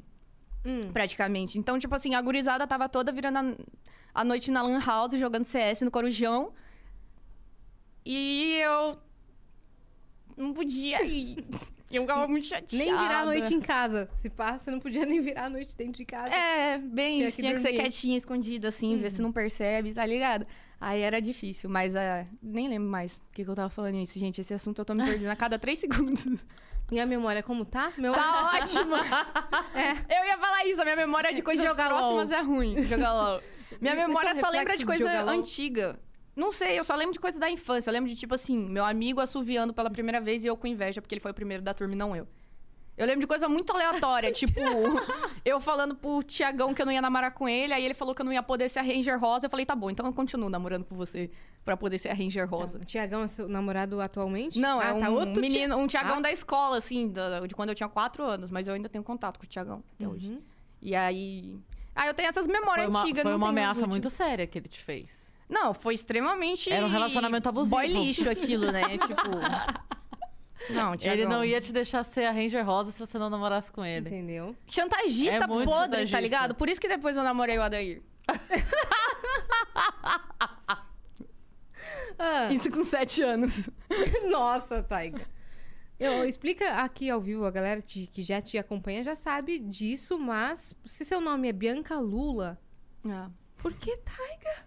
Hum. 0.65 0.93
praticamente. 0.93 1.59
Então, 1.59 1.77
tipo 1.77 1.93
assim, 1.93 2.15
a 2.15 2.21
gurizada 2.21 2.65
tava 2.65 2.87
toda 2.87 3.11
virando 3.11 3.39
a, 3.39 4.21
a 4.21 4.23
noite 4.23 4.49
na 4.49 4.61
Lan 4.61 4.79
House, 4.79 5.11
jogando 5.19 5.43
CS 5.43 5.81
no 5.81 5.91
Corujão. 5.91 6.53
E 8.05 8.59
eu. 8.63 8.97
Não 10.37 10.53
podia 10.53 11.03
ir. 11.03 11.45
Eu 11.91 12.03
ficava 12.03 12.27
muito 12.27 12.45
chateada. 12.45 12.83
Nem 12.83 12.95
virar 12.95 13.19
a 13.21 13.25
noite 13.25 13.53
em 13.53 13.61
casa. 13.61 14.09
Se 14.15 14.29
passa, 14.29 14.65
você 14.65 14.71
não 14.71 14.79
podia 14.79 15.05
nem 15.05 15.21
virar 15.21 15.45
a 15.45 15.49
noite 15.49 15.75
dentro 15.75 15.93
de 15.93 16.05
casa. 16.05 16.33
É, 16.33 16.77
bem, 16.77 17.15
Tinha 17.17 17.27
isso, 17.27 17.35
que 17.35 17.41
tinha 17.41 17.53
que 17.55 17.61
ser. 17.61 17.69
Uhum. 17.69 17.75
quietinha, 17.75 18.17
escondida, 18.17 18.67
assim, 18.67 18.97
ver 18.97 19.11
se 19.11 19.21
não 19.21 19.31
percebe, 19.31 19.93
tá 19.93 20.05
ligado? 20.05 20.45
Aí 20.79 21.01
era 21.01 21.21
difícil, 21.21 21.69
mas 21.69 21.95
ah, 21.95 22.25
nem 22.41 22.67
lembro 22.67 22.89
mais 22.89 23.17
o 23.17 23.21
que, 23.31 23.43
que 23.43 23.49
eu 23.49 23.55
tava 23.55 23.69
falando 23.69 23.95
isso, 23.97 24.17
gente. 24.17 24.41
Esse 24.41 24.53
assunto 24.53 24.79
eu 24.79 24.85
tô 24.85 24.95
me 24.95 25.05
perdendo 25.05 25.29
a 25.29 25.35
cada 25.35 25.59
três 25.59 25.79
segundos. 25.79 26.27
E 26.91 26.99
a 26.99 27.05
memória 27.05 27.41
como 27.41 27.63
tá? 27.63 27.93
Meu... 27.97 28.11
Tá 28.11 28.51
ótima! 28.53 28.99
Eu 30.09 30.25
ia 30.25 30.37
falar 30.37 30.65
isso, 30.65 30.81
a 30.81 30.83
minha 30.83 30.97
memória 30.97 31.33
de 31.33 31.41
coisas 31.41 31.65
jogar 31.65 31.87
próximas 31.87 32.29
LOL. 32.29 32.37
é 32.37 32.41
ruim. 32.41 32.81
Jogar 32.83 33.13
LOL. 33.13 33.41
Minha 33.79 33.93
é 33.93 34.07
memória 34.07 34.35
só 34.35 34.49
lembra 34.49 34.73
de 34.73 34.79
de 34.79 34.85
coisa 34.85 35.21
LOL? 35.23 35.29
antiga. 35.29 35.97
Não 36.35 36.51
sei, 36.53 36.79
eu 36.79 36.83
só 36.83 36.95
lembro 36.95 37.13
de 37.13 37.19
coisa 37.19 37.37
da 37.39 37.49
infância. 37.49 37.89
Eu 37.89 37.93
lembro 37.93 38.09
de, 38.09 38.15
tipo 38.15 38.33
assim, 38.33 38.57
meu 38.57 38.85
amigo 38.85 39.19
assoviando 39.19 39.73
pela 39.73 39.89
primeira 39.89 40.21
vez 40.21 40.43
e 40.43 40.47
eu 40.47 40.55
com 40.55 40.65
inveja, 40.67 41.01
porque 41.01 41.13
ele 41.15 41.19
foi 41.21 41.31
o 41.31 41.33
primeiro 41.33 41.61
da 41.63 41.73
turma 41.73 41.93
e 41.93 41.97
não 41.97 42.15
eu. 42.15 42.27
Eu 42.97 43.05
lembro 43.07 43.21
de 43.21 43.27
coisa 43.27 43.47
muito 43.47 43.71
aleatória, 43.71 44.31
tipo, 44.33 44.59
eu 45.43 45.59
falando 45.61 45.95
pro 45.95 46.21
Tiagão 46.21 46.73
que 46.73 46.81
eu 46.81 46.85
não 46.85 46.93
ia 46.93 47.01
namorar 47.01 47.31
com 47.31 47.47
ele, 47.49 47.73
aí 47.73 47.83
ele 47.83 47.93
falou 47.93 48.13
que 48.13 48.21
eu 48.21 48.25
não 48.25 48.33
ia 48.33 48.43
poder 48.43 48.69
ser 48.69 48.79
a 48.79 48.81
Ranger 48.83 49.19
Rosa. 49.19 49.45
Eu 49.47 49.49
falei, 49.49 49.65
tá 49.65 49.75
bom, 49.75 49.89
então 49.89 50.05
eu 50.05 50.13
continuo 50.13 50.49
namorando 50.49 50.83
com 50.85 50.95
você 50.95 51.31
pra 51.65 51.75
poder 51.75 51.97
ser 51.97 52.09
a 52.09 52.13
Ranger 52.13 52.47
Rosa. 52.49 52.77
O 52.79 52.85
Tiagão 52.85 53.23
é 53.23 53.27
seu 53.27 53.47
namorado 53.47 53.99
atualmente? 54.01 54.59
Não, 54.59 54.79
ah, 54.79 54.87
é 54.87 54.93
um 54.93 54.99
tá 54.99 55.09
outro 55.09 55.41
menino, 55.41 55.75
um 55.77 55.87
Tiagão 55.87 56.17
Ah. 56.17 56.21
da 56.21 56.31
escola, 56.31 56.77
assim, 56.77 57.09
da- 57.09 57.39
de 57.41 57.55
quando 57.55 57.69
eu 57.69 57.75
tinha 57.75 57.89
quatro 57.89 58.23
anos, 58.23 58.51
mas 58.51 58.67
eu 58.67 58.73
ainda 58.73 58.87
tenho 58.89 59.03
contato 59.03 59.39
com 59.39 59.45
o 59.45 59.47
Tiagão 59.49 59.83
até 59.95 60.07
hoje. 60.07 60.29
Uhum. 60.29 60.41
E 60.81 60.93
aí. 60.95 61.57
Ah, 61.95 62.07
eu 62.07 62.13
tenho 62.13 62.29
essas 62.29 62.45
Foi 62.45 62.53
memórias 62.59 62.87
uma, 62.89 63.01
antigas. 63.01 63.21
foi 63.23 63.31
não 63.31 63.37
uma 63.37 63.49
ameaça 63.49 63.85
muito 63.87 64.09
séria 64.09 64.45
que 64.45 64.57
ele 64.57 64.67
te 64.67 64.79
fez. 64.79 65.20
Não, 65.51 65.73
foi 65.73 65.93
extremamente. 65.93 66.71
Era 66.71 66.85
um 66.85 66.89
relacionamento 66.89 67.47
abusivo. 67.49 67.75
Boy 67.75 67.87
lixo 67.87 68.27
aquilo, 68.29 68.71
né? 68.71 68.97
tipo. 68.97 70.73
Não, 70.73 70.95
Tiagão. 70.95 71.13
Ele 71.21 71.25
não 71.27 71.43
ia 71.43 71.59
te 71.59 71.73
deixar 71.73 72.03
ser 72.03 72.23
a 72.25 72.31
Ranger 72.31 72.65
Rosa 72.65 72.91
se 72.91 72.99
você 72.99 73.17
não 73.19 73.29
namorasse 73.29 73.71
com 73.71 73.83
ele. 73.83 74.07
Entendeu? 74.07 74.55
Chantagista 74.67 75.43
É 75.43 75.47
muito 75.47 75.69
podre, 75.69 75.83
chantagista. 76.07 76.17
tá 76.17 76.21
ligado? 76.21 76.55
Por 76.55 76.69
isso 76.69 76.79
que 76.79 76.87
depois 76.87 77.17
eu 77.17 77.23
namorei 77.23 77.57
o 77.57 77.61
Adair. 77.61 78.01
Ah, 82.17 82.51
Isso 82.53 82.69
com 82.69 82.83
sete 82.83 83.23
anos. 83.23 83.69
nossa, 84.29 84.83
Taiga. 84.83 85.25
Eu, 85.99 86.23
explica 86.25 86.75
aqui 86.81 87.09
ao 87.09 87.19
vivo, 87.21 87.45
a 87.45 87.51
galera 87.51 87.81
que, 87.81 88.07
que 88.07 88.23
já 88.23 88.41
te 88.41 88.57
acompanha 88.57 89.03
já 89.03 89.15
sabe 89.15 89.59
disso, 89.59 90.17
mas 90.17 90.75
se 90.85 91.05
seu 91.05 91.19
nome 91.21 91.47
é 91.47 91.53
Bianca 91.53 91.99
Lula, 91.99 92.59
Ah. 93.09 93.29
por 93.57 93.73
que 93.73 93.95
Taiga? 93.97 94.65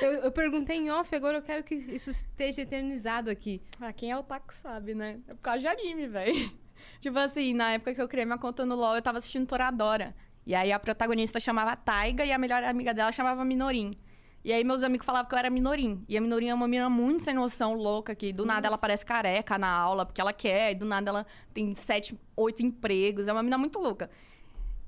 Eu, 0.00 0.12
eu 0.12 0.32
perguntei 0.32 0.76
em 0.76 0.90
off, 0.90 1.14
agora 1.14 1.38
eu 1.38 1.42
quero 1.42 1.62
que 1.62 1.74
isso 1.74 2.10
esteja 2.10 2.62
eternizado 2.62 3.30
aqui. 3.30 3.60
Ah, 3.80 3.92
quem 3.92 4.10
é 4.10 4.16
o 4.16 4.22
taco 4.22 4.52
sabe, 4.54 4.94
né? 4.94 5.20
É 5.28 5.34
por 5.34 5.40
causa 5.40 5.60
de 5.60 5.68
anime, 5.68 6.06
velho. 6.06 6.52
Tipo 7.00 7.18
assim, 7.18 7.52
na 7.52 7.72
época 7.72 7.94
que 7.94 8.00
eu 8.00 8.08
criei 8.08 8.24
minha 8.24 8.38
conta 8.38 8.64
no 8.64 8.74
LoL, 8.74 8.96
eu 8.96 9.02
tava 9.02 9.18
assistindo 9.18 9.46
Toradora. 9.46 10.14
E 10.46 10.54
aí 10.54 10.72
a 10.72 10.78
protagonista 10.78 11.40
chamava 11.40 11.76
Taiga 11.76 12.24
e 12.24 12.32
a 12.32 12.38
melhor 12.38 12.62
amiga 12.62 12.94
dela 12.94 13.10
chamava 13.12 13.44
Minorim. 13.44 13.92
E 14.44 14.52
aí 14.52 14.62
meus 14.62 14.84
amigos 14.84 15.04
falavam 15.04 15.28
que 15.28 15.34
eu 15.34 15.38
era 15.38 15.50
Minorim. 15.50 16.04
E 16.08 16.16
a 16.16 16.20
Minorim 16.20 16.48
é 16.48 16.54
uma 16.54 16.68
menina 16.68 16.88
muito 16.88 17.24
sem 17.24 17.34
noção, 17.34 17.74
louca, 17.74 18.14
que 18.14 18.32
do 18.32 18.46
nada 18.46 18.68
ela 18.68 18.78
parece 18.78 19.04
careca 19.04 19.58
na 19.58 19.68
aula, 19.68 20.06
porque 20.06 20.20
ela 20.20 20.32
quer, 20.32 20.70
e 20.70 20.74
do 20.76 20.84
nada 20.84 21.10
ela 21.10 21.26
tem 21.52 21.74
sete, 21.74 22.16
oito 22.36 22.62
empregos. 22.62 23.26
É 23.26 23.32
uma 23.32 23.42
menina 23.42 23.58
muito 23.58 23.80
louca. 23.80 24.08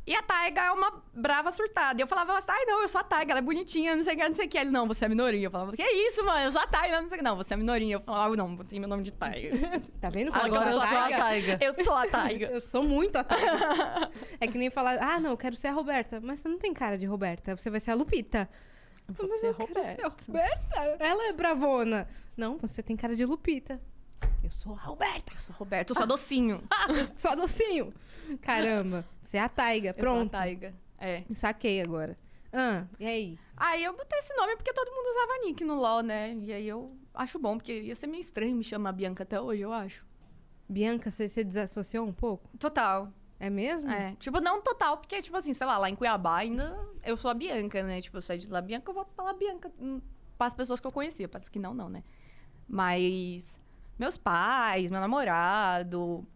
E 0.08 0.14
a 0.14 0.22
Taiga 0.22 0.62
é 0.62 0.72
uma 0.72 1.02
brava 1.12 1.52
surtada. 1.52 2.00
E 2.00 2.02
eu 2.02 2.06
falava, 2.06 2.38
ai, 2.48 2.64
não, 2.64 2.80
eu 2.80 2.88
sou 2.88 2.98
a 2.98 3.04
Taiga, 3.04 3.32
ela 3.32 3.40
é 3.40 3.42
bonitinha, 3.42 3.94
não 3.94 4.02
sei 4.02 4.14
o 4.14 4.16
que, 4.16 4.26
não 4.26 4.34
sei 4.34 4.46
o 4.46 4.48
que. 4.48 4.56
Ele, 4.56 4.70
não, 4.70 4.88
você 4.88 5.04
é 5.04 5.08
minoria. 5.08 5.46
Eu 5.46 5.50
falava, 5.50 5.76
que 5.76 5.82
isso, 5.82 6.24
mano? 6.24 6.40
Eu 6.40 6.50
sou 6.50 6.62
a 6.62 6.66
Taiga, 6.66 7.02
não 7.02 7.08
sei 7.10 7.16
o 7.16 7.18
que. 7.18 7.24
Não, 7.24 7.36
você 7.36 7.52
é 7.52 7.56
minoria. 7.58 7.96
Eu 7.96 8.00
falava, 8.00 8.34
não, 8.34 8.56
botei 8.56 8.80
meu 8.80 8.88
nome 8.88 9.02
de 9.02 9.12
Taiga. 9.12 9.54
Tá 10.00 10.08
vendo? 10.08 10.32
como 10.32 10.42
Agora 10.42 10.70
eu 10.70 10.80
sou 10.80 10.80
a 10.80 11.08
Taiga. 11.10 11.58
eu 11.60 11.84
sou 11.84 11.94
a 11.94 12.06
Taiga. 12.06 12.46
Eu 12.58 12.60
sou 12.62 12.82
muito 12.82 13.16
a 13.16 13.24
Taiga. 13.24 14.10
é 14.40 14.46
que 14.46 14.56
nem 14.56 14.70
falar, 14.70 14.98
ah, 14.98 15.20
não, 15.20 15.30
eu 15.30 15.36
quero 15.36 15.54
ser 15.56 15.68
a 15.68 15.72
Roberta. 15.72 16.20
Mas 16.22 16.38
você 16.40 16.48
não 16.48 16.58
tem 16.58 16.72
cara 16.72 16.96
de 16.96 17.04
Roberta, 17.04 17.54
você 17.54 17.68
vai 17.68 17.78
ser 17.78 17.90
a 17.90 17.94
Lupita. 17.94 18.48
Mas 19.06 19.16
Você 19.16 19.46
é 19.46 19.50
eu 19.50 19.54
quero 19.54 19.68
Roberta. 19.68 19.90
ser 19.90 20.06
a 20.06 20.08
Roberta. 20.26 21.04
Ela 21.04 21.28
é 21.28 21.32
bravona. 21.34 22.08
Não, 22.36 22.56
você 22.56 22.82
tem 22.82 22.96
cara 22.96 23.14
de 23.14 23.24
Lupita. 23.26 23.78
Eu 24.42 24.50
sou 24.50 24.74
a 24.74 24.78
Roberta. 24.78 25.32
Eu 25.34 25.38
sou 25.40 25.54
Roberto, 25.56 25.90
eu 25.90 25.96
sou 25.96 26.06
docinho. 26.06 26.62
Só 27.18 27.34
docinho. 27.34 27.92
Caramba, 28.40 29.04
você 29.22 29.36
é 29.36 29.40
a 29.40 29.48
Taiga. 29.48 29.90
Eu 29.90 29.94
sou 29.94 30.02
Pronto. 30.02 30.34
a 30.34 30.38
Taiga. 30.38 30.74
É. 30.98 31.22
Saquei 31.34 31.80
agora. 31.82 32.16
Ah, 32.52 32.86
e 32.98 33.04
aí? 33.06 33.38
Aí 33.56 33.84
eu 33.84 33.94
botei 33.96 34.18
esse 34.18 34.34
nome 34.34 34.56
porque 34.56 34.72
todo 34.72 34.90
mundo 34.90 35.10
usava 35.10 35.44
Nick 35.44 35.64
no 35.64 35.74
LoL, 35.74 36.02
né? 36.02 36.34
E 36.34 36.52
aí 36.52 36.66
eu 36.66 36.96
acho 37.12 37.38
bom, 37.38 37.56
porque 37.58 37.80
ia 37.82 37.94
ser 37.94 38.06
meio 38.06 38.20
estranho 38.20 38.56
me 38.56 38.64
chamar 38.64 38.92
Bianca 38.92 39.22
até 39.22 39.40
hoje, 39.40 39.60
eu 39.62 39.72
acho. 39.72 40.06
Bianca, 40.68 41.10
você 41.10 41.28
se 41.28 41.44
desassociou 41.44 42.06
um 42.06 42.12
pouco? 42.12 42.48
Total. 42.58 43.12
É 43.40 43.50
mesmo? 43.50 43.88
É. 43.90 44.14
Tipo, 44.18 44.40
não 44.40 44.60
total, 44.62 44.96
porque, 44.98 45.20
tipo 45.22 45.36
assim, 45.36 45.54
sei 45.54 45.66
lá, 45.66 45.78
lá 45.78 45.88
em 45.90 45.94
Cuiabá 45.94 46.38
ainda 46.38 46.76
eu 47.04 47.16
sou 47.16 47.30
a 47.30 47.34
Bianca, 47.34 47.82
né? 47.82 48.00
Tipo, 48.00 48.16
eu 48.18 48.22
saí 48.22 48.38
de 48.38 48.48
lá 48.48 48.60
Bianca, 48.60 48.90
eu 48.90 48.94
volto 48.94 49.12
pra 49.14 49.24
lá 49.26 49.32
Bianca. 49.32 49.70
hum, 49.78 50.00
Para 50.36 50.46
as 50.48 50.54
pessoas 50.54 50.80
que 50.80 50.86
eu 50.86 50.92
conhecia, 50.92 51.28
parece 51.28 51.50
que 51.50 51.58
não, 51.58 51.72
não, 51.74 51.88
né? 51.88 52.02
Mas 52.66 53.58
meus 53.98 54.16
pais, 54.16 54.90
meu 54.90 55.00
namorado. 55.00 56.26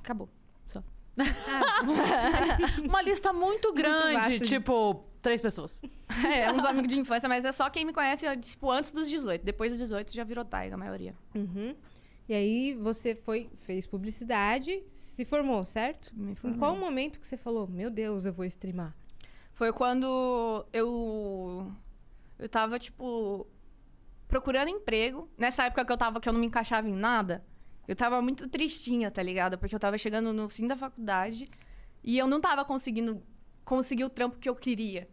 Acabou. 0.00 0.28
Só. 0.68 0.82
Uma 2.88 3.02
lista 3.02 3.32
muito 3.32 3.72
grande, 3.72 4.38
de- 4.38 4.46
tipo, 4.46 5.04
três 5.22 5.40
pessoas. 5.40 5.80
É, 6.24 6.52
uns 6.52 6.64
amigos 6.64 6.88
de 6.88 6.98
infância, 6.98 7.28
mas 7.28 7.44
é 7.44 7.50
só 7.50 7.68
quem 7.68 7.84
me 7.84 7.92
conhece, 7.92 8.24
tipo, 8.36 8.70
antes 8.70 8.92
dos 8.92 9.08
18. 9.08 9.44
Depois 9.44 9.72
dos 9.72 9.80
18 9.80 10.12
já 10.14 10.22
virou 10.22 10.44
Taiga, 10.44 10.74
a 10.76 10.78
maioria. 10.78 11.14
Uhum. 11.34 11.74
E 12.28 12.32
aí 12.32 12.72
você 12.74 13.14
foi, 13.16 13.50
fez 13.56 13.84
publicidade, 13.86 14.82
se 14.86 15.24
formou, 15.24 15.64
certo? 15.64 16.12
Me 16.14 16.32
Em 16.44 16.54
qual 16.58 16.76
momento 16.76 17.18
que 17.18 17.26
você 17.26 17.36
falou, 17.36 17.66
meu 17.66 17.90
Deus, 17.90 18.24
eu 18.24 18.32
vou 18.32 18.44
streamar? 18.44 18.94
Foi 19.52 19.72
quando 19.72 20.64
eu. 20.72 21.70
Eu 22.38 22.48
tava, 22.48 22.78
tipo. 22.78 23.46
Procurando 24.28 24.68
emprego. 24.68 25.28
Nessa 25.36 25.64
época 25.64 25.84
que 25.84 25.92
eu 25.92 25.96
tava, 25.96 26.20
que 26.20 26.28
eu 26.28 26.32
não 26.32 26.40
me 26.40 26.46
encaixava 26.46 26.88
em 26.88 26.94
nada. 26.94 27.44
Eu 27.86 27.94
tava 27.94 28.20
muito 28.22 28.48
tristinha, 28.48 29.10
tá 29.10 29.22
ligado? 29.22 29.58
Porque 29.58 29.74
eu 29.74 29.80
tava 29.80 29.98
chegando 29.98 30.32
no 30.32 30.48
fim 30.48 30.66
da 30.66 30.76
faculdade. 30.76 31.50
E 32.02 32.18
eu 32.18 32.26
não 32.26 32.40
tava 32.40 32.64
conseguindo 32.64 33.22
conseguir 33.64 34.04
o 34.04 34.10
trampo 34.10 34.38
que 34.38 34.48
eu 34.48 34.54
queria. 34.54 35.08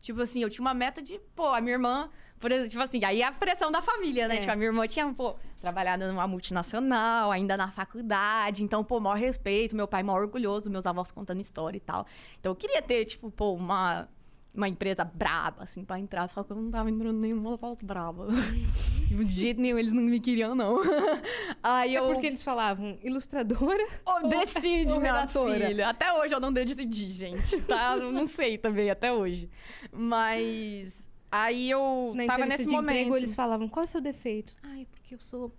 Tipo 0.00 0.22
assim, 0.22 0.42
eu 0.42 0.48
tinha 0.48 0.62
uma 0.62 0.72
meta 0.72 1.02
de, 1.02 1.18
pô, 1.36 1.48
a 1.48 1.60
minha 1.60 1.74
irmã, 1.74 2.08
por 2.38 2.50
exemplo, 2.50 2.70
tipo 2.70 2.82
assim, 2.82 3.04
aí 3.04 3.20
é 3.20 3.26
a 3.26 3.32
pressão 3.32 3.70
da 3.70 3.82
família, 3.82 4.26
né? 4.26 4.36
É. 4.36 4.38
Tipo, 4.40 4.52
a 4.52 4.56
minha 4.56 4.68
irmã 4.68 4.86
tinha, 4.86 5.12
pô, 5.12 5.36
trabalhado 5.60 6.06
numa 6.06 6.26
multinacional, 6.26 7.30
ainda 7.30 7.54
na 7.54 7.70
faculdade, 7.70 8.64
então, 8.64 8.82
pô, 8.82 8.98
maior 8.98 9.18
respeito, 9.18 9.76
meu 9.76 9.86
pai 9.86 10.02
maior 10.02 10.22
orgulhoso, 10.22 10.70
meus 10.70 10.86
avós 10.86 11.10
contando 11.10 11.40
história 11.40 11.76
e 11.76 11.80
tal. 11.80 12.06
Então 12.38 12.52
eu 12.52 12.56
queria 12.56 12.80
ter, 12.80 13.04
tipo, 13.04 13.30
pô, 13.30 13.52
uma, 13.52 14.08
uma 14.54 14.68
empresa 14.68 15.04
braba, 15.04 15.62
assim, 15.62 15.84
pra 15.84 15.98
entrar, 15.98 16.28
só 16.28 16.42
que 16.42 16.50
eu 16.52 16.56
não 16.56 16.70
tava 16.70 16.90
entrando 16.90 17.18
nenhuma 17.18 17.56
voz 17.56 17.80
braba. 17.80 18.26
de 19.08 19.24
jeito 19.26 19.60
nenhum, 19.60 19.78
eles 19.78 19.92
não 19.92 20.02
me 20.02 20.18
queriam, 20.20 20.54
não. 20.54 20.80
aí 21.62 21.94
É 21.94 21.98
eu. 22.00 22.06
porque 22.06 22.26
eles 22.26 22.42
falavam 22.42 22.98
ilustradora? 23.02 23.86
Oh, 24.06 24.26
decide, 24.28 24.90
ou 24.92 25.00
minha 25.00 25.12
redatora? 25.14 25.66
filha. 25.68 25.88
Até 25.88 26.12
hoje 26.12 26.34
eu 26.34 26.40
não 26.40 26.52
decidi, 26.52 27.10
gente, 27.10 27.60
tá? 27.62 27.94
Não 27.96 28.26
sei 28.26 28.58
também, 28.58 28.90
até 28.90 29.12
hoje. 29.12 29.48
Mas 29.92 31.08
aí 31.30 31.70
eu 31.70 32.12
Na 32.16 32.26
tava 32.26 32.46
nesse 32.46 32.66
de 32.66 32.72
momento. 32.72 32.90
emprego 32.96 33.16
eles 33.16 33.34
falavam, 33.34 33.68
qual 33.68 33.84
é 33.84 33.86
o 33.86 33.88
seu 33.88 34.00
defeito? 34.00 34.54
Ai, 34.64 34.86
porque 34.90 35.14
eu 35.14 35.20
sou 35.20 35.54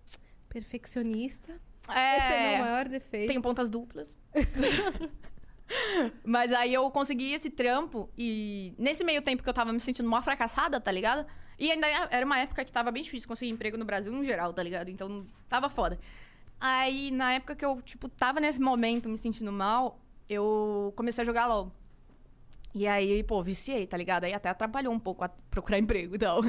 perfeccionista. 0.50 1.54
É, 1.90 2.18
Esse 2.18 2.28
é 2.28 2.38
o 2.38 2.52
meu 2.58 2.66
maior 2.66 2.88
defeito. 2.88 3.28
tenho 3.30 3.42
pontas 3.42 3.70
duplas. 3.70 4.18
Mas 6.24 6.52
aí 6.52 6.74
eu 6.74 6.90
consegui 6.92 7.34
esse 7.34 7.50
trampo 7.50 8.10
e 8.18 8.74
nesse 8.78 9.04
meio 9.04 9.22
tempo 9.22 9.44
que 9.44 9.50
eu 9.50 9.54
tava 9.54 9.72
me 9.72 9.80
sentindo 9.80 10.10
mó 10.10 10.22
fracassada, 10.22 10.80
tá 10.80 10.92
ligado? 10.92 11.26
E 11.58 11.72
ainda 11.72 11.88
era 11.88 12.26
uma 12.26 12.40
época 12.40 12.66
que 12.66 12.72
tava 12.72 12.92
bem 12.92 13.04
difícil 13.04 13.28
conseguir 13.28 13.52
emprego 13.52 13.78
no 13.78 13.86
Brasil 13.86 14.12
no 14.12 14.24
geral, 14.24 14.54
tá 14.54 14.64
ligado? 14.64 14.90
Então 14.90 15.26
tava 15.48 15.70
foda. 15.70 16.00
Aí 16.60 17.12
na 17.12 17.34
época 17.34 17.56
que 17.56 17.66
eu, 17.66 17.82
tipo, 17.82 18.10
tava 18.10 18.40
nesse 18.40 18.60
momento 18.60 19.10
me 19.10 19.18
sentindo 19.18 19.52
mal, 19.52 20.00
eu 20.30 20.94
comecei 20.96 21.22
a 21.22 21.26
jogar 21.26 21.48
LOL. 21.48 21.72
E 22.74 22.88
aí, 22.88 23.22
pô, 23.24 23.44
viciei, 23.44 23.86
tá 23.86 23.98
ligado? 23.98 24.24
Aí 24.24 24.34
até 24.34 24.50
atrapalhou 24.50 24.94
um 24.94 25.00
pouco 25.00 25.24
a 25.24 25.30
procurar 25.30 25.78
emprego 25.80 26.16
e 26.16 26.20
tal. 26.20 26.42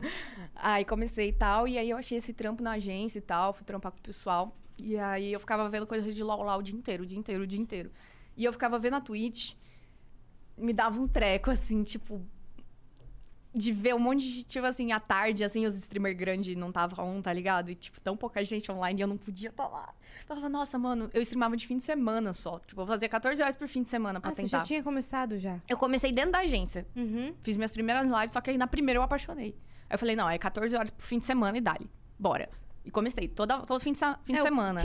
Aí 0.54 0.84
comecei 0.84 1.28
e 1.28 1.32
tal, 1.32 1.66
e 1.66 1.76
aí 1.76 1.90
eu 1.90 1.96
achei 1.96 2.18
esse 2.18 2.32
trampo 2.32 2.62
na 2.62 2.72
agência 2.72 3.18
e 3.18 3.22
tal, 3.22 3.52
fui 3.52 3.64
trampar 3.64 3.90
com 3.90 3.98
o 3.98 4.02
pessoal. 4.02 4.56
E 4.78 4.96
aí 4.98 5.32
eu 5.32 5.40
ficava 5.40 5.68
vendo 5.68 5.86
coisas 5.86 6.14
de 6.14 6.22
LOL 6.22 6.42
lá 6.42 6.56
o 6.56 6.62
dia 6.62 6.74
inteiro, 6.74 7.02
o 7.02 7.06
dia 7.06 7.18
inteiro, 7.18 7.42
o 7.42 7.46
dia 7.46 7.60
inteiro. 7.60 7.90
E 8.36 8.44
eu 8.44 8.52
ficava 8.52 8.78
vendo 8.78 8.96
a 8.96 9.00
Twitch, 9.00 9.54
me 10.56 10.72
dava 10.72 11.00
um 11.00 11.06
treco, 11.08 11.50
assim, 11.50 11.82
tipo. 11.82 12.20
De 13.54 13.70
ver 13.70 13.94
um 13.94 13.98
monte 13.98 14.26
de, 14.26 14.44
tipo 14.44 14.64
assim, 14.64 14.92
à 14.92 14.98
tarde, 14.98 15.44
assim, 15.44 15.66
os 15.66 15.74
streamers 15.74 16.16
grandes 16.16 16.56
não 16.56 16.68
estavam, 16.70 17.20
tá 17.20 17.30
ligado? 17.30 17.70
E, 17.70 17.74
tipo, 17.74 18.00
tão 18.00 18.16
pouca 18.16 18.42
gente 18.42 18.72
online 18.72 18.98
e 18.98 19.02
eu 19.02 19.06
não 19.06 19.18
podia 19.18 19.50
estar 19.50 19.68
lá. 19.68 19.92
Eu 20.22 20.26
falava, 20.26 20.48
nossa, 20.48 20.78
mano, 20.78 21.10
eu 21.12 21.20
streamava 21.20 21.54
de 21.54 21.66
fim 21.66 21.76
de 21.76 21.82
semana 21.84 22.32
só. 22.32 22.58
Tipo, 22.60 22.80
eu 22.80 22.86
fazia 22.86 23.10
14 23.10 23.42
horas 23.42 23.54
por 23.54 23.68
fim 23.68 23.82
de 23.82 23.90
semana 23.90 24.18
pra 24.22 24.30
Ah, 24.30 24.34
você 24.34 24.44
tentar. 24.44 24.60
já 24.60 24.64
tinha 24.64 24.82
começado 24.82 25.38
já? 25.38 25.60
Eu 25.68 25.76
comecei 25.76 26.10
dentro 26.10 26.32
da 26.32 26.38
agência. 26.38 26.86
Uhum. 26.96 27.34
Fiz 27.42 27.58
minhas 27.58 27.72
primeiras 27.72 28.06
lives, 28.06 28.32
só 28.32 28.40
que 28.40 28.48
aí 28.50 28.56
na 28.56 28.66
primeira 28.66 28.96
eu 28.98 29.02
apaixonei. 29.02 29.54
Aí 29.90 29.94
eu 29.96 29.98
falei, 29.98 30.16
não, 30.16 30.30
é 30.30 30.38
14 30.38 30.74
horas 30.74 30.88
por 30.88 31.02
fim 31.04 31.18
de 31.18 31.26
semana 31.26 31.58
e 31.58 31.60
dali. 31.60 31.90
Bora. 32.18 32.48
E 32.86 32.90
comecei, 32.90 33.28
toda, 33.28 33.58
todo 33.66 33.78
fim 33.80 33.92
de, 33.92 33.98
fim 34.22 34.32
de 34.32 34.38
É 34.38 34.40
o 34.40 34.44
semana. 34.44 34.82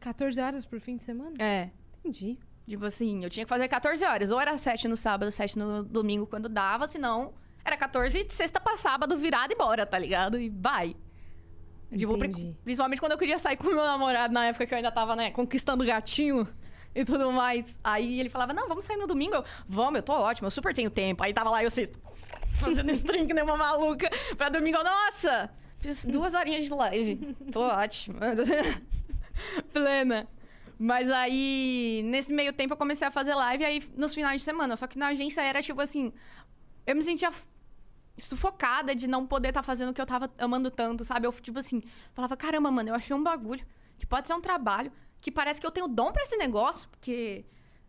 14 0.00 0.40
horas 0.40 0.64
por 0.64 0.80
fim 0.80 0.96
de 0.96 1.02
semana? 1.02 1.34
É. 1.38 1.68
Entendi. 2.06 2.38
Tipo 2.66 2.84
assim, 2.84 3.22
eu 3.22 3.30
tinha 3.30 3.44
que 3.44 3.48
fazer 3.48 3.68
14 3.68 4.04
horas. 4.04 4.30
Ou 4.30 4.40
era 4.40 4.56
7 4.56 4.88
no 4.88 4.96
sábado, 4.96 5.30
7 5.30 5.58
no 5.58 5.84
domingo, 5.84 6.26
quando 6.26 6.48
dava. 6.48 6.86
Senão, 6.86 7.34
era 7.64 7.76
14 7.76 8.24
de 8.24 8.34
sexta 8.34 8.60
pra 8.60 8.76
sábado, 8.76 9.16
virada 9.16 9.52
e 9.52 9.56
bora, 9.56 9.86
tá 9.86 9.98
ligado? 9.98 10.38
E 10.38 10.48
vai. 10.48 10.96
Tipo, 11.96 12.16
principalmente 12.64 12.98
quando 12.98 13.12
eu 13.12 13.18
queria 13.18 13.38
sair 13.38 13.56
com 13.56 13.68
o 13.68 13.74
meu 13.74 13.84
namorado, 13.84 14.34
na 14.34 14.46
época 14.46 14.66
que 14.66 14.74
eu 14.74 14.76
ainda 14.76 14.90
tava, 14.90 15.14
né, 15.14 15.30
conquistando 15.30 15.84
o 15.84 15.86
gatinho 15.86 16.46
e 16.94 17.04
tudo 17.04 17.30
mais. 17.30 17.78
Aí 17.82 18.18
ele 18.18 18.28
falava, 18.28 18.52
não, 18.52 18.66
vamos 18.66 18.84
sair 18.84 18.96
no 18.96 19.06
domingo. 19.06 19.36
Eu, 19.36 19.44
vamos, 19.68 19.96
eu 19.96 20.02
tô 20.02 20.12
ótimo, 20.12 20.48
eu 20.48 20.50
super 20.50 20.74
tenho 20.74 20.90
tempo. 20.90 21.22
Aí 21.22 21.32
tava 21.32 21.50
lá 21.50 21.62
eu 21.62 21.70
sexta, 21.70 21.98
fazendo 22.56 22.90
string, 22.90 23.32
né, 23.32 23.42
uma 23.42 23.56
maluca. 23.56 24.10
Pra 24.36 24.48
domingo, 24.48 24.78
eu, 24.78 24.84
nossa, 24.84 25.48
fiz 25.78 26.04
duas 26.04 26.34
horinhas 26.34 26.64
de 26.64 26.70
live. 26.70 27.36
Tô 27.52 27.62
ótimo. 27.62 28.18
Plena. 29.72 30.28
Mas 30.78 31.10
aí, 31.10 32.02
nesse 32.04 32.32
meio 32.32 32.52
tempo, 32.52 32.74
eu 32.74 32.76
comecei 32.76 33.06
a 33.06 33.10
fazer 33.10 33.34
live 33.34 33.64
aí 33.64 33.82
nos 33.96 34.14
finais 34.14 34.40
de 34.40 34.44
semana. 34.44 34.76
Só 34.76 34.86
que 34.86 34.98
na 34.98 35.08
agência 35.08 35.40
era 35.40 35.62
tipo 35.62 35.80
assim. 35.80 36.12
Eu 36.86 36.94
me 36.94 37.02
sentia 37.02 37.30
sufocada 38.18 38.94
de 38.94 39.06
não 39.06 39.26
poder 39.26 39.48
estar 39.48 39.62
fazendo 39.62 39.90
o 39.90 39.94
que 39.94 40.00
eu 40.00 40.06
tava 40.06 40.30
amando 40.38 40.70
tanto, 40.70 41.04
sabe? 41.04 41.26
Eu, 41.26 41.32
tipo 41.32 41.58
assim, 41.58 41.82
falava, 42.14 42.36
caramba, 42.36 42.70
mano, 42.70 42.90
eu 42.90 42.94
achei 42.94 43.14
um 43.14 43.22
bagulho 43.22 43.64
que 43.98 44.06
pode 44.06 44.26
ser 44.26 44.34
um 44.34 44.40
trabalho, 44.40 44.92
que 45.20 45.30
parece 45.30 45.60
que 45.60 45.66
eu 45.66 45.70
tenho 45.70 45.88
dom 45.88 46.12
pra 46.12 46.22
esse 46.22 46.36
negócio, 46.36 46.88
porque. 46.90 47.44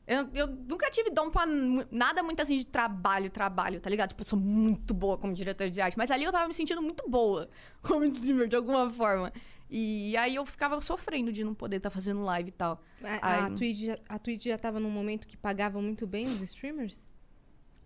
Eu, 0.05 0.29
eu 0.33 0.47
nunca 0.47 0.89
tive 0.89 1.09
dom 1.09 1.29
pra 1.29 1.45
nada 1.91 2.23
muito 2.23 2.41
assim 2.41 2.55
de 2.55 2.65
trabalho, 2.65 3.29
trabalho, 3.29 3.81
tá 3.81 3.89
ligado? 3.89 4.09
Tipo, 4.09 4.21
eu 4.21 4.25
sou 4.25 4.39
muito 4.39 4.93
boa 4.93 5.17
como 5.17 5.33
diretora 5.33 5.69
de 5.69 5.81
arte. 5.81 5.97
Mas 5.97 6.09
ali 6.09 6.23
eu 6.23 6.31
tava 6.31 6.47
me 6.47 6.53
sentindo 6.53 6.81
muito 6.81 7.03
boa 7.09 7.49
como 7.83 8.05
streamer, 8.05 8.47
de 8.47 8.55
alguma 8.55 8.89
forma. 8.89 9.33
E 9.70 10.15
aí 10.18 10.36
eu 10.36 10.45
ficava 10.45 10.80
sofrendo 10.82 11.32
de 11.32 11.43
não 11.43 11.53
poder 11.53 11.78
estar 11.78 11.89
fazendo 11.89 12.22
live 12.22 12.49
e 12.49 12.51
tal. 12.53 12.82
A, 13.03 13.15
a, 13.15 13.43
Ai. 13.45 13.55
Twitch, 13.55 13.78
já- 13.86 13.99
a 14.07 14.18
Twitch 14.18 14.45
já 14.45 14.57
tava 14.57 14.80
num 14.80 14.89
momento 14.89 15.28
que 15.28 15.36
pagava 15.36 15.82
muito 15.82 16.07
bem 16.07 16.26
os 16.26 16.41
streamers? 16.41 17.09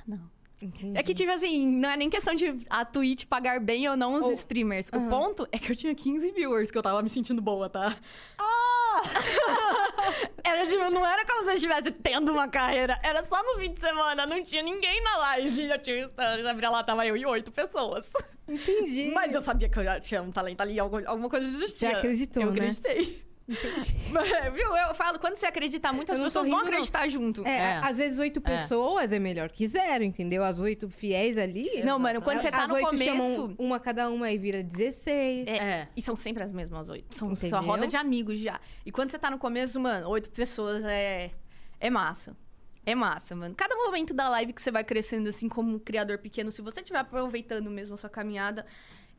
Não. 0.08 0.30
Entendi. 0.62 0.98
É 0.98 1.04
que, 1.04 1.14
tipo 1.14 1.32
assim, 1.32 1.68
não 1.68 1.90
é 1.90 1.98
nem 1.98 2.10
questão 2.10 2.34
de 2.36 2.66
a 2.70 2.86
Twitch 2.86 3.26
pagar 3.26 3.60
bem 3.60 3.88
ou 3.90 3.98
não 3.98 4.16
os 4.16 4.24
Ou- 4.24 4.32
streamers. 4.34 4.90
O 4.90 4.96
Aham. 4.98 5.10
ponto 5.10 5.48
é 5.52 5.58
que 5.58 5.72
eu 5.72 5.76
tinha 5.76 5.94
15 5.96 6.32
viewers, 6.32 6.70
que 6.72 6.78
eu 6.78 6.82
tava 6.82 7.02
me 7.02 7.10
sentindo 7.10 7.42
boa, 7.42 7.70
tá? 7.70 7.96
Ah! 8.38 9.02
era 10.44 10.66
tipo, 10.68 10.90
não 10.92 11.06
era 11.06 11.26
como 11.26 11.44
se 11.44 11.52
eu 11.52 11.56
estivesse 11.56 11.92
tendo 11.92 12.32
uma 12.32 12.48
carreira. 12.48 13.00
Era 13.04 13.24
só 13.26 13.42
no 13.44 13.60
fim 13.60 13.74
de 13.74 13.80
semana, 13.80 14.26
não 14.26 14.42
tinha 14.44 14.62
ninguém 14.62 15.02
na 15.04 15.18
live. 15.18 15.70
Eu 15.70 15.80
tinha, 15.82 15.96
eu 16.40 16.48
abria 16.50 16.70
lá, 16.70 16.84
tava 16.84 17.06
eu 17.06 17.16
e 17.18 17.26
oito 17.26 17.52
pessoas. 17.52 18.10
Entendi. 18.48 19.12
Mas 19.14 19.34
eu 19.34 19.42
sabia 19.42 19.70
que 19.70 19.80
eu 19.80 19.84
já 19.84 20.00
tinha 20.00 20.22
um 20.22 20.32
talento 20.32 20.62
ali, 20.62 20.80
alguma, 20.80 21.30
coisa 21.30 21.48
existia. 21.48 21.90
Você 21.90 21.96
acreditou, 21.96 22.44
eu 22.44 22.52
né? 22.52 22.60
acreditei. 22.60 23.31
Mas, 24.12 24.54
viu? 24.54 24.76
Eu 24.76 24.94
falo, 24.96 25.20
quando 25.20 25.36
você 25.36 25.46
acreditar 25.46 25.92
muito, 25.92 26.12
as 26.12 26.18
Eu 26.18 26.20
não 26.24 26.28
pessoas 26.28 26.48
vão 26.48 26.58
rindo, 26.60 26.66
não. 26.70 26.74
acreditar 26.78 27.08
junto. 27.10 27.46
É, 27.46 27.58
É. 27.58 27.78
às 27.84 27.98
vezes 27.98 28.18
oito 28.20 28.40
pessoas 28.42 29.12
é 29.12 29.20
melhor 29.20 29.50
que 29.50 29.68
zero, 29.68 30.04
entendeu? 30.04 30.44
As 30.44 30.60
oito 30.60 30.90
fiéis 30.90 31.38
ali. 31.38 31.82
Não, 31.84 31.98
mano, 32.00 32.22
quando 32.22 32.40
você 32.42 32.50
tá 32.52 32.64
as 32.64 32.70
no 32.72 32.80
começo- 32.80 33.56
uma 33.58 33.80
cada 33.80 34.10
uma 34.10 34.32
e 34.32 34.38
vira 34.38 34.64
16. 34.64 35.48
É. 35.48 35.88
E 35.96 36.02
são 36.02 36.16
sempre 36.16 36.44
as 36.44 36.52
mesmas 36.54 36.88
oito. 36.90 37.18
São 37.18 37.32
Entendeu? 37.32 37.50
sua 37.50 37.60
roda 37.60 37.88
de 37.88 37.98
amigos 37.98 38.40
já. 38.40 38.60
E 38.86 38.92
quando 38.92 39.12
você 39.12 39.20
tá 39.20 39.30
no 39.30 39.38
começo, 39.38 39.80
mano, 39.80 40.08
oito 40.10 40.30
pessoas 40.30 40.84
é. 40.86 41.32
É 41.80 41.90
massa. 41.90 42.36
É 42.84 42.96
massa, 42.96 43.36
mano. 43.36 43.54
Cada 43.56 43.76
momento 43.76 44.12
da 44.14 44.28
live 44.30 44.54
que 44.54 44.62
você 44.62 44.72
vai 44.72 44.84
crescendo, 44.84 45.30
assim, 45.30 45.48
como 45.48 45.76
um 45.76 45.80
criador 45.80 46.18
pequeno, 46.18 46.52
se 46.52 46.62
você 46.64 46.80
estiver 46.82 46.98
aproveitando 47.00 47.70
mesmo 47.70 47.94
a 47.94 47.98
sua 47.98 48.10
caminhada, 48.10 48.66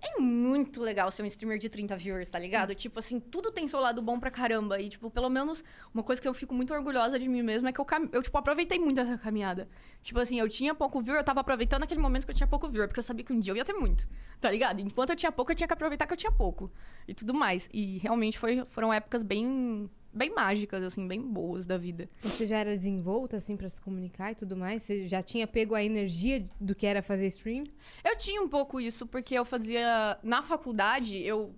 é 0.05 0.19
muito 0.21 0.81
legal 0.81 1.11
ser 1.13 1.23
um 1.23 1.27
streamer 1.27 1.59
de 1.59 1.69
30 1.69 1.97
viewers, 1.97 2.29
tá 2.29 2.39
ligado? 2.39 2.75
Tipo 2.75 2.99
assim, 2.99 3.21
tudo 3.21 3.53
tem 3.53 3.69
seu 3.69 3.79
lado 3.81 4.03
bom 4.03 4.19
pra 4.19 4.31
caramba. 4.31 4.81
E, 4.81 4.89
tipo, 4.89 5.09
pelo 5.11 5.31
menos, 5.31 5.63
uma 5.95 6.03
coisa 6.03 6.21
que 6.21 6.27
eu 6.27 6.35
fico 6.35 6.53
muito 6.55 6.75
orgulhosa 6.75 7.19
de 7.19 7.29
mim 7.29 7.41
mesma 7.43 7.69
é 7.69 7.73
que 7.73 7.81
eu, 7.81 7.85
cam- 7.85 8.09
eu 8.13 8.21
tipo, 8.23 8.37
aproveitei 8.37 8.79
muito 8.79 9.01
essa 9.01 9.17
caminhada. 9.17 9.69
Tipo 10.03 10.19
assim, 10.19 10.39
eu 10.41 10.49
tinha 10.49 10.75
pouco 10.75 11.01
viewer, 11.01 11.21
eu 11.21 11.25
tava 11.25 11.41
aproveitando 11.41 11.85
aquele 11.85 12.01
momento 12.01 12.25
que 12.25 12.33
eu 12.33 12.35
tinha 12.37 12.47
pouco 12.49 12.69
viewer, 12.69 12.89
porque 12.89 12.99
eu 12.99 13.05
sabia 13.05 13.25
que 13.25 13.33
um 13.33 13.39
dia 13.39 13.53
eu 13.53 13.57
ia 13.57 13.65
ter 13.65 13.75
muito, 13.75 14.09
tá 14.41 14.51
ligado? 14.51 14.81
Enquanto 14.81 15.11
eu 15.11 15.17
tinha 15.17 15.31
pouco, 15.31 15.53
eu 15.53 15.57
tinha 15.57 15.69
que 15.69 15.73
aproveitar 15.75 16.07
que 16.07 16.13
eu 16.13 16.17
tinha 16.17 16.33
pouco. 16.33 16.71
E 17.07 17.15
tudo 17.15 17.33
mais. 17.33 17.69
E 17.73 17.99
realmente 17.99 18.39
foi, 18.39 18.65
foram 18.71 18.93
épocas 18.93 19.23
bem, 19.23 19.89
bem 20.13 20.35
mágicas, 20.35 20.83
assim, 20.83 21.07
bem 21.07 21.21
boas 21.21 21.67
da 21.67 21.79
vida. 21.79 22.09
Você 22.21 22.47
já 22.47 22.59
era 22.59 22.77
desenvolta, 22.77 23.37
assim, 23.37 23.57
pra 23.57 23.69
se 23.69 23.81
comunicar 23.81 24.33
e 24.33 24.35
tudo 24.35 24.57
mais? 24.57 24.83
Você 24.83 25.09
já 25.09 25.23
tinha 25.23 25.47
pego 25.47 25.75
a 25.75 25.83
energia 25.83 26.45
do 26.61 26.75
que 26.75 26.87
era 26.87 27.03
fazer 27.03 27.27
stream? 27.27 27.65
Eu 28.05 28.17
tinha 28.17 28.43
um 28.43 28.49
pouco 28.49 28.81
isso, 28.81 29.07
porque 29.07 29.35
eu 29.35 29.45
fazia. 29.45 30.19
Na 30.23 30.43
faculdade, 30.43 31.17
eu 31.19 31.55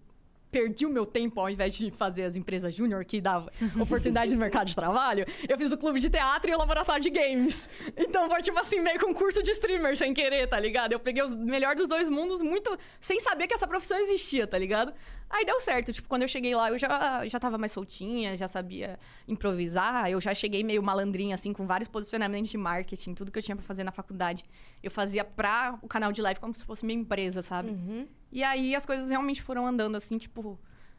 perdi 0.55 0.87
o 0.87 0.89
meu 0.89 1.05
tempo 1.05 1.41
ao 1.41 1.51
invés 1.51 1.75
de 1.75 1.91
fazer 1.91 2.23
as 2.23 2.37
empresas 2.37 2.73
júnior 2.73 3.05
que 3.05 3.21
dava 3.21 3.51
oportunidade 3.81 4.33
no 4.33 4.39
mercado 4.39 4.69
de 4.69 4.77
trabalho. 4.77 5.27
Eu 5.49 5.59
fiz 5.59 5.73
o 5.73 5.77
clube 5.77 5.99
de 5.99 6.09
teatro 6.09 6.49
e 6.49 6.55
o 6.55 6.59
laboratório 6.59 7.03
de 7.03 7.11
games. 7.11 7.69
Então 7.97 8.31
foi 8.31 8.41
tipo 8.41 8.57
assim, 8.61 8.79
meio 8.79 8.97
que 8.97 9.05
um 9.05 9.13
curso 9.13 9.43
de 9.43 9.51
streamer 9.51 9.97
sem 9.97 10.15
querer, 10.15 10.47
tá 10.47 10.61
ligado? 10.61 10.93
Eu 10.93 11.01
peguei 11.01 11.25
os 11.25 11.35
melhor 11.35 11.75
dos 11.75 11.89
dois 11.89 12.09
mundos 12.09 12.41
muito 12.41 12.79
sem 13.01 13.19
saber 13.19 13.49
que 13.49 13.55
essa 13.55 13.67
profissão 13.67 13.99
existia, 13.99 14.47
tá 14.47 14.57
ligado? 14.57 14.95
Aí 15.29 15.45
deu 15.45 15.59
certo. 15.59 15.93
Tipo, 15.93 16.09
quando 16.09 16.23
eu 16.23 16.29
cheguei 16.29 16.55
lá, 16.55 16.71
eu 16.71 16.79
já, 16.79 17.27
já 17.27 17.41
tava 17.41 17.59
mais 17.59 17.73
soltinha, 17.73 18.37
já 18.37 18.47
sabia 18.47 18.97
improvisar. 19.27 20.09
Eu 20.09 20.21
já 20.21 20.33
cheguei 20.33 20.63
meio 20.63 20.81
malandrinha, 20.83 21.35
assim, 21.35 21.53
com 21.53 21.67
vários 21.67 21.89
posicionamentos 21.89 22.51
de 22.51 22.57
marketing, 22.57 23.15
tudo 23.15 23.33
que 23.33 23.39
eu 23.41 23.43
tinha 23.43 23.57
pra 23.57 23.65
fazer 23.65 23.83
na 23.83 23.91
faculdade. 23.91 24.45
Eu 24.81 24.91
fazia 24.93 25.25
pra 25.25 25.77
o 25.83 25.89
canal 25.89 26.13
de 26.13 26.23
live 26.23 26.39
como 26.39 26.55
se 26.55 26.65
fosse 26.65 26.87
minha 26.87 27.01
empresa, 27.01 27.43
sabe? 27.43 27.71
Uhum. 27.71 28.07
E 28.35 28.43
aí 28.43 28.75
as 28.75 28.85
coisas 28.85 29.09
realmente 29.09 29.41
foram 29.41 29.65
andando 29.65 29.95
assim, 29.97 30.19
tipo, 30.19 30.59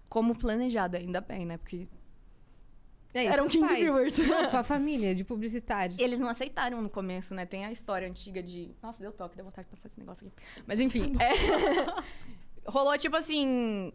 como 0.09 0.33
planejada, 0.33 0.97
ainda 0.97 1.19
bem, 1.19 1.45
né? 1.45 1.57
Porque 1.57 1.85
É, 3.13 3.25
e 3.25 3.27
Eram 3.27 3.49
seus 3.49 3.63
15 3.63 3.67
pais? 3.67 3.79
viewers. 3.83 4.17
Não, 4.19 4.47
sua 4.49 4.63
família, 4.63 5.13
de 5.13 5.25
publicitários. 5.25 5.99
eles 5.99 6.17
não 6.17 6.29
aceitaram 6.29 6.81
no 6.81 6.89
começo, 6.89 7.35
né? 7.35 7.45
Tem 7.45 7.65
a 7.65 7.73
história 7.73 8.07
antiga 8.07 8.41
de. 8.41 8.73
Nossa, 8.81 9.01
deu 9.01 9.11
toque, 9.11 9.35
deu 9.35 9.43
vontade 9.43 9.67
de 9.67 9.71
passar 9.71 9.87
esse 9.87 9.99
negócio 9.99 10.25
aqui. 10.25 10.63
Mas 10.65 10.79
enfim, 10.79 11.13
é... 11.19 11.33
rolou 12.65 12.97
tipo 12.97 13.17
assim. 13.17 13.91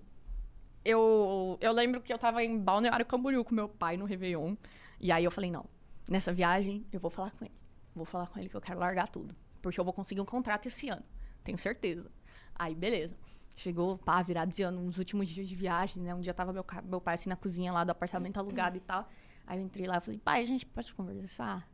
Eu, 0.85 1.57
eu 1.63 1.73
lembro 1.73 2.03
que 2.03 2.13
eu 2.13 2.19
tava 2.19 2.45
em 2.45 2.59
Balneário 2.59 3.07
Camboriú 3.07 3.43
com 3.43 3.55
meu 3.55 3.71
pai 3.71 3.97
no 3.97 4.05
Réveillon. 4.05 4.55
E 5.01 5.11
aí 5.11 5.25
eu 5.25 5.31
falei, 5.31 5.51
não, 5.51 5.65
nessa 6.07 6.31
viagem 6.31 6.87
eu 6.93 7.01
vou 7.01 7.11
falar 7.11 7.31
com 7.31 7.47
ele. 7.47 7.55
Vou 7.95 8.05
falar 8.05 8.27
com 8.27 8.39
ele 8.39 8.51
que 8.51 8.57
eu 8.57 8.61
quero 8.61 8.79
largar 8.79 9.09
tudo. 9.09 9.35
Porque 9.63 9.81
eu 9.81 9.85
vou 9.85 9.95
conseguir 9.95 10.21
um 10.21 10.27
contrato 10.27 10.67
esse 10.67 10.91
ano. 10.91 11.05
Tenho 11.43 11.57
certeza. 11.59 12.11
Aí, 12.55 12.75
beleza. 12.75 13.17
Chegou, 13.61 13.99
pá, 13.99 14.23
virado 14.23 14.51
de 14.51 14.63
ano, 14.63 14.81
nos 14.81 14.97
últimos 14.97 15.29
dias 15.29 15.47
de 15.47 15.55
viagem, 15.55 16.03
né? 16.03 16.15
Um 16.15 16.21
dia 16.21 16.33
tava 16.33 16.51
meu, 16.51 16.65
meu 16.83 16.99
pai 16.99 17.17
assim 17.17 17.29
na 17.29 17.37
cozinha 17.37 17.71
lá 17.71 17.85
do 17.85 17.91
apartamento 17.91 18.39
alugado 18.39 18.79
e 18.79 18.81
tal. 18.81 19.07
Aí 19.47 19.59
eu 19.59 19.63
entrei 19.63 19.87
lá 19.87 19.99
e 19.99 20.01
falei, 20.01 20.19
pai, 20.19 20.43
a 20.43 20.47
gente 20.47 20.65
pode 20.65 20.95
conversar? 20.95 21.69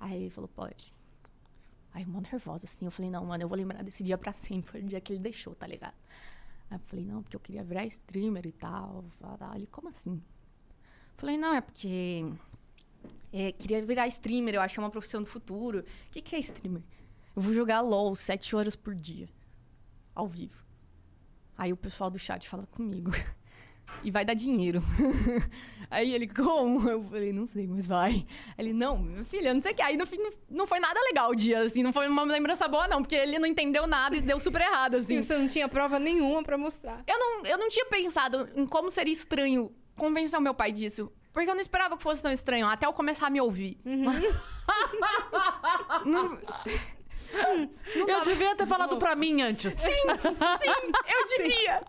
Aí 0.00 0.22
ele 0.22 0.30
falou, 0.30 0.48
pode. 0.48 0.94
Aí 1.92 2.02
eu, 2.02 2.08
mó 2.08 2.18
nervosa, 2.18 2.64
assim. 2.64 2.86
Eu 2.86 2.90
falei, 2.90 3.10
não, 3.10 3.26
mano, 3.26 3.44
eu 3.44 3.48
vou 3.48 3.58
lembrar 3.58 3.84
desse 3.84 4.02
dia 4.02 4.16
pra 4.16 4.32
sempre. 4.32 4.70
Foi 4.70 4.80
o 4.80 4.84
dia 4.84 5.02
que 5.02 5.12
ele 5.12 5.20
deixou, 5.20 5.54
tá 5.54 5.66
ligado? 5.66 5.96
Aí 6.70 6.78
eu 6.78 6.80
falei, 6.86 7.04
não, 7.04 7.22
porque 7.22 7.36
eu 7.36 7.40
queria 7.40 7.62
virar 7.62 7.84
streamer 7.84 8.46
e 8.46 8.52
tal. 8.52 9.04
Falei, 9.20 9.66
como 9.66 9.90
assim? 9.90 10.22
Falei, 11.18 11.36
não, 11.36 11.54
é 11.54 11.60
porque. 11.60 12.24
é, 13.30 13.52
queria 13.52 13.84
virar 13.84 14.06
streamer, 14.06 14.54
eu 14.54 14.62
acho 14.62 14.72
que 14.72 14.80
é 14.80 14.82
uma 14.82 14.90
profissão 14.90 15.22
do 15.22 15.28
futuro. 15.28 15.80
O 15.80 16.10
que, 16.10 16.22
que 16.22 16.36
é 16.36 16.38
streamer? 16.38 16.82
Eu 17.36 17.42
vou 17.42 17.52
jogar 17.52 17.82
LOL 17.82 18.16
sete 18.16 18.56
horas 18.56 18.74
por 18.74 18.94
dia. 18.94 19.28
Ao 20.14 20.26
vivo. 20.26 20.67
Aí 21.58 21.72
o 21.72 21.76
pessoal 21.76 22.08
do 22.08 22.18
chat 22.18 22.48
fala 22.48 22.66
comigo. 22.70 23.10
e 24.04 24.10
vai 24.12 24.24
dar 24.24 24.34
dinheiro. 24.34 24.80
Aí 25.90 26.14
ele, 26.14 26.28
como? 26.28 26.88
Eu 26.88 27.02
falei, 27.04 27.32
não 27.32 27.46
sei, 27.46 27.66
mas 27.66 27.86
vai. 27.86 28.24
Ele, 28.56 28.72
não, 28.72 28.98
minha 28.98 29.24
filha, 29.24 29.52
não 29.52 29.60
sei 29.60 29.72
o 29.72 29.74
que. 29.74 29.82
Aí 29.82 29.96
no 29.96 30.06
fim 30.06 30.18
não, 30.48 30.66
foi 30.66 30.78
nada 30.78 31.00
legal 31.00 31.30
o 31.30 31.34
dia, 31.34 31.62
assim, 31.62 31.82
não 31.82 31.92
foi 31.92 32.06
uma 32.06 32.22
lembrança 32.22 32.68
boa, 32.68 32.86
não, 32.86 33.02
porque 33.02 33.16
ele 33.16 33.38
não 33.38 33.46
entendeu 33.46 33.86
nada 33.86 34.14
e 34.14 34.20
deu 34.20 34.38
super 34.38 34.60
errado, 34.60 34.96
assim. 34.96 35.16
E 35.16 35.22
você 35.22 35.36
não 35.36 35.48
tinha 35.48 35.66
prova 35.68 35.98
nenhuma 35.98 36.42
pra 36.42 36.56
mostrar. 36.58 37.02
Eu 37.06 37.18
não, 37.18 37.46
eu 37.46 37.58
não 37.58 37.68
tinha 37.68 37.86
pensado 37.86 38.48
em 38.54 38.66
como 38.66 38.90
seria 38.90 39.12
estranho 39.12 39.72
convencer 39.96 40.38
o 40.38 40.42
meu 40.42 40.54
pai 40.54 40.70
disso. 40.70 41.10
Porque 41.32 41.50
eu 41.50 41.54
não 41.54 41.60
esperava 41.60 41.96
que 41.96 42.02
fosse 42.02 42.22
tão 42.22 42.32
estranho, 42.32 42.66
até 42.66 42.86
eu 42.86 42.92
começar 42.92 43.26
a 43.26 43.30
me 43.30 43.40
ouvir. 43.40 43.78
Não- 46.04 46.38
Eu 47.94 48.22
devia 48.22 48.54
ter 48.54 48.66
falado 48.66 48.96
pra 48.98 49.14
mim 49.14 49.42
antes. 49.42 49.74
Sim, 49.74 50.08
eu 50.08 51.38
devia. 51.38 51.82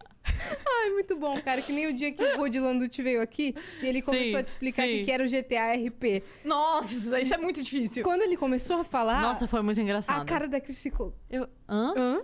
Ai, 0.66 0.90
muito 0.92 1.16
bom, 1.18 1.40
cara. 1.42 1.62
Que 1.62 1.72
nem 1.72 1.88
o 1.88 1.94
dia 1.94 2.12
que 2.12 2.24
o 2.24 2.38
Rod 2.38 2.56
Landucci 2.56 3.02
veio 3.02 3.22
aqui 3.22 3.56
e 3.82 3.88
ele 3.88 4.02
começou 4.02 4.32
Sim, 4.32 4.36
a 4.38 4.44
te 4.44 4.50
explicar 4.50 4.84
o 4.84 4.86
sim. 4.86 4.98
que 4.98 5.06
que 5.06 5.12
era 5.12 5.24
o 5.24 5.28
GTA 5.28 5.74
RP. 5.74 6.24
Nossa, 6.44 7.20
isso 7.20 7.34
é 7.34 7.38
muito 7.38 7.62
difícil. 7.62 8.04
Quando 8.04 8.22
ele 8.22 8.38
começou 8.38 8.78
a 8.78 8.84
falar, 8.84 9.22
Nossa, 9.22 9.48
foi 9.48 9.62
muito 9.62 9.80
engraçado. 9.80 10.22
a 10.22 10.26
cara 10.26 10.48
da 10.48 10.60
Cris 10.60 10.82
ficou... 10.82 11.14
Eu... 11.30 11.48
Hã? 11.68 11.94
Hã? 11.98 12.22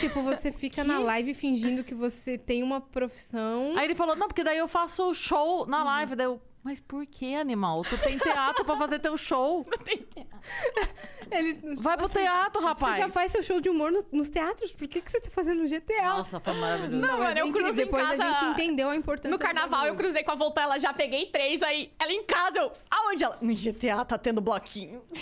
tipo, 0.00 0.22
você 0.22 0.50
fica 0.52 0.82
na 0.84 0.98
live 0.98 1.32
fingindo 1.34 1.84
que 1.84 1.94
você 1.94 2.36
tem 2.36 2.62
uma 2.62 2.80
profissão. 2.80 3.72
Aí 3.76 3.86
ele 3.86 3.94
falou, 3.94 4.16
não, 4.16 4.26
porque 4.28 4.44
daí 4.44 4.58
eu 4.58 4.68
faço 4.68 5.14
show 5.14 5.66
na 5.66 5.82
live. 5.84 6.16
Daí 6.16 6.26
eu, 6.26 6.40
mas 6.62 6.78
por 6.80 7.06
que, 7.06 7.34
animal? 7.34 7.82
Tu 7.82 7.96
tem 7.98 8.18
teatro 8.18 8.64
pra 8.64 8.76
fazer 8.76 8.98
teu 8.98 9.16
show. 9.16 9.64
Ele, 11.30 11.76
Vai 11.76 11.96
pro 11.96 12.06
assim, 12.06 12.20
teatro, 12.20 12.60
rapaz. 12.62 12.96
Você 12.96 13.02
já 13.02 13.08
faz 13.08 13.32
seu 13.32 13.42
show 13.42 13.60
de 13.60 13.68
humor 13.68 13.90
no- 13.92 14.04
nos 14.10 14.28
teatros, 14.28 14.72
por 14.72 14.88
que, 14.88 15.00
que 15.00 15.10
você 15.10 15.20
tá 15.20 15.30
fazendo 15.30 15.62
no 15.62 15.68
GTA? 15.68 16.02
Nossa, 16.18 16.40
foi 16.40 16.52
maravilhoso. 16.54 16.96
Não, 17.00 17.18
mas 17.18 17.28
mano, 17.36 17.38
eu 17.38 17.46
em 17.46 17.74
depois 17.74 18.06
casa- 18.08 18.24
a 18.24 18.32
gente 18.34 18.44
entendeu 18.52 18.90
a 18.90 18.96
importância 18.96 19.30
No 19.30 19.38
do 19.38 19.40
carnaval 19.40 19.86
eu 19.86 19.94
cruzei 19.94 20.22
com 20.24 20.32
a 20.32 20.34
Voltella, 20.34 20.78
já 20.80 20.92
peguei 20.92 21.26
três, 21.26 21.62
aí 21.62 21.92
ela 22.00 22.12
em 22.12 22.24
casa, 22.24 22.58
eu. 22.58 22.72
Aonde 22.90 23.22
ela? 23.24 23.38
No 23.40 23.54
GTA 23.54 24.04
tá 24.04 24.18
tendo 24.18 24.40
bloquinho. 24.40 25.02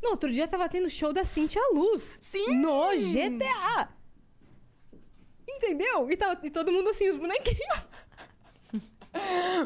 No 0.00 0.10
outro 0.10 0.30
dia 0.30 0.46
tava 0.46 0.68
tendo 0.68 0.88
show 0.88 1.12
da 1.12 1.24
Cintia 1.24 1.60
Luz. 1.74 2.20
Sim! 2.22 2.54
No 2.60 2.88
GTA. 2.96 3.88
Entendeu? 5.46 6.08
E, 6.08 6.16
tá- 6.16 6.38
e 6.42 6.50
todo 6.50 6.70
mundo 6.70 6.88
assim, 6.90 7.08
os 7.10 7.16
bonequinhos. 7.16 7.80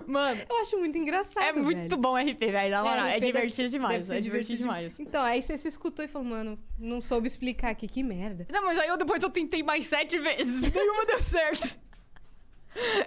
Mano, 0.06 0.40
Eu 0.48 0.56
acho 0.60 0.78
muito 0.78 0.96
engraçado, 0.96 1.42
é 1.44 1.52
muito 1.52 1.76
velho. 1.76 1.96
bom 1.98 2.16
RP, 2.16 2.38
velho. 2.50 2.70
Na 2.70 2.82
moral, 2.82 3.06
é, 3.06 3.14
deve- 3.14 3.26
divertido 3.26 3.62
deve 3.62 3.70
demais. 3.70 4.06
ser 4.06 4.14
É 4.16 4.20
divertido 4.20 4.58
demais. 4.58 4.98
Então, 5.00 5.22
aí 5.22 5.42
você 5.42 5.58
se 5.58 5.68
escutou 5.68 6.04
e 6.04 6.08
falou, 6.08 6.28
mano, 6.28 6.58
não 6.78 7.00
soube 7.00 7.26
explicar 7.26 7.70
aqui, 7.70 7.86
que 7.88 8.02
merda. 8.02 8.46
Não, 8.50 8.62
mas 8.64 8.78
aí 8.78 8.88
eu 8.88 8.96
depois 8.96 9.22
eu 9.22 9.30
tentei 9.30 9.62
mais 9.62 9.86
sete 9.86 10.18
vezes. 10.18 10.46
Nenhuma 10.72 11.04
deu 11.04 11.20
certo. 11.20 11.76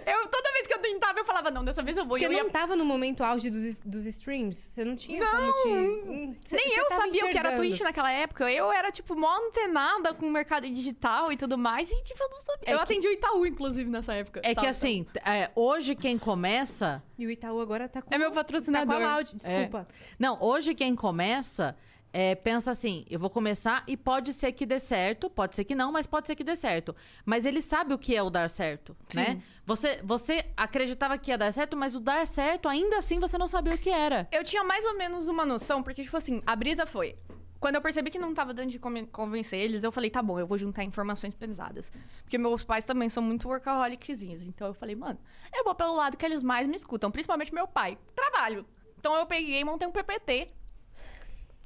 Eu, 0.06 0.28
toda 0.28 0.52
vez 0.52 0.66
que 0.68 0.74
eu 0.74 0.78
tentava, 0.78 1.15
eu 1.15 1.15
falava, 1.26 1.50
não, 1.50 1.64
dessa 1.64 1.82
vez 1.82 1.96
eu 1.96 2.04
vou. 2.04 2.16
Porque 2.16 2.26
eu 2.26 2.32
ia 2.32 2.42
não 2.42 2.50
tava 2.50 2.74
no 2.76 2.84
momento 2.84 3.22
auge 3.22 3.50
dos, 3.50 3.80
dos 3.80 4.06
streams. 4.06 4.56
Você 4.58 4.84
não 4.84 4.96
tinha 4.96 5.20
Não! 5.20 5.52
como 5.52 6.34
te... 6.34 6.48
Cê- 6.48 6.56
Nem 6.56 6.68
cê 6.70 6.80
eu 6.80 6.90
sabia 6.90 7.26
o 7.26 7.30
que 7.30 7.38
era. 7.38 7.56
Twitch 7.56 7.80
naquela 7.80 8.10
época. 8.12 8.50
Eu 8.50 8.70
era, 8.72 8.90
tipo, 8.90 9.14
mó 9.14 9.28
antenada 9.48 10.14
com 10.14 10.26
o 10.26 10.30
mercado 10.30 10.68
digital 10.70 11.30
e 11.32 11.36
tudo 11.36 11.58
mais. 11.58 11.90
E, 11.90 12.02
tipo, 12.04 12.22
eu 12.22 12.30
não 12.30 12.40
sabia. 12.40 12.64
É 12.66 12.72
eu 12.72 12.78
que- 12.78 12.82
atendi 12.84 13.08
o 13.08 13.12
Itaú, 13.12 13.46
inclusive, 13.46 13.90
nessa 13.90 14.14
época. 14.14 14.40
É 14.42 14.50
que 14.50 14.54
sabe? 14.56 14.68
assim, 14.68 15.06
é, 15.24 15.50
hoje 15.54 15.94
quem 15.94 16.16
começa. 16.18 17.02
E 17.18 17.26
o 17.26 17.30
Itaú 17.30 17.60
agora 17.60 17.88
tá 17.88 18.00
com... 18.02 18.14
É 18.14 18.18
meu 18.18 18.28
Tá 18.28 18.30
com 18.30 18.36
patrocinador. 18.36 19.02
a 19.02 19.14
Loud, 19.16 19.34
desculpa. 19.36 19.88
Não, 20.18 20.38
hoje 20.40 20.74
quem 20.74 20.94
começa 20.94 21.76
é, 22.18 22.34
pensa 22.34 22.70
assim: 22.70 23.04
eu 23.10 23.20
vou 23.20 23.28
começar 23.28 23.84
e 23.86 23.94
pode 23.94 24.32
ser 24.32 24.50
que 24.52 24.64
dê 24.64 24.78
certo, 24.78 25.28
pode 25.28 25.54
ser 25.54 25.64
que 25.64 25.74
não, 25.74 25.92
mas 25.92 26.06
pode 26.06 26.26
ser 26.26 26.34
que 26.34 26.42
dê 26.42 26.56
certo. 26.56 26.96
Mas 27.26 27.44
ele 27.44 27.60
sabe 27.60 27.92
o 27.92 27.98
que 27.98 28.16
é 28.16 28.22
o 28.22 28.30
dar 28.30 28.48
certo, 28.48 28.96
né? 29.12 29.42
Você, 29.66 30.00
você 30.02 30.46
acreditava 30.56 31.18
que 31.18 31.30
ia 31.30 31.36
dar 31.36 31.52
certo, 31.52 31.76
mas 31.76 31.94
o 31.94 32.00
dar 32.00 32.26
certo, 32.26 32.70
ainda 32.70 32.96
assim, 32.96 33.20
você 33.20 33.36
não 33.36 33.46
sabia 33.46 33.74
o 33.74 33.78
que 33.78 33.90
era. 33.90 34.26
Eu 34.32 34.42
tinha 34.42 34.64
mais 34.64 34.82
ou 34.86 34.96
menos 34.96 35.28
uma 35.28 35.44
noção, 35.44 35.82
porque, 35.82 36.04
tipo 36.04 36.16
assim, 36.16 36.42
a 36.46 36.56
brisa 36.56 36.86
foi. 36.86 37.14
Quando 37.60 37.74
eu 37.74 37.82
percebi 37.82 38.10
que 38.10 38.18
não 38.18 38.32
tava 38.32 38.54
dando 38.54 38.70
de 38.70 38.78
convencer 38.78 39.60
eles, 39.60 39.84
eu 39.84 39.92
falei, 39.92 40.08
tá 40.08 40.22
bom, 40.22 40.40
eu 40.40 40.46
vou 40.46 40.56
juntar 40.56 40.84
informações 40.84 41.34
pesadas. 41.34 41.92
Porque 42.22 42.38
meus 42.38 42.64
pais 42.64 42.86
também 42.86 43.10
são 43.10 43.22
muito 43.22 43.46
workaholiczinhos. 43.46 44.42
Então 44.42 44.68
eu 44.68 44.74
falei, 44.74 44.96
mano, 44.96 45.18
eu 45.54 45.64
vou 45.64 45.74
pelo 45.74 45.94
lado 45.94 46.16
que 46.16 46.24
eles 46.24 46.42
mais 46.42 46.66
me 46.66 46.76
escutam, 46.76 47.10
principalmente 47.10 47.52
meu 47.52 47.68
pai. 47.68 47.98
Trabalho. 48.14 48.64
Então 48.98 49.14
eu 49.16 49.26
peguei 49.26 49.60
e 49.60 49.64
montei 49.64 49.86
um 49.86 49.92
PPT 49.92 50.50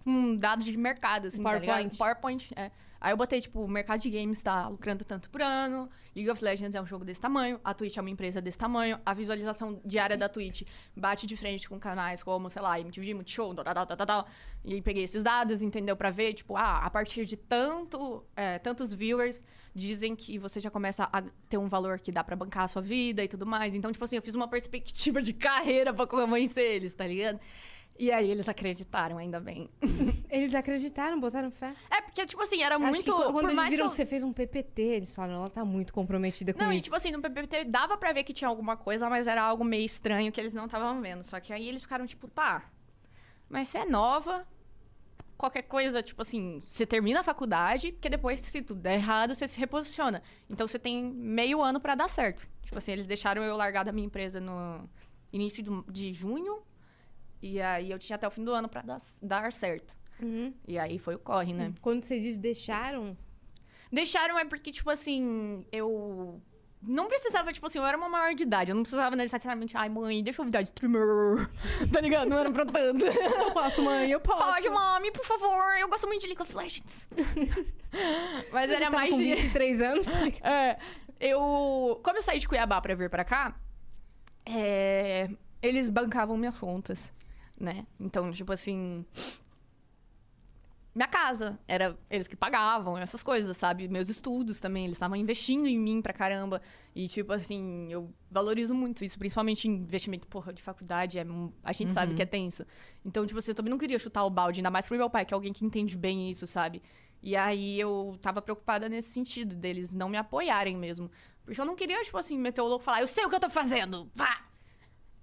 com 0.04 0.36
dados 0.36 0.64
de 0.64 0.76
mercado, 0.76 1.28
assim, 1.28 1.42
tá? 1.42 1.50
PowerPoint. 1.50 1.96
PowerPoint, 1.96 2.52
é. 2.56 2.70
Aí 3.00 3.14
eu 3.14 3.16
botei, 3.16 3.40
tipo, 3.40 3.62
o 3.62 3.68
mercado 3.68 3.98
de 4.00 4.10
games 4.10 4.42
tá 4.42 4.68
lucrando 4.68 5.04
tanto 5.06 5.30
por 5.30 5.40
ano, 5.40 5.88
League 6.14 6.30
of 6.30 6.44
Legends 6.44 6.74
é 6.74 6.82
um 6.82 6.84
jogo 6.84 7.02
desse 7.02 7.20
tamanho, 7.20 7.58
a 7.64 7.72
Twitch 7.72 7.96
é 7.96 8.00
uma 8.00 8.10
empresa 8.10 8.42
desse 8.42 8.58
tamanho, 8.58 9.00
a 9.06 9.14
visualização 9.14 9.80
diária 9.86 10.18
da 10.18 10.28
Twitch 10.28 10.62
bate 10.94 11.26
de 11.26 11.34
frente 11.34 11.66
com 11.66 11.80
canais 11.80 12.22
como, 12.22 12.50
sei 12.50 12.60
lá, 12.60 12.78
MTV, 12.78 13.14
Multishow, 13.14 13.54
tal, 13.54 13.64
tal, 13.64 13.86
tal, 13.86 13.96
tal, 13.96 14.06
tal. 14.06 14.28
E 14.62 14.74
aí 14.74 14.82
peguei 14.82 15.04
esses 15.04 15.22
dados, 15.22 15.62
entendeu? 15.62 15.96
Pra 15.96 16.10
ver, 16.10 16.34
tipo, 16.34 16.56
ah, 16.56 16.84
a 16.84 16.90
partir 16.90 17.24
de 17.24 17.38
tanto, 17.38 18.22
é, 18.36 18.58
tantos 18.58 18.92
viewers, 18.92 19.40
dizem 19.74 20.14
que 20.14 20.38
você 20.38 20.60
já 20.60 20.70
começa 20.70 21.08
a 21.10 21.22
ter 21.48 21.56
um 21.56 21.68
valor 21.68 22.00
que 22.00 22.12
dá 22.12 22.22
pra 22.22 22.36
bancar 22.36 22.64
a 22.64 22.68
sua 22.68 22.82
vida 22.82 23.24
e 23.24 23.28
tudo 23.28 23.46
mais. 23.46 23.74
Então, 23.74 23.90
tipo 23.90 24.04
assim, 24.04 24.16
eu 24.16 24.22
fiz 24.22 24.34
uma 24.34 24.48
perspectiva 24.48 25.22
de 25.22 25.32
carreira 25.34 25.94
pra 25.94 26.06
convencer 26.06 26.70
eles, 26.70 26.94
tá 26.94 27.06
ligado? 27.06 27.40
E 28.02 28.10
aí 28.10 28.30
eles 28.30 28.48
acreditaram, 28.48 29.18
ainda 29.18 29.38
bem. 29.38 29.68
Eles 30.30 30.54
acreditaram, 30.54 31.20
botaram 31.20 31.50
fé. 31.50 31.74
É, 31.90 32.00
porque, 32.00 32.24
tipo 32.24 32.40
assim, 32.42 32.62
era 32.62 32.76
Acho 32.76 32.84
muito. 32.86 33.04
que 33.04 33.10
quando 33.32 33.50
eles 33.50 33.68
viram 33.68 33.68
que 33.68 33.76
que, 33.76 33.82
eu- 33.82 33.92
você 33.92 34.06
fez 34.06 34.22
um 34.22 34.32
PPT, 34.32 34.80
eles 34.80 35.14
falaram, 35.14 35.34
ela 35.34 35.50
tá 35.50 35.64
muito 35.66 35.92
comprometida 35.92 36.54
com 36.54 36.60
Não, 36.62 36.72
e 36.72 36.76
isso. 36.76 36.84
tipo 36.84 36.96
assim, 36.96 37.10
no 37.10 37.20
PPT 37.20 37.64
dava 37.64 37.98
pra 37.98 38.12
ver 38.14 38.24
que 38.24 38.32
tinha 38.32 38.48
alguma 38.48 38.74
coisa, 38.74 39.10
mas 39.10 39.26
era 39.26 39.42
algo 39.42 39.62
meio 39.64 39.84
estranho 39.84 40.32
que 40.32 40.40
eles 40.40 40.54
não 40.54 40.64
estavam 40.64 40.98
vendo. 41.02 41.22
Só 41.24 41.38
que 41.40 41.52
aí 41.52 41.68
eles 41.68 41.82
ficaram 41.82 42.06
tipo, 42.06 42.26
tá, 42.26 42.70
mas 43.50 43.68
você 43.68 43.78
é 43.78 43.84
nova, 43.84 44.46
qualquer 45.36 45.62
coisa, 45.62 46.02
tipo 46.02 46.22
assim, 46.22 46.60
você 46.64 46.86
termina 46.86 47.20
a 47.20 47.24
faculdade, 47.24 47.92
porque 47.92 48.08
depois, 48.08 48.40
se 48.40 48.62
tudo 48.62 48.80
der 48.80 48.94
errado, 48.94 49.34
você 49.34 49.46
se 49.46 49.58
reposiciona. 49.58 50.22
Então 50.48 50.66
você 50.66 50.78
tem 50.78 51.04
meio 51.04 51.60
ano 51.60 51.78
pra 51.78 51.94
dar 51.94 52.08
certo. 52.08 52.48
Tipo 52.62 52.78
assim, 52.78 52.92
eles 52.92 53.06
deixaram 53.06 53.42
eu 53.42 53.56
largar 53.56 53.84
da 53.84 53.92
minha 53.92 54.06
empresa 54.06 54.40
no 54.40 54.88
início 55.32 55.62
do- 55.62 55.84
de 55.90 56.14
junho, 56.14 56.62
e 57.42 57.60
aí 57.60 57.90
eu 57.90 57.98
tinha 57.98 58.16
até 58.16 58.26
o 58.26 58.30
fim 58.30 58.44
do 58.44 58.52
ano 58.52 58.68
pra 58.68 58.82
dar, 58.82 59.00
dar 59.22 59.52
certo. 59.52 59.94
Uhum. 60.22 60.52
E 60.68 60.78
aí 60.78 60.98
foi 60.98 61.14
o 61.14 61.18
corre, 61.18 61.52
né? 61.52 61.72
Quando 61.80 62.04
você 62.04 62.20
diz 62.20 62.36
deixaram, 62.36 63.16
Deixaram 63.92 64.38
é 64.38 64.44
porque, 64.44 64.70
tipo 64.70 64.88
assim, 64.88 65.66
eu. 65.72 66.40
Não 66.82 67.08
precisava, 67.08 67.52
tipo 67.52 67.66
assim, 67.66 67.78
eu 67.78 67.84
era 67.84 67.96
uma 67.96 68.08
maior 68.08 68.34
de 68.34 68.42
idade. 68.42 68.70
Eu 68.70 68.74
não 68.74 68.82
precisava 68.82 69.14
necessariamente, 69.14 69.76
ai, 69.76 69.90
mãe, 69.90 70.22
deixa 70.22 70.40
eu 70.40 70.46
virar 70.46 70.62
de 70.62 70.68
streamer. 70.68 71.50
tá 71.92 72.00
ligado? 72.00 72.28
Não 72.28 72.38
era 72.38 72.50
pra 72.50 72.64
tanto. 72.64 73.04
eu 73.04 73.52
posso, 73.52 73.82
mãe, 73.82 74.10
eu 74.10 74.20
posso. 74.20 74.42
Pode, 74.42 74.70
mami, 74.70 75.10
por 75.10 75.24
favor. 75.24 75.76
Eu 75.78 75.88
gosto 75.88 76.06
muito 76.06 76.20
de 76.22 76.28
League 76.28 76.40
of 76.40 76.56
Legends. 76.56 77.08
Mas 78.52 78.70
Eu 78.70 78.76
era 78.76 78.90
mais 78.90 79.10
com 79.10 79.18
de. 79.18 79.34
23 79.34 79.80
anos. 79.80 80.06
tá 80.06 80.20
ligado? 80.20 80.46
É, 80.46 80.78
eu. 81.20 82.00
Como 82.02 82.16
eu 82.16 82.22
saí 82.22 82.38
de 82.38 82.48
Cuiabá 82.48 82.80
pra 82.80 82.94
vir 82.94 83.10
pra 83.10 83.24
cá, 83.24 83.54
é, 84.46 85.28
eles 85.60 85.88
bancavam 85.88 86.36
minhas 86.36 86.58
contas, 86.58 87.12
né? 87.60 87.86
Então, 88.00 88.32
tipo 88.32 88.52
assim. 88.52 89.04
Minha 90.92 91.06
casa, 91.06 91.56
era 91.68 91.96
eles 92.10 92.26
que 92.26 92.34
pagavam, 92.34 92.98
essas 92.98 93.22
coisas, 93.22 93.56
sabe? 93.56 93.86
Meus 93.86 94.08
estudos 94.08 94.58
também, 94.58 94.84
eles 94.84 94.96
estavam 94.96 95.16
investindo 95.16 95.68
em 95.68 95.78
mim 95.78 96.02
pra 96.02 96.12
caramba. 96.12 96.60
E, 96.96 97.06
tipo 97.06 97.32
assim, 97.32 97.86
eu 97.92 98.12
valorizo 98.28 98.74
muito 98.74 99.04
isso, 99.04 99.16
principalmente 99.16 99.68
em 99.68 99.70
investimento, 99.70 100.26
porra, 100.26 100.52
de 100.52 100.60
faculdade, 100.60 101.16
é, 101.16 101.24
a 101.62 101.72
gente 101.72 101.92
sabe 101.92 102.14
que 102.14 102.22
é 102.22 102.26
tenso. 102.26 102.66
Então, 103.04 103.24
tipo 103.24 103.38
assim, 103.38 103.52
eu 103.52 103.54
também 103.54 103.70
não 103.70 103.78
queria 103.78 104.00
chutar 104.00 104.24
o 104.24 104.30
balde, 104.30 104.58
ainda 104.58 104.70
mais 104.70 104.88
pro 104.88 104.96
meu 104.96 105.08
pai, 105.08 105.24
que 105.24 105.32
é 105.32 105.36
alguém 105.36 105.52
que 105.52 105.64
entende 105.64 105.96
bem 105.96 106.28
isso, 106.28 106.44
sabe? 106.44 106.82
E 107.22 107.36
aí 107.36 107.78
eu 107.78 108.18
tava 108.20 108.42
preocupada 108.42 108.88
nesse 108.88 109.10
sentido, 109.10 109.54
deles 109.54 109.94
não 109.94 110.08
me 110.08 110.16
apoiarem 110.16 110.76
mesmo. 110.76 111.08
Porque 111.44 111.60
eu 111.60 111.64
não 111.64 111.76
queria, 111.76 112.02
tipo 112.02 112.18
assim, 112.18 112.36
meter 112.36 112.62
o 112.62 112.66
louco 112.66 112.82
e 112.82 112.86
falar, 112.86 113.00
eu 113.00 113.08
sei 113.08 113.24
o 113.24 113.28
que 113.28 113.36
eu 113.36 113.40
tô 113.40 113.48
fazendo, 113.48 114.10
vá! 114.12 114.44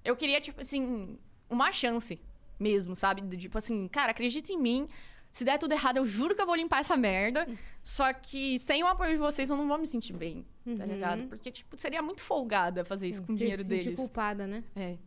Eu 0.03 0.15
queria, 0.15 0.39
tipo 0.39 0.61
assim, 0.61 1.19
uma 1.50 1.72
chance 1.72 2.20
mesmo, 2.60 2.95
sabe? 2.95 3.22
De, 3.22 3.38
Tipo 3.38 3.58
assim, 3.58 3.88
cara, 3.88 4.12
acredita 4.12 4.52
em 4.52 4.58
mim. 4.58 4.88
Se 5.32 5.43
der 5.43 5.60
tudo 5.60 5.74
errado, 5.74 5.98
eu 5.98 6.06
juro 6.06 6.34
que 6.34 6.41
eu 6.41 6.45
vou 6.45 6.56
limpar 6.56 6.80
essa 6.80 6.98
merda. 6.98 7.48
Só 7.84 8.12
que 8.14 8.58
sem 8.60 8.84
o 8.84 8.88
apoio 8.88 9.12
de 9.12 9.18
vocês, 9.18 9.50
eu 9.50 9.58
não 9.58 9.68
vou 9.68 9.78
me 9.78 9.86
sentir 9.86 10.14
bem, 10.14 10.45
tá 10.78 10.86
ligado? 10.86 11.28
Porque, 11.28 11.52
tipo, 11.52 11.80
seria 11.80 12.02
muito 12.02 12.22
folgada 12.22 12.84
fazer 12.86 13.10
isso 13.10 13.22
com 13.24 13.34
o 13.34 13.36
dinheiro 13.36 13.62
se 13.62 13.70
deles. 13.70 14.00
culpada, 14.00 14.48
né? 14.48 14.64
É. 14.76 14.98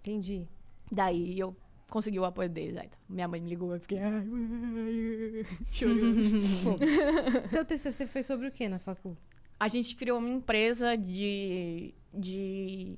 Entendi. 0.00 0.48
Daí 0.90 1.38
eu 1.38 1.54
consegui 1.90 2.18
o 2.18 2.24
apoio 2.24 2.48
deles. 2.48 2.76
Aí, 2.76 2.88
tá. 2.88 2.96
minha 3.08 3.28
mãe 3.28 3.40
me 3.40 3.50
ligou, 3.50 3.74
eu 3.74 3.80
fiquei. 3.80 3.98
Bom, 6.64 6.78
seu 7.48 7.64
TCC 7.64 8.06
foi 8.06 8.22
sobre 8.22 8.48
o 8.48 8.52
que 8.52 8.68
na 8.68 8.78
facu? 8.78 9.16
A 9.58 9.68
gente 9.68 9.94
criou 9.94 10.18
uma 10.18 10.28
empresa 10.28 10.96
de. 10.96 11.94
de. 12.12 12.96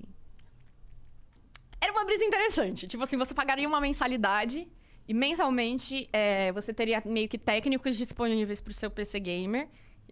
Era 1.87 1.93
uma 1.93 2.05
brisa 2.05 2.25
interessante. 2.25 2.89
Tipo 2.89 3.05
assim, 3.05 3.17
você 3.17 3.33
pagaria 3.33 3.69
uma 3.69 3.81
mensalidade 3.81 4.67
e 5.07 5.15
mensalmente 5.15 6.09
é, 6.13 6.51
você 6.51 6.75
teria 6.75 7.01
meio 7.07 7.29
que 7.29 7.39
técnicos 7.39 7.97
disponíveis 7.97 8.61
pro 8.61 8.75
seu 8.75 8.91
PC 8.91 9.21
gamer. 9.21 9.69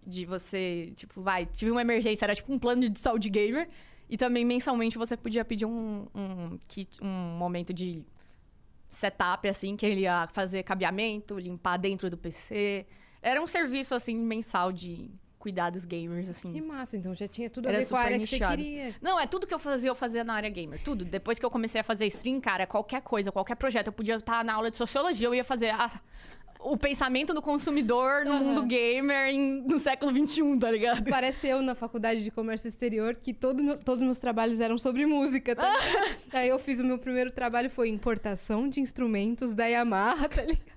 De 0.07 0.25
você, 0.25 0.93
tipo, 0.95 1.21
vai, 1.21 1.45
tive 1.45 1.71
uma 1.71 1.81
emergência, 1.81 2.23
era 2.23 2.33
tipo 2.33 2.53
um 2.53 2.57
plano 2.57 2.87
de 2.87 2.97
saúde 2.97 3.29
gamer. 3.29 3.67
E 4.09 4.15
também 4.15 4.45
mensalmente 4.45 4.97
você 4.97 5.17
podia 5.17 5.43
pedir 5.43 5.65
um, 5.65 6.07
um 6.15 6.57
kit, 6.65 7.03
um 7.03 7.37
momento 7.37 7.73
de 7.73 8.05
setup, 8.89 9.45
assim, 9.45 9.75
que 9.75 9.85
ele 9.85 10.01
ia 10.01 10.29
fazer 10.31 10.63
cabeamento, 10.63 11.37
limpar 11.37 11.75
dentro 11.75 12.09
do 12.09 12.17
PC. 12.17 12.85
Era 13.21 13.41
um 13.41 13.47
serviço, 13.47 13.93
assim, 13.93 14.15
mensal 14.15 14.71
de 14.71 15.11
cuidados 15.45 15.85
gamers, 15.85 16.27
assim. 16.27 16.51
Que 16.51 16.59
massa, 16.59 16.97
então 16.97 17.13
já 17.13 17.27
tinha 17.27 17.51
tudo 17.51 17.67
a 17.67 17.69
Era 17.69 17.79
ver 17.79 17.87
com 17.87 17.95
a 17.95 17.99
área 17.99 18.17
que 18.17 18.25
você 18.25 18.35
nichado. 18.35 18.57
queria. 18.57 18.95
Não, 18.99 19.19
é 19.19 19.27
tudo 19.27 19.45
que 19.45 19.53
eu 19.53 19.59
fazia, 19.59 19.89
eu 19.91 19.95
fazia 19.95 20.23
na 20.23 20.33
área 20.33 20.49
gamer. 20.49 20.81
Tudo. 20.83 21.05
Depois 21.05 21.37
que 21.37 21.45
eu 21.45 21.51
comecei 21.51 21.79
a 21.81 21.83
fazer 21.83 22.07
stream, 22.07 22.41
cara, 22.41 22.65
qualquer 22.65 23.01
coisa, 23.03 23.31
qualquer 23.31 23.53
projeto. 23.55 23.87
Eu 23.87 23.93
podia 23.93 24.15
estar 24.15 24.43
na 24.43 24.55
aula 24.55 24.71
de 24.71 24.77
sociologia, 24.77 25.27
eu 25.27 25.35
ia 25.35 25.43
fazer 25.43 25.69
a- 25.69 25.91
o 26.59 26.75
pensamento 26.75 27.31
do 27.31 27.43
consumidor 27.43 28.25
no 28.25 28.39
mundo 28.39 28.63
gamer 28.63 29.29
em- 29.29 29.61
no 29.67 29.77
século 29.77 30.11
XXI, 30.11 30.57
tá 30.57 30.71
ligado? 30.71 31.03
Parece 31.07 31.47
eu 31.47 31.61
na 31.61 31.75
faculdade 31.75 32.23
de 32.23 32.31
comércio 32.31 32.67
exterior, 32.67 33.15
que 33.15 33.35
todo 33.35 33.61
meu- 33.61 33.77
todos 33.77 33.99
os 34.01 34.05
meus 34.05 34.17
trabalhos 34.17 34.59
eram 34.59 34.75
sobre 34.79 35.05
música, 35.05 35.55
tá 35.55 35.61
ligado? 35.77 36.17
Aí 36.33 36.49
eu 36.49 36.57
fiz 36.57 36.79
o 36.79 36.83
meu 36.83 36.97
primeiro 36.97 37.29
trabalho, 37.31 37.69
foi 37.69 37.89
importação 37.89 38.67
de 38.67 38.79
instrumentos 38.81 39.53
da 39.53 39.67
Yamaha, 39.67 40.27
tá 40.27 40.41
ligado? 40.41 40.74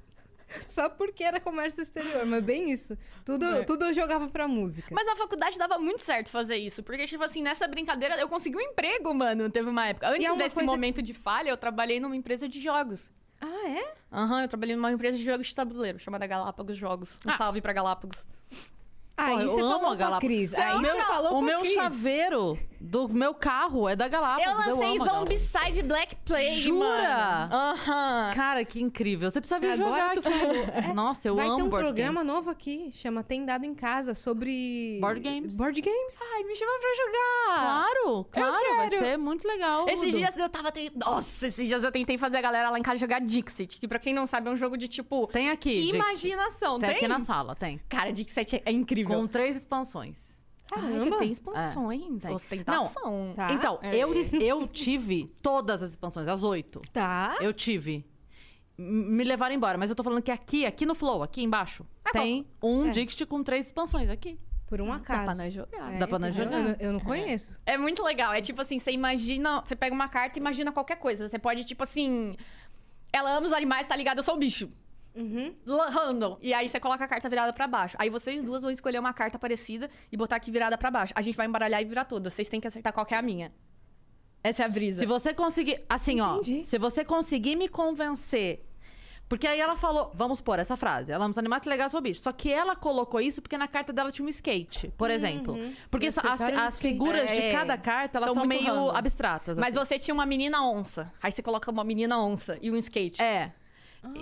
Só 0.66 0.88
porque 0.88 1.22
era 1.24 1.38
comércio 1.40 1.82
exterior, 1.82 2.24
mas 2.26 2.42
bem 2.42 2.70
isso. 2.70 2.96
Tudo, 3.24 3.44
É. 3.44 3.64
tudo 3.64 3.84
eu 3.86 3.92
jogava 3.94 4.28
pra 4.28 4.48
música. 4.48 4.94
Mas 4.94 5.06
na 5.06 5.16
faculdade 5.16 5.58
dava 5.58 5.78
muito 5.78 6.02
certo 6.04 6.28
fazer 6.30 6.56
isso. 6.56 6.82
Porque, 6.82 7.06
tipo 7.06 7.22
assim, 7.22 7.42
nessa 7.42 7.66
brincadeira 7.68 8.16
eu 8.16 8.28
consegui 8.28 8.56
um 8.56 8.60
emprego, 8.60 9.12
mano. 9.14 9.50
Teve 9.50 9.68
uma 9.68 9.86
época. 9.86 10.08
Antes 10.08 10.26
é 10.26 10.30
uma 10.32 10.38
desse 10.38 10.54
coisa- 10.56 10.70
momento 10.70 11.02
de 11.02 11.12
falha, 11.14 11.50
eu 11.50 11.56
trabalhei 11.56 12.00
numa 12.00 12.16
empresa 12.16 12.48
de 12.48 12.60
jogos. 12.60 13.10
Ah, 13.40 13.68
é? 13.68 13.92
Aham, 14.12 14.42
eu 14.42 14.48
trabalhei 14.48 14.74
numa 14.74 14.90
empresa 14.90 15.16
de 15.16 15.22
jogos 15.24 15.46
de 15.46 15.54
tabuleiro, 15.54 15.98
chamada 15.98 16.26
Galápagos 16.26 16.76
Jogos. 16.76 17.20
Um 17.24 17.30
Ah. 17.30 17.36
salve 17.36 17.60
pra 17.60 17.72
Galápagos. 17.72 18.26
Aí 19.16 19.34
Pô, 19.34 19.40
eu 19.42 19.48
você 19.48 19.60
falou 19.60 19.74
a 19.76 19.80
com 19.80 19.86
a 19.86 19.96
Galápagos. 19.96 20.28
Cris. 20.36 20.54
Aí 20.54 20.70
ama? 20.72 20.82
você 20.88 21.02
falou 21.04 21.38
o 21.38 21.42
meu 21.42 21.60
Cris. 21.60 21.72
chaveiro 21.74 22.58
do 22.80 23.08
meu 23.08 23.34
carro 23.34 23.88
é 23.88 23.96
da 23.96 24.06
Galápagos. 24.08 24.46
Eu 24.66 24.74
lancei 24.76 24.98
Galápagos. 24.98 25.38
Zombicide 25.38 25.82
Black 25.82 26.16
Plague, 26.24 26.60
Jura? 26.60 26.78
mano. 26.88 27.54
Aham. 27.54 28.30
Cara, 28.34 28.64
que 28.64 28.80
incrível. 28.80 29.30
Você 29.30 29.40
precisa 29.40 29.58
vir 29.60 29.72
Agora 29.72 29.88
jogar 29.90 30.14
tu 30.14 30.28
aqui. 30.28 30.38
falou. 30.38 30.94
Nossa, 30.94 31.28
eu 31.28 31.36
Vai 31.36 31.46
amo 31.46 31.56
ter 31.56 31.62
um 31.62 31.68
board 31.68 31.84
programa 31.86 32.20
games. 32.20 32.26
novo 32.34 32.50
aqui, 32.50 32.90
chama 32.94 33.22
Tem 33.24 33.44
Dado 33.44 33.64
em 33.64 33.74
Casa, 33.74 34.14
sobre... 34.14 34.98
Board 35.00 35.20
games. 35.20 35.56
Board 35.56 35.80
games. 35.80 36.20
Ai, 36.34 36.44
me 36.44 36.54
chama 36.54 36.72
pra 36.78 36.88
jogar. 37.06 37.60
Claro, 37.60 38.24
claro. 38.30 38.76
Vai 38.76 38.90
ser 38.90 39.16
muito 39.16 39.46
legal. 39.46 39.88
Esses 39.88 40.12
dias 40.14 40.36
eu 40.36 40.48
tava 40.48 40.70
tentando. 40.70 41.04
Nossa, 41.04 41.46
esses 41.46 41.66
dias 41.66 41.82
eu 41.82 41.90
tentei 41.90 42.16
fazer 42.18 42.36
a 42.38 42.40
galera 42.42 42.70
lá 42.70 42.78
em 42.78 42.82
casa 42.82 42.98
jogar 42.98 43.20
Dixit. 43.20 43.78
Que 43.80 43.88
pra 43.88 43.98
quem 43.98 44.14
não 44.14 44.26
sabe 44.26 44.48
é 44.48 44.52
um 44.52 44.56
jogo 44.56 44.76
de 44.76 44.86
tipo. 44.88 45.26
Tem 45.28 45.50
aqui, 45.50 45.90
imaginação. 45.90 46.78
Tem 46.78 46.88
Tem, 46.90 46.96
aqui 46.98 47.08
na 47.08 47.20
sala, 47.20 47.54
tem. 47.54 47.80
Cara, 47.88 48.12
Dixit 48.12 48.56
é- 48.56 48.62
é 48.66 48.72
incrível. 48.72 49.16
Com 49.18 49.26
três 49.26 49.56
expansões. 49.56 50.27
Caramba. 50.70 50.98
você 51.00 51.10
tem 51.18 51.30
expansões. 51.30 52.24
É, 52.24 52.28
tem. 52.28 52.34
Ostentação. 52.36 53.32
Tá. 53.34 53.52
Então, 53.52 53.78
É. 53.82 53.96
eu, 53.96 54.12
eu 54.40 54.66
tive 54.66 55.26
todas 55.42 55.82
as 55.82 55.90
expansões, 55.92 56.28
as 56.28 56.42
oito. 56.42 56.80
Tá. 56.92 57.36
Eu 57.40 57.52
tive. 57.52 58.04
Me 58.76 59.24
levaram 59.24 59.54
embora, 59.54 59.76
mas 59.76 59.90
eu 59.90 59.96
tô 59.96 60.04
falando 60.04 60.22
que 60.22 60.30
aqui, 60.30 60.64
aqui 60.64 60.86
no 60.86 60.94
Flow, 60.94 61.22
aqui 61.22 61.42
embaixo, 61.42 61.84
tem 62.12 62.46
um 62.62 62.86
É. 62.86 62.90
Dixit 62.90 63.26
com 63.26 63.42
três 63.42 63.66
expansões 63.66 64.08
aqui. 64.08 64.38
Por 64.68 64.80
um 64.82 64.86
Dá 64.88 64.96
acaso. 64.96 65.24
pra 65.24 65.34
nós 65.34 65.52
jogar. 65.54 65.94
É, 65.94 65.98
Dá 65.98 66.06
pra 66.06 66.18
nós 66.18 66.36
eu- 66.36 66.44
jogar. 66.44 66.60
Eu, 66.60 66.76
eu 66.78 66.92
não 66.92 67.00
conheço. 67.00 67.58
É 67.64 67.76
muito 67.78 68.04
legal. 68.04 68.32
É 68.34 68.40
tipo 68.42 68.60
assim, 68.60 68.78
você 68.78 68.92
imagina. 68.92 69.62
Você 69.64 69.74
pega 69.74 69.94
uma 69.94 70.08
carta 70.08 70.38
e 70.38 70.40
imagina 70.40 70.70
qualquer 70.70 70.96
coisa. 70.96 71.26
Você 71.28 71.38
pode, 71.38 71.64
tipo 71.64 71.82
assim. 71.82 72.36
Ela 73.10 73.34
ama 73.36 73.46
os 73.46 73.52
animais, 73.54 73.86
tá 73.86 73.96
ligado? 73.96 74.18
Eu 74.18 74.22
sou 74.22 74.34
o 74.34 74.38
bicho. 74.38 74.70
Uhum. 75.14 75.54
Random. 75.66 76.38
E 76.40 76.54
aí 76.54 76.68
você 76.68 76.78
coloca 76.78 77.04
a 77.04 77.08
carta 77.08 77.28
virada 77.28 77.52
pra 77.52 77.66
baixo. 77.66 77.96
Aí 77.98 78.08
vocês 78.10 78.42
duas 78.42 78.62
vão 78.62 78.70
escolher 78.70 78.98
uma 78.98 79.12
carta 79.12 79.38
parecida 79.38 79.90
e 80.12 80.16
botar 80.16 80.36
aqui 80.36 80.50
virada 80.50 80.78
pra 80.78 80.90
baixo. 80.90 81.12
A 81.16 81.22
gente 81.22 81.36
vai 81.36 81.46
embaralhar 81.46 81.80
e 81.82 81.84
virar 81.84 82.04
todas. 82.04 82.32
Vocês 82.34 82.48
têm 82.48 82.60
que 82.60 82.66
acertar 82.68 82.92
qual 82.92 83.04
que 83.04 83.14
é 83.14 83.18
a 83.18 83.22
minha. 83.22 83.52
Essa 84.42 84.62
é 84.62 84.66
a 84.66 84.68
brisa. 84.68 85.00
Se 85.00 85.06
você 85.06 85.34
conseguir. 85.34 85.84
Assim, 85.88 86.20
Entendi. 86.20 86.62
ó. 86.64 86.68
Se 86.68 86.78
você 86.78 87.04
conseguir 87.04 87.56
me 87.56 87.68
convencer. 87.68 88.64
Porque 89.28 89.46
aí 89.46 89.60
ela 89.60 89.76
falou, 89.76 90.10
vamos 90.14 90.40
pôr 90.40 90.58
essa 90.58 90.74
frase. 90.74 91.12
Ela 91.12 91.26
os 91.28 91.36
animais, 91.36 91.60
que 91.62 91.68
legal 91.68 91.90
seu 91.90 92.00
bicho. 92.00 92.22
Só 92.22 92.32
que 92.32 92.50
ela 92.50 92.74
colocou 92.74 93.20
isso 93.20 93.42
porque 93.42 93.58
na 93.58 93.68
carta 93.68 93.92
dela 93.92 94.10
tinha 94.10 94.24
um 94.24 94.28
skate, 94.30 94.88
por 94.96 95.10
exemplo. 95.10 95.54
Porque 95.90 96.06
as, 96.06 96.16
as 96.18 96.78
figuras 96.78 97.30
de 97.30 97.42
É, 97.42 97.52
cada 97.52 97.76
carta, 97.76 98.16
elas 98.18 98.28
são 98.28 98.36
são, 98.36 98.46
meio 98.46 98.64
random. 98.64 98.96
abstratas. 98.96 99.58
Mas 99.58 99.76
assim. 99.76 99.84
você 99.84 99.98
tinha 99.98 100.14
uma 100.14 100.24
menina 100.24 100.64
onça. 100.64 101.12
Aí 101.22 101.30
você 101.30 101.42
coloca 101.42 101.70
uma 101.70 101.84
menina 101.84 102.18
onça 102.18 102.56
e 102.62 102.70
um 102.70 102.76
skate. 102.76 103.20
É. 103.20 103.52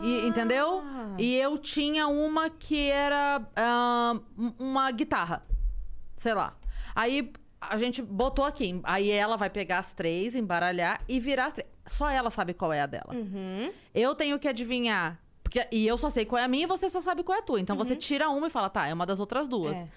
E- 0.02 0.26
entendeu? 0.26 0.82
E 1.18 1.34
eu 1.36 1.58
tinha 1.58 2.08
uma 2.08 2.48
que 2.50 2.88
era 2.90 3.42
ah, 3.54 4.14
um- 4.38 4.52
uma 4.58 4.90
guitarra. 4.90 5.44
Sei 6.16 6.32
lá. 6.34 6.56
Aí 6.94 7.32
a 7.60 7.76
gente 7.78 8.00
botou 8.02 8.44
aqui. 8.44 8.80
Aí 8.84 9.10
ela 9.10 9.36
vai 9.36 9.50
pegar 9.50 9.78
as 9.78 9.92
três, 9.92 10.34
embaralhar 10.34 11.00
e 11.08 11.20
virar 11.20 11.46
as 11.46 11.52
três. 11.54 11.68
Só 11.86 12.08
ela 12.08 12.30
sabe 12.30 12.52
qual 12.54 12.72
é 12.72 12.80
a 12.80 12.86
dela. 12.86 13.14
Uhum. 13.14 13.70
Eu 13.94 14.14
tenho 14.14 14.38
que 14.38 14.48
adivinhar. 14.48 15.20
Porque, 15.42 15.64
e 15.70 15.86
eu 15.86 15.96
só 15.96 16.10
sei 16.10 16.24
qual 16.24 16.40
é 16.40 16.44
a 16.44 16.48
minha 16.48 16.64
e 16.64 16.66
você 16.66 16.88
só 16.88 17.00
sabe 17.00 17.22
qual 17.22 17.36
é 17.36 17.40
a 17.40 17.44
tua. 17.44 17.60
Então 17.60 17.76
você 17.76 17.94
tira 17.94 18.28
uma 18.28 18.48
e 18.48 18.50
fala, 18.50 18.68
tá, 18.68 18.88
é 18.88 18.92
uma 18.94 19.06
das 19.06 19.20
outras 19.20 19.46
duas. 19.46 19.76
É. 19.76 19.88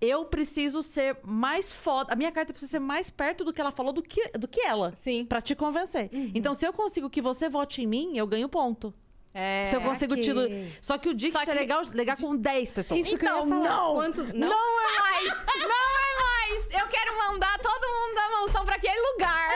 Eu 0.00 0.24
preciso 0.24 0.82
ser 0.82 1.18
mais 1.22 1.72
foda. 1.72 2.12
A 2.12 2.16
minha 2.16 2.32
carta 2.32 2.52
precisa 2.52 2.72
ser 2.72 2.78
mais 2.78 3.10
perto 3.10 3.44
do 3.44 3.52
que 3.52 3.60
ela 3.60 3.70
falou 3.70 3.92
do 3.92 4.02
que, 4.02 4.30
do 4.30 4.48
que 4.48 4.60
ela. 4.62 4.92
Sim. 4.94 5.26
Pra 5.26 5.42
te 5.42 5.54
convencer. 5.54 6.08
Então, 6.34 6.54
se 6.54 6.66
eu 6.66 6.72
consigo 6.72 7.10
que 7.10 7.20
você 7.20 7.48
vote 7.48 7.82
em 7.82 7.86
mim, 7.86 8.16
eu 8.16 8.26
ganho 8.26 8.48
ponto. 8.48 8.94
É. 9.32 9.66
Se 9.70 9.76
eu 9.76 9.80
consigo 9.80 10.14
ok. 10.14 10.24
tiro. 10.24 10.40
Só 10.80 10.98
que 10.98 11.08
o 11.08 11.14
Dix 11.14 11.32
Só 11.32 11.44
que- 11.44 11.50
é 11.50 11.54
legal, 11.54 11.82
legal 11.94 12.16
com 12.16 12.36
10 12.36 12.70
pessoas. 12.72 13.00
Isso 13.00 13.16
que 13.16 13.24
eu 13.24 13.28
ia 13.36 13.42
Então, 13.44 13.48
falar. 13.62 13.76
não. 13.76 13.94
Quanto... 13.94 14.24
Não. 14.24 14.48
Não? 14.48 14.80
é 14.80 14.98
mais! 14.98 15.28
Não 15.28 15.70
é 15.70 16.22
mais! 16.22 16.66
Eu 16.82 16.88
quero 16.88 17.16
mandar 17.18 17.56
todo 17.58 17.86
mundo 17.86 18.14
da 18.16 18.28
mansão 18.40 18.64
pra 18.64 18.74
aquele 18.74 19.00
lugar. 19.12 19.50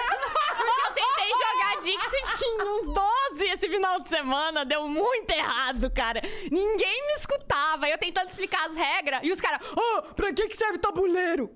Porque 0.57 0.71
eu 0.87 0.93
tentei 0.95 1.29
jogar 1.31 1.77
Dixit 1.83 2.45
em 2.45 2.63
uns 2.63 2.95
12 2.95 3.45
esse 3.47 3.69
final 3.69 3.99
de 4.01 4.09
semana. 4.09 4.65
Deu 4.65 4.87
muito 4.89 5.31
errado, 5.31 5.91
cara. 5.91 6.21
Ninguém 6.53 7.07
me 7.09 7.13
escutava. 7.15 7.89
Eu 7.89 7.99
tentando 7.99 8.29
explicar 8.29 8.69
as 8.69 8.77
regras. 8.77 9.21
E 9.25 9.33
os 9.33 9.41
caras, 9.41 9.61
ô, 9.73 10.03
pra 10.15 10.33
que, 10.33 10.47
que 10.49 10.57
serve 10.57 10.79
tabuleiro? 10.79 11.51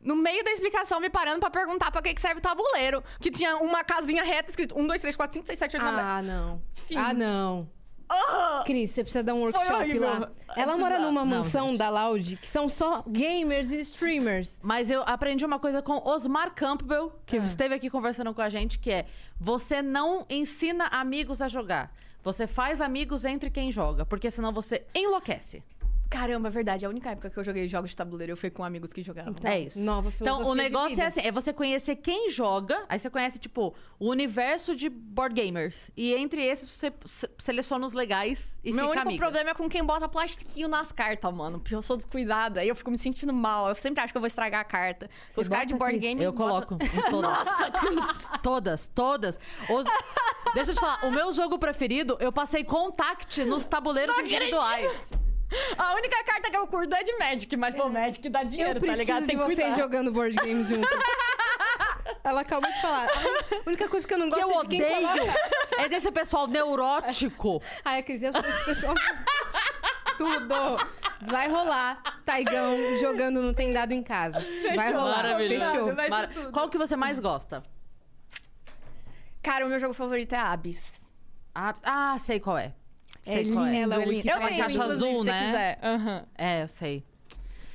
No 0.00 0.16
meio 0.16 0.42
da 0.42 0.50
explicação, 0.50 0.98
me 0.98 1.10
parando 1.10 1.40
pra 1.40 1.50
perguntar 1.50 1.90
pra 1.90 2.00
que, 2.00 2.14
que 2.14 2.20
serve 2.20 2.38
o 2.38 2.42
tabuleiro. 2.42 3.02
Que 3.20 3.30
tinha 3.30 3.56
uma 3.58 3.84
casinha 3.84 4.24
reta 4.24 4.50
escrito 4.50 4.78
1, 4.78 4.86
2, 4.86 5.00
3, 5.00 5.16
4, 5.16 5.34
5, 5.34 5.46
6, 5.46 5.58
7, 5.58 5.76
8, 5.76 5.82
9, 5.84 5.96
10. 5.96 6.06
Ah, 6.08 6.22
não. 6.22 6.62
Fim. 6.74 6.96
Ah, 6.96 7.12
não. 7.12 7.68
Ah! 8.12 8.64
Cris, 8.66 8.90
você 8.90 9.04
precisa 9.04 9.22
dar 9.22 9.34
um 9.34 9.40
workshop 9.42 9.98
lá. 10.00 10.30
Ela 10.56 10.76
mora 10.76 10.98
numa 10.98 11.20
Não, 11.24 11.38
mansão 11.38 11.76
da 11.76 11.88
Loud 11.88 12.36
que 12.38 12.48
são 12.48 12.68
só 12.68 13.04
gamers 13.06 13.70
e 13.70 13.78
streamers. 13.82 14.58
Mas 14.64 14.90
eu 14.90 15.02
aprendi 15.06 15.44
uma 15.44 15.60
coisa 15.60 15.80
com 15.80 15.92
Osmar 16.08 16.52
Campbell, 16.52 17.12
que 17.24 17.36
Ah. 17.36 17.44
esteve 17.44 17.72
aqui 17.74 17.88
conversando 17.88 18.34
com 18.34 18.42
a 18.42 18.48
gente, 18.48 18.80
que 18.80 18.90
é: 18.90 19.06
você 19.38 19.80
não 19.80 20.26
ensina 20.28 20.86
amigos 20.86 21.40
a 21.40 21.46
jogar. 21.46 21.92
Você 22.24 22.48
faz 22.48 22.80
amigos 22.80 23.24
entre 23.24 23.48
quem 23.48 23.70
joga, 23.70 24.04
porque 24.04 24.28
senão 24.30 24.52
você 24.52 24.84
enlouquece. 24.92 25.62
Caramba, 26.10 26.48
é 26.48 26.50
verdade. 26.50 26.84
A 26.84 26.88
única 26.88 27.10
época 27.10 27.30
que 27.30 27.38
eu 27.38 27.44
joguei 27.44 27.68
jogos 27.68 27.90
de 27.90 27.96
tabuleiro 27.96 28.32
eu 28.32 28.36
fui 28.36 28.50
com 28.50 28.64
amigos 28.64 28.92
que 28.92 29.00
jogavam. 29.00 29.32
é 29.44 29.60
isso. 29.60 29.78
Nova 29.78 30.08
Então, 30.20 30.38
filosofia 30.38 30.50
o 30.50 30.54
de 30.56 30.62
negócio 30.62 30.88
vida. 30.90 31.02
é 31.02 31.06
assim: 31.06 31.20
é 31.20 31.30
você 31.30 31.52
conhecer 31.52 31.94
quem 31.96 32.28
joga, 32.30 32.84
aí 32.88 32.98
você 32.98 33.08
conhece, 33.08 33.38
tipo, 33.38 33.72
o 33.98 34.08
universo 34.10 34.74
de 34.74 34.88
board 34.88 35.40
gamers. 35.40 35.88
E 35.96 36.12
entre 36.14 36.44
esses, 36.44 36.68
você 36.68 36.92
se- 37.04 37.30
seleciona 37.38 37.86
os 37.86 37.92
legais 37.92 38.58
e 38.64 38.72
Meu 38.72 38.86
fica 38.88 38.90
único 39.02 39.08
amiga. 39.08 39.22
problema 39.24 39.50
é 39.50 39.54
com 39.54 39.68
quem 39.68 39.84
bota 39.84 40.08
plastiquinho 40.08 40.66
nas 40.68 40.90
cartas, 40.90 41.32
mano. 41.32 41.60
Porque 41.60 41.76
eu 41.76 41.82
sou 41.82 41.96
descuidada. 41.96 42.60
Aí 42.60 42.68
eu 42.68 42.74
fico 42.74 42.90
me 42.90 42.98
sentindo 42.98 43.32
mal. 43.32 43.68
Eu 43.68 43.74
sempre 43.76 44.02
acho 44.02 44.12
que 44.12 44.16
eu 44.16 44.20
vou 44.20 44.26
estragar 44.26 44.62
a 44.62 44.64
carta. 44.64 45.08
Você 45.28 45.40
Os 45.42 45.48
caras 45.48 45.68
de 45.68 45.74
bota, 45.74 45.84
board 45.84 45.98
game. 46.00 46.20
Eu 46.22 46.32
botam- 46.32 46.76
coloco 46.76 46.84
em 46.84 46.88
todas. 47.08 48.40
todas, 48.42 48.86
todas. 48.88 49.38
Os- 49.70 49.86
Deixa 50.54 50.72
eu 50.72 50.74
te 50.74 50.80
falar, 50.80 51.04
o 51.06 51.12
meu 51.12 51.32
jogo 51.32 51.56
preferido, 51.56 52.16
eu 52.18 52.32
passei 52.32 52.64
contact 52.64 53.44
nos 53.44 53.64
tabuleiros 53.64 54.18
individuais. 54.18 55.12
A 55.78 55.94
única 55.94 56.22
carta 56.24 56.50
que 56.50 56.56
eu 56.56 56.66
curto 56.66 56.94
é 56.94 57.02
de 57.02 57.12
Magic, 57.18 57.56
mas 57.56 57.74
pô, 57.74 57.88
Magic 57.88 58.28
dá 58.28 58.42
Eu 58.42 58.46
dinheiro, 58.48 58.74
tá 58.74 58.80
preciso 58.80 59.00
ligado? 59.00 59.20
de 59.22 59.26
Tem 59.26 59.36
que 59.38 59.44
vocês 59.44 59.58
cuidar. 59.60 59.76
jogando 59.78 60.12
board 60.12 60.36
games 60.36 60.68
juntos. 60.68 60.88
Ela 62.22 62.42
acabou 62.42 62.70
de 62.70 62.80
falar. 62.80 63.08
A 63.08 63.68
única 63.68 63.88
coisa 63.88 64.06
que 64.06 64.14
eu 64.14 64.18
não 64.18 64.28
Que 64.30 64.36
gosto 64.40 64.50
eu 64.50 64.60
é 64.60 64.62
de 64.62 64.68
quem 64.68 64.82
odeio 64.82 65.08
coloca... 65.08 65.40
é 65.78 65.88
desse 65.88 66.12
pessoal 66.12 66.46
neurótico. 66.46 67.62
Ai, 67.84 68.02
Cris, 68.02 68.22
eu 68.22 68.32
sou 68.32 68.42
esse 68.44 68.64
pessoal... 68.64 68.94
Tudo. 70.18 70.54
Vai 71.22 71.48
rolar 71.48 72.02
Taigão 72.26 72.76
jogando 72.98 73.40
no 73.42 73.54
Tem 73.54 73.72
Dado 73.72 73.92
em 73.92 74.02
Casa. 74.02 74.38
Vai 74.76 74.92
rolar. 74.92 75.16
Maravilhoso. 75.16 75.70
Fechou. 75.94 76.10
Mara-. 76.10 76.28
Qual 76.52 76.68
que 76.68 76.76
você 76.76 76.94
mais 76.94 77.18
gosta? 77.18 77.62
Cara, 79.42 79.64
o 79.64 79.68
meu 79.68 79.78
jogo 79.80 79.94
favorito 79.94 80.34
é 80.34 80.38
Abyss. 80.38 81.10
Ah, 81.54 81.74
ah, 81.82 82.16
sei 82.18 82.38
qual 82.38 82.58
é. 82.58 82.74
É 83.26 83.32
Sei 83.32 83.52
qual 83.52 83.66
é. 83.66 83.80
Ela 83.80 83.94
é 83.96 83.98
o 83.98 84.02
lindo. 84.10 84.28
Eu 84.28 84.38
tenho, 84.38 84.56
caixa 84.58 84.78
inclusive, 84.78 85.06
azul, 85.06 85.24
né? 85.24 85.46
quiser. 85.46 85.78
Aham. 85.82 86.26
É, 86.36 86.62
eu 86.62 86.68
sei. 86.68 87.04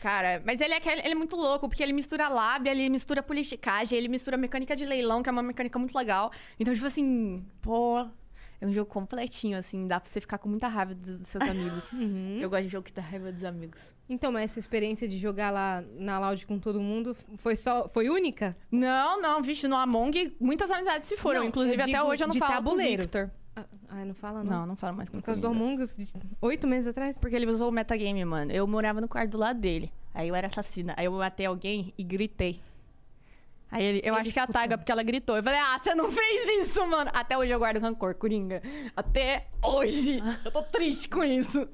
Cara, 0.02 0.42
mas 0.46 0.62
ele 0.62 0.74
é, 0.74 0.82
ele 0.86 1.12
é 1.14 1.16
muito 1.16 1.36
louco, 1.36 1.68
porque 1.68 1.82
ele 1.82 1.94
mistura 1.94 2.28
lábia, 2.28 2.70
ele 2.70 2.90
mistura 2.90 3.24
politicagem, 3.24 3.98
ele 3.98 4.08
mistura 4.08 4.38
mecânica 4.38 4.76
de 4.76 4.86
leilão, 4.86 5.24
que 5.24 5.30
é 5.30 5.32
uma 5.32 5.42
mecânica 5.42 5.80
muito 5.80 5.98
legal. 5.98 6.32
Então, 6.60 6.74
tipo 6.74 6.86
assim, 6.86 7.44
pô, 7.62 8.06
É 8.62 8.66
um 8.66 8.72
jogo 8.72 8.90
completinho, 8.90 9.58
assim, 9.58 9.88
dá 9.88 10.00
pra 10.00 10.10
você 10.10 10.22
ficar 10.22 10.38
com 10.38 10.48
muita 10.48 10.68
raiva 10.68 10.94
dos, 10.96 11.20
dos 11.20 11.28
seus 11.28 11.42
amigos. 11.44 11.92
Uhum. 12.06 12.38
Eu 12.40 12.50
gosto 12.50 12.64
de 12.64 12.70
jogo 12.70 12.86
que 12.86 12.94
dá 12.94 13.02
raiva 13.02 13.32
dos 13.32 13.44
amigos. 13.44 13.96
Então, 14.08 14.32
mas 14.32 14.44
essa 14.52 14.60
experiência 14.60 15.08
de 15.08 15.18
jogar 15.18 15.50
lá 15.52 15.84
na 15.98 16.20
Loud 16.20 16.46
com 16.46 16.60
todo 16.60 16.80
mundo 16.82 17.16
foi 17.38 17.56
só 17.56 17.88
foi 17.90 18.10
única? 18.10 18.56
Não, 18.72 19.20
não, 19.22 19.42
vixe, 19.42 19.68
no 19.68 19.76
Among 19.76 20.36
muitas 20.40 20.70
amizades 20.72 21.10
se 21.10 21.18
foram. 21.18 21.42
Não, 21.42 21.48
Inclusive, 21.48 21.82
eu 21.82 21.84
até 21.86 22.04
hoje 22.04 22.24
eu 22.24 22.28
não 22.28 22.34
de 22.34 22.40
falo 22.40 22.54
tabuleiro. 22.54 22.98
com 22.98 23.18
o 23.18 23.22
Victor. 23.22 23.32
Ah, 23.56 23.66
ah, 23.90 24.06
não 24.06 24.14
fala 24.14 24.44
não. 24.44 24.52
Não, 24.52 24.66
não 24.68 24.76
falo 24.76 24.98
mais 24.98 25.08
com 25.10 25.20
Por 25.20 25.26
causa 25.26 25.40
do. 25.42 25.48
Among 25.48 25.82
Us, 25.82 25.96
de 25.96 26.12
oito 26.42 26.68
meses 26.68 26.88
atrás? 26.88 27.18
Porque 27.18 27.36
ele 27.36 27.46
usou 27.48 27.70
o 27.70 27.72
metagame, 27.72 28.24
mano. 28.26 28.52
Eu 28.52 28.68
morava 28.68 29.00
no 29.00 29.08
quarto 29.08 29.32
do 29.32 29.38
lado 29.38 29.60
dele. 29.60 29.92
Aí 30.14 30.28
eu 30.28 30.36
era 30.36 30.48
assassina. 30.48 30.94
Aí 30.98 31.06
eu 31.06 31.12
matei 31.14 31.46
alguém 31.46 31.94
e 31.98 32.04
gritei. 32.04 32.60
Aí 33.72 33.84
ele, 33.84 34.00
eu 34.00 34.14
Ele 34.14 34.22
acho 34.22 34.34
que 34.34 34.40
a 34.40 34.44
escutou. 34.44 34.62
Taiga, 34.62 34.78
porque 34.78 34.92
ela 34.92 35.04
gritou. 35.04 35.36
Eu 35.38 35.44
falei, 35.44 35.60
ah, 35.60 35.78
você 35.80 35.96
não 35.96 36.12
fez 36.12 36.68
isso, 36.68 36.86
mano. 36.88 37.10
Até 37.14 37.38
hoje 37.38 37.52
eu 37.52 37.60
guardo 37.60 37.80
rancor, 37.80 38.16
Coringa. 38.16 38.62
Até 38.96 39.48
hoje. 39.64 40.20
Eu 40.46 40.52
tô 40.52 40.62
triste 40.62 41.10
com 41.10 41.24
isso. 41.24 41.68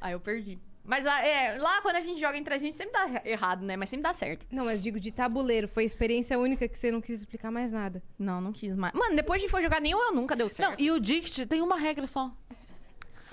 Aí 0.00 0.12
eu 0.12 0.20
perdi. 0.20 0.58
Mas 0.84 1.06
ah, 1.06 1.20
é, 1.24 1.58
lá 1.58 1.80
quando 1.80 1.96
a 1.96 2.00
gente 2.00 2.20
joga 2.20 2.36
entre 2.36 2.52
a 2.52 2.58
gente 2.58 2.76
sempre 2.76 2.92
dá 2.92 3.22
errado, 3.24 3.64
né? 3.64 3.76
Mas 3.76 3.88
sempre 3.88 4.02
dá 4.02 4.12
certo. 4.12 4.46
Não, 4.50 4.64
mas 4.64 4.82
digo 4.82 4.98
de 4.98 5.12
tabuleiro. 5.12 5.68
Foi 5.68 5.84
experiência 5.84 6.38
única 6.38 6.66
que 6.66 6.76
você 6.76 6.90
não 6.90 7.00
quis 7.00 7.20
explicar 7.20 7.50
mais 7.52 7.70
nada. 7.70 8.02
Não, 8.18 8.40
não 8.40 8.52
quis 8.52 8.76
mais. 8.76 8.92
Mano, 8.92 9.14
depois 9.14 9.40
de 9.40 9.48
for 9.48 9.62
jogar 9.62 9.80
nenhum, 9.80 10.00
eu 10.02 10.12
nunca 10.12 10.34
deu 10.34 10.46
Não, 10.46 10.54
certo. 10.54 10.80
e 10.80 10.90
o 10.90 10.98
Dict 10.98 11.46
tem 11.46 11.62
uma 11.62 11.76
regra 11.76 12.06
só. 12.06 12.30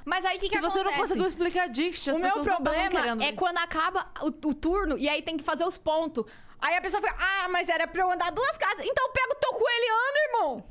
Mas 0.06 0.26
aí 0.26 0.38
o 0.38 0.39
que, 0.39 0.50
que 0.50 0.56
Se 0.56 0.62
você 0.62 0.78
não 0.80 0.91
acontece? 0.91 1.02
conseguiu 1.02 1.28
explicar 1.28 1.70
Dict, 1.70 2.10
as 2.10 2.18
O 2.18 2.22
meu 2.22 2.36
não 2.36 2.43
problema 2.43 3.24
é 3.24 3.32
quando 3.34 3.58
acaba 3.58 4.08
o, 4.22 4.28
o 4.28 4.54
turno 4.54 4.97
e 4.97 5.10
aí 5.10 5.22
tem 5.22 5.36
que 5.36 5.43
fazer 5.43 5.64
os 5.64 5.78
pontos. 5.78 6.26
Aí 6.62 6.76
a 6.76 6.82
pessoa 6.82 7.02
fica, 7.02 7.16
ah, 7.18 7.47
mas 7.50 7.70
era 7.70 7.88
pra 7.88 8.02
eu 8.02 8.12
andar 8.12 8.32
duas 8.32 8.58
casas. 8.58 8.86
Então 8.86 9.12
pega 9.12 9.32
o 9.32 9.36
teu 9.36 9.52
coelho 9.52 9.84
e 9.84 9.89
anda, 9.89 10.20
irmão. 10.28 10.66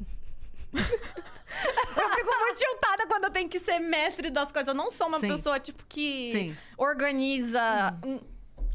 eu 0.75 2.11
fico 2.11 2.39
muito 2.41 2.59
tiltada 2.59 3.07
quando 3.07 3.25
eu 3.25 3.31
tenho 3.31 3.49
que 3.49 3.59
ser 3.59 3.79
mestre 3.79 4.31
das 4.31 4.53
coisas. 4.53 4.69
Eu 4.69 4.75
não 4.75 4.91
sou 4.93 5.09
uma 5.09 5.21
Sim. 5.21 5.29
pessoa, 5.29 5.59
tipo, 5.59 5.85
que 5.89 6.33
Sim. 6.33 6.57
organiza. 6.77 7.61
um- 8.05 8.21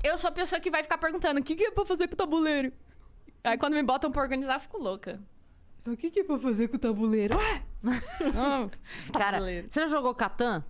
Eu 0.04 0.18
sou 0.18 0.28
a 0.28 0.32
pessoa 0.32 0.60
que 0.60 0.70
vai 0.70 0.84
ficar 0.84 0.98
perguntando, 0.98 1.39
o 1.39 1.44
que, 1.44 1.56
que 1.56 1.64
é 1.66 1.72
pra 1.72 1.86
fazer 1.86 2.08
com 2.08 2.14
o 2.14 2.18
tabuleiro? 2.18 2.74
Aí 3.44 3.58
quando 3.58 3.74
me 3.74 3.84
botam 3.84 4.12
pra 4.12 4.22
organizar, 4.22 4.56
eu 4.56 4.60
fico 4.60 4.78
louca. 4.78 5.20
O 5.88 5.96
que, 5.98 6.10
que 6.12 6.22
é 6.22 6.24
pra 6.24 6.38
fazer 6.39 6.68
com 6.70 6.76
o 6.76 6.80
tabuleiro? 6.80 7.38
Ah, 8.36 8.70
Cara, 9.14 9.34
tabuleiro. 9.38 9.68
você 9.70 9.82
já 9.82 9.88
jogou 9.88 10.14
Catan? 10.16 10.64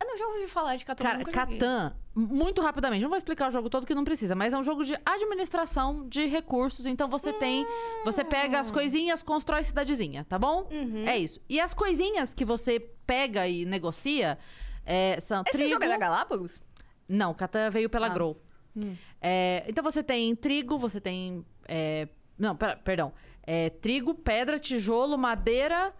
Eu 0.00 0.06
não 0.06 0.16
já 0.16 0.26
ouvi 0.28 0.46
falar 0.46 0.76
de 0.76 0.84
Catan, 0.84 1.02
Cara. 1.04 1.24
Catan, 1.24 1.96
muito 2.14 2.60
rapidamente, 2.62 3.02
não 3.02 3.08
vou 3.08 3.16
explicar 3.18 3.48
o 3.48 3.50
jogo 3.50 3.68
todo 3.70 3.86
que 3.86 3.94
não 3.94 4.04
precisa, 4.04 4.34
mas 4.34 4.52
é 4.52 4.58
um 4.58 4.62
jogo 4.62 4.84
de 4.84 4.94
administração 5.04 6.06
de 6.08 6.26
recursos. 6.26 6.86
Então 6.86 7.08
você 7.08 7.32
tem. 7.32 7.66
Você 8.04 8.22
pega 8.22 8.60
as 8.60 8.70
coisinhas, 8.70 9.22
constrói 9.22 9.64
cidadezinha, 9.64 10.24
tá 10.28 10.38
bom? 10.38 10.68
Uhum. 10.70 11.06
É 11.06 11.16
isso. 11.18 11.40
E 11.48 11.58
as 11.60 11.74
coisinhas 11.74 12.32
que 12.34 12.44
você 12.44 12.78
pega 13.06 13.48
e 13.48 13.64
negocia 13.64 14.38
é, 14.86 15.18
são 15.20 15.42
Esse 15.46 15.56
trigo. 15.58 15.70
jogo 15.70 15.84
é 15.84 15.88
da 15.88 15.96
Galápagos? 15.98 16.60
Não, 17.08 17.34
Catan 17.34 17.70
veio 17.70 17.88
pela 17.90 18.06
Ah. 18.06 18.10
Grow. 18.10 18.40
É, 19.20 19.64
então 19.68 19.82
você 19.82 20.02
tem 20.02 20.34
trigo, 20.36 20.78
você 20.78 21.00
tem. 21.00 21.44
é, 21.66 22.08
não, 22.38 22.54
pera- 22.56 22.76
perdão. 22.76 23.12
É, 23.44 23.70
trigo, 23.70 24.14
pedra, 24.14 24.58
tijolo, 24.58 25.18
madeira 25.18 25.92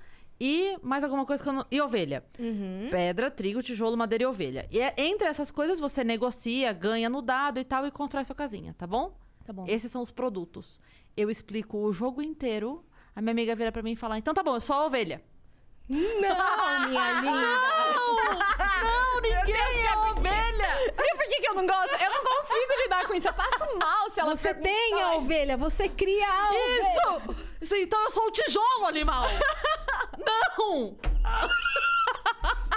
e 0.44 0.76
mais 0.82 1.04
alguma 1.04 1.24
coisa 1.24 1.40
que 1.40 1.48
eu 1.48 1.52
não. 1.52 1.64
E 1.70 1.80
ovelha. 1.80 2.24
Uhum. 2.36 2.88
Pedra, 2.90 3.30
trigo, 3.30 3.62
tijolo, 3.62 3.96
madeira 3.96 4.24
e 4.24 4.26
ovelha. 4.26 4.66
E 4.72 4.80
é- 4.80 4.92
entre 4.98 5.28
essas 5.28 5.52
coisas 5.52 5.78
você 5.78 6.02
negocia, 6.02 6.72
ganha 6.72 7.08
no 7.08 7.22
dado 7.22 7.60
e 7.60 7.64
tal 7.64 7.86
e 7.86 7.92
constrói 7.92 8.24
sua 8.24 8.34
casinha, 8.34 8.74
tá 8.76 8.84
bom? 8.84 9.16
Tá 9.44 9.52
bom. 9.52 9.64
Esses 9.68 9.92
são 9.92 10.02
os 10.02 10.10
produtos. 10.10 10.80
Eu 11.16 11.30
explico 11.30 11.78
o 11.78 11.92
jogo 11.92 12.20
inteiro. 12.20 12.84
A 13.14 13.20
minha 13.22 13.30
amiga 13.30 13.54
vira 13.54 13.70
pra 13.70 13.82
mim 13.84 13.92
e 13.92 13.96
fala: 13.96 14.18
Então 14.18 14.34
tá 14.34 14.42
bom, 14.42 14.56
eu 14.56 14.60
sou 14.60 14.74
a 14.74 14.86
ovelha. 14.86 15.22
Não, 15.88 15.98
minha 16.88 17.20
linda. 17.20 17.46
Não, 18.82 19.20
ninguém 19.20 19.86
é 19.86 19.96
ovelha! 20.10 20.74
Viu 20.96 21.16
por 21.16 21.26
que, 21.28 21.40
que 21.40 21.48
eu 21.48 21.54
não 21.54 21.66
gosto? 21.66 21.94
Eu 21.94 22.10
não 22.10 22.24
consigo 22.24 22.82
lidar 22.82 23.06
com 23.06 23.14
isso. 23.14 23.28
Eu 23.28 23.34
passo 23.34 23.78
mal 23.78 24.10
se 24.10 24.20
ela 24.20 24.34
Você 24.34 24.54
tem 24.54 25.00
a 25.02 25.12
ovelha, 25.14 25.56
você 25.56 25.88
cria 25.88 26.26
a 26.28 26.48
ovelha. 26.48 26.80
Isso! 26.80 27.46
Isso, 27.60 27.76
então 27.76 28.02
eu 28.02 28.10
sou 28.10 28.26
o 28.26 28.30
tijolo, 28.32 28.86
animal! 28.86 29.26
Não! 30.58 30.96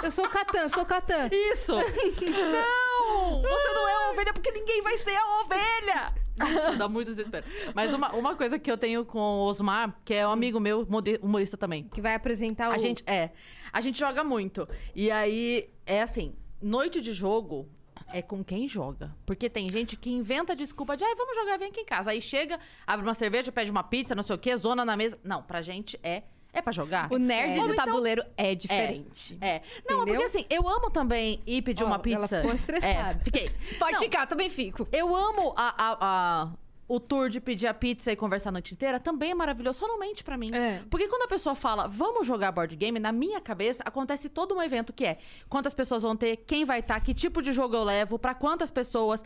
Eu 0.02 0.10
sou 0.10 0.26
o 0.26 0.28
Catan, 0.28 0.60
eu 0.60 0.68
sou 0.68 0.82
o 0.82 0.86
Catan. 0.86 1.28
Isso! 1.32 1.72
Não! 1.72 3.42
Você 3.42 3.72
não 3.72 3.88
é 3.88 3.94
a 3.94 4.10
ovelha 4.10 4.32
porque 4.32 4.52
ninguém 4.52 4.82
vai 4.82 4.96
ser 4.98 5.16
a 5.16 5.40
ovelha! 5.40 6.14
Nossa, 6.36 6.76
dá 6.76 6.88
muito 6.88 7.08
desespero. 7.08 7.46
Mas 7.74 7.94
uma, 7.94 8.12
uma 8.12 8.36
coisa 8.36 8.58
que 8.58 8.70
eu 8.70 8.76
tenho 8.76 9.04
com 9.04 9.18
o 9.18 9.46
Osmar, 9.46 9.98
que 10.04 10.12
é 10.12 10.28
um 10.28 10.30
amigo 10.30 10.60
meu, 10.60 10.86
humorista 11.22 11.56
também. 11.56 11.84
Que 11.88 12.02
vai 12.02 12.14
apresentar 12.14 12.68
o... 12.68 12.72
A 12.72 12.78
gente, 12.78 13.02
é. 13.06 13.30
A 13.72 13.80
gente 13.80 13.98
joga 13.98 14.22
muito. 14.22 14.68
E 14.94 15.10
aí, 15.10 15.70
é 15.86 16.02
assim, 16.02 16.36
noite 16.60 17.00
de 17.00 17.12
jogo 17.12 17.68
é 18.12 18.20
com 18.20 18.44
quem 18.44 18.68
joga. 18.68 19.16
Porque 19.24 19.48
tem 19.48 19.68
gente 19.68 19.96
que 19.96 20.10
inventa 20.10 20.54
desculpa 20.54 20.94
de, 20.96 21.04
ai, 21.04 21.14
vamos 21.14 21.34
jogar, 21.34 21.58
vem 21.58 21.68
aqui 21.68 21.80
em 21.80 21.86
casa. 21.86 22.10
Aí 22.10 22.20
chega, 22.20 22.60
abre 22.86 23.06
uma 23.06 23.14
cerveja, 23.14 23.50
pede 23.50 23.70
uma 23.70 23.82
pizza, 23.82 24.14
não 24.14 24.22
sei 24.22 24.36
o 24.36 24.38
quê, 24.38 24.56
zona 24.58 24.84
na 24.84 24.96
mesa. 24.96 25.18
Não, 25.24 25.42
pra 25.42 25.62
gente 25.62 25.98
é. 26.02 26.22
É 26.56 26.62
pra 26.62 26.72
jogar. 26.72 27.12
O 27.12 27.18
nerd 27.18 27.48
Sério? 27.54 27.64
de 27.66 27.72
Então- 27.72 27.84
tabuleiro 27.84 28.24
é 28.36 28.54
diferente. 28.54 29.36
É. 29.40 29.60
Não, 29.88 30.00
é 30.00 30.02
Entendeu? 30.02 30.06
porque 30.06 30.22
assim, 30.38 30.46
eu 30.48 30.66
amo 30.68 30.90
também 30.90 31.40
ir 31.46 31.60
pedir 31.62 31.82
Ó, 31.84 31.86
uma 31.86 31.96
ela 31.96 32.02
pizza. 32.02 32.38
ficou 32.40 32.54
estressada. 32.54 33.20
É, 33.20 33.24
fiquei. 33.24 33.50
Pode 33.78 33.92
Não, 33.92 34.00
ficar, 34.00 34.26
também 34.26 34.48
fico. 34.48 34.88
Eu 34.90 35.14
amo 35.14 35.52
a, 35.56 35.68
a- 35.68 35.98
a- 36.00 36.48
o 36.88 37.00
tour 37.00 37.28
de 37.28 37.40
pedir 37.40 37.66
a 37.66 37.74
pizza 37.74 38.12
e 38.12 38.16
conversar 38.16 38.50
a 38.50 38.52
noite 38.52 38.72
inteira. 38.72 39.00
Também 39.00 39.32
é 39.32 39.34
maravilhoso. 39.34 39.80
Só 39.80 39.88
não 39.88 39.98
mente 39.98 40.22
pra 40.22 40.36
mim. 40.36 40.48
É. 40.54 40.82
Porque 40.88 41.08
quando 41.08 41.22
a 41.22 41.28
pessoa 41.28 41.54
fala, 41.56 41.88
vamos 41.88 42.26
jogar 42.26 42.52
board 42.52 42.76
game, 42.76 43.00
na 43.00 43.10
minha 43.10 43.40
cabeça 43.40 43.82
acontece 43.84 44.28
todo 44.28 44.54
um 44.54 44.62
evento 44.62 44.92
que 44.92 45.04
é 45.04 45.18
quantas 45.48 45.74
pessoas 45.74 46.02
vão 46.02 46.16
ter, 46.16 46.36
quem 46.46 46.64
vai 46.64 46.78
estar, 46.80 47.00
que 47.00 47.12
tipo 47.12 47.42
de 47.42 47.52
jogo 47.52 47.74
eu 47.74 47.82
levo, 47.82 48.18
pra 48.18 48.34
quantas 48.34 48.70
pessoas. 48.70 49.24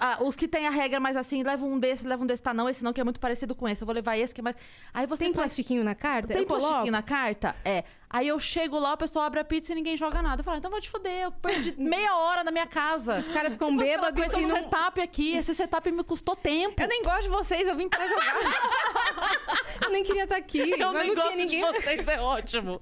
Ah, 0.00 0.18
os 0.22 0.36
que 0.36 0.46
tem 0.46 0.66
a 0.66 0.70
regra 0.70 1.00
mais 1.00 1.16
assim, 1.16 1.42
leva 1.42 1.64
um 1.64 1.78
desse, 1.78 2.06
leva 2.06 2.22
um 2.22 2.26
desse, 2.26 2.42
tá? 2.42 2.52
Não, 2.52 2.68
esse 2.68 2.84
não, 2.84 2.92
que 2.92 3.00
é 3.00 3.04
muito 3.04 3.18
parecido 3.18 3.54
com 3.54 3.66
esse. 3.66 3.82
Eu 3.82 3.86
vou 3.86 3.94
levar 3.94 4.18
esse 4.18 4.34
que 4.34 4.42
é 4.42 4.44
mais. 4.44 4.56
Aí 4.92 5.06
você 5.06 5.24
Tem 5.24 5.32
faz- 5.32 5.46
plastiquinho 5.46 5.82
na 5.82 5.94
carta? 5.94 6.28
Tem 6.28 6.42
eu 6.42 6.46
coloco. 6.46 6.66
plastiquinho 6.66 6.92
na 6.92 7.02
carta? 7.02 7.56
É. 7.64 7.84
Aí 8.10 8.26
eu 8.26 8.38
chego 8.38 8.78
lá, 8.78 8.94
o 8.94 8.96
pessoal 8.96 9.26
abre 9.26 9.40
a 9.40 9.44
pizza 9.44 9.72
e 9.72 9.74
ninguém 9.74 9.96
joga 9.96 10.22
nada. 10.22 10.40
Eu 10.40 10.44
falo, 10.44 10.56
então 10.56 10.70
vou 10.70 10.80
te 10.80 10.88
fuder, 10.88 11.24
eu 11.24 11.32
perdi 11.32 11.74
meia 11.78 12.16
hora 12.16 12.42
na 12.42 12.50
minha 12.50 12.66
casa. 12.66 13.16
Os 13.16 13.28
caras 13.28 13.52
ficam 13.52 13.76
bêbados 13.76 14.22
e 14.22 14.28
do 14.28 14.48
não... 14.48 14.56
setup 14.56 15.00
aqui, 15.00 15.36
esse 15.36 15.54
setup 15.54 15.90
me 15.92 16.02
custou 16.02 16.34
tempo. 16.34 16.80
Eu 16.80 16.88
nem 16.88 17.02
gosto 17.02 17.22
de 17.22 17.28
vocês, 17.28 17.68
eu 17.68 17.74
vim 17.74 17.88
pra 17.88 18.06
jogar. 18.06 18.34
Eu 19.80 19.90
nem 19.90 20.02
queria 20.02 20.24
estar 20.24 20.36
aqui. 20.36 20.72
Eu 20.72 20.92
mas 20.92 21.02
nem 21.02 21.08
não 21.08 21.14
gosto 21.14 21.32
tinha 21.32 21.36
ninguém. 21.36 21.72
de 21.72 21.80
vocês, 21.80 22.08
é 22.08 22.20
ótimo. 22.20 22.80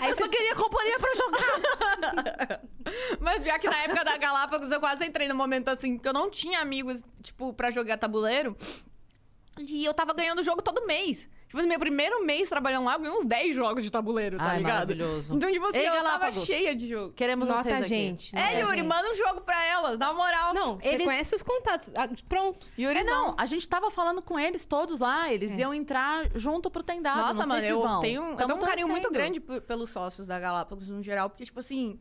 Aí 0.00 0.08
eu 0.08 0.14
só 0.14 0.22
você... 0.22 0.28
queria 0.28 0.54
companhia 0.54 0.98
pra 0.98 1.14
jogar. 1.14 2.60
Mas 3.20 3.42
pior 3.42 3.58
que 3.58 3.68
na 3.68 3.82
época 3.82 4.04
da 4.04 4.16
Galápagos 4.16 4.70
eu 4.70 4.80
quase 4.80 5.04
entrei 5.04 5.28
num 5.28 5.34
momento 5.34 5.68
assim, 5.68 5.98
que 5.98 6.08
eu 6.08 6.12
não 6.12 6.30
tinha 6.30 6.60
amigos, 6.60 7.02
tipo, 7.22 7.52
pra 7.52 7.70
jogar 7.70 7.98
tabuleiro. 7.98 8.56
E 9.58 9.84
eu 9.84 9.92
tava 9.92 10.14
ganhando 10.14 10.38
o 10.38 10.44
jogo 10.44 10.62
todo 10.62 10.86
mês. 10.86 11.28
Tipo, 11.50 11.62
no 11.62 11.68
meu 11.68 11.80
primeiro 11.80 12.24
mês 12.24 12.48
trabalhando 12.48 12.84
lá, 12.84 12.92
eu 12.94 13.00
ganhei 13.00 13.16
uns 13.18 13.24
10 13.24 13.56
jogos 13.56 13.82
de 13.82 13.90
tabuleiro, 13.90 14.38
tá 14.38 14.44
Ai, 14.44 14.58
ligado? 14.58 14.72
maravilhoso. 14.72 15.34
Então, 15.34 15.50
tipo 15.50 15.66
assim, 15.66 15.78
Ei, 15.78 15.88
eu 15.88 16.02
tava 16.04 16.30
cheia 16.30 16.76
de 16.76 16.86
jogo. 16.88 17.12
Queremos 17.12 17.48
Nota 17.48 17.62
vocês 17.64 17.74
a 17.74 17.78
aqui. 17.78 17.88
gente. 17.88 18.32
nota 18.36 18.46
É, 18.46 18.56
a 18.56 18.58
Yuri, 18.60 18.76
gente. 18.76 18.86
manda 18.86 19.10
um 19.10 19.16
jogo 19.16 19.40
pra 19.40 19.64
elas, 19.64 19.98
na 19.98 20.12
moral. 20.12 20.54
Não, 20.54 20.76
você 20.78 20.90
Eles- 20.90 21.04
conhece 21.04 21.34
os 21.34 21.42
contatos. 21.42 21.92
Ah, 21.96 22.08
pronto. 22.28 22.68
Yuri 22.78 23.00
É, 23.00 23.02
não, 23.02 23.34
a 23.36 23.46
gente 23.46 23.68
tava 23.68 23.90
falando 23.90 24.22
com 24.22 24.38
eles 24.38 24.64
todos 24.64 25.00
lá, 25.00 25.32
eles 25.32 25.50
iam 25.58 25.74
entrar 25.74 26.28
junto 26.36 26.70
pro 26.70 26.84
tendado. 26.84 27.16
Nossa, 27.18 27.32
não 27.32 27.38
sei 27.42 27.46
mano, 27.48 27.62
se 27.62 27.68
eu 27.68 27.82
vão. 27.82 28.00
tenho, 28.00 28.22
eu 28.22 28.36
Tamo 28.36 28.52
tenho 28.54 28.56
um 28.56 28.66
carinho 28.66 28.88
muito 28.88 29.02
torcendo. 29.08 29.20
grande 29.20 29.40
p- 29.40 29.60
pelos 29.60 29.90
sócios 29.90 30.28
da 30.28 30.38
Galápagos 30.38 30.86
no 30.88 31.02
geral, 31.02 31.28
porque, 31.28 31.44
tipo 31.44 31.58
assim. 31.58 31.98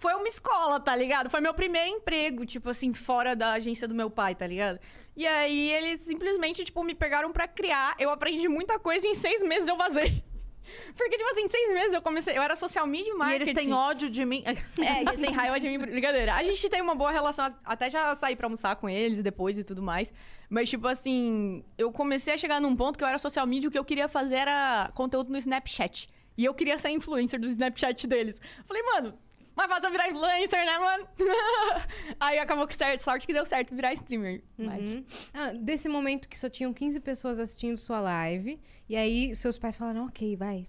Foi 0.00 0.14
uma 0.14 0.26
escola, 0.28 0.80
tá 0.80 0.96
ligado? 0.96 1.28
Foi 1.28 1.42
meu 1.42 1.52
primeiro 1.52 1.90
emprego, 1.90 2.46
tipo 2.46 2.70
assim, 2.70 2.94
fora 2.94 3.36
da 3.36 3.52
agência 3.52 3.86
do 3.86 3.94
meu 3.94 4.08
pai, 4.08 4.34
tá 4.34 4.46
ligado? 4.46 4.80
E 5.14 5.26
aí 5.26 5.72
eles 5.74 6.00
simplesmente, 6.00 6.64
tipo, 6.64 6.82
me 6.82 6.94
pegaram 6.94 7.30
pra 7.30 7.46
criar. 7.46 7.94
Eu 7.98 8.08
aprendi 8.08 8.48
muita 8.48 8.78
coisa 8.78 9.06
e 9.06 9.10
em 9.10 9.14
seis 9.14 9.42
meses 9.42 9.68
eu 9.68 9.76
vazei. 9.76 10.24
Porque, 10.96 11.18
tipo 11.18 11.30
assim, 11.32 11.42
em 11.42 11.48
seis 11.50 11.74
meses 11.74 11.92
eu 11.92 12.00
comecei. 12.00 12.34
Eu 12.34 12.42
era 12.42 12.56
social 12.56 12.86
media 12.86 13.12
e 13.12 13.14
E 13.14 13.18
marketing. 13.18 13.50
eles 13.50 13.54
têm 13.62 13.72
ódio 13.74 14.08
de 14.08 14.24
mim. 14.24 14.42
É, 14.46 15.02
e 15.02 15.06
eles 15.06 15.20
têm 15.20 15.32
raiva 15.32 15.60
de 15.60 15.68
mim, 15.68 15.78
brincadeira. 15.78 16.34
A 16.34 16.42
gente 16.44 16.66
tem 16.70 16.80
uma 16.80 16.94
boa 16.94 17.10
relação, 17.10 17.54
até 17.62 17.90
já 17.90 18.14
saí 18.14 18.34
pra 18.34 18.46
almoçar 18.46 18.76
com 18.76 18.88
eles 18.88 19.22
depois 19.22 19.58
e 19.58 19.64
tudo 19.64 19.82
mais. 19.82 20.10
Mas, 20.48 20.70
tipo 20.70 20.88
assim, 20.88 21.62
eu 21.76 21.92
comecei 21.92 22.32
a 22.32 22.38
chegar 22.38 22.58
num 22.58 22.74
ponto 22.74 22.96
que 22.96 23.04
eu 23.04 23.08
era 23.08 23.18
social 23.18 23.46
media, 23.46 23.68
o 23.68 23.70
que 23.70 23.78
eu 23.78 23.84
queria 23.84 24.08
fazer 24.08 24.36
era 24.36 24.90
conteúdo 24.94 25.30
no 25.30 25.36
Snapchat. 25.36 26.08
E 26.38 26.44
eu 26.46 26.54
queria 26.54 26.78
ser 26.78 26.88
influencer 26.88 27.38
do 27.38 27.48
Snapchat 27.48 28.06
deles. 28.06 28.40
Falei, 28.64 28.82
mano, 28.82 29.18
mais 29.60 29.70
fácil 29.70 29.88
eu 29.88 29.92
virar 29.92 30.08
influencer, 30.08 30.64
né, 30.64 30.78
mano? 30.78 31.08
Aí 32.18 32.38
acabou 32.38 32.66
que 32.66 32.74
certo, 32.74 33.02
sorte 33.02 33.26
que 33.26 33.32
deu 33.32 33.44
certo 33.44 33.74
virar 33.74 33.92
streamer. 33.92 34.42
Mas. 34.56 34.82
Uhum. 34.82 35.04
Ah, 35.34 35.52
desse 35.52 35.88
momento 35.88 36.28
que 36.28 36.38
só 36.38 36.48
tinham 36.48 36.72
15 36.72 37.00
pessoas 37.00 37.38
assistindo 37.38 37.76
sua 37.76 38.00
live, 38.00 38.58
e 38.88 38.96
aí 38.96 39.34
seus 39.36 39.58
pais 39.58 39.76
falaram, 39.76 40.06
ok, 40.06 40.36
vai, 40.36 40.66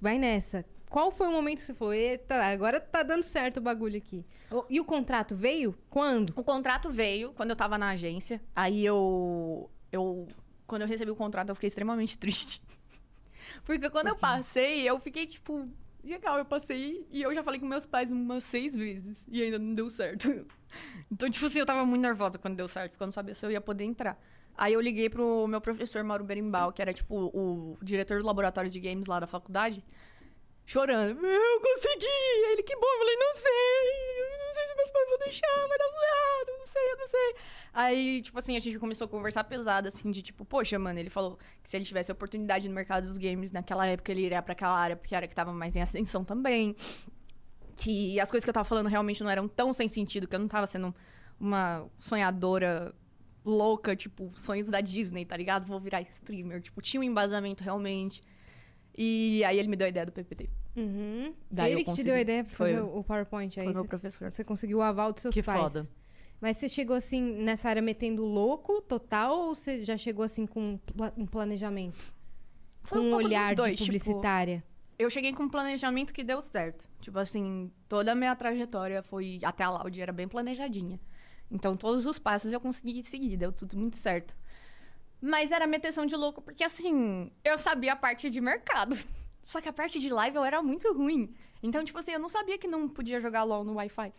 vai 0.00 0.18
nessa. 0.18 0.64
Qual 0.88 1.10
foi 1.10 1.28
o 1.28 1.32
momento 1.32 1.58
que 1.58 1.64
você 1.64 1.74
falou, 1.74 1.94
eita, 1.94 2.34
agora 2.34 2.80
tá 2.80 3.02
dando 3.02 3.22
certo 3.22 3.58
o 3.58 3.60
bagulho 3.60 3.96
aqui? 3.96 4.26
E 4.68 4.80
o 4.80 4.84
contrato 4.84 5.36
veio? 5.36 5.76
Quando? 5.88 6.32
O 6.34 6.42
contrato 6.42 6.90
veio 6.90 7.32
quando 7.32 7.50
eu 7.50 7.56
tava 7.56 7.78
na 7.78 7.90
agência. 7.90 8.40
Aí 8.54 8.84
eu. 8.84 9.70
Eu. 9.92 10.26
Quando 10.66 10.82
eu 10.82 10.88
recebi 10.88 11.10
o 11.10 11.16
contrato, 11.16 11.48
eu 11.48 11.54
fiquei 11.54 11.68
extremamente 11.68 12.18
triste. 12.18 12.60
Porque 13.64 13.88
quando 13.90 14.08
eu 14.08 14.16
passei, 14.16 14.88
eu 14.88 14.98
fiquei 15.00 15.26
tipo, 15.26 15.68
legal, 16.04 16.38
eu 16.38 16.44
passei 16.44 17.06
e 17.10 17.22
eu 17.22 17.34
já 17.34 17.42
falei 17.42 17.60
com 17.60 17.66
meus 17.66 17.86
pais 17.86 18.10
umas 18.10 18.44
seis 18.44 18.74
vezes 18.74 19.26
e 19.28 19.42
ainda 19.42 19.58
não 19.58 19.74
deu 19.74 19.90
certo. 19.90 20.28
Então, 21.10 21.28
tipo 21.28 21.46
assim, 21.46 21.58
eu 21.58 21.66
tava 21.66 21.84
muito 21.84 22.00
nervosa 22.00 22.38
quando 22.38 22.54
deu 22.54 22.68
certo, 22.68 22.92
porque 22.92 23.02
eu 23.02 23.06
não 23.08 23.12
sabia 23.12 23.34
se 23.34 23.44
eu 23.44 23.50
ia 23.50 23.60
poder 23.60 23.82
entrar. 23.82 24.16
Aí 24.56 24.72
eu 24.72 24.80
liguei 24.80 25.10
pro 25.10 25.48
meu 25.48 25.60
professor 25.60 26.04
Mauro 26.04 26.22
Berimbau, 26.22 26.72
que 26.72 26.80
era 26.80 26.92
tipo 26.92 27.16
o 27.34 27.76
diretor 27.82 28.20
do 28.20 28.26
laboratório 28.26 28.70
de 28.70 28.78
games 28.78 29.08
lá 29.08 29.18
da 29.18 29.26
faculdade, 29.26 29.84
chorando. 30.70 31.26
Eu 31.26 31.60
consegui! 31.60 32.06
Ele, 32.52 32.62
que 32.62 32.76
bom. 32.76 32.86
Eu 32.86 32.98
falei, 32.98 33.16
não 33.16 33.34
sei. 33.34 34.46
Não 34.46 34.54
sei 34.54 34.66
se 34.68 34.74
meus 34.76 34.90
pais 34.90 35.08
vão 35.08 35.18
deixar, 35.18 35.66
vai 35.68 35.78
dar 35.78 35.84
errado. 35.84 36.58
Não 36.58 36.66
sei, 36.66 36.92
eu 36.92 36.96
não 36.96 37.08
sei. 37.08 37.34
Aí, 37.72 38.22
tipo 38.22 38.38
assim, 38.38 38.56
a 38.56 38.60
gente 38.60 38.78
começou 38.78 39.06
a 39.06 39.08
conversar 39.08 39.42
pesado, 39.44 39.88
assim, 39.88 40.12
de 40.12 40.22
tipo, 40.22 40.44
poxa, 40.44 40.78
mano, 40.78 40.98
ele 41.00 41.10
falou 41.10 41.38
que 41.62 41.68
se 41.68 41.76
ele 41.76 41.84
tivesse 41.84 42.12
oportunidade 42.12 42.68
no 42.68 42.74
mercado 42.74 43.08
dos 43.08 43.18
games 43.18 43.50
naquela 43.50 43.84
época, 43.84 44.12
ele 44.12 44.22
iria 44.22 44.40
pra 44.40 44.52
aquela 44.52 44.78
área, 44.78 44.96
porque 44.96 45.14
era 45.14 45.26
que 45.26 45.34
tava 45.34 45.52
mais 45.52 45.74
em 45.74 45.82
ascensão 45.82 46.24
também. 46.24 46.76
Que 47.74 48.20
as 48.20 48.30
coisas 48.30 48.44
que 48.44 48.50
eu 48.50 48.54
tava 48.54 48.68
falando 48.68 48.86
realmente 48.86 49.24
não 49.24 49.30
eram 49.30 49.48
tão 49.48 49.74
sem 49.74 49.88
sentido, 49.88 50.28
que 50.28 50.36
eu 50.36 50.40
não 50.40 50.48
tava 50.48 50.68
sendo 50.68 50.94
uma 51.38 51.88
sonhadora 51.98 52.94
louca, 53.44 53.96
tipo, 53.96 54.32
sonhos 54.36 54.68
da 54.68 54.80
Disney, 54.80 55.24
tá 55.24 55.36
ligado? 55.36 55.66
Vou 55.66 55.80
virar 55.80 56.02
streamer. 56.02 56.60
Tipo, 56.60 56.80
tinha 56.80 57.00
um 57.00 57.04
embasamento 57.04 57.64
realmente. 57.64 58.22
E 58.96 59.42
aí 59.44 59.58
ele 59.58 59.68
me 59.68 59.76
deu 59.76 59.86
a 59.86 59.88
ideia 59.88 60.06
do 60.06 60.12
PPT. 60.12 60.59
Uhum. 60.76 61.34
Daí 61.50 61.72
Ele 61.72 61.78
que 61.78 61.84
te 61.84 61.86
consegui. 61.90 62.06
deu 62.06 62.14
a 62.14 62.20
ideia 62.20 62.44
pra 62.44 62.54
Foi 62.54 62.66
fazer 62.68 62.78
eu. 62.80 62.96
o 62.96 63.04
PowerPoint 63.04 63.58
aí. 63.60 63.64
Foi 63.66 63.72
meu 63.74 63.82
Você- 63.82 63.88
professor. 63.88 64.30
Você 64.32 64.44
conseguiu 64.44 64.78
o 64.78 64.82
aval 64.82 65.12
dos 65.12 65.22
seus 65.22 65.34
Que 65.34 65.42
pais. 65.42 65.60
foda. 65.72 65.88
Mas 66.40 66.56
você 66.56 66.68
chegou 66.68 66.96
assim 66.96 67.20
nessa 67.42 67.68
área 67.68 67.82
metendo 67.82 68.24
louco 68.24 68.80
total 68.80 69.38
ou 69.48 69.54
você 69.54 69.84
já 69.84 69.96
chegou 69.98 70.24
assim 70.24 70.46
com 70.46 70.60
um 70.72 70.78
pla- 70.78 71.12
um 71.16 71.26
planejamento? 71.26 71.98
Foi 72.84 72.98
com 72.98 73.04
um 73.04 73.06
um 73.08 73.10
pouco 73.10 73.22
dos 73.24 73.26
olhar 73.30 73.54
dois, 73.54 73.72
de 73.78 73.84
tipo, 73.84 73.98
publicitária? 73.98 74.64
Eu 74.98 75.10
cheguei 75.10 75.32
com 75.32 75.42
um 75.44 75.48
planejamento 75.48 76.12
que 76.14 76.22
deu 76.24 76.40
certo. 76.40 76.88
Tipo 77.00 77.18
assim, 77.18 77.70
toda 77.88 78.12
a 78.12 78.14
minha 78.14 78.34
trajetória 78.36 79.02
foi 79.02 79.38
até 79.42 79.64
a 79.64 79.70
Laude 79.70 80.00
era 80.00 80.12
bem 80.12 80.28
planejadinha. 80.28 80.98
Então 81.50 81.76
todos 81.76 82.06
os 82.06 82.18
passos 82.18 82.52
eu 82.52 82.60
consegui 82.60 83.02
seguir, 83.02 83.36
deu 83.36 83.50
tudo 83.52 83.76
muito 83.76 83.96
certo. 83.98 84.34
Mas 85.20 85.50
era 85.50 85.66
meteção 85.66 86.06
de 86.06 86.16
louco, 86.16 86.40
porque 86.40 86.64
assim, 86.64 87.30
eu 87.44 87.58
sabia 87.58 87.92
a 87.92 87.96
parte 87.96 88.30
de 88.30 88.40
mercado. 88.40 88.96
Só 89.50 89.60
que 89.60 89.68
a 89.68 89.72
parte 89.72 89.98
de 89.98 90.08
live 90.08 90.36
eu 90.36 90.44
era 90.44 90.62
muito 90.62 90.92
ruim. 90.92 91.34
Então, 91.60 91.82
tipo 91.82 91.98
assim, 91.98 92.12
eu 92.12 92.20
não 92.20 92.28
sabia 92.28 92.56
que 92.56 92.68
não 92.68 92.88
podia 92.88 93.20
jogar 93.20 93.42
LOL 93.42 93.64
no 93.64 93.74
Wi-Fi. 93.74 94.12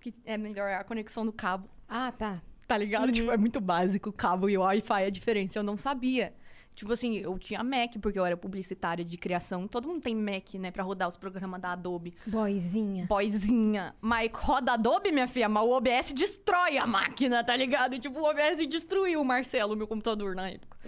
Que 0.00 0.14
é 0.24 0.38
melhor 0.38 0.70
a 0.74 0.84
conexão 0.84 1.26
do 1.26 1.32
cabo. 1.32 1.68
Ah, 1.88 2.12
tá. 2.12 2.40
Tá 2.64 2.78
ligado? 2.78 3.10
Tipo, 3.10 3.32
é 3.32 3.36
muito 3.36 3.60
básico. 3.60 4.10
O 4.10 4.12
cabo 4.12 4.48
e 4.48 4.56
o 4.56 4.60
Wi-Fi 4.60 5.02
é 5.02 5.06
a 5.06 5.10
diferença. 5.10 5.58
Eu 5.58 5.64
não 5.64 5.76
sabia. 5.76 6.32
Tipo 6.72 6.92
assim, 6.92 7.16
eu 7.16 7.36
tinha 7.36 7.64
Mac, 7.64 7.96
porque 8.00 8.16
eu 8.16 8.24
era 8.24 8.36
publicitária 8.36 9.04
de 9.04 9.16
criação. 9.18 9.66
Todo 9.66 9.88
mundo 9.88 10.02
tem 10.02 10.14
Mac, 10.14 10.54
né? 10.54 10.70
Pra 10.70 10.84
rodar 10.84 11.08
os 11.08 11.16
programas 11.16 11.60
da 11.60 11.72
Adobe. 11.72 12.14
Boizinha. 12.24 13.06
Boizinha. 13.06 13.96
Mas 14.00 14.30
roda 14.32 14.74
Adobe, 14.74 15.10
minha 15.10 15.26
filha, 15.26 15.48
mas 15.48 15.64
o 15.64 15.70
OBS 15.70 16.12
destrói 16.12 16.78
a 16.78 16.86
máquina, 16.86 17.42
tá 17.42 17.56
ligado? 17.56 17.98
Tipo, 17.98 18.20
o 18.20 18.30
OBS 18.30 18.64
destruiu 18.68 19.20
o 19.20 19.24
Marcelo, 19.24 19.74
meu 19.74 19.88
computador, 19.88 20.36
na 20.36 20.48
época. 20.48 20.78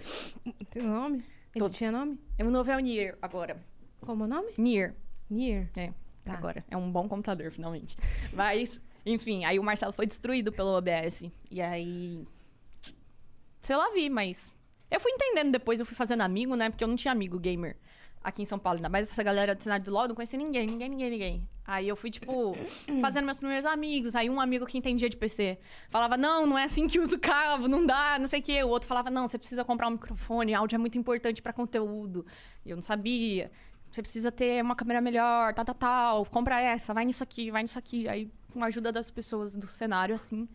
Tem 0.69 0.83
nome? 0.83 1.21
Ele 1.53 1.59
Todos. 1.59 1.77
tinha 1.77 1.91
nome? 1.91 2.19
É 2.37 2.43
um 2.45 2.49
novo 2.49 2.69
é 2.71 2.75
o 2.77 2.79
Nier 2.79 3.17
agora. 3.21 3.57
Como 4.01 4.23
o 4.23 4.27
nome? 4.27 4.53
Nier. 4.57 4.95
Nier. 5.29 5.69
É, 5.75 5.91
Tá. 6.23 6.33
agora. 6.33 6.63
É 6.69 6.77
um 6.77 6.91
bom 6.91 7.07
computador, 7.09 7.51
finalmente. 7.51 7.97
Mas, 8.33 8.79
enfim, 9.05 9.43
aí 9.45 9.59
o 9.59 9.63
Marcelo 9.63 9.91
foi 9.93 10.05
destruído 10.05 10.51
pelo 10.51 10.69
OBS. 10.77 11.23
E 11.49 11.61
aí. 11.61 12.25
Sei 13.61 13.75
lá, 13.75 13.89
vi, 13.91 14.09
mas. 14.09 14.53
Eu 14.89 14.99
fui 14.99 15.11
entendendo 15.11 15.51
depois, 15.51 15.79
eu 15.79 15.85
fui 15.85 15.95
fazendo 15.95 16.21
amigo, 16.21 16.55
né? 16.55 16.69
Porque 16.69 16.83
eu 16.83 16.87
não 16.87 16.95
tinha 16.95 17.11
amigo 17.11 17.39
gamer 17.39 17.77
aqui 18.23 18.41
em 18.41 18.45
São 18.45 18.59
Paulo. 18.59 18.77
Ainda 18.77 18.89
mais 18.89 19.11
essa 19.11 19.23
galera 19.23 19.55
do 19.55 19.61
cenário 19.61 19.83
do 19.83 19.91
LoL, 19.91 20.07
não 20.07 20.15
conhecia 20.15 20.37
ninguém, 20.37 20.67
ninguém, 20.67 20.89
ninguém, 20.89 21.09
ninguém. 21.09 21.49
Aí 21.65 21.87
eu 21.87 21.95
fui, 21.95 22.09
tipo, 22.09 22.55
fazendo 23.01 23.25
meus 23.25 23.37
primeiros 23.37 23.65
amigos. 23.65 24.15
Aí 24.15 24.29
um 24.29 24.39
amigo 24.39 24.65
que 24.65 24.77
entendia 24.77 25.09
de 25.09 25.17
PC 25.17 25.57
falava: 25.89 26.17
Não, 26.17 26.45
não 26.45 26.57
é 26.57 26.63
assim 26.63 26.87
que 26.87 26.99
usa 26.99 27.15
o 27.15 27.19
cabo, 27.19 27.67
não 27.67 27.85
dá, 27.85 28.17
não 28.19 28.27
sei 28.27 28.39
o 28.39 28.43
quê. 28.43 28.63
O 28.63 28.69
outro 28.69 28.87
falava: 28.87 29.09
Não, 29.09 29.27
você 29.27 29.37
precisa 29.37 29.63
comprar 29.63 29.87
um 29.87 29.91
microfone, 29.91 30.53
áudio 30.53 30.75
é 30.75 30.79
muito 30.79 30.97
importante 30.97 31.41
pra 31.41 31.53
conteúdo. 31.53 32.25
E 32.65 32.69
eu 32.69 32.75
não 32.75 32.83
sabia. 32.83 33.51
Você 33.91 34.01
precisa 34.01 34.31
ter 34.31 34.63
uma 34.63 34.75
câmera 34.75 35.01
melhor, 35.01 35.53
tal, 35.53 35.65
tal, 35.65 35.75
tal. 35.75 36.25
Compra 36.25 36.61
essa, 36.61 36.93
vai 36.93 37.03
nisso 37.03 37.21
aqui, 37.23 37.51
vai 37.51 37.61
nisso 37.61 37.77
aqui. 37.77 38.07
Aí, 38.07 38.31
com 38.53 38.63
a 38.63 38.67
ajuda 38.67 38.89
das 38.89 39.11
pessoas 39.11 39.53
do 39.53 39.67
cenário, 39.67 40.15
assim, 40.15 40.47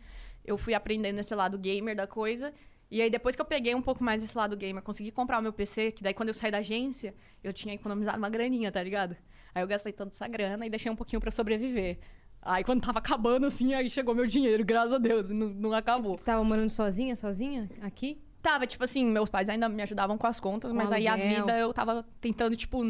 eu 0.43 0.57
fui 0.57 0.73
aprendendo 0.73 1.19
esse 1.19 1.35
lado 1.35 1.59
gamer 1.59 1.95
da 1.95 2.07
coisa. 2.07 2.55
E 2.91 3.03
aí, 3.03 3.11
depois 3.11 3.35
que 3.35 3.43
eu 3.43 3.47
peguei 3.47 3.75
um 3.75 3.83
pouco 3.83 4.03
mais 4.05 4.23
esse 4.23 4.37
lado 4.37 4.57
gamer, 4.57 4.83
consegui 4.83 5.11
comprar 5.11 5.39
o 5.39 5.43
meu 5.43 5.53
PC, 5.53 5.93
que 5.93 6.03
daí 6.03 6.15
quando 6.15 6.29
eu 6.29 6.35
saí 6.35 6.51
da 6.51 6.59
agência, 6.59 7.15
eu 7.43 7.53
tinha 7.53 7.75
economizado 7.75 8.17
uma 8.19 8.31
graninha, 8.31 8.71
tá 8.71 8.83
ligado? 8.83 9.17
Aí 9.55 9.63
eu 9.63 9.67
gastei 9.67 9.93
toda 9.93 10.11
essa 10.11 10.29
grana 10.29 10.65
e 10.67 10.71
deixei 10.71 10.91
um 10.91 10.97
pouquinho 10.97 11.21
pra 11.21 11.31
sobreviver. 11.33 11.99
Aí 12.43 12.63
quando 12.63 12.81
tava 12.83 13.01
acabando, 13.01 13.47
assim, 13.47 13.75
aí 13.75 13.91
chegou 13.91 14.15
meu 14.15 14.27
dinheiro, 14.27 14.65
graças 14.65 14.93
a 14.93 14.99
Deus, 14.99 15.29
não, 15.29 15.49
não 15.49 15.73
acabou. 15.73 16.17
Você 16.17 16.25
tava 16.25 16.45
morando 16.45 16.71
sozinha, 16.71 17.17
sozinha? 17.17 17.69
Aqui? 17.83 18.23
Tava, 18.41 18.67
tipo 18.69 18.85
assim, 18.85 19.05
meus 19.05 19.29
pais 19.29 19.49
ainda 19.49 19.69
me 19.69 19.83
ajudavam 19.83 20.17
com 20.17 20.27
as 20.29 20.39
contas, 20.39 20.71
Com 20.71 20.77
mas 20.77 20.93
aí 20.93 21.09
a 21.09 21.15
aluguel. 21.15 21.45
vida 21.47 21.59
eu 21.59 21.75
tava 21.75 22.07
tentando, 22.21 22.55
tipo, 22.55 22.81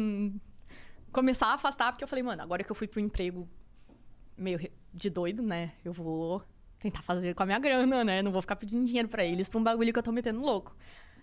começar 1.11 1.47
a 1.47 1.53
afastar, 1.55 1.91
porque 1.91 2.03
eu 2.03 2.07
falei, 2.07 2.21
mano, 2.21 2.43
agora 2.43 2.63
que 2.63 2.71
eu 2.71 2.75
fui 2.75 2.87
pro 2.87 2.99
emprego 2.99 3.49
meio 4.37 4.59
de 4.93 5.09
doido, 5.09 5.41
né? 5.41 5.71
Eu 5.83 5.91
vou 5.93 6.43
tentar 6.79 7.01
fazer 7.01 7.33
com 7.33 7.43
a 7.43 7.45
minha 7.45 7.59
grana, 7.59 8.03
né? 8.03 8.21
Não 8.21 8.31
vou 8.31 8.41
ficar 8.41 8.55
pedindo 8.55 8.85
dinheiro 8.85 9.07
pra 9.07 9.25
eles 9.25 9.47
pra 9.49 9.59
um 9.59 9.63
bagulho 9.63 9.91
que 9.91 9.99
eu 9.99 10.03
tô 10.03 10.11
metendo 10.11 10.39
louco. 10.39 10.75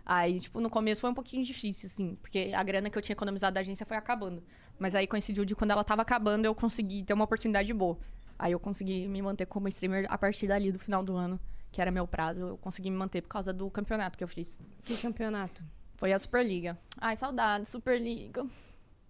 Aí, 0.06 0.38
tipo, 0.38 0.60
no 0.60 0.68
começo 0.68 1.00
foi 1.00 1.10
um 1.10 1.14
pouquinho 1.14 1.44
difícil, 1.44 1.86
assim, 1.86 2.14
porque 2.16 2.52
a 2.54 2.62
grana 2.62 2.90
que 2.90 2.98
eu 2.98 3.00
tinha 3.00 3.14
economizado 3.14 3.54
da 3.54 3.60
agência 3.60 3.86
foi 3.86 3.96
acabando. 3.96 4.42
Mas 4.78 4.94
aí 4.94 5.06
coincidiu 5.06 5.44
de 5.44 5.54
quando 5.54 5.70
ela 5.70 5.82
tava 5.82 6.02
acabando, 6.02 6.44
eu 6.44 6.54
consegui 6.54 7.02
ter 7.02 7.14
uma 7.14 7.24
oportunidade 7.24 7.72
boa. 7.72 7.98
Aí 8.38 8.52
eu 8.52 8.60
consegui 8.60 9.08
me 9.08 9.22
manter 9.22 9.46
como 9.46 9.68
streamer 9.68 10.06
a 10.10 10.18
partir 10.18 10.46
dali 10.46 10.70
do 10.70 10.78
final 10.78 11.02
do 11.02 11.16
ano, 11.16 11.40
que 11.72 11.80
era 11.80 11.90
meu 11.90 12.06
prazo. 12.06 12.42
Eu 12.42 12.58
consegui 12.58 12.90
me 12.90 12.96
manter 12.96 13.22
por 13.22 13.28
causa 13.28 13.52
do 13.52 13.70
campeonato 13.70 14.18
que 14.18 14.24
eu 14.24 14.28
fiz. 14.28 14.54
Que 14.82 14.96
campeonato? 14.98 15.62
Foi 15.96 16.12
a 16.12 16.18
Superliga. 16.18 16.76
Ai, 17.00 17.16
saudade, 17.16 17.68
Superliga. 17.68 18.44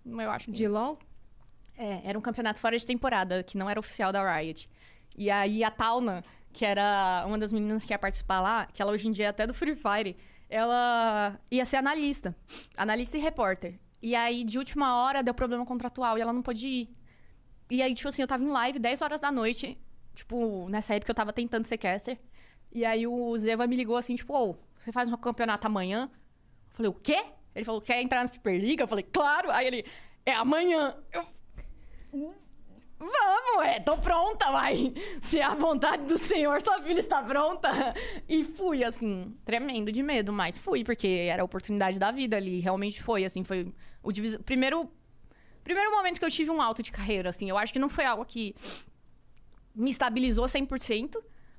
Eu 0.07 0.31
acho 0.31 0.47
que... 0.47 0.53
De 0.53 0.69
LOL? 0.69 0.99
É, 1.77 2.03
era 2.05 2.17
um 2.17 2.23
campeonato 2.23 2.61
fora 2.61 2.79
de 2.79 2.87
temporada, 2.87 3.43
que 3.43 3.59
não 3.59 3.69
era 3.69 3.81
oficial 3.81 4.13
da 4.13 4.37
Riot. 4.37 4.71
E 5.17 5.31
aí 5.31 5.63
a 5.63 5.71
Tauna, 5.71 6.25
que 6.53 6.65
era 6.65 7.25
uma 7.27 7.39
das 7.39 7.53
meninas 7.53 7.85
que 7.85 7.93
ia 7.93 7.99
participar 7.99 8.41
lá, 8.41 8.67
que 8.67 8.81
ela 8.81 8.93
hoje 8.93 9.09
em 9.09 9.13
dia 9.13 9.27
é 9.27 9.29
até 9.29 9.47
do 9.47 9.55
Free 9.55 9.75
Fire, 9.75 10.17
ela 10.49 11.39
ia 11.51 11.65
ser 11.65 11.77
analista. 11.77 12.35
Analista 12.77 13.17
e 13.17 13.21
repórter. 13.21 13.79
E 14.03 14.15
aí, 14.15 14.45
de 14.45 14.59
última 14.59 14.97
hora, 15.03 15.23
deu 15.23 15.33
problema 15.33 15.65
contratual 15.65 16.19
e 16.19 16.21
ela 16.21 16.33
não 16.33 16.43
pôde 16.43 16.67
ir. 16.67 16.97
E 17.71 17.81
aí, 17.83 17.95
tipo 17.95 18.09
assim, 18.09 18.23
eu 18.23 18.29
tava 18.29 18.45
em 18.45 18.49
live 18.49 18.79
10 18.79 19.03
horas 19.03 19.21
da 19.21 19.33
noite. 19.33 19.79
Tipo, 20.15 20.69
nessa 20.69 20.95
época 20.95 21.11
eu 21.11 21.15
tava 21.15 21.33
tentando 21.33 21.67
ser 21.67 21.79
caster. 21.79 22.19
E 22.71 22.85
aí 22.85 23.07
o 23.07 23.37
Zeva 23.39 23.67
me 23.67 23.77
ligou 23.77 23.97
assim, 23.97 24.15
tipo, 24.15 24.35
ô, 24.35 24.57
você 24.79 24.93
faz 24.93 25.09
um 25.09 25.17
campeonato 25.17 25.67
amanhã? 25.67 26.11
Eu 26.13 26.75
falei, 26.77 26.91
o 26.91 26.95
quê? 26.95 27.25
Ele 27.55 27.65
falou, 27.65 27.81
quer 27.81 28.03
entrar 28.03 28.21
na 28.21 28.29
Superliga? 28.29 28.85
Eu 28.85 28.89
falei, 28.89 29.05
claro. 29.05 29.51
Aí 29.51 29.67
ele, 29.67 29.87
é 30.27 30.33
amanhã. 30.33 30.97
Eu, 31.13 32.35
Vamos, 33.07 33.67
é, 33.67 33.81
tô 33.81 33.97
pronta, 33.99 34.51
vai. 34.51 34.93
Se 35.21 35.39
é 35.39 35.45
a 35.45 35.55
vontade 35.55 36.05
do 36.07 36.17
Senhor, 36.19 36.61
sua 36.63 36.81
filha 36.81 37.01
está 37.01 37.23
pronta. 37.23 37.69
E 38.29 38.43
fui, 38.45 38.83
assim, 38.83 39.37
tremendo 39.45 39.93
de 39.93 40.03
medo, 40.03 40.33
mas 40.33 40.57
fui, 40.59 40.83
porque 40.85 41.07
era 41.07 41.43
a 41.43 41.45
oportunidade 41.45 41.99
da 41.99 42.11
vida 42.11 42.37
ali. 42.37 42.61
Realmente 42.61 43.03
foi, 43.03 43.25
assim, 43.25 43.45
foi 43.45 43.73
o 44.03 44.11
divis... 44.13 44.37
primeiro 44.39 44.89
primeiro 45.63 45.91
momento 45.91 46.19
que 46.19 46.25
eu 46.25 46.31
tive 46.31 46.51
um 46.51 46.61
alto 46.61 46.83
de 46.83 46.91
carreira, 46.93 47.31
assim. 47.31 47.49
Eu 47.49 47.57
acho 47.57 47.73
que 47.73 47.79
não 47.79 47.89
foi 47.89 48.05
algo 48.05 48.25
que 48.25 48.55
me 49.75 49.91
estabilizou 49.91 50.45
100%, 50.45 51.17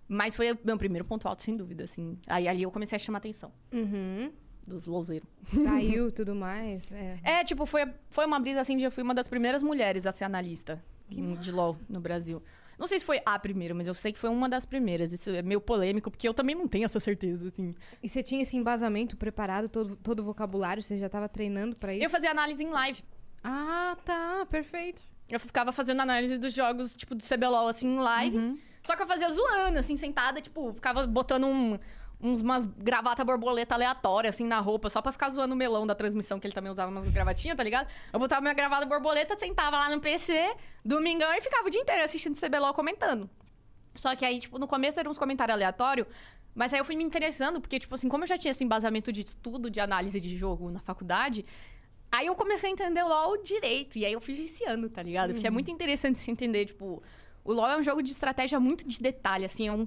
mas 0.08 0.36
foi 0.36 0.52
o 0.52 0.60
meu 0.64 0.78
primeiro 0.78 1.08
ponto 1.08 1.28
alto, 1.28 1.42
sem 1.44 1.56
dúvida, 1.58 1.84
assim. 1.86 2.18
Aí 2.28 2.48
ali 2.48 2.64
eu 2.64 2.72
comecei 2.72 2.96
a 2.96 3.00
chamar 3.00 3.18
atenção 3.18 3.52
Uhum. 3.72 4.32
dos 4.66 4.86
louzeiros. 4.86 5.28
Saiu 5.54 6.12
tudo 6.12 6.36
mais. 6.36 6.92
É. 6.92 7.20
É, 7.24 7.44
tipo, 7.44 7.66
foi, 7.66 7.88
foi 8.10 8.26
uma 8.26 8.40
brisa 8.40 8.62
assim 8.62 8.78
de 8.78 8.84
eu 8.84 8.92
fui 8.92 9.04
uma 9.04 9.14
das 9.14 9.28
primeiras 9.28 9.62
mulheres 9.64 10.06
a 10.06 10.12
ser 10.12 10.24
analista 10.26 10.84
em- 11.10 11.36
de 11.36 11.52
LOL 11.52 11.78
no 11.90 12.00
Brasil. 12.00 12.42
Não 12.78 12.88
sei 12.88 13.00
se 13.00 13.06
foi 13.06 13.22
a 13.26 13.40
primeira, 13.40 13.74
mas 13.74 13.88
eu 13.88 13.94
sei 13.94 14.12
que 14.12 14.20
foi 14.20 14.30
uma 14.30 14.50
das 14.50 14.66
primeiras. 14.66 15.14
Isso 15.14 15.30
é 15.30 15.42
meio 15.42 15.62
polêmico, 15.62 16.12
porque 16.12 16.28
eu 16.28 16.34
também 16.34 16.54
não 16.56 16.68
tenho 16.68 16.84
essa 16.86 17.00
certeza, 17.00 17.48
assim. 17.48 17.74
E 18.04 18.10
você 18.10 18.22
tinha 18.22 18.42
esse 18.42 18.58
embasamento 18.58 19.16
preparado, 19.16 19.70
todo, 19.70 19.96
todo 19.96 20.20
o 20.20 20.24
vocabulário? 20.26 20.84
Você 20.84 20.98
já 20.98 21.08
tava 21.08 21.30
treinando 21.30 21.76
pra 21.76 21.94
isso? 21.94 22.04
Eu 22.04 22.10
fazia 22.10 22.32
análise 22.32 22.62
em 22.62 22.70
live. 22.70 23.02
Ah, 23.42 23.96
tá. 24.04 24.46
Perfeito. 24.50 25.04
Eu 25.30 25.40
ficava 25.40 25.72
fazendo 25.72 26.02
análise 26.02 26.38
dos 26.38 26.54
jogos, 26.54 26.96
tipo, 26.96 27.16
do 27.16 27.24
CBLOL, 27.24 27.68
assim, 27.70 27.88
em 27.88 28.00
live. 28.00 28.60
Só 28.84 28.96
que 28.96 29.02
eu 29.02 29.08
fazia 29.08 29.30
zoando, 29.32 29.80
assim, 29.80 29.96
sentada, 29.98 30.40
tipo, 30.42 30.74
ficava 30.74 31.08
botando 31.08 31.46
um, 31.48 31.80
uns, 32.22 32.42
umas 32.42 32.66
gravata 32.66 33.24
borboleta 33.24 33.76
aleatória, 33.76 34.30
assim, 34.30 34.46
na 34.46 34.60
roupa, 34.60 34.90
só 34.90 35.02
pra 35.02 35.12
ficar 35.12 35.30
zoando 35.30 35.54
o 35.54 35.58
melão 35.58 35.86
da 35.86 35.94
transmissão, 35.96 36.40
que 36.40 36.48
ele 36.48 36.54
também 36.54 36.72
usava 36.72 36.90
umas 36.92 37.06
gravatinhas, 37.06 37.56
tá 37.58 37.64
ligado? 37.64 37.88
Eu 38.12 38.20
botava 38.20 38.42
minha 38.42 38.54
gravata 38.54 38.86
borboleta, 38.86 39.38
sentava 39.38 39.78
lá 39.78 39.90
no 39.90 40.00
PC, 40.02 40.56
domingão, 40.84 41.32
e 41.34 41.42
ficava 41.42 41.68
o 41.68 41.70
dia 41.70 41.82
inteiro 41.82 42.04
assistindo 42.04 42.36
CBLOL 42.40 42.74
comentando. 42.74 43.30
Só 43.96 44.16
que 44.16 44.26
aí, 44.26 44.40
tipo, 44.40 44.58
no 44.60 44.68
começo 44.68 45.00
eram 45.00 45.12
uns 45.12 45.18
comentários 45.18 45.54
aleatórios, 45.54 46.08
mas 46.54 46.74
aí 46.74 46.80
eu 46.80 46.86
fui 46.86 46.96
me 46.96 47.04
interessando, 47.04 47.60
porque, 47.62 47.80
tipo 47.80 47.94
assim, 47.96 48.10
como 48.10 48.24
eu 48.24 48.28
já 48.28 48.38
tinha 48.38 48.52
esse 48.52 48.64
embasamento 48.64 49.12
de 49.12 49.22
estudo, 49.22 49.70
de 49.70 49.80
análise 49.80 50.20
de 50.20 50.36
jogo 50.38 50.70
na 50.70 50.80
faculdade, 50.80 51.46
Aí 52.12 52.28
eu 52.28 52.36
comecei 52.36 52.70
a 52.70 52.72
entender 52.72 53.04
o 53.04 53.10
LoL 53.10 53.42
direito. 53.44 53.98
E 53.98 54.06
aí 54.06 54.14
eu 54.14 54.22
fui 54.22 54.34
viciando, 54.34 54.90
tá 54.90 55.04
ligado? 55.04 55.34
Porque 55.34 55.48
é 55.48 55.50
muito 55.50 55.70
interessante 55.70 56.18
se 56.20 56.32
entender, 56.32 56.66
tipo... 56.68 57.04
O 57.44 57.52
LoL 57.52 57.68
é 57.72 57.78
um 57.78 57.84
jogo 57.84 58.02
de 58.02 58.12
estratégia 58.12 58.58
muito 58.58 58.88
de 58.88 59.02
detalhe, 59.02 59.44
assim. 59.44 59.68
É 59.68 59.72
um- 59.74 59.86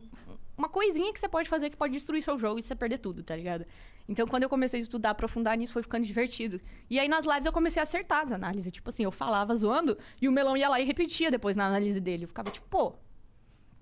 uma 0.59 0.69
coisinha 0.69 1.13
que 1.13 1.21
você 1.21 1.29
pode 1.29 1.49
fazer 1.49 1.71
que 1.71 1.77
pode 1.77 1.93
destruir 1.93 2.23
seu 2.23 2.37
jogo 2.39 2.59
e 2.59 2.63
você 2.63 2.75
perder 2.75 2.99
tudo, 2.99 3.23
tá 3.23 3.35
ligado? 3.35 3.65
Então, 4.09 4.27
quando 4.27 4.43
eu 4.43 4.49
comecei 4.49 4.81
a 4.81 4.83
estudar, 4.83 5.11
aprofundar 5.11 5.57
nisso, 5.57 5.73
foi 5.73 5.83
ficando 5.83 6.05
divertido. 6.05 6.61
E 6.91 6.99
aí, 6.99 7.09
nas 7.09 7.25
lives, 7.25 7.47
eu 7.47 7.53
comecei 7.53 7.81
a 7.81 7.85
acertar 7.85 8.25
as 8.25 8.33
análises. 8.33 8.73
Tipo 8.73 8.89
assim, 8.89 9.05
eu 9.05 9.13
falava 9.13 9.55
zoando 9.55 9.97
e 10.21 10.29
o 10.29 10.33
melão 10.33 10.57
ia 10.57 10.69
lá 10.69 10.81
e 10.81 10.85
repetia 10.85 11.31
depois 11.31 11.57
na 11.57 11.67
análise 11.67 12.01
dele. 12.01 12.25
Eu 12.25 12.29
ficava 12.29 12.51
tipo, 12.51 12.67
pô, 12.69 12.95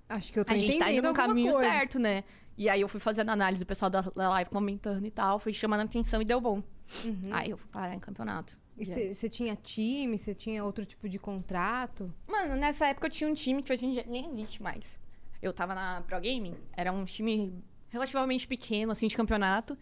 Acho 0.09 0.33
que 0.33 0.39
eu 0.39 0.45
tô 0.45 0.53
a 0.53 0.57
gente 0.57 0.79
tá 0.79 0.91
indo 0.93 1.09
no 1.09 1.15
caminho 1.15 1.53
coisa. 1.53 1.69
certo, 1.69 1.99
né? 1.99 2.23
E 2.57 2.69
aí 2.69 2.81
eu 2.81 2.89
fui 2.89 3.01
fazendo 3.01 3.31
análise, 3.31 3.63
o 3.63 3.67
pessoal 3.67 3.91
da 3.91 4.03
live 4.15 4.51
comentando 4.51 5.05
e 5.05 5.11
tal, 5.11 5.39
fui 5.39 5.53
chamando 5.53 5.81
a 5.81 5.85
atenção 5.85 6.23
e 6.23 6.25
deu 6.25 6.41
bom. 6.41 6.63
Uhum. 7.05 7.29
Aí 7.33 7.51
eu 7.51 7.57
fui 7.57 7.69
parar 7.71 7.95
em 7.95 7.99
campeonato. 7.99 8.59
E 8.79 8.85
você 8.85 9.29
tinha 9.29 9.57
time, 9.57 10.17
você 10.17 10.35
tinha 10.35 10.65
outro 10.65 10.85
tipo 10.85 11.09
de 11.09 11.19
contrato? 11.19 12.13
Mano, 12.27 12.57
nessa 12.57 12.87
época 12.87 13.07
eu 13.07 13.11
tinha 13.11 13.29
um 13.29 13.35
time 13.35 13.63
que 13.63 13.73
hoje 13.73 13.85
em 13.85 13.93
dia 13.93 14.05
nem 14.07 14.31
existe 14.31 14.63
mais. 14.63 14.99
Eu 15.43 15.53
tava 15.53 15.75
na 15.75 16.03
Pro 16.03 16.17
Gaming, 16.17 16.55
era 16.73 16.93
um 16.93 17.05
time 17.05 17.63
relativamente 17.89 18.47
pequeno, 18.47 18.93
assim, 18.93 19.07
de 19.07 19.17
campeonato. 19.17 19.77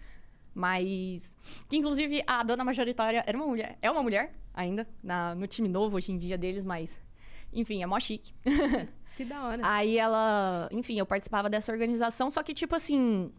Mas. 0.55 1.37
Que 1.69 1.77
inclusive 1.77 2.23
a 2.27 2.43
dona 2.43 2.65
majoritária 2.65 3.25
era 3.27 3.37
uma 3.37 3.47
mulher. 3.47 3.77
É 3.83 3.91
uma 3.91 4.03
mulher 4.03 4.33
ainda, 4.55 4.87
na, 5.03 5.35
no 5.35 5.47
time 5.47 5.69
novo 5.69 5.97
hoje 5.97 6.13
em 6.13 6.17
dia 6.17 6.39
deles, 6.39 6.65
mas. 6.65 6.97
Enfim, 7.53 7.83
é 7.83 7.87
mó 7.87 7.99
chique. 7.99 8.33
Que 9.17 9.25
da 9.25 9.45
hora. 9.45 9.61
Aí 9.67 9.99
ela, 9.99 10.69
enfim, 10.73 10.99
eu 10.99 11.07
participava 11.07 11.51
dessa 11.51 11.73
organização, 11.73 12.31
só 12.31 12.43
que, 12.43 12.55
tipo 12.55 12.75
assim. 12.75 13.33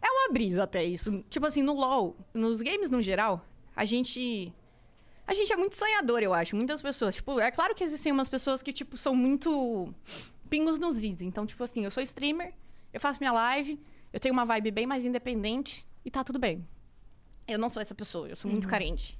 É 0.00 0.08
uma 0.08 0.32
brisa 0.32 0.64
até 0.64 0.84
isso. 0.84 1.24
Tipo 1.28 1.46
assim, 1.46 1.62
no 1.62 1.72
LoL, 1.72 2.16
nos 2.32 2.60
games 2.60 2.90
no 2.90 3.02
geral, 3.02 3.44
a 3.74 3.84
gente. 3.84 4.52
A 5.26 5.34
gente 5.34 5.52
é 5.52 5.56
muito 5.56 5.74
sonhador, 5.74 6.22
eu 6.22 6.32
acho. 6.32 6.54
Muitas 6.54 6.80
pessoas. 6.80 7.16
Tipo, 7.16 7.40
é 7.40 7.50
claro 7.50 7.74
que 7.74 7.82
existem 7.82 8.12
umas 8.12 8.28
pessoas 8.28 8.62
que, 8.62 8.72
tipo, 8.72 8.96
são 8.96 9.14
muito 9.16 9.92
pingos 10.46 10.78
nos 10.78 11.02
is. 11.02 11.20
Então, 11.20 11.44
tipo 11.46 11.62
assim, 11.62 11.84
eu 11.84 11.90
sou 11.90 12.02
streamer, 12.02 12.54
eu 12.92 13.00
faço 13.00 13.18
minha 13.20 13.32
live, 13.32 13.80
eu 14.12 14.20
tenho 14.20 14.32
uma 14.32 14.44
vibe 14.44 14.70
bem 14.70 14.86
mais 14.86 15.04
independente 15.04 15.86
e 16.04 16.10
tá 16.10 16.24
tudo 16.24 16.38
bem. 16.38 16.66
Eu 17.46 17.58
não 17.58 17.68
sou 17.68 17.80
essa 17.80 17.94
pessoa, 17.94 18.28
eu 18.28 18.36
sou 18.36 18.50
muito 18.50 18.66
carente. 18.66 19.18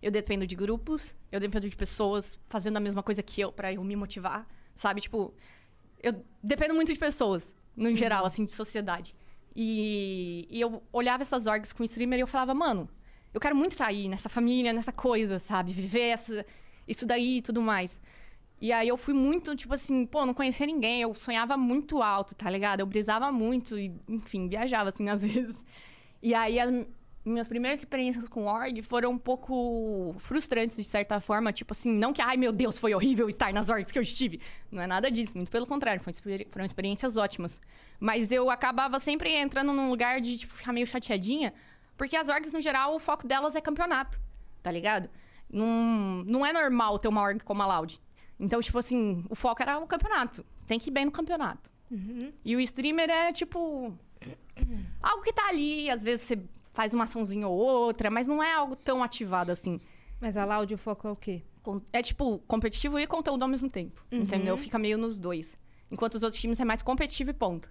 Eu 0.00 0.10
dependo 0.10 0.46
de 0.46 0.54
grupos, 0.54 1.14
eu 1.32 1.40
dependo 1.40 1.68
de 1.68 1.76
pessoas 1.76 2.38
fazendo 2.48 2.76
a 2.76 2.80
mesma 2.80 3.02
coisa 3.02 3.22
que 3.22 3.40
eu 3.40 3.50
pra 3.50 3.72
eu 3.72 3.82
me 3.82 3.96
motivar, 3.96 4.46
sabe? 4.74 5.00
Tipo, 5.00 5.34
eu 6.02 6.24
dependo 6.42 6.74
muito 6.74 6.92
de 6.92 6.98
pessoas, 6.98 7.52
no 7.74 7.94
geral, 7.94 8.24
assim, 8.24 8.44
de 8.44 8.52
sociedade. 8.52 9.14
E, 9.54 10.46
e 10.50 10.60
eu 10.60 10.82
olhava 10.92 11.22
essas 11.22 11.46
orgs 11.46 11.72
com 11.72 11.82
streamer 11.84 12.18
e 12.18 12.22
eu 12.22 12.26
falava, 12.26 12.54
mano, 12.54 12.88
eu 13.32 13.40
quero 13.40 13.56
muito 13.56 13.72
estar 13.72 13.86
aí 13.86 14.08
nessa 14.08 14.28
família, 14.28 14.72
nessa 14.72 14.92
coisa, 14.92 15.38
sabe? 15.38 15.72
Viver 15.72 16.08
essa, 16.08 16.46
isso 16.86 17.04
daí 17.04 17.38
e 17.38 17.42
tudo 17.42 17.60
mais. 17.60 18.00
E 18.60 18.72
aí 18.72 18.88
eu 18.88 18.96
fui 18.96 19.12
muito, 19.12 19.54
tipo 19.54 19.74
assim, 19.74 20.06
pô, 20.06 20.24
não 20.24 20.32
conhecia 20.32 20.66
ninguém, 20.66 21.02
eu 21.02 21.14
sonhava 21.14 21.56
muito 21.56 22.02
alto, 22.02 22.34
tá 22.34 22.48
ligado? 22.48 22.80
Eu 22.80 22.86
brisava 22.86 23.30
muito 23.30 23.78
e, 23.78 23.92
enfim, 24.08 24.48
viajava, 24.48 24.88
assim, 24.88 25.08
às 25.10 25.22
vezes. 25.22 25.54
E 26.22 26.34
aí 26.34 26.58
as 26.58 26.72
minhas 27.24 27.48
primeiras 27.48 27.80
experiências 27.80 28.26
com 28.28 28.46
org 28.46 28.80
foram 28.82 29.10
um 29.10 29.18
pouco 29.18 30.14
frustrantes, 30.20 30.76
de 30.76 30.84
certa 30.84 31.20
forma. 31.20 31.52
Tipo 31.52 31.72
assim, 31.72 31.92
não 31.92 32.12
que, 32.12 32.22
ai 32.22 32.36
meu 32.38 32.50
Deus, 32.52 32.78
foi 32.78 32.94
horrível 32.94 33.28
estar 33.28 33.52
nas 33.52 33.68
orgs 33.68 33.92
que 33.92 33.98
eu 33.98 34.02
estive. 34.02 34.40
Não 34.70 34.82
é 34.82 34.86
nada 34.86 35.10
disso, 35.10 35.36
muito 35.36 35.50
pelo 35.50 35.66
contrário, 35.66 36.00
foram, 36.00 36.12
experi- 36.12 36.48
foram 36.50 36.64
experiências 36.64 37.16
ótimas. 37.18 37.60
Mas 38.00 38.32
eu 38.32 38.48
acabava 38.48 38.98
sempre 38.98 39.32
entrando 39.34 39.72
num 39.72 39.90
lugar 39.90 40.20
de, 40.20 40.38
tipo, 40.38 40.54
ficar 40.54 40.72
meio 40.72 40.86
chateadinha, 40.86 41.52
porque 41.96 42.16
as 42.16 42.28
orgs, 42.28 42.52
no 42.52 42.60
geral, 42.62 42.94
o 42.94 42.98
foco 42.98 43.26
delas 43.26 43.54
é 43.54 43.60
campeonato, 43.60 44.18
tá 44.62 44.70
ligado? 44.70 45.10
Não, 45.50 46.24
não 46.26 46.44
é 46.46 46.52
normal 46.52 46.98
ter 46.98 47.08
uma 47.08 47.20
org 47.22 47.42
como 47.44 47.62
a 47.62 47.66
Loud. 47.66 48.00
Então, 48.38 48.60
tipo 48.60 48.78
assim, 48.78 49.24
o 49.30 49.34
foco 49.34 49.62
era 49.62 49.78
o 49.78 49.86
campeonato. 49.86 50.44
Tem 50.66 50.78
que 50.78 50.90
ir 50.90 50.92
bem 50.92 51.04
no 51.06 51.10
campeonato. 51.10 51.70
E 52.44 52.54
o 52.56 52.60
streamer 52.60 53.08
é, 53.10 53.32
tipo, 53.32 53.96
algo 55.02 55.22
que 55.22 55.32
tá 55.32 55.48
ali, 55.48 55.88
às 55.88 56.02
vezes 56.02 56.24
você 56.26 56.38
faz 56.72 56.92
uma 56.92 57.04
açãozinha 57.04 57.46
ou 57.48 57.56
outra, 57.56 58.10
mas 58.10 58.26
não 58.28 58.42
é 58.42 58.52
algo 58.52 58.76
tão 58.76 59.02
ativado 59.02 59.50
assim. 59.52 59.80
Mas 60.20 60.36
a 60.36 60.44
Loud, 60.44 60.74
o 60.74 60.78
foco 60.78 61.08
é 61.08 61.10
o 61.12 61.16
quê? 61.16 61.42
É 61.92 62.02
tipo 62.02 62.38
competitivo 62.46 62.98
e 62.98 63.06
conteúdo 63.06 63.42
ao 63.42 63.48
mesmo 63.48 63.68
tempo, 63.70 64.04
entendeu? 64.10 64.56
Fica 64.56 64.78
meio 64.78 64.98
nos 64.98 65.18
dois. 65.18 65.56
Enquanto 65.90 66.14
os 66.14 66.22
outros 66.22 66.40
times 66.40 66.58
é 66.60 66.64
mais 66.64 66.82
competitivo 66.82 67.30
e 67.30 67.32
ponto. 67.32 67.68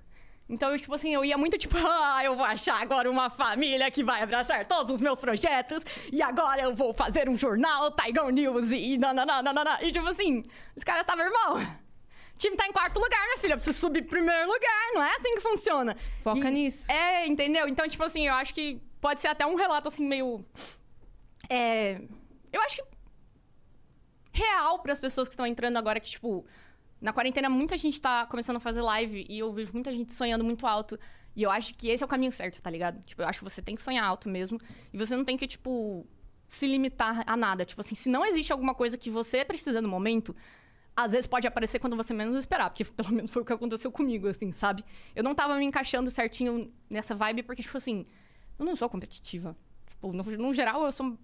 Então, 0.47 0.71
eu, 0.71 0.77
tipo 0.79 0.93
assim, 0.93 1.11
eu 1.13 1.25
ia 1.25 1.37
muito 1.37 1.57
tipo, 1.57 1.75
ah, 1.81 2.21
eu 2.23 2.35
vou 2.35 2.45
achar 2.45 2.79
agora 2.81 3.09
uma 3.09 3.29
família 3.29 3.89
que 3.89 4.03
vai 4.03 4.21
abraçar 4.21 4.65
todos 4.67 4.91
os 4.91 5.01
meus 5.01 5.19
projetos 5.19 5.83
e 6.11 6.21
agora 6.21 6.61
eu 6.61 6.75
vou 6.75 6.93
fazer 6.93 7.27
um 7.27 7.37
jornal, 7.37 7.91
Tiger 7.91 8.29
News 8.31 8.71
e 8.71 8.97
nananana. 8.97 9.79
E 9.81 9.91
tipo 9.91 10.07
assim, 10.07 10.43
os 10.75 10.83
caras 10.83 11.01
estavam, 11.01 11.25
irmão, 11.25 11.57
o 11.57 12.37
time 12.37 12.55
tá 12.55 12.67
em 12.67 12.71
quarto 12.71 12.99
lugar, 12.99 13.19
minha 13.25 13.37
filha, 13.39 13.53
eu 13.53 13.57
preciso 13.57 13.79
subir 13.79 14.01
pro 14.03 14.11
primeiro 14.11 14.45
lugar, 14.45 14.93
não 14.93 15.01
é 15.01 15.09
assim 15.15 15.35
que 15.35 15.41
funciona. 15.41 15.97
Foca 16.21 16.47
E- 16.47 16.51
nisso. 16.51 16.91
É, 16.91 17.25
entendeu? 17.25 17.67
Então, 17.67 17.87
tipo 17.87 18.03
assim, 18.03 18.27
eu 18.27 18.33
acho 18.35 18.53
que 18.53 18.79
pode 19.01 19.21
ser 19.21 19.29
até 19.29 19.45
um 19.47 19.55
relato 19.55 19.87
assim 19.87 20.05
meio. 20.05 20.45
É. 21.49 22.01
Eu 22.53 22.61
acho 22.61 22.75
que. 22.77 22.83
Real 24.31 24.79
para 24.79 24.91
as 24.91 24.99
pessoas 24.99 25.27
que 25.27 25.33
estão 25.33 25.45
entrando 25.47 25.77
agora, 25.77 25.99
que, 25.99 26.09
tipo. 26.09 26.45
Na 27.05 27.13
quarentena, 27.13 27.47
muita 27.47 27.77
gente 27.77 28.01
tá 28.01 28.25
começando 28.25 28.55
a 28.55 28.59
fazer 28.59 28.81
live 28.81 29.27
e 29.29 29.37
eu 29.37 29.53
vejo 29.53 29.71
muita 29.71 29.93
gente 29.93 30.11
sonhando 30.11 30.43
muito 30.43 30.65
alto. 30.65 30.99
E 31.35 31.43
eu 31.43 31.51
acho 31.51 31.75
que 31.75 31.87
esse 31.87 32.01
é 32.01 32.05
o 32.05 32.09
caminho 32.09 32.31
certo, 32.31 32.59
tá 32.59 32.67
ligado? 32.67 32.99
Tipo, 33.03 33.21
eu 33.21 33.27
acho 33.27 33.37
que 33.37 33.43
você 33.43 33.61
tem 33.61 33.75
que 33.75 33.81
sonhar 33.83 34.03
alto 34.03 34.27
mesmo. 34.27 34.59
E 34.91 34.97
você 34.97 35.15
não 35.15 35.23
tem 35.23 35.37
que, 35.37 35.45
tipo, 35.45 36.03
se 36.47 36.65
limitar 36.65 37.23
a 37.27 37.37
nada. 37.37 37.63
Tipo 37.63 37.81
assim, 37.81 37.93
se 37.93 38.09
não 38.09 38.25
existe 38.25 38.51
alguma 38.51 38.73
coisa 38.73 38.97
que 38.97 39.11
você 39.11 39.45
precisa 39.45 39.79
no 39.81 39.87
momento, 39.87 40.35
às 40.95 41.11
vezes 41.11 41.27
pode 41.27 41.47
aparecer 41.47 41.77
quando 41.77 41.95
você 41.95 42.11
menos 42.11 42.37
esperar, 42.37 42.71
porque 42.71 42.83
pelo 42.97 43.11
menos 43.11 43.29
foi 43.29 43.43
o 43.43 43.45
que 43.45 43.53
aconteceu 43.53 43.91
comigo, 43.91 44.27
assim, 44.27 44.51
sabe? 44.51 44.83
Eu 45.15 45.23
não 45.23 45.35
tava 45.35 45.55
me 45.57 45.63
encaixando 45.63 46.09
certinho 46.09 46.73
nessa 46.89 47.13
vibe, 47.13 47.43
porque, 47.43 47.61
tipo 47.61 47.77
assim, 47.77 48.07
eu 48.57 48.65
não 48.65 48.75
sou 48.75 48.89
competitiva. 48.89 49.55
Tipo, 49.91 50.11
no, 50.11 50.23
no 50.23 50.53
geral, 50.55 50.83
eu 50.83 50.91
sou, 50.91 51.15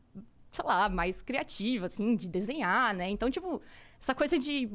sei 0.51 0.63
lá, 0.63 0.87
mais 0.89 1.23
criativa, 1.23 1.87
assim, 1.87 2.15
de 2.15 2.29
desenhar, 2.29 2.93
né? 2.93 3.09
Então, 3.09 3.31
tipo, 3.31 3.59
essa 3.99 4.13
coisa 4.13 4.37
de 4.37 4.69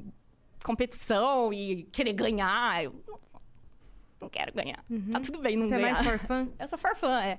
competição 0.67 1.53
e 1.53 1.85
querer 1.93 2.13
ganhar, 2.13 2.83
eu 2.85 2.93
não, 3.07 3.21
não 4.23 4.29
quero 4.29 4.53
ganhar. 4.53 4.85
Tá 5.13 5.21
tudo 5.21 5.39
bem 5.39 5.57
não 5.57 5.69
Você 5.69 5.75
é 5.75 5.79
ganhar. 5.79 6.03
mais 6.03 6.07
for 6.07 6.19
fun? 6.19 6.49
Eu 6.59 6.69
sou 6.69 6.79
farfã, 6.79 7.21
é. 7.23 7.39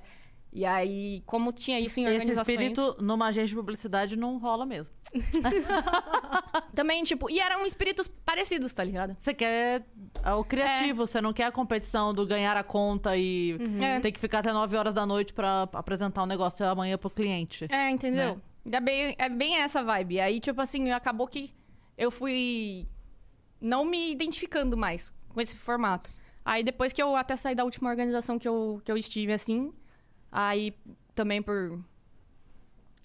E 0.50 0.64
aí, 0.64 1.22
como 1.26 1.52
tinha 1.52 1.78
isso 1.78 2.00
em 2.00 2.04
Esse 2.04 2.12
organizações... 2.12 2.48
espírito 2.48 2.96
numa 3.02 3.26
agência 3.26 3.48
de 3.48 3.54
publicidade 3.54 4.16
não 4.16 4.38
rola 4.38 4.64
mesmo. 4.64 4.94
Também, 6.74 7.02
tipo... 7.02 7.28
E 7.30 7.38
eram 7.38 7.66
espíritos 7.66 8.08
parecidos, 8.08 8.72
tá 8.72 8.82
ligado? 8.82 9.14
Você 9.20 9.34
quer 9.34 9.84
é 10.22 10.32
o 10.32 10.42
criativo, 10.42 11.06
você 11.06 11.20
não 11.20 11.34
quer 11.34 11.44
a 11.44 11.52
competição 11.52 12.14
do 12.14 12.26
ganhar 12.26 12.56
a 12.56 12.64
conta 12.64 13.14
e 13.16 13.58
É. 13.80 14.00
ter 14.00 14.10
que 14.10 14.18
ficar 14.18 14.38
até 14.38 14.50
9 14.52 14.74
horas 14.76 14.94
da 14.94 15.04
noite 15.04 15.34
pra 15.34 15.68
apresentar 15.72 16.22
o 16.22 16.26
negócio 16.26 16.64
amanhã 16.66 16.96
pro 16.96 17.10
cliente. 17.10 17.66
É, 17.70 17.90
entendeu? 17.90 18.40
Né? 18.64 18.76
É, 18.78 18.80
bem, 18.80 19.14
é 19.18 19.28
bem 19.28 19.56
essa 19.56 19.82
vibe. 19.82 20.18
Aí, 20.18 20.40
tipo 20.40 20.60
assim, 20.62 20.90
acabou 20.92 21.26
que 21.26 21.52
eu 21.96 22.10
fui 22.10 22.86
não 23.60 23.84
me 23.84 24.10
identificando 24.12 24.76
mais 24.76 25.12
com 25.28 25.40
esse 25.40 25.56
formato. 25.56 26.10
Aí, 26.44 26.62
depois 26.62 26.92
que 26.92 27.02
eu 27.02 27.14
até 27.16 27.36
saí 27.36 27.54
da 27.54 27.64
última 27.64 27.90
organização 27.90 28.38
que 28.38 28.48
eu, 28.48 28.80
que 28.84 28.90
eu 28.90 28.96
estive, 28.96 29.32
assim, 29.32 29.72
aí 30.32 30.74
também 31.14 31.42
por 31.42 31.78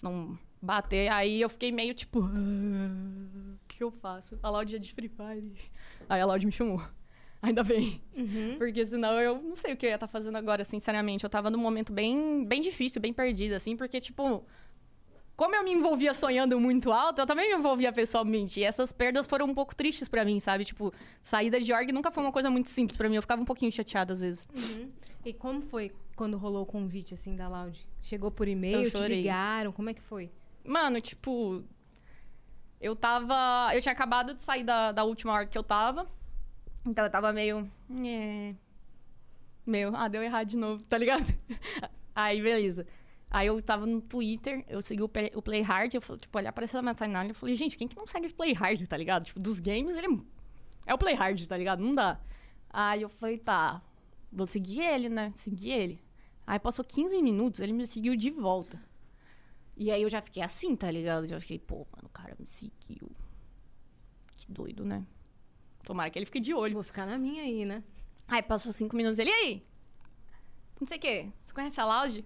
não 0.02 0.38
bater, 0.62 1.10
aí 1.10 1.40
eu 1.40 1.48
fiquei 1.48 1.70
meio 1.70 1.92
tipo, 1.94 2.22
"Ah, 2.22 3.54
o 3.54 3.58
que 3.68 3.82
eu 3.82 3.90
faço? 3.90 4.38
A 4.42 4.48
Loud 4.48 4.74
é 4.74 4.78
de 4.78 4.92
Free 4.92 5.08
Fire. 5.08 5.54
Aí 6.08 6.20
a 6.20 6.26
Loud 6.26 6.44
me 6.46 6.52
chamou. 6.52 6.82
Ainda 7.42 7.62
bem. 7.62 8.00
Porque 8.56 8.86
senão 8.86 9.20
eu 9.20 9.42
não 9.42 9.54
sei 9.54 9.74
o 9.74 9.76
que 9.76 9.84
eu 9.84 9.90
ia 9.90 9.96
estar 9.96 10.06
fazendo 10.08 10.36
agora, 10.38 10.64
sinceramente. 10.64 11.24
Eu 11.24 11.30
tava 11.30 11.50
num 11.50 11.58
momento 11.58 11.92
bem, 11.92 12.42
bem 12.46 12.62
difícil, 12.62 13.02
bem 13.02 13.12
perdida, 13.12 13.56
assim, 13.56 13.76
porque, 13.76 14.00
tipo, 14.00 14.46
como 15.36 15.54
eu 15.54 15.64
me 15.64 15.72
envolvia 15.72 16.14
sonhando 16.14 16.58
muito 16.60 16.92
alto, 16.92 17.20
eu 17.20 17.26
também 17.26 17.48
me 17.52 17.58
envolvia 17.58 17.92
pessoalmente. 17.92 18.60
E 18.60 18.64
essas 18.64 18.92
perdas 18.92 19.26
foram 19.26 19.46
um 19.46 19.54
pouco 19.54 19.74
tristes 19.74 20.08
pra 20.08 20.24
mim, 20.24 20.38
sabe? 20.38 20.64
Tipo, 20.64 20.92
saída 21.20 21.60
de 21.60 21.72
org 21.72 21.90
nunca 21.92 22.10
foi 22.10 22.22
uma 22.22 22.32
coisa 22.32 22.48
muito 22.48 22.68
simples 22.68 22.96
pra 22.96 23.08
mim. 23.08 23.16
Eu 23.16 23.22
ficava 23.22 23.42
um 23.42 23.44
pouquinho 23.44 23.72
chateada 23.72 24.12
às 24.12 24.20
vezes. 24.20 24.46
E 25.24 25.32
como 25.32 25.60
foi 25.60 25.92
quando 26.14 26.36
rolou 26.36 26.62
o 26.62 26.66
convite, 26.66 27.14
assim, 27.14 27.34
da 27.34 27.48
Loud? 27.48 27.84
Chegou 28.02 28.30
por 28.30 28.46
e-mail, 28.46 28.90
te 28.90 29.08
ligaram? 29.08 29.72
Como 29.72 29.90
é 29.90 29.94
que 29.94 30.02
foi? 30.02 30.30
Mano, 30.64 31.00
tipo. 31.00 31.64
Eu 32.80 32.94
tava. 32.94 33.74
Eu 33.74 33.80
tinha 33.80 33.92
acabado 33.92 34.34
de 34.34 34.42
sair 34.42 34.62
da, 34.62 34.92
da 34.92 35.04
última 35.04 35.32
org 35.32 35.48
que 35.48 35.58
eu 35.58 35.62
tava. 35.64 36.06
Então 36.86 37.04
eu 37.04 37.10
tava 37.10 37.32
meio. 37.32 37.68
É. 38.04 38.54
Meu, 39.66 39.96
ah, 39.96 40.06
deu 40.08 40.22
errado 40.22 40.46
de 40.46 40.56
novo, 40.56 40.82
tá 40.84 40.98
ligado? 40.98 41.24
Aí, 42.14 42.40
beleza. 42.42 42.86
Aí 43.36 43.48
eu 43.48 43.60
tava 43.60 43.84
no 43.84 44.00
Twitter, 44.00 44.64
eu 44.68 44.80
segui 44.80 45.02
o, 45.02 45.08
Play- 45.08 45.32
o 45.34 45.42
Play 45.42 45.60
Hard, 45.60 45.92
eu 45.92 46.00
falei, 46.00 46.20
tipo, 46.20 46.38
olhar 46.38 46.50
apareceu 46.50 46.76
na 46.78 46.82
minha 46.82 46.94
timeline, 46.94 47.30
eu 47.30 47.34
falei, 47.34 47.56
gente, 47.56 47.76
quem 47.76 47.88
que 47.88 47.96
não 47.96 48.06
segue 48.06 48.28
o 48.28 48.32
Play 48.34 48.52
Hard, 48.52 48.80
tá 48.86 48.96
ligado? 48.96 49.24
Tipo, 49.24 49.40
dos 49.40 49.58
games, 49.58 49.96
ele 49.96 50.06
é 50.86 50.94
o 50.94 50.98
Play 50.98 51.16
Hard, 51.16 51.44
tá 51.44 51.56
ligado? 51.56 51.82
Não 51.82 51.92
dá. 51.96 52.20
Aí 52.70 53.02
eu 53.02 53.08
falei, 53.08 53.36
tá, 53.38 53.82
vou 54.32 54.46
seguir 54.46 54.82
ele, 54.82 55.08
né? 55.08 55.32
Segui 55.34 55.72
ele. 55.72 56.00
Aí 56.46 56.60
passou 56.60 56.84
15 56.84 57.20
minutos, 57.22 57.58
ele 57.58 57.72
me 57.72 57.84
seguiu 57.88 58.14
de 58.14 58.30
volta. 58.30 58.80
E 59.76 59.90
aí 59.90 60.02
eu 60.02 60.08
já 60.08 60.22
fiquei 60.22 60.40
assim, 60.40 60.76
tá 60.76 60.88
ligado? 60.88 61.26
Já 61.26 61.40
fiquei, 61.40 61.58
pô, 61.58 61.78
mano, 61.92 62.06
o 62.06 62.10
cara 62.10 62.36
me 62.38 62.46
seguiu. 62.46 63.10
Que 64.36 64.52
doido, 64.52 64.84
né? 64.84 65.04
Tomara 65.82 66.08
que 66.08 66.18
ele 66.20 66.26
fique 66.26 66.38
de 66.38 66.54
olho. 66.54 66.74
Vou 66.74 66.84
ficar 66.84 67.04
na 67.04 67.18
minha 67.18 67.42
aí, 67.42 67.64
né? 67.64 67.82
Aí 68.28 68.42
passou 68.42 68.72
cinco 68.72 68.94
minutos, 68.94 69.18
ele, 69.18 69.30
e 69.30 69.32
aí? 69.32 69.66
Não 70.80 70.86
sei 70.86 70.98
o 70.98 71.00
quê. 71.00 71.28
Você 71.44 71.52
conhece 71.52 71.80
a 71.80 71.84
Loud? 71.84 72.24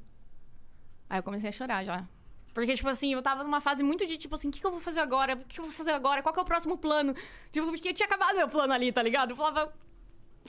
Aí 1.08 1.18
eu 1.18 1.22
comecei 1.22 1.48
a 1.48 1.52
chorar 1.52 1.84
já. 1.84 2.06
Porque, 2.54 2.74
tipo 2.74 2.88
assim, 2.88 3.12
eu 3.12 3.22
tava 3.22 3.44
numa 3.44 3.60
fase 3.60 3.82
muito 3.82 4.04
de, 4.06 4.16
tipo 4.16 4.34
assim, 4.34 4.48
o 4.48 4.50
que, 4.50 4.60
que 4.60 4.66
eu 4.66 4.70
vou 4.70 4.80
fazer 4.80 5.00
agora? 5.00 5.34
O 5.34 5.44
que 5.44 5.60
eu 5.60 5.64
vou 5.64 5.72
fazer 5.72 5.92
agora? 5.92 6.22
Qual 6.22 6.32
que 6.32 6.40
é 6.40 6.42
o 6.42 6.46
próximo 6.46 6.76
plano? 6.76 7.14
Tipo, 7.52 7.68
porque 7.68 7.92
tinha 7.92 8.06
acabado 8.06 8.34
meu 8.36 8.48
plano 8.48 8.72
ali, 8.72 8.90
tá 8.90 9.00
ligado? 9.00 9.30
Eu 9.30 9.36
falava, 9.36 9.72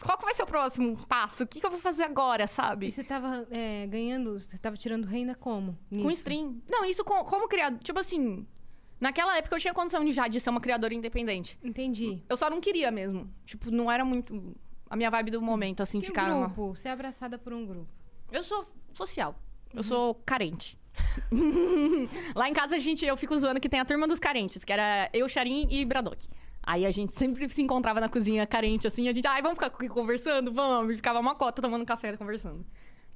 qual 0.03 0.17
que 0.17 0.23
vai 0.25 0.33
ser 0.33 0.43
o 0.43 0.47
próximo 0.47 0.97
passo? 1.07 1.43
O 1.43 1.47
que, 1.47 1.59
que 1.59 1.65
eu 1.65 1.69
vou 1.69 1.79
fazer 1.79 2.03
agora, 2.03 2.47
sabe? 2.47 2.87
E 2.87 2.91
você 2.91 3.03
tava 3.03 3.47
é, 3.51 3.85
ganhando, 3.87 4.39
você 4.39 4.57
tava 4.57 4.75
tirando 4.75 5.05
renda 5.05 5.35
como? 5.35 5.77
Com 5.89 5.95
nisso? 5.97 6.09
stream. 6.11 6.61
Não, 6.67 6.83
isso 6.83 7.03
com- 7.03 7.23
como 7.25 7.47
criado. 7.47 7.77
Tipo 7.83 7.99
assim, 7.99 8.47
naquela 8.99 9.37
época 9.37 9.55
eu 9.55 9.59
tinha 9.59 9.73
condição 9.73 10.03
de 10.03 10.11
já 10.11 10.27
de 10.27 10.39
ser 10.39 10.49
uma 10.49 10.61
criadora 10.61 10.93
independente. 10.93 11.59
Entendi. 11.63 12.23
Eu 12.27 12.37
só 12.37 12.49
não 12.49 12.59
queria 12.59 12.89
mesmo. 12.89 13.31
Tipo, 13.45 13.69
não 13.69 13.91
era 13.91 14.03
muito 14.03 14.55
a 14.89 14.95
minha 14.95 15.11
vibe 15.11 15.29
do 15.31 15.41
momento, 15.41 15.83
assim, 15.83 15.99
o 15.99 16.01
ficar 16.01 16.27
numa... 16.29 16.47
grupo? 16.47 16.75
Ser 16.75 16.89
abraçada 16.89 17.37
por 17.37 17.53
um 17.53 17.65
grupo. 17.67 17.87
Eu 18.31 18.41
sou 18.41 18.67
social. 18.93 19.35
Eu 19.73 19.83
sou 19.83 20.15
carente. 20.25 20.77
Lá 22.35 22.49
em 22.49 22.53
casa, 22.53 22.75
a 22.75 22.79
gente, 22.79 23.05
eu 23.05 23.15
fico 23.15 23.37
zoando 23.37 23.59
que 23.59 23.69
tem 23.69 23.79
a 23.79 23.85
turma 23.85 24.07
dos 24.07 24.19
carentes, 24.19 24.63
que 24.63 24.73
era 24.73 25.09
eu, 25.13 25.27
Charim 25.29 25.67
e 25.69 25.85
Braddock. 25.85 26.27
Aí 26.61 26.85
a 26.85 26.91
gente 26.91 27.13
sempre 27.13 27.49
se 27.49 27.61
encontrava 27.61 27.99
na 27.99 28.09
cozinha 28.09 28.45
carente, 28.45 28.85
assim, 28.85 29.07
a 29.07 29.13
gente, 29.13 29.25
ai, 29.27 29.41
vamos 29.41 29.57
ficar 29.57 29.69
conversando? 29.89 30.51
Vamos. 30.51 30.93
E 30.93 30.97
ficava 30.97 31.19
uma 31.19 31.35
cota 31.35 31.61
tomando 31.61 31.85
café 31.85 32.15
conversando. 32.17 32.65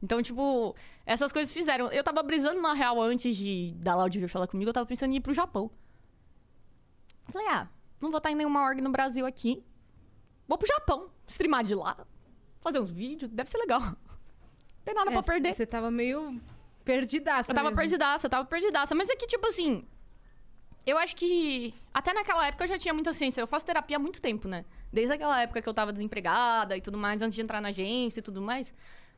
Então, 0.02 0.22
tipo, 0.22 0.76
essas 1.06 1.32
coisas 1.32 1.54
fizeram. 1.54 1.92
Eu 1.92 2.04
tava 2.04 2.22
brisando 2.24 2.62
na 2.62 2.74
real 2.74 3.02
antes 3.02 3.36
de 3.38 3.74
da 3.78 3.96
Loud 3.96 4.20
vir 4.20 4.28
falar 4.28 4.48
comigo, 4.48 4.70
eu 4.70 4.74
tava 4.74 4.86
pensando 4.86 5.12
em 5.14 5.18
ir 5.18 5.22
pro 5.22 5.34
Japão. 5.34 5.72
Falei, 7.30 7.48
ah, 7.48 7.70
não 8.02 8.12
vou 8.12 8.18
estar 8.18 8.32
em 8.32 8.36
nenhuma 8.36 8.64
org 8.64 8.82
no 8.82 8.92
Brasil 8.92 9.26
aqui. 9.26 9.64
Vou 10.46 10.58
pro 10.58 10.68
Japão, 10.68 11.10
streamar 11.26 11.64
de 11.64 11.74
lá, 11.74 12.06
fazer 12.60 12.80
uns 12.80 12.92
vídeos, 12.92 13.32
deve 13.32 13.50
ser 13.50 13.58
legal. 13.60 13.82
Tem 14.84 14.94
nada 14.94 15.10
É, 15.10 15.14
pra 15.14 15.24
perder. 15.24 15.54
Você 15.54 15.66
tava 15.66 15.90
meio 15.90 16.40
perdidaça 16.84 17.52
Eu 17.52 17.56
tava 17.56 17.70
mesmo. 17.70 17.78
perdidaça, 17.78 18.26
eu 18.26 18.30
tava 18.30 18.46
perdidaça. 18.46 18.94
Mas 18.96 19.10
é 19.10 19.16
que, 19.16 19.28
tipo 19.28 19.46
assim. 19.48 19.86
Eu 20.86 20.98
acho 20.98 21.16
que. 21.16 21.74
Até 21.94 22.12
naquela 22.14 22.46
época 22.48 22.66
eu 22.66 22.68
já 22.68 22.78
tinha 22.78 22.94
muita 22.94 23.14
ciência. 23.14 23.40
Eu 23.42 23.48
faço 23.48 23.66
terapia 23.66 23.96
há 23.96 24.00
muito 24.00 24.22
tempo, 24.22 24.48
né? 24.48 24.66
Desde 24.92 25.14
aquela 25.14 25.42
época 25.42 25.62
que 25.62 25.70
eu 25.70 25.74
tava 25.74 25.94
desempregada 25.94 26.76
e 26.76 26.82
tudo 26.82 26.98
mais, 26.98 27.22
antes 27.22 27.36
de 27.36 27.42
entrar 27.42 27.62
na 27.62 27.70
agência 27.70 28.20
e 28.20 28.24
tudo 28.24 28.42
mais. 28.42 28.74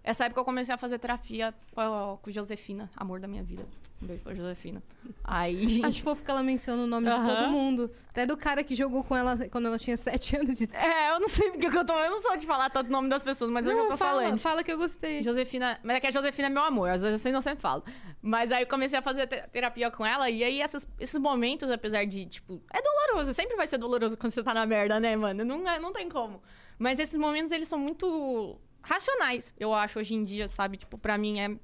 Essa 0.07 0.25
época 0.25 0.39
eu 0.39 0.45
comecei 0.45 0.71
a 0.73 0.77
fazer 0.77 0.99
terapia 0.99 1.51
com 1.73 2.29
Josefina, 2.31 2.91
amor 2.95 3.19
da 3.19 3.27
minha 3.27 3.41
vida. 3.41 3.65
Um 3.99 4.05
beijo 4.05 4.21
pra 4.23 4.35
Josefina. 4.35 4.83
Aí. 5.23 5.81
Acho 5.83 6.03
fofo 6.03 6.23
que 6.23 6.29
ela 6.29 6.43
menciona 6.43 6.83
o 6.83 6.85
nome 6.85 7.07
de 7.07 7.11
Aham. 7.11 7.35
todo 7.35 7.51
mundo. 7.51 7.91
Até 8.09 8.23
do 8.23 8.37
cara 8.37 8.63
que 8.63 8.75
jogou 8.75 9.03
com 9.03 9.17
ela 9.17 9.35
quando 9.49 9.65
ela 9.67 9.79
tinha 9.79 9.97
7 9.97 10.35
anos 10.37 10.57
de 10.59 10.65
idade. 10.65 10.85
É, 10.85 11.09
eu 11.11 11.19
não 11.19 11.27
sei 11.27 11.49
porque 11.49 11.71
que 11.71 11.75
eu 11.77 11.83
tô. 11.83 11.93
Eu 11.93 12.11
não 12.11 12.21
sou 12.21 12.37
de 12.37 12.45
falar 12.45 12.69
tanto 12.69 12.87
o 12.87 12.91
nome 12.91 13.09
das 13.09 13.23
pessoas, 13.23 13.49
mas 13.49 13.65
hoje 13.65 13.75
eu 13.77 13.87
tô 13.87 13.97
fala, 13.97 14.21
falando. 14.21 14.39
fala 14.39 14.63
que 14.63 14.71
eu 14.71 14.77
gostei. 14.77 15.23
Josefina. 15.23 15.79
Mas 15.83 15.95
é 15.97 15.99
que 15.99 16.07
a 16.07 16.11
Josefina 16.11 16.47
é 16.49 16.51
meu 16.51 16.63
amor, 16.63 16.89
às 16.91 17.01
vezes 17.01 17.25
eu 17.25 17.41
sempre 17.41 17.59
falo. 17.61 17.83
Mas 18.21 18.51
aí 18.51 18.61
eu 18.61 18.67
comecei 18.67 18.99
a 18.99 19.01
fazer 19.01 19.25
te- 19.25 19.41
terapia 19.51 19.89
com 19.89 20.05
ela, 20.05 20.29
e 20.29 20.43
aí 20.43 20.61
essas- 20.61 20.87
esses 20.99 21.19
momentos, 21.19 21.71
apesar 21.71 22.05
de, 22.05 22.25
tipo, 22.27 22.61
é 22.71 22.79
doloroso, 22.79 23.33
sempre 23.33 23.55
vai 23.55 23.65
ser 23.65 23.79
doloroso 23.79 24.15
quando 24.17 24.33
você 24.33 24.43
tá 24.43 24.53
na 24.53 24.67
merda, 24.67 24.99
né, 24.99 25.15
mano? 25.15 25.43
Não, 25.43 25.67
é- 25.67 25.79
não 25.79 25.91
tem 25.91 26.07
como. 26.09 26.43
Mas 26.77 26.99
esses 26.99 27.15
momentos, 27.17 27.51
eles 27.51 27.67
são 27.67 27.79
muito 27.79 28.55
racionais, 28.85 29.53
eu 29.59 29.73
acho, 29.73 29.99
hoje 29.99 30.13
em 30.15 30.23
dia, 30.23 30.47
sabe? 30.47 30.77
Tipo, 30.77 30.97
pra 30.97 31.17
mim 31.17 31.39
é. 31.39 31.57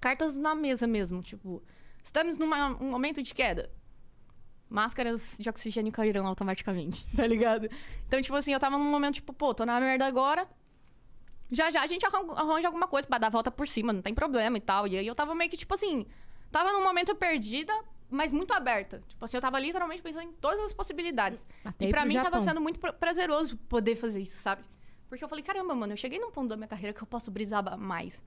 Cartas 0.00 0.36
na 0.36 0.54
mesa 0.54 0.86
mesmo, 0.86 1.22
tipo. 1.22 1.62
Estamos 2.02 2.38
num 2.38 2.46
um 2.80 2.90
momento 2.90 3.22
de 3.22 3.34
queda. 3.34 3.70
Máscaras 4.68 5.36
de 5.38 5.48
oxigênio 5.48 5.92
cairão 5.92 6.26
automaticamente, 6.26 7.06
tá 7.16 7.26
ligado? 7.26 7.68
Então, 8.06 8.20
tipo 8.20 8.34
assim, 8.34 8.52
eu 8.52 8.58
tava 8.60 8.76
num 8.76 8.90
momento, 8.90 9.14
tipo, 9.16 9.32
pô, 9.32 9.54
tô 9.54 9.64
na 9.64 9.78
merda 9.80 10.06
agora. 10.06 10.46
Já 11.50 11.70
já 11.70 11.82
a 11.82 11.86
gente 11.86 12.04
arran- 12.04 12.32
arranja 12.34 12.66
alguma 12.66 12.88
coisa 12.88 13.06
pra 13.06 13.18
dar 13.18 13.28
a 13.28 13.30
volta 13.30 13.50
por 13.50 13.68
cima, 13.68 13.92
não 13.92 14.02
tem 14.02 14.12
problema 14.12 14.56
e 14.56 14.60
tal. 14.60 14.86
E 14.88 14.98
aí 14.98 15.06
eu 15.06 15.14
tava 15.14 15.34
meio 15.36 15.48
que, 15.48 15.56
tipo 15.56 15.72
assim, 15.72 16.04
tava 16.50 16.72
num 16.72 16.82
momento 16.82 17.14
perdida, 17.14 17.72
mas 18.10 18.32
muito 18.32 18.52
aberta. 18.52 19.00
Tipo 19.06 19.24
assim, 19.24 19.36
eu 19.36 19.40
tava 19.40 19.58
literalmente 19.60 20.02
pensando 20.02 20.24
em 20.24 20.32
todas 20.32 20.58
as 20.60 20.72
possibilidades. 20.72 21.46
Até 21.64 21.86
e 21.86 21.90
pro 21.90 22.04
mim 22.04 22.14
tava 22.14 22.24
Japão. 22.30 22.40
sendo 22.40 22.60
muito 22.60 22.80
pra- 22.80 22.92
prazeroso 22.92 23.56
poder 23.68 23.94
fazer 23.94 24.20
isso, 24.20 24.36
sabe? 24.38 24.64
Porque 25.08 25.22
eu 25.22 25.28
falei, 25.28 25.44
caramba, 25.44 25.74
mano, 25.74 25.92
eu 25.92 25.96
cheguei 25.96 26.18
num 26.18 26.30
ponto 26.30 26.48
da 26.48 26.56
minha 26.56 26.68
carreira 26.68 26.92
que 26.92 27.02
eu 27.02 27.06
posso 27.06 27.30
brisar 27.30 27.78
mais. 27.78 28.22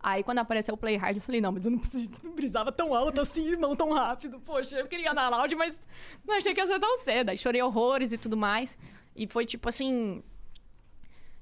Aí 0.00 0.22
quando 0.24 0.38
apareceu 0.38 0.74
o 0.74 0.76
Play 0.76 0.96
Hard, 0.96 1.16
eu 1.16 1.22
falei, 1.22 1.40
não, 1.40 1.52
mas 1.52 1.64
eu 1.64 1.70
não, 1.70 1.78
preciso, 1.78 2.10
não 2.24 2.32
brisava 2.32 2.72
tão 2.72 2.94
alto 2.94 3.20
assim, 3.20 3.46
irmão, 3.46 3.76
tão 3.76 3.92
rápido. 3.92 4.40
Poxa, 4.40 4.76
eu 4.76 4.88
queria 4.88 5.12
andar 5.12 5.28
loud, 5.28 5.54
mas 5.54 5.80
não 6.26 6.34
achei 6.34 6.52
que 6.52 6.60
ia 6.60 6.66
ser 6.66 6.80
tão 6.80 6.98
cedo. 6.98 7.30
Aí 7.30 7.38
chorei 7.38 7.62
horrores 7.62 8.12
e 8.12 8.18
tudo 8.18 8.36
mais. 8.36 8.76
E 9.14 9.26
foi 9.26 9.46
tipo 9.46 9.68
assim. 9.68 10.22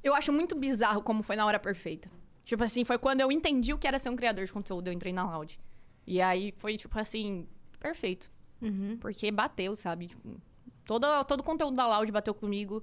Eu 0.03 0.15
acho 0.15 0.33
muito 0.33 0.55
bizarro 0.55 1.03
como 1.03 1.23
foi 1.23 1.37
na 1.37 1.47
hora 1.47 1.59
perfeita. 1.59 2.11
Tipo 2.45 2.65
assim, 2.65 2.85
foi 2.85 2.99
quando 2.99 3.21
eu 3.21 3.31
entendi 3.31 3.73
o 3.73 3.79
que 3.79 3.87
era 3.87 3.99
ser 3.99 4.11
um 4.11 4.17
criador 4.17 4.45
de 4.45 4.53
conteúdo, 4.53 4.89
eu 4.89 4.93
entrei 4.93 5.13
na 5.13 5.25
Loud. 5.25 5.59
E 6.07 6.21
aí 6.21 6.53
foi, 6.59 6.77
tipo 6.77 6.99
assim, 6.99 7.47
perfeito. 7.79 8.31
Uhum. 8.61 8.97
Porque 9.01 9.31
bateu, 9.31 9.77
sabe? 9.77 10.09
Tipo, 10.09 10.41
todo, 10.85 11.07
todo 11.25 11.41
o 11.41 11.45
conteúdo 11.45 11.77
da 11.77 11.87
Loud 11.87 12.11
bateu 12.11 12.35
comigo. 12.35 12.83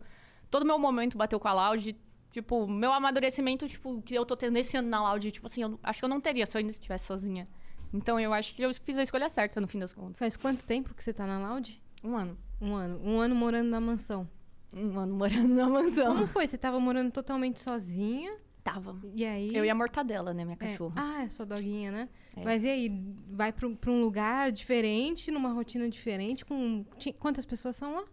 Todo 0.50 0.66
meu 0.66 0.78
momento 0.80 1.18
bateu 1.18 1.40
com 1.40 1.48
a 1.48 1.54
Loud. 1.54 1.96
Tipo, 2.30 2.68
meu 2.68 2.92
amadurecimento, 2.92 3.68
tipo, 3.68 4.02
que 4.02 4.14
eu 4.14 4.26
tô 4.26 4.36
tendo 4.36 4.58
esse 4.58 4.76
ano 4.78 4.88
na 4.90 5.02
Loud, 5.02 5.32
tipo 5.32 5.48
assim, 5.48 5.64
eu 5.64 5.80
acho 5.82 6.00
que 6.00 6.06
eu 6.06 6.10
não 6.10 6.20
teria 6.22 6.46
se 6.46 6.56
eu 6.58 6.60
ainda 6.60 6.72
estivesse 6.72 7.06
sozinha. 7.06 7.48
Então 7.94 8.20
eu 8.20 8.34
acho 8.34 8.54
que 8.54 8.62
eu 8.62 8.74
fiz 8.74 8.98
a 8.98 9.04
escolha 9.04 9.30
certa 9.30 9.62
no 9.62 9.68
fim 9.68 9.80
das 9.80 9.94
contas. 9.94 10.18
Faz 10.18 10.36
quanto 10.36 10.66
tempo 10.66 10.94
que 10.94 11.04
você 11.04 11.14
tá 11.14 11.26
na 11.26 11.40
Loud? 11.50 11.82
Um 12.04 12.16
ano. 12.16 12.38
Um 12.62 12.76
ano. 12.76 13.00
Um 13.04 13.20
ano 13.20 13.34
morando 13.34 13.70
na 13.70 13.80
mansão. 13.80 14.28
Um 14.76 15.00
ano 15.00 15.16
morando 15.16 15.48
na 15.48 15.68
mansão. 15.70 16.14
Como 16.14 16.28
foi? 16.28 16.46
Você 16.46 16.58
tava 16.58 16.80
morando 16.80 17.12
totalmente 17.12 17.60
sozinha? 17.62 18.36
Tava. 18.64 18.98
E 19.16 19.26
aí? 19.26 19.56
Eu 19.56 19.64
e 19.64 19.70
a 19.70 19.74
mortadela, 19.76 20.34
né, 20.34 20.44
minha 20.44 20.58
É. 20.60 20.68
cachorra. 20.68 20.94
Ah, 20.98 21.24
é 21.24 21.30
sua 21.30 21.46
doguinha, 21.46 21.90
né? 21.90 22.10
É. 22.36 22.44
Mas 22.44 22.66
e 22.66 22.70
aí? 22.70 22.92
Vai 23.30 23.54
pra, 23.54 23.66
um- 23.66 23.76
pra 23.76 23.90
um 23.90 24.02
lugar 24.02 24.52
diferente, 24.52 25.32
numa 25.32 25.54
rotina 25.54 25.88
diferente, 25.90 26.44
com... 26.44 26.86
Quantas 27.18 27.46
pessoas 27.46 27.78
são 27.78 27.96
lá? 27.96 28.04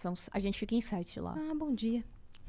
São- 0.00 0.14
a 0.32 0.38
gente 0.38 0.58
fica 0.58 0.74
em 0.74 0.80
sete 0.80 1.20
lá. 1.20 1.34
Ah, 1.36 1.54
bom 1.54 1.74
dia. 1.74 2.02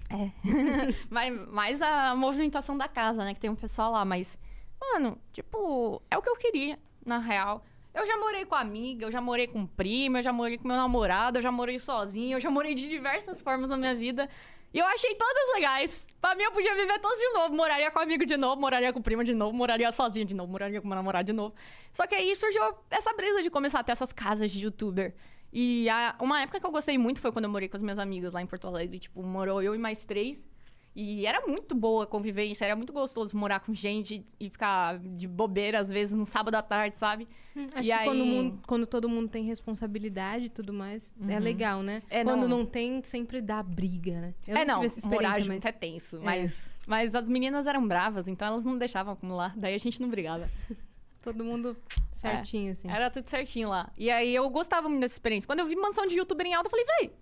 Mas 1.10 1.48
mais 1.50 1.82
a 1.82 2.16
movimentação 2.16 2.78
da 2.78 2.88
casa, 2.88 3.24
né? 3.26 3.34
Que 3.34 3.40
tem 3.42 3.50
um 3.50 3.56
pessoal 3.56 3.92
lá, 3.92 4.06
mas. 4.06 4.38
Mano, 4.80 5.18
tipo, 5.32 6.02
é 6.10 6.18
o 6.18 6.22
que 6.22 6.30
eu 6.30 6.36
queria, 6.38 6.80
na 7.06 7.18
real. 7.20 7.64
Eu 7.94 8.08
já 8.08 8.18
morei 8.18 8.46
com 8.46 8.56
amiga, 8.56 9.06
eu 9.06 9.12
já 9.12 9.20
morei 9.22 9.48
com 9.48 9.66
prima, 9.68 10.20
eu 10.20 10.24
já 10.24 10.32
morei 10.34 10.58
com 10.58 10.68
meu 10.68 10.78
namorado, 10.78 11.38
eu 11.38 11.42
já 11.42 11.52
morei 11.52 11.78
sozinha, 11.78 12.38
eu 12.38 12.40
já 12.40 12.50
morei 12.50 12.74
de 12.74 12.88
diversas 12.88 13.42
formas 13.42 13.70
na 13.70 13.76
minha 13.78 13.94
vida. 13.94 14.30
E 14.74 14.80
eu 14.80 14.86
achei 14.86 15.14
todas 15.16 15.54
legais. 15.54 16.08
Pra 16.22 16.34
mim, 16.34 16.44
eu 16.44 16.52
podia 16.54 16.74
viver 16.74 16.98
todas 17.00 17.20
de 17.20 17.30
novo. 17.34 17.54
Moraria 17.56 17.92
com 17.92 18.00
amigo 18.00 18.26
de 18.26 18.38
novo, 18.38 18.60
moraria 18.62 18.94
com 18.94 19.02
prima 19.02 19.24
de 19.26 19.34
novo, 19.34 19.54
moraria 19.56 19.92
sozinha 19.92 20.24
de 20.26 20.34
novo, 20.34 20.50
moraria 20.50 20.82
com 20.82 20.88
meu 20.88 20.96
namorado 20.96 21.26
de 21.26 21.34
novo. 21.34 21.54
Só 21.92 22.08
que 22.08 22.16
aí 22.16 22.34
surgiu 22.36 22.64
essa 22.90 23.14
brisa 23.14 23.44
de 23.44 23.50
começar 23.50 23.82
a 23.82 23.84
ter 23.84 23.92
essas 23.92 24.14
casas 24.14 24.50
de 24.52 24.64
youtuber. 24.64 25.14
E 25.54 25.90
a- 25.90 26.16
uma 26.22 26.42
época 26.42 26.60
que 26.60 26.66
eu 26.66 26.72
gostei 26.72 26.98
muito 26.98 27.20
foi 27.20 27.32
quando 27.32 27.46
eu 27.46 27.52
morei 27.52 27.68
com 27.68 27.76
as 27.78 27.84
minhas 27.84 28.00
amigas 28.00 28.34
lá 28.34 28.42
em 28.42 28.46
Porto 28.48 28.68
Alegre. 28.68 29.00
Tipo, 29.00 29.22
morou 29.24 29.62
eu 29.62 29.76
e 29.76 29.78
mais 29.78 30.06
três. 30.06 30.48
E 30.94 31.26
era 31.26 31.48
muito 31.48 31.74
boa 31.74 32.04
a 32.04 32.06
convivência, 32.08 32.66
era 32.66 32.76
muito 32.76 32.92
gostoso 32.92 33.36
morar 33.38 33.62
com 33.62 33.74
gente 33.74 34.26
e 34.38 34.50
ficar 34.50 35.00
de 35.00 35.26
bobeira, 35.26 35.80
às 35.80 35.88
vezes, 35.88 36.14
no 36.18 36.26
sábado 36.26 36.56
à 36.56 36.62
tarde, 36.62 36.98
sabe? 36.98 37.30
Hum, 37.56 37.68
Acho 37.74 37.84
E 37.84 37.84
que 37.86 37.92
aí- 37.94 38.06
quando, 38.06 38.26
mundo- 38.26 38.60
quando 38.68 38.86
todo 38.86 39.08
mundo 39.08 39.30
tem 39.30 39.46
responsabilidade 39.46 40.46
e 40.46 40.50
tudo 40.50 40.74
mais, 40.74 41.14
é 41.30 41.40
legal, 41.40 41.82
né? 41.82 42.04
É, 42.10 42.26
quando 42.26 42.42
não. 42.46 42.58
não. 42.60 42.66
tem, 42.66 43.02
sempre 43.04 43.40
dá 43.42 43.64
briga, 43.64 44.20
né? 44.20 44.34
Eu 44.46 44.58
é, 44.58 44.66
não, 44.66 44.82
tive 44.82 44.88
essa 44.88 45.08
morar 45.08 45.40
experiência, 45.40 45.44
junto 45.44 45.56
mas 45.64 45.66
é 45.66 45.72
tenso, 45.72 46.22
mas, 46.22 46.66
mas 46.86 47.16
as 47.16 47.30
meninas 47.30 47.66
eram 47.68 47.88
bravas, 47.88 48.28
então 48.28 48.46
elas 48.50 48.66
não 48.66 48.78
deixavam 48.78 49.14
acumular, 49.14 49.54
daí 49.58 49.74
a 49.74 49.78
gente 49.78 50.02
não 50.02 50.10
brigava. 50.10 50.50
todo 51.22 51.46
mundo 51.46 51.78
certinho, 52.14 52.72
assim. 52.72 52.90
Era 52.90 53.10
tudo 53.10 53.30
certinho 53.30 53.70
lá. 53.70 53.92
E 53.98 54.10
aí 54.10 54.34
eu 54.34 54.50
gostava 54.50 54.90
muito 54.90 55.02
dessa 55.02 55.16
experiência. 55.16 55.48
Quando 55.48 55.60
eu 55.60 55.66
vi 55.66 55.76
mansão 55.76 56.06
de 56.08 56.16
youtuber 56.16 56.46
em 56.46 56.54
alta, 56.54 56.68
eu 56.68 56.72
falei, 56.72 56.86
véi, 56.86 57.14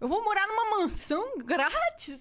eu 0.00 0.08
vou 0.08 0.22
morar 0.24 0.46
numa 0.46 0.78
mansão 0.78 1.38
grátis 1.38 2.20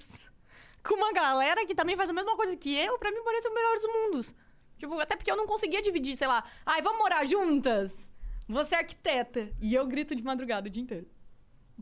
com 0.83 0.95
uma 0.95 1.11
galera 1.11 1.65
que 1.65 1.75
também 1.75 1.97
faz 1.97 2.09
a 2.09 2.13
mesma 2.13 2.35
coisa 2.35 2.55
que 2.55 2.75
eu, 2.75 2.97
pra 2.99 3.11
mim 3.11 3.23
parecer 3.23 3.49
o 3.49 3.53
melhor 3.53 3.75
dos 3.75 3.87
mundos. 3.87 4.35
Tipo, 4.77 4.99
até 4.99 5.15
porque 5.15 5.31
eu 5.31 5.37
não 5.37 5.47
conseguia 5.47 5.81
dividir, 5.81 6.15
sei 6.15 6.27
lá, 6.27 6.43
ai, 6.65 6.81
vamos 6.81 6.99
morar 6.99 7.25
juntas. 7.25 8.09
Você 8.47 8.75
é 8.75 8.79
arquiteta. 8.79 9.49
E 9.61 9.73
eu 9.73 9.85
grito 9.87 10.13
de 10.15 10.23
madrugada 10.23 10.67
o 10.67 10.71
dia 10.71 10.83
inteiro. 10.83 11.07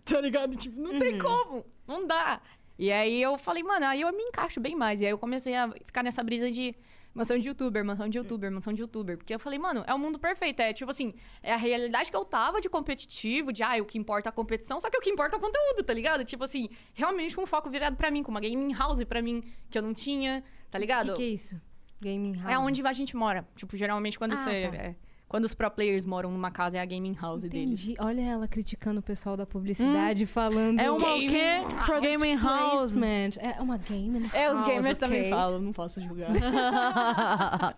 Tá 0.05 0.19
ligado? 0.19 0.55
Tipo, 0.55 0.81
não 0.81 0.97
tem 0.97 1.19
como. 1.19 1.63
Não 1.87 2.07
dá. 2.07 2.41
E 2.79 2.91
aí 2.91 3.21
eu 3.21 3.37
falei, 3.37 3.61
mano, 3.61 3.85
aí 3.85 4.01
eu 4.01 4.11
me 4.11 4.23
encaixo 4.23 4.59
bem 4.59 4.75
mais. 4.75 4.99
E 4.99 5.05
aí 5.05 5.11
eu 5.11 5.19
comecei 5.19 5.55
a 5.55 5.69
ficar 5.85 6.01
nessa 6.01 6.23
brisa 6.23 6.49
de 6.49 6.75
mansão 7.13 7.37
de 7.37 7.47
youtuber, 7.47 7.83
mansão 7.85 8.09
de 8.09 8.17
youtuber, 8.17 8.51
mansão 8.51 8.73
de 8.73 8.81
youtuber. 8.81 9.17
Porque 9.17 9.33
eu 9.35 9.39
falei, 9.39 9.59
mano, 9.59 9.83
é 9.87 9.93
o 9.93 9.99
mundo 9.99 10.17
perfeito. 10.19 10.59
É 10.61 10.73
tipo 10.73 10.89
assim, 10.91 11.13
é 11.41 11.53
a 11.53 11.57
realidade 11.57 12.09
que 12.09 12.17
eu 12.17 12.25
tava 12.25 12.59
de 12.59 12.69
competitivo, 12.69 13.51
de 13.53 13.61
ah, 13.63 13.75
o 13.81 13.85
que 13.85 13.97
importa 13.97 14.29
é 14.29 14.31
a 14.31 14.33
competição, 14.33 14.79
só 14.79 14.89
que 14.89 14.97
o 14.97 15.01
que 15.01 15.09
importa 15.09 15.35
é 15.35 15.37
o 15.37 15.41
conteúdo, 15.41 15.83
tá 15.83 15.93
ligado? 15.93 16.23
Tipo 16.25 16.43
assim, 16.43 16.69
realmente 16.93 17.35
com 17.35 17.43
um 17.43 17.47
foco 17.47 17.69
virado 17.69 17.95
pra 17.95 18.09
mim, 18.09 18.23
com 18.23 18.31
uma 18.31 18.39
gaming 18.41 18.73
house 18.73 19.03
pra 19.03 19.21
mim, 19.21 19.43
que 19.69 19.77
eu 19.77 19.81
não 19.81 19.93
tinha, 19.93 20.43
tá 20.71 20.77
O 20.77 20.81
ligado? 20.81 21.11
que, 21.13 21.17
que 21.17 21.23
é 21.23 21.27
isso? 21.27 21.61
Gaming 22.01 22.33
house. 22.37 22.51
É 22.51 22.57
onde 22.59 22.85
a 22.85 22.93
gente 22.93 23.15
mora. 23.15 23.47
Tipo, 23.55 23.77
geralmente 23.77 24.17
quando 24.17 24.33
Ah, 24.33 24.37
você. 24.37 24.67
tá. 24.69 24.75
é, 24.75 24.95
quando 25.33 25.45
os 25.45 25.55
pro 25.55 25.71
players 25.71 26.05
moram 26.05 26.29
numa 26.29 26.51
casa, 26.51 26.77
é 26.77 26.79
a 26.79 26.85
gaming 26.85 27.15
house 27.19 27.41
deles. 27.41 27.81
Entendi. 27.85 27.95
Olha 27.99 28.21
ela 28.21 28.47
criticando 28.47 28.99
o 28.99 29.01
pessoal 29.01 29.35
da 29.35 29.47
publicidade, 29.47 30.27
falando... 30.27 30.79
É 30.79 30.91
uma 30.91 31.15
o 31.15 31.19
quê? 31.21 31.53
Product 31.83 32.07
Gaming 32.07 32.35
house. 32.35 32.91
placement. 32.91 33.29
É 33.39 33.59
uma 33.59 33.77
gaming 33.79 34.29
É, 34.31 34.51
os 34.51 34.59
house, 34.59 34.67
gamers 34.67 34.85
ok? 34.85 34.95
também 34.95 35.29
falam, 35.31 35.59
não 35.59 35.71
posso 35.71 35.99
julgar. 36.01 36.29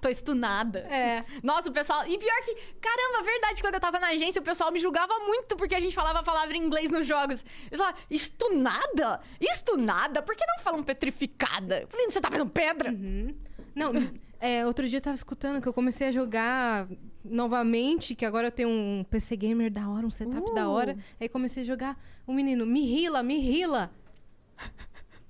Tô 0.00 0.08
estunada. 0.08 0.78
É. 0.78 1.24
Nossa, 1.42 1.70
o 1.70 1.72
pessoal. 1.72 2.06
E 2.06 2.16
pior 2.16 2.40
que, 2.44 2.54
caramba, 2.80 3.24
verdade, 3.24 3.60
quando 3.60 3.74
eu 3.74 3.80
tava 3.80 3.98
na 3.98 4.10
agência, 4.10 4.40
o 4.40 4.44
pessoal 4.44 4.70
me 4.70 4.78
julgava 4.78 5.18
muito 5.26 5.56
porque 5.56 5.74
a 5.74 5.80
gente 5.80 5.94
falava 5.94 6.20
a 6.20 6.22
palavra 6.22 6.56
em 6.56 6.62
inglês 6.62 6.88
nos 6.88 7.04
jogos. 7.04 7.44
Eles 7.66 7.80
falavam, 7.80 8.00
estunada? 8.08 9.20
Estunada? 9.40 10.22
Por 10.22 10.36
que 10.36 10.46
não 10.46 10.62
falam 10.62 10.84
petrificada? 10.84 11.80
Eu 11.80 11.88
falei, 11.88 12.08
você 12.08 12.20
tá 12.20 12.28
vendo 12.28 12.46
pedra? 12.46 12.94
Não, 13.74 13.92
é, 14.40 14.64
outro 14.66 14.88
dia 14.88 14.98
eu 14.98 15.02
tava 15.02 15.16
escutando 15.16 15.60
que 15.60 15.68
eu 15.68 15.72
comecei 15.72 16.08
a 16.08 16.12
jogar 16.12 16.88
novamente, 17.24 18.14
que 18.14 18.24
agora 18.24 18.48
eu 18.48 18.52
tenho 18.52 18.68
um 18.68 19.04
PC 19.08 19.36
gamer 19.36 19.70
da 19.70 19.88
hora, 19.88 20.06
um 20.06 20.10
setup 20.10 20.54
da 20.54 20.68
hora. 20.68 20.96
Aí 21.20 21.28
comecei 21.28 21.62
a 21.62 21.66
jogar. 21.66 22.00
O 22.26 22.32
menino, 22.32 22.64
me 22.64 22.80
rila, 22.80 23.22
me 23.22 23.38
rila. 23.38 23.90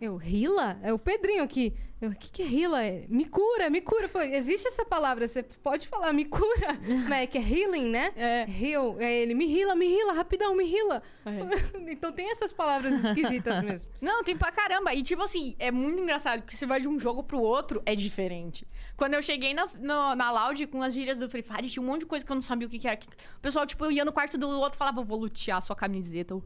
Eu, 0.00 0.16
rila? 0.16 0.78
É 0.82 0.92
o 0.92 0.98
Pedrinho 0.98 1.42
aqui. 1.42 1.74
Eu, 2.00 2.10
o 2.10 2.14
que, 2.14 2.30
que 2.30 2.42
é? 2.42 2.46
É, 2.86 3.06
me 3.08 3.24
cura, 3.24 3.68
me 3.68 3.80
cura. 3.80 4.04
Eu 4.04 4.08
falei, 4.08 4.34
existe 4.34 4.68
essa 4.68 4.84
palavra, 4.84 5.26
você 5.26 5.42
pode 5.42 5.88
falar, 5.88 6.12
me 6.12 6.24
cura. 6.24 6.78
Mas 7.08 7.22
é 7.22 7.26
que 7.26 7.36
é 7.38 7.40
healing, 7.40 7.88
né? 7.90 8.12
É. 8.14 8.46
Heal. 8.48 8.96
É 9.00 9.12
ele, 9.22 9.34
me 9.34 9.46
rila, 9.46 9.74
me 9.74 9.86
rila, 9.86 10.12
rapidão, 10.12 10.54
me 10.54 10.64
rila. 10.64 11.02
É. 11.26 11.90
então 11.90 12.12
tem 12.12 12.30
essas 12.30 12.52
palavras 12.52 13.04
esquisitas 13.04 13.62
mesmo. 13.64 13.90
Não, 14.00 14.22
tem 14.22 14.36
pra 14.36 14.52
caramba. 14.52 14.94
E 14.94 15.02
tipo 15.02 15.22
assim, 15.22 15.56
é 15.58 15.72
muito 15.72 16.00
engraçado, 16.00 16.42
porque 16.42 16.56
você 16.56 16.66
vai 16.66 16.80
de 16.80 16.86
um 16.88 17.00
jogo 17.00 17.24
pro 17.24 17.40
outro, 17.40 17.82
é 17.84 17.96
diferente. 17.96 18.64
Quando 18.96 19.14
eu 19.14 19.22
cheguei 19.22 19.52
na, 19.52 19.66
no- 19.80 20.14
na 20.14 20.30
Loud 20.30 20.66
com 20.68 20.80
as 20.82 20.94
gírias 20.94 21.18
do 21.18 21.28
Free 21.28 21.42
Fire, 21.42 21.68
tinha 21.68 21.82
um 21.82 21.86
monte 21.86 22.00
de 22.00 22.06
coisa 22.06 22.24
que 22.24 22.30
eu 22.30 22.36
não 22.36 22.42
sabia 22.42 22.68
o 22.68 22.70
que, 22.70 22.78
que 22.78 22.86
era. 22.86 22.98
O 23.36 23.40
pessoal, 23.40 23.66
tipo, 23.66 23.84
eu 23.84 23.90
ia 23.90 24.04
no 24.04 24.12
quarto 24.12 24.38
do 24.38 24.48
outro 24.48 24.76
e 24.76 24.78
falava, 24.78 25.02
vou 25.02 25.18
lutear 25.18 25.60
sua 25.62 25.74
camiseta. 25.74 26.32
Eu, 26.32 26.44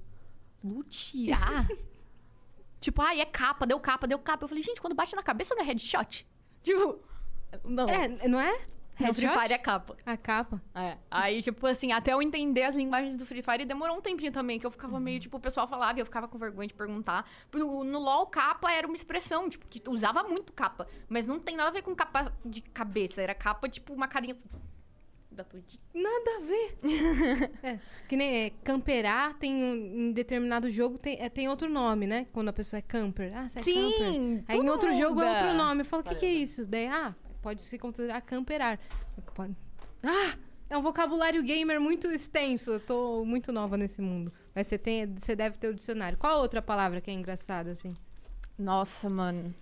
lutear? 0.64 1.68
Tipo, 2.82 3.00
ai, 3.00 3.20
é 3.20 3.24
capa, 3.24 3.66
deu 3.66 3.80
capa, 3.80 4.06
deu 4.06 4.18
capa. 4.18 4.44
Eu 4.44 4.48
falei, 4.48 4.62
gente, 4.62 4.80
quando 4.80 4.94
bate 4.94 5.16
na 5.16 5.22
cabeça 5.22 5.54
não 5.54 5.62
é 5.62 5.66
headshot? 5.66 6.26
Tipo, 6.62 7.00
não. 7.64 7.88
É, 7.88 8.28
não 8.28 8.38
é? 8.38 8.52
no 9.00 9.14
Free 9.14 9.26
Headshot? 9.26 9.40
Fire 9.40 9.52
é 9.54 9.58
capa. 9.58 9.96
A 10.04 10.16
capa. 10.16 10.62
É. 10.74 10.96
Aí, 11.10 11.42
tipo 11.42 11.66
assim, 11.66 11.92
até 11.92 12.12
eu 12.12 12.22
entender 12.22 12.62
as 12.62 12.76
linguagens 12.76 13.16
do 13.16 13.26
Free 13.26 13.42
Fire, 13.42 13.64
demorou 13.64 13.96
um 13.96 14.00
tempinho 14.00 14.30
também, 14.30 14.58
que 14.58 14.66
eu 14.66 14.70
ficava 14.70 15.00
meio, 15.00 15.18
tipo, 15.18 15.36
o 15.36 15.40
pessoal 15.40 15.66
falava 15.66 15.98
e 15.98 16.02
eu 16.02 16.04
ficava 16.04 16.28
com 16.28 16.38
vergonha 16.38 16.68
de 16.68 16.74
perguntar. 16.74 17.28
No, 17.52 17.84
no 17.84 17.98
LoL, 17.98 18.26
capa 18.26 18.70
era 18.70 18.86
uma 18.86 18.96
expressão, 18.96 19.48
tipo, 19.48 19.66
que 19.66 19.82
usava 19.88 20.22
muito 20.22 20.52
capa. 20.52 20.86
Mas 21.08 21.26
não 21.26 21.38
tem 21.38 21.56
nada 21.56 21.70
a 21.70 21.72
ver 21.72 21.82
com 21.82 21.94
capa 21.94 22.32
de 22.44 22.60
cabeça. 22.60 23.20
Era 23.20 23.34
capa, 23.34 23.68
tipo, 23.68 23.92
uma 23.92 24.06
carinha 24.06 24.34
assim, 24.34 24.48
da 25.32 25.44
Twitch. 25.44 25.76
Nada 25.94 26.30
a 26.36 26.40
ver. 26.40 26.78
é, 27.62 27.78
que 28.08 28.16
nem 28.16 28.44
é, 28.44 28.50
camperar 28.62 29.34
tem 29.38 29.54
um, 29.54 29.74
em 30.08 30.12
determinado 30.12 30.70
jogo 30.70 30.98
tem, 30.98 31.16
é, 31.20 31.28
tem 31.28 31.48
outro 31.48 31.68
nome, 31.68 32.06
né? 32.06 32.26
Quando 32.32 32.48
a 32.48 32.52
pessoa 32.52 32.78
é 32.78 32.82
camper. 32.82 33.32
Ah, 33.34 33.48
você 33.48 33.60
é 33.60 33.62
camper. 33.62 34.12
Sim! 34.12 34.44
Aí 34.48 34.58
em 34.58 34.68
outro 34.70 34.92
jogo 34.92 35.20
é 35.20 35.28
muda. 35.28 35.44
outro 35.44 35.54
nome. 35.54 35.80
Eu 35.82 35.84
falo, 35.84 36.02
o 36.02 36.04
que, 36.06 36.14
que 36.14 36.26
é 36.26 36.32
isso? 36.32 36.66
Daí, 36.66 36.86
ah, 36.86 37.14
pode 37.40 37.62
se 37.62 37.78
considerar 37.78 38.20
camperar. 38.22 38.78
Pode- 39.34 39.56
Ah! 40.02 40.36
É 40.70 40.78
um 40.78 40.80
vocabulário 40.82 41.42
gamer 41.42 41.78
muito 41.78 42.10
extenso. 42.10 42.72
Eu 42.72 42.80
tô 42.80 43.24
muito 43.26 43.52
nova 43.52 43.76
nesse 43.76 44.00
mundo. 44.00 44.32
Mas 44.54 44.66
você, 44.66 44.78
tem, 44.78 45.06
você 45.14 45.36
deve 45.36 45.58
ter 45.58 45.68
o 45.68 45.74
dicionário. 45.74 46.16
Qual 46.16 46.40
outra 46.40 46.62
palavra 46.62 46.98
que 46.98 47.10
é 47.10 47.14
engraçada, 47.14 47.72
assim? 47.72 47.94
Nossa, 48.58 49.10
mano. 49.10 49.54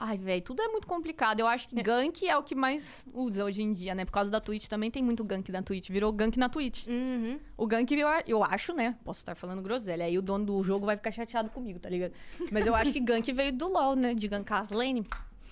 Ai, 0.00 0.16
velho, 0.16 0.40
tudo 0.42 0.62
é 0.62 0.68
muito 0.68 0.86
complicado. 0.86 1.40
Eu 1.40 1.48
acho 1.48 1.68
que 1.68 1.82
gank 1.82 2.24
é 2.26 2.36
o 2.36 2.42
que 2.42 2.54
mais 2.54 3.04
usa 3.12 3.44
hoje 3.44 3.62
em 3.62 3.72
dia, 3.72 3.96
né? 3.96 4.04
Por 4.04 4.12
causa 4.12 4.30
da 4.30 4.40
Twitch 4.40 4.68
também 4.68 4.90
tem 4.92 5.02
muito 5.02 5.24
gank 5.24 5.50
na 5.50 5.60
Twitch. 5.60 5.88
Virou 5.90 6.12
gank 6.12 6.38
na 6.38 6.48
Twitch. 6.48 6.86
Uhum. 6.86 7.40
O 7.56 7.66
gank, 7.66 7.90
eu, 7.92 8.06
eu 8.26 8.44
acho, 8.44 8.72
né? 8.72 8.96
Posso 9.04 9.18
estar 9.18 9.34
falando 9.34 9.60
groselha. 9.60 10.04
Aí 10.04 10.16
o 10.16 10.22
dono 10.22 10.44
do 10.46 10.62
jogo 10.62 10.86
vai 10.86 10.96
ficar 10.96 11.10
chateado 11.10 11.50
comigo, 11.50 11.80
tá 11.80 11.88
ligado? 11.88 12.12
Mas 12.52 12.64
eu 12.64 12.76
acho 12.76 12.92
que 12.92 13.00
gank 13.00 13.32
veio 13.32 13.52
do 13.52 13.66
LoL, 13.66 13.96
né? 13.96 14.14
De 14.14 14.28
gankar 14.28 14.60
as 14.60 14.70
lane. 14.70 15.04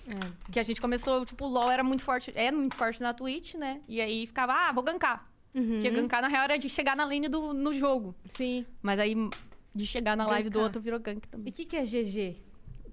É. 0.07 0.51
Que 0.51 0.59
a 0.61 0.63
gente 0.63 0.79
começou, 0.79 1.25
tipo, 1.25 1.43
o 1.43 1.49
LoL 1.49 1.69
era 1.69 1.83
muito 1.83 2.01
forte. 2.03 2.31
É 2.33 2.49
muito 2.49 2.75
forte 2.75 3.01
na 3.01 3.13
Twitch, 3.13 3.55
né? 3.55 3.81
E 3.85 3.99
aí 3.99 4.25
ficava, 4.27 4.53
ah, 4.53 4.71
vou 4.71 4.81
gankar. 4.83 5.29
Uhum. 5.53 5.73
Porque 5.73 5.89
gankar, 5.89 6.21
na 6.21 6.29
real, 6.29 6.43
era 6.45 6.57
de 6.57 6.69
chegar 6.69 6.95
na 6.95 7.03
lane 7.03 7.27
do, 7.27 7.51
no 7.53 7.73
jogo. 7.73 8.15
Sim. 8.29 8.65
Mas 8.81 8.97
aí, 8.97 9.13
de 9.75 9.85
chegar 9.85 10.15
na 10.15 10.25
live 10.27 10.49
do 10.49 10.53
Gankar. 10.53 10.63
outro, 10.63 10.81
virou 10.81 10.99
gank 11.01 11.25
E 11.25 11.27
também. 11.29 11.51
o 11.51 11.53
que, 11.53 11.65
que 11.65 11.75
é 11.75 11.83
GG? 11.83 12.37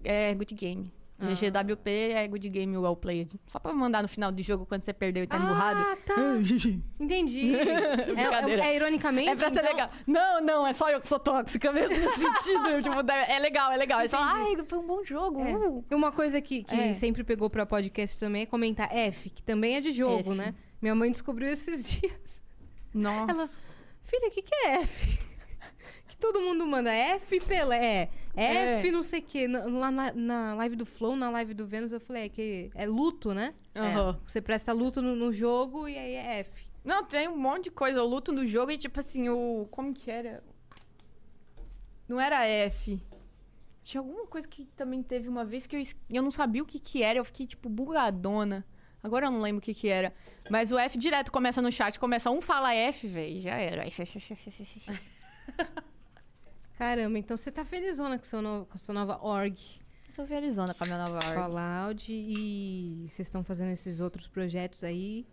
É 0.03 0.35
good 0.35 0.53
game. 0.55 0.91
Ah. 1.31 1.35
GGWP 1.35 1.91
é 2.13 2.29
good 2.29 2.49
game 2.49 2.77
well 2.77 2.97
played. 2.97 3.39
Só 3.49 3.59
pra 3.59 3.73
mandar 3.73 4.03
no 4.03 4.09
final 4.09 4.31
do 4.33 4.43
jogo 4.43 4.67
quando 4.67 4.83
você 4.83 4.93
perdeu 4.93 5.25
e 5.25 5.27
tá 5.27 5.37
emburrado. 5.37 5.81
Ah, 5.81 5.97
tá. 6.05 6.15
Entendi. 7.01 7.55
é, 7.57 8.61
é, 8.61 8.69
é 8.69 8.77
ironicamente. 8.77 9.29
É 9.31 9.37
pra 9.37 9.51
ser 9.51 9.61
então? 9.61 9.71
legal. 9.73 9.91
Não, 10.07 10.41
não, 10.41 10.67
é 10.67 10.73
só 10.73 10.89
eu 10.91 11.01
que 11.01 11.09
sou 11.09 11.19
tóxica 11.19 11.73
mesmo 11.73 11.91
nesse 11.97 12.15
sentido. 12.21 12.83
tipo, 12.83 13.11
é 13.11 13.39
legal, 13.39 13.73
é 13.73 13.77
legal. 13.77 14.01
É 14.01 14.09
só, 14.09 14.19
ai, 14.21 14.57
foi 14.67 14.79
um 14.79 14.87
bom 14.87 15.05
jogo. 15.05 15.41
É. 15.41 15.57
uh." 15.57 15.85
Uma 15.93 16.13
coisa 16.13 16.41
que, 16.41 16.65
que 16.65 16.75
É. 16.75 16.93
sempre 16.95 17.25
pegou 17.25 17.49
pra 17.49 17.65
podcast 17.67 18.19
também 18.19 18.43
é 18.43 18.47
comentar 18.47 18.89
F, 18.95 19.31
que 19.31 19.43
também 19.43 19.77
é 19.77 19.81
de 19.81 19.93
jogo, 19.93 20.31
F. 20.33 20.35
né? 20.35 20.55
Minha 20.81 20.95
mãe 20.95 21.11
descobriu 21.11 21.49
esses 21.49 21.85
dias. 21.85 22.43
Nossa. 22.93 23.33
Ela, 23.33 23.49
filha, 24.03 24.29
o 24.29 24.31
que, 24.31 24.43
que 24.43 24.55
é 24.55 24.83
F? 24.83 25.19
Que 26.15 26.19
todo 26.21 26.41
mundo 26.41 26.67
manda 26.67 26.91
F 26.93 27.41
Pelé, 27.41 28.09
F 28.37 28.89
É. 28.89 28.91
não 28.93 29.03
sei 29.03 29.21
o 29.21 29.23
quê. 29.23 29.49
Na- 29.49 29.65
Lá 29.65 29.91
na, 29.91 30.13
na 30.13 30.55
live 30.55 30.77
do 30.77 30.87
Flow, 30.87 31.17
na 31.17 31.29
live 31.31 31.55
do 31.55 31.67
Vênus, 31.67 31.93
eu 31.93 32.01
falei, 32.01 32.25
é 32.25 32.29
que 32.29 32.71
é 32.75 32.87
luto, 32.87 33.35
né? 33.35 33.55
É, 33.75 33.81
Aham. 33.81 34.21
você 34.27 34.41
presta 34.41 34.73
luto 34.73 35.03
no, 35.03 35.17
no 35.17 35.33
jogo 35.33 35.89
e 35.89 35.97
aí 35.99 36.15
é 36.15 36.39
F. 36.41 36.65
Não, 36.85 37.05
tem 37.05 37.27
um 37.29 37.37
monte 37.37 37.65
de 37.65 37.71
coisa. 37.71 37.99
Eu 37.99 38.07
luto 38.07 38.31
no 38.31 38.47
jogo 38.47 38.71
e, 38.71 38.77
tipo 38.77 39.01
assim, 39.01 39.29
o. 39.29 39.67
Como 39.71 39.95
que 39.95 40.11
era? 40.11 40.45
Não 42.09 42.21
era 42.21 42.47
F. 42.47 43.01
Tinha 43.83 44.01
alguma 44.01 44.27
coisa 44.27 44.47
que 44.47 44.67
também 44.77 45.03
teve 45.03 45.29
uma 45.29 45.45
vez 45.45 45.67
que 45.67 45.77
eu, 45.77 45.83
eu 46.11 46.23
não 46.23 46.31
sabia 46.31 46.63
o 46.63 46.67
que 46.67 46.79
que 46.79 47.03
era. 47.03 47.19
Eu 47.19 47.25
fiquei, 47.25 47.47
tipo, 47.47 47.69
bugadona. 47.69 48.65
Agora 49.03 49.27
eu 49.27 49.31
não 49.31 49.41
lembro 49.41 49.59
o 49.59 49.63
que 49.63 49.75
que 49.75 49.89
era. 49.89 50.15
Mas 50.51 50.73
o 50.73 50.79
F 50.79 50.97
direto 50.99 51.33
começa 51.33 51.61
no 51.63 51.73
chat. 51.73 51.99
Começa 51.99 52.31
um 52.31 52.41
fala 52.43 52.75
F, 52.75 53.07
velho. 53.07 53.41
Já 53.41 53.57
era. 53.57 53.87
F, 53.87 54.03
F, 54.03 54.19
F, 54.19 54.33
F, 54.35 54.51
F, 54.63 54.91
F. 54.91 55.01
Caramba, 56.79 57.19
então 57.19 57.37
você 57.37 57.51
tá 57.51 57.65
felizona 57.65 58.19
com, 58.19 58.25
seu 58.25 58.43
no- 58.43 58.67
com 58.67 58.75
a 58.75 58.79
sua 58.79 58.95
nova 58.95 59.19
org. 59.23 59.57
Tô 60.15 60.25
realizando 60.25 60.73
com 60.75 60.85
a 60.85 60.87
minha 60.87 60.99
nova 60.99 61.17
arte. 61.17 61.35
Fallout 61.35 62.13
e 62.13 63.07
vocês 63.09 63.27
estão 63.27 63.43
fazendo 63.43 63.71
esses 63.71 64.01
outros 64.01 64.27
projetos 64.29 64.85
aí. 64.85 65.27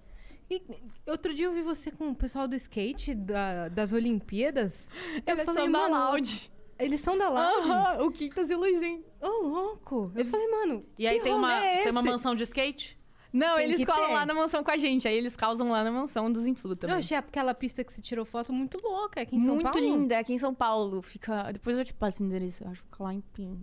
E 0.49 0.61
outro 1.07 1.33
dia 1.33 1.45
eu 1.45 1.53
vi 1.53 1.61
você 1.61 1.91
com 1.91 2.09
o 2.09 2.15
pessoal 2.15 2.47
do 2.47 2.55
skate 2.55 3.13
da- 3.15 3.69
das 3.69 3.93
Olimpíadas. 3.93 4.89
Eu 5.25 5.33
Eles 5.35 5.45
falei, 5.45 5.63
são 5.63 5.71
da 5.71 5.87
Loud. 5.87 6.51
eles 6.79 6.99
são 6.99 7.17
da 7.17 7.29
Loud? 7.29 7.69
Aham, 7.69 8.03
o 8.05 8.11
Quintas 8.11 8.49
e 8.49 8.55
o 8.55 8.59
Luizinho. 8.59 9.03
Ô, 9.21 9.27
louco. 9.47 10.11
Eu 10.15 10.25
falei, 10.25 10.47
mano, 10.47 10.85
E 10.97 11.07
aí 11.07 11.21
tem 11.21 11.33
uma, 11.33 11.53
é 11.63 11.83
tem 11.83 11.91
uma 11.91 12.01
mansão 12.01 12.33
de 12.35 12.43
skate? 12.43 12.99
Não, 13.33 13.55
Tem 13.55 13.65
eles 13.65 13.77
que 13.77 13.85
colam 13.85 14.07
ter. 14.07 14.13
lá 14.13 14.25
na 14.25 14.33
mansão 14.33 14.63
com 14.63 14.71
a 14.71 14.77
gente. 14.77 15.07
Aí 15.07 15.15
eles 15.15 15.35
causam 15.35 15.69
lá 15.69 15.83
na 15.83 15.91
mansão 15.91 16.31
dos 16.31 16.45
Influ 16.45 16.75
também. 16.75 16.93
Eu 16.95 16.99
achei 16.99 17.15
aquela 17.17 17.53
pista 17.53 17.83
que 17.83 17.91
você 17.93 18.01
tirou 18.01 18.25
foto 18.25 18.51
muito 18.51 18.77
louca 18.83 19.21
aqui 19.21 19.35
em 19.37 19.41
São 19.45 19.55
Muito 19.55 19.71
Paulo. 19.71 19.79
linda, 19.87 20.15
é 20.15 20.17
aqui 20.17 20.33
em 20.33 20.37
São 20.37 20.53
Paulo. 20.53 21.01
Fica. 21.01 21.51
Depois 21.51 21.77
eu 21.77 21.85
te 21.85 21.93
passo 21.93 22.21
o 22.21 22.25
endereço. 22.25 22.63
Eu 22.63 22.71
acho 22.71 22.81
que 22.81 22.89
fica 22.89 23.03
lá 23.03 23.13
em 23.13 23.21
Pim. 23.21 23.57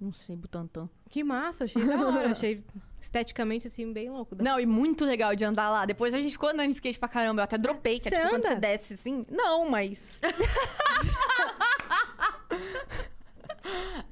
Não 0.00 0.12
sei, 0.12 0.36
Butantã. 0.36 0.88
Que 1.08 1.24
massa, 1.24 1.64
achei 1.64 1.82
da 1.84 2.06
hora. 2.06 2.30
achei 2.30 2.62
esteticamente, 3.00 3.66
assim, 3.66 3.92
bem 3.92 4.10
louco. 4.10 4.34
Não, 4.42 4.58
e 4.60 4.66
muito 4.66 5.04
legal 5.04 5.34
de 5.34 5.44
andar 5.44 5.70
lá. 5.70 5.86
Depois 5.86 6.12
a 6.12 6.20
gente 6.20 6.32
ficou 6.32 6.50
andando 6.50 6.66
de 6.68 6.74
skate 6.74 6.98
pra 6.98 7.08
caramba. 7.08 7.40
Eu 7.40 7.44
até 7.44 7.56
dropei, 7.56 7.98
que 7.98 8.08
é 8.08 8.10
Você 8.10 8.16
tipo 8.16 8.28
quando 8.30 8.44
anda? 8.44 8.54
você 8.54 8.60
desce 8.60 8.94
assim. 8.94 9.24
Não, 9.30 9.70
mas. 9.70 10.20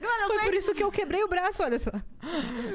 Mano, 0.00 0.26
Foi 0.28 0.38
por 0.42 0.54
isso 0.54 0.74
que 0.74 0.82
eu 0.82 0.90
quebrei 0.90 1.22
o 1.22 1.28
braço, 1.28 1.62
olha 1.62 1.78
só. 1.78 1.90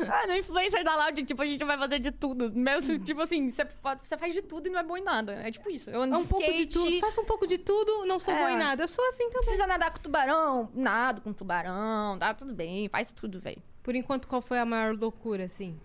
Ah, 0.10 0.28
no 0.28 0.36
influencer 0.36 0.84
da 0.84 0.96
Loud, 0.96 1.24
tipo, 1.24 1.42
a 1.42 1.46
gente 1.46 1.64
vai 1.64 1.78
fazer 1.78 2.00
de 2.00 2.12
tudo. 2.12 2.52
Mesmo, 2.52 2.98
tipo 3.00 3.22
assim, 3.22 3.50
você 3.52 4.18
faz 4.18 4.34
de 4.34 4.42
tudo 4.42 4.68
e 4.68 4.70
não 4.70 4.80
é 4.80 4.84
bom 4.84 4.98
em 4.98 5.04
nada. 5.04 5.34
É 5.34 5.52
tipo 5.52 5.70
isso. 5.70 5.90
Eu 5.90 6.02
ando 6.04 6.16
É 6.16 6.18
um 6.18 6.22
de 6.24 6.28
pouco 6.28 6.46
de 6.46 6.52
skate, 6.52 6.74
tudo. 6.74 7.00
Faça 7.00 7.22
um 7.22 7.26
pouco 7.26 7.46
de 7.48 7.58
tudo, 7.58 8.06
não 8.06 8.20
sou 8.20 8.34
É. 8.34 8.38
boa 8.38 8.52
em 8.52 8.58
nada. 8.58 8.84
Eu 8.84 8.88
sou 8.88 9.06
assim 9.10 9.24
também. 9.30 9.42
Precisa 9.42 9.68
nadar 9.68 9.92
com 9.92 10.00
tubarão, 10.00 10.70
nado 10.74 11.22
com 11.22 11.34
tubarão, 11.34 12.18
tá 12.18 12.34
tudo 12.34 12.54
bem, 12.54 12.88
faz 12.90 13.12
tudo, 13.12 13.40
velho. 13.40 13.62
Por 13.84 13.96
enquanto, 13.96 14.28
qual 14.28 14.42
foi 14.42 14.60
a 14.60 14.66
maior 14.66 14.96
loucura, 14.96 15.44
assim? 15.46 15.80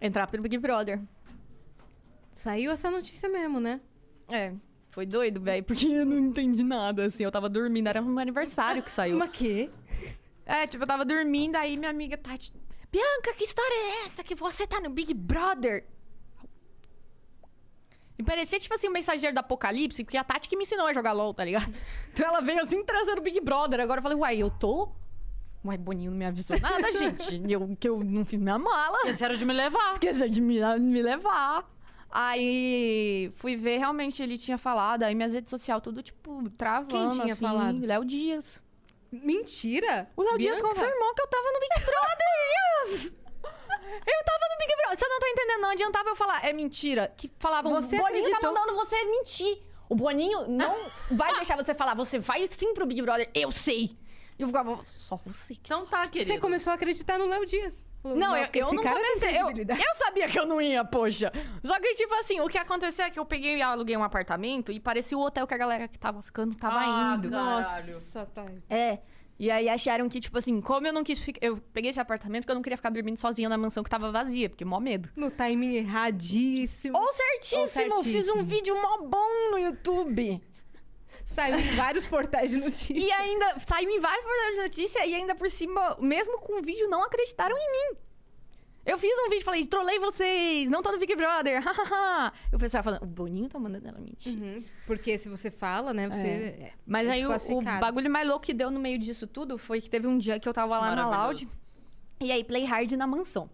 Entrar 0.00 0.26
pro 0.26 0.40
Big 0.42 0.56
Brother. 0.58 1.00
Saiu 2.34 2.72
essa 2.72 2.90
notícia 2.90 3.28
mesmo, 3.28 3.60
né? 3.60 3.80
É, 4.30 4.52
foi 4.90 5.06
doido, 5.06 5.40
velho, 5.40 5.62
porque 5.62 5.86
eu 5.86 6.04
não 6.06 6.18
entendi 6.18 6.62
nada, 6.64 7.04
assim. 7.04 7.22
Eu 7.22 7.30
tava 7.30 7.48
dormindo, 7.48 7.86
era 7.88 8.02
um 8.02 8.18
aniversário 8.18 8.82
que 8.82 8.90
saiu. 8.90 9.16
Mas 9.18 9.30
que? 9.30 9.70
É, 10.46 10.66
tipo, 10.66 10.82
eu 10.82 10.88
tava 10.88 11.04
dormindo, 11.04 11.56
aí 11.56 11.76
minha 11.76 11.90
amiga 11.90 12.16
Tati... 12.16 12.52
Bianca, 12.90 13.34
que 13.34 13.44
história 13.44 13.74
é 13.74 14.04
essa 14.04 14.22
que 14.22 14.34
você 14.34 14.66
tá 14.66 14.80
no 14.80 14.90
Big 14.90 15.12
Brother? 15.14 15.84
E 18.16 18.22
parecia, 18.22 18.60
tipo 18.60 18.74
assim, 18.74 18.88
um 18.88 18.92
mensageiro 18.92 19.34
do 19.34 19.38
apocalipse, 19.38 20.04
porque 20.04 20.16
a 20.16 20.22
Tati 20.22 20.48
que 20.48 20.56
me 20.56 20.62
ensinou 20.62 20.86
a 20.86 20.92
jogar 20.92 21.12
LOL, 21.12 21.34
tá 21.34 21.44
ligado? 21.44 21.72
Então 22.12 22.26
ela 22.26 22.40
veio 22.40 22.62
assim, 22.62 22.84
trazendo 22.84 23.20
Big 23.20 23.40
Brother. 23.40 23.80
Agora 23.80 23.98
eu 23.98 24.02
falei, 24.02 24.16
uai, 24.16 24.36
eu 24.36 24.50
tô? 24.50 24.88
Uai, 25.64 25.76
Boninho 25.76 26.12
não 26.12 26.18
me 26.18 26.26
avisou 26.26 26.60
nada, 26.60 26.92
gente. 26.92 27.42
Eu, 27.50 27.76
que 27.80 27.88
eu 27.88 28.04
não 28.04 28.24
fiz 28.24 28.38
minha 28.38 28.58
mala. 28.58 28.98
Esqueceram 28.98 29.34
de 29.34 29.44
me 29.44 29.52
levar. 29.52 29.92
Esqueceu 29.92 30.28
de 30.28 30.40
me, 30.40 30.60
me 30.78 31.02
levar. 31.02 31.68
Aí 32.08 33.32
fui 33.34 33.56
ver, 33.56 33.78
realmente 33.78 34.22
ele 34.22 34.38
tinha 34.38 34.56
falado. 34.56 35.02
Aí 35.02 35.14
minhas 35.14 35.34
redes 35.34 35.50
sociais, 35.50 35.82
tudo, 35.82 36.00
tipo, 36.00 36.48
travando. 36.50 36.88
Quem 36.88 37.10
tinha 37.10 37.32
assim. 37.32 37.44
falado? 37.44 37.84
Léo 37.84 38.04
Dias. 38.04 38.62
Mentira! 39.22 40.10
O 40.16 40.22
Léo 40.22 40.38
Dias 40.38 40.60
confirmou 40.60 41.14
que 41.14 41.22
eu 41.22 41.26
tava 41.26 41.52
no 41.52 41.60
Big 41.60 41.84
Brother, 41.84 42.26
yes! 42.54 43.12
Eu 44.06 44.24
tava 44.24 44.44
no 44.50 44.58
Big 44.58 44.76
Brother. 44.76 44.98
Você 44.98 45.08
não 45.08 45.20
tá 45.20 45.28
entendendo, 45.28 45.60
não 45.60 45.70
adiantava 45.70 46.08
eu 46.08 46.16
falar. 46.16 46.44
É 46.44 46.52
mentira. 46.52 47.12
Que 47.16 47.30
falavam, 47.38 47.72
Você 47.72 47.96
o 47.96 47.98
Boninho 48.00 48.30
tá 48.30 48.36
acreditou? 48.36 48.52
mandando 48.52 48.74
você 48.76 49.04
mentir. 49.04 49.58
O 49.88 49.94
Boninho 49.94 50.48
não 50.48 50.90
vai 51.10 51.34
deixar 51.36 51.56
você 51.56 51.74
falar. 51.74 51.94
Você 51.94 52.18
vai 52.18 52.46
sim 52.46 52.74
pro 52.74 52.86
Big 52.86 53.00
Brother. 53.02 53.30
Eu 53.34 53.52
sei. 53.52 53.96
E 54.38 54.42
eu 54.42 54.48
ficava, 54.48 54.80
só 54.84 55.16
você 55.24 55.54
que 55.54 55.60
Então 55.64 55.86
tá, 55.86 56.08
querido. 56.08 56.32
Você 56.32 56.40
começou 56.40 56.70
a 56.72 56.74
acreditar 56.74 57.18
no 57.18 57.26
Léo 57.26 57.46
Dias. 57.46 57.84
Falou, 58.04 58.18
Não, 58.18 58.36
eu, 58.36 58.42
eu 58.52 58.66
esse 58.66 58.74
não 58.76 58.82
cara 58.82 58.96
tem 59.00 59.04
comecei. 59.06 59.40
Eu, 59.40 59.48
eu 59.78 59.94
sabia 59.96 60.28
que 60.28 60.38
eu 60.38 60.44
não 60.44 60.60
ia, 60.60 60.84
poxa. 60.84 61.32
Só 61.64 61.80
que, 61.80 61.94
tipo 61.94 62.12
assim, 62.16 62.38
o 62.38 62.48
que 62.48 62.58
aconteceu 62.58 63.06
é 63.06 63.10
que 63.10 63.18
eu 63.18 63.24
peguei 63.24 63.56
e 63.56 63.62
aluguei 63.62 63.96
um 63.96 64.04
apartamento 64.04 64.70
e 64.70 64.78
parecia 64.78 65.16
o 65.16 65.22
hotel 65.22 65.46
que 65.46 65.54
a 65.54 65.56
galera 65.56 65.88
que 65.88 65.98
tava 65.98 66.20
ficando 66.22 66.54
tava 66.54 66.80
Ah, 66.80 67.14
indo. 67.16 67.30
Caralho. 67.30 67.94
Nossa, 67.94 68.26
tá. 68.26 68.44
É. 68.68 68.98
E 69.38 69.50
aí 69.50 69.68
acharam 69.70 70.06
que, 70.08 70.20
tipo 70.20 70.36
assim, 70.36 70.60
como 70.60 70.86
eu 70.86 70.92
não 70.92 71.02
quis 71.02 71.18
ficar. 71.18 71.44
Eu 71.44 71.56
peguei 71.72 71.90
esse 71.90 71.98
apartamento 71.98 72.42
porque 72.42 72.52
eu 72.52 72.56
não 72.56 72.62
queria 72.62 72.76
ficar 72.76 72.90
dormindo 72.90 73.16
sozinha 73.16 73.48
na 73.48 73.56
mansão 73.56 73.82
que 73.82 73.88
tava 73.90 74.12
vazia, 74.12 74.50
porque 74.50 74.66
mó 74.66 74.78
medo. 74.78 75.08
No 75.16 75.30
timing 75.30 75.74
erradíssimo. 75.74 76.96
Ou 76.98 77.10
certíssimo, 77.12 77.60
Ou 77.62 77.66
certíssimo. 77.66 78.02
fiz 78.04 78.28
um 78.28 78.44
vídeo 78.44 78.80
mó 78.80 78.98
bom 79.08 79.50
no 79.50 79.58
YouTube. 79.58 80.40
Saiu 81.26 81.58
em 81.58 81.74
vários 81.74 82.06
portais 82.06 82.50
de 82.50 82.58
notícias. 82.58 83.02
E 83.02 83.10
ainda 83.10 83.58
saiu 83.58 83.88
em 83.90 84.00
vários 84.00 84.24
portais 84.24 84.54
de 84.56 84.62
notícia 84.62 85.06
e 85.06 85.14
ainda 85.14 85.34
por 85.34 85.48
cima, 85.50 85.96
mesmo 86.00 86.38
com 86.40 86.58
o 86.58 86.62
vídeo, 86.62 86.88
não 86.88 87.02
acreditaram 87.02 87.56
em 87.56 87.72
mim. 87.72 87.98
Eu 88.86 88.98
fiz 88.98 89.16
um 89.18 89.30
vídeo 89.30 89.40
e 89.40 89.44
falei, 89.44 89.66
trolei 89.66 89.98
vocês, 89.98 90.68
não 90.68 90.82
tô 90.82 90.92
no 90.92 90.98
Big 90.98 91.16
Brother, 91.16 91.62
hahaha. 91.64 92.32
E 92.52 92.56
o 92.56 92.58
pessoal 92.58 92.82
falando, 92.84 93.02
o 93.02 93.06
Boninho 93.06 93.48
tá 93.48 93.58
mandando 93.58 93.88
ela 93.88 93.98
mentir. 93.98 94.38
Uhum. 94.38 94.62
Porque 94.86 95.16
se 95.16 95.28
você 95.30 95.50
fala, 95.50 95.94
né, 95.94 96.06
você... 96.06 96.28
é 96.28 96.72
Mas 96.86 97.08
aí 97.08 97.26
o, 97.26 97.30
o 97.30 97.62
bagulho 97.80 98.10
mais 98.10 98.28
louco 98.28 98.44
que 98.44 98.52
deu 98.52 98.70
no 98.70 98.78
meio 98.78 98.98
disso 98.98 99.26
tudo 99.26 99.56
foi 99.56 99.80
que 99.80 99.88
teve 99.88 100.06
um 100.06 100.18
dia 100.18 100.38
que 100.38 100.46
eu 100.46 100.52
tava 100.52 100.78
lá 100.78 100.94
na. 100.94 101.08
Loud 101.08 101.48
e 102.20 102.30
aí 102.30 102.44
play 102.44 102.64
hard 102.64 102.92
na 102.92 103.06
mansão. 103.06 103.48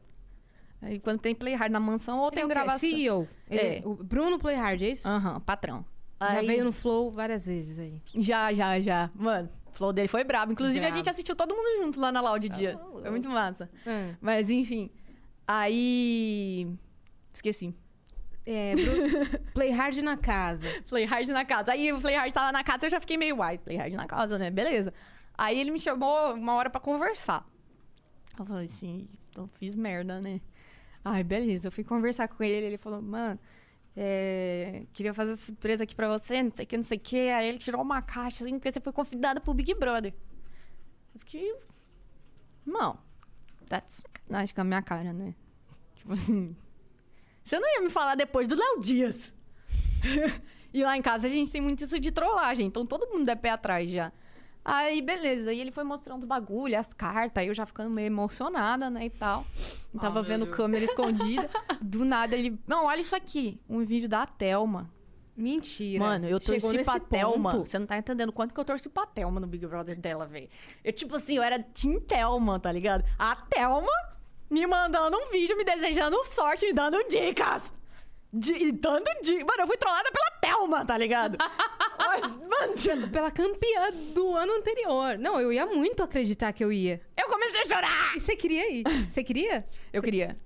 Aí 0.83 0.99
quando 0.99 1.21
tem 1.21 1.35
play 1.35 1.55
hard 1.55 1.71
na 1.71 1.81
mansão 1.81 2.19
ou 2.19 2.27
Ele 2.29 2.35
tem 2.37 2.45
é 2.45 2.49
gravação. 2.49 2.79
CEO. 2.91 3.29
Ele- 3.49 3.61
É. 3.61 3.83
O 3.85 3.95
Bruno 3.95 4.39
Playhard, 4.39 4.85
é 4.85 4.89
isso? 4.89 5.07
Aham, 5.07 5.39
patrão. 5.41 5.85
Já 6.21 6.27
Aí- 6.39 6.47
veio 6.47 6.65
no 6.65 6.73
Flow 6.73 7.11
várias 7.11 7.47
vezes 7.47 7.79
aí. 7.79 8.01
Já, 8.15 8.53
já, 8.53 8.79
já. 8.81 9.11
Mano, 9.15 9.49
o 9.67 9.73
flow 9.73 9.93
dele 9.93 10.09
foi 10.09 10.23
brabo. 10.23 10.53
Inclusive, 10.53 10.79
a 10.79 10.83
Brabo. 10.83 10.97
gente 10.97 11.09
assistiu 11.09 11.35
todo 11.35 11.55
mundo 11.55 11.83
junto 11.85 11.99
lá 11.99 12.13
na 12.13 12.21
Loud 12.21 12.47
dia. 12.51 12.77
louco. 12.77 13.01
Foi 13.01 13.11
muito 13.11 13.29
massa. 13.29 13.71
Ah. 13.87 14.15
Mas, 14.21 14.51
enfim. 14.51 14.91
Aí. 15.47 16.69
Esqueci. 17.33 17.75
É, 18.47 18.75
Play 19.55 19.71
Hard 19.71 19.97
na 19.99 20.17
casa. 20.17 20.67
Play 20.89 21.05
hard 21.05 21.29
na 21.29 21.45
casa. 21.45 21.73
Aí 21.73 21.93
o 21.93 22.01
Play 22.01 22.17
hard 22.17 22.33
tava 22.33 22.51
na 22.53 22.65
casa 22.65 22.87
eu 22.87 22.91
já 22.91 23.01
fiquei 23.01 23.17
meio, 23.17 23.37
uai, 23.37 23.59
Play 23.59 23.77
hard 23.77 23.93
na 23.95 24.07
casa, 24.07 24.39
né? 24.39 24.51
Beleza. 24.51 24.93
Aí 25.37 25.59
ele 25.59 25.71
me 25.71 25.79
chamou 25.79 26.35
uma 26.35 26.55
hora 26.55 26.69
pra 26.71 26.81
conversar. 26.81 27.47
Eu 28.39 28.45
falei 28.45 28.67
assim, 28.67 29.09
então 29.31 29.49
fiz 29.59 29.77
merda, 29.77 30.21
né? 30.21 30.41
Ai, 31.05 31.23
beleza. 31.23 31.69
Eu 31.69 31.73
fui 31.73 31.85
conversar 31.85 32.29
com 32.29 32.43
ele, 32.43 32.67
ele 32.67 32.79
falou, 32.79 33.01
mano, 33.03 33.39
é, 33.97 34.85
queria 34.93 35.13
fazer 35.13 35.37
surpresa 35.37 35.85
aqui 35.85 35.95
pra 35.95 36.09
você, 36.09 36.43
não 36.43 36.51
sei 36.55 36.65
o 36.65 36.69
que, 36.69 36.77
não 36.77 36.85
sei 36.85 36.99
o 36.99 37.01
que. 37.01 37.29
Aí 37.31 37.49
ele 37.49 37.59
tirou 37.59 37.83
uma 37.83 38.01
caixa, 38.01 38.45
assim, 38.45 38.55
porque 38.55 38.73
você 38.73 38.81
foi 38.81 38.93
convidada 38.93 39.41
pro 39.41 39.55
Big 39.55 39.75
Brother. 39.75 40.15
Eu 41.15 41.21
fiquei. 41.21 41.55
Não, 42.65 42.99
tá 43.69 43.81
de 43.81 43.93
sacanagem 43.93 44.55
com 44.55 44.61
a 44.61 44.65
minha 44.65 44.83
cara, 44.83 45.13
né? 45.13 45.35
Tipo 45.95 46.13
assim. 46.13 46.57
Você 47.43 47.59
não 47.59 47.69
ia 47.69 47.81
me 47.81 47.91
falar 47.91 48.15
depois 48.15 48.47
do 48.47 48.55
Léo 48.55 48.81
Dias. 48.81 49.35
e 50.73 50.83
lá 50.83 50.97
em 50.97 51.03
casa 51.03 51.27
a 51.27 51.31
gente 51.31 51.51
tem 51.51 51.61
muito 51.61 51.83
isso 51.83 51.99
de 51.99 52.13
trollagem, 52.13 52.67
então 52.67 52.87
todo 52.87 53.09
mundo 53.09 53.29
é 53.29 53.35
pé 53.35 53.51
atrás 53.51 53.91
já. 53.91 54.13
Aí, 54.73 55.03
beleza. 55.03 55.53
E 55.53 55.61
ele 55.61 55.73
foi 55.73 55.83
mostrando 55.85 56.21
os 56.23 56.29
bagulho, 56.29 56.79
as 56.79 56.93
cartas, 56.93 57.41
aí 57.43 57.49
eu 57.49 57.55
já 57.55 57.67
ficando 57.67 57.91
meio 57.91 58.07
emocionada, 58.07 58.89
né, 58.89 59.07
e 59.07 59.11
tal. 59.11 59.45
E 59.93 59.97
Ah, 59.97 60.01
tava 60.01 60.15
meu 60.17 60.25
vendo 60.25 60.45
Deus. 60.45 60.57
câmera 60.57 60.85
escondida. 60.87 61.51
Do 61.81 62.05
nada 62.05 62.37
ele. 62.37 62.59
Não, 62.67 62.85
olha 62.87 63.01
isso 63.01 63.17
aqui. 63.17 63.61
Um 63.69 63.85
vídeo 63.85 64.09
da 64.09 64.27
Thelma. 64.27 64.89
Mentira. 65.37 66.05
Mano, 66.05 66.29
eu 66.29 66.39
torci 66.39 66.85
pra 66.85 67.01
Thelma. 67.01 67.51
Você 67.59 67.79
não 67.79 67.87
tá 67.87 67.97
entendendo 67.97 68.31
quanto 68.33 68.53
que 68.53 68.61
eu 68.61 68.65
torci 68.65 68.89
pra 68.89 69.07
Thelma 69.07 69.41
no 69.41 69.47
Big 69.47 69.67
Brother 69.67 69.99
dela, 69.99 70.27
velho. 70.27 70.49
Eu, 70.85 70.93
tipo 70.93 71.17
assim, 71.17 71.37
eu 71.37 71.43
era 71.43 71.59
Team 71.59 71.99
Thelma, 72.01 72.61
tá 72.61 72.71
ligado? 72.71 73.05
A 73.19 73.35
Thelma 73.35 73.89
me 74.51 74.67
mandando 74.67 75.17
um 75.17 75.31
vídeo, 75.31 75.57
me 75.57 75.65
desejando 75.65 76.17
sorte, 76.27 76.67
me 76.67 76.73
dando 76.73 76.99
dicas. 77.09 77.73
De, 78.33 78.53
e 78.53 78.73
dando 78.73 79.05
dicas. 79.23 79.45
Mano, 79.45 79.63
eu 79.63 79.67
fui 79.67 79.77
trollada 79.77 80.11
pela 80.13 80.31
Thelma, 80.41 80.85
tá 80.85 80.97
ligado? 80.97 81.37
Mas, 81.99 82.23
mano, 82.23 83.09
Pela 83.11 83.31
campeã 83.31 83.91
do 84.15 84.35
ano 84.37 84.53
anterior. 84.57 85.19
Não, 85.19 85.41
eu 85.41 85.53
ia 85.53 85.67
muito 85.67 86.03
acreditar 86.03 86.53
que 86.53 86.63
eu 86.65 86.73
ia. 86.73 87.01
eu 87.17 87.27
comecei 87.29 87.61
a 87.63 87.65
chorar. 87.65 88.17
E 88.17 88.21
você 88.21 88.37
queria 88.37 88.71
ir? 88.73 88.85
Você 89.09 89.23
queria? 89.25 89.67
Eu 89.93 90.03
queria. 90.03 90.37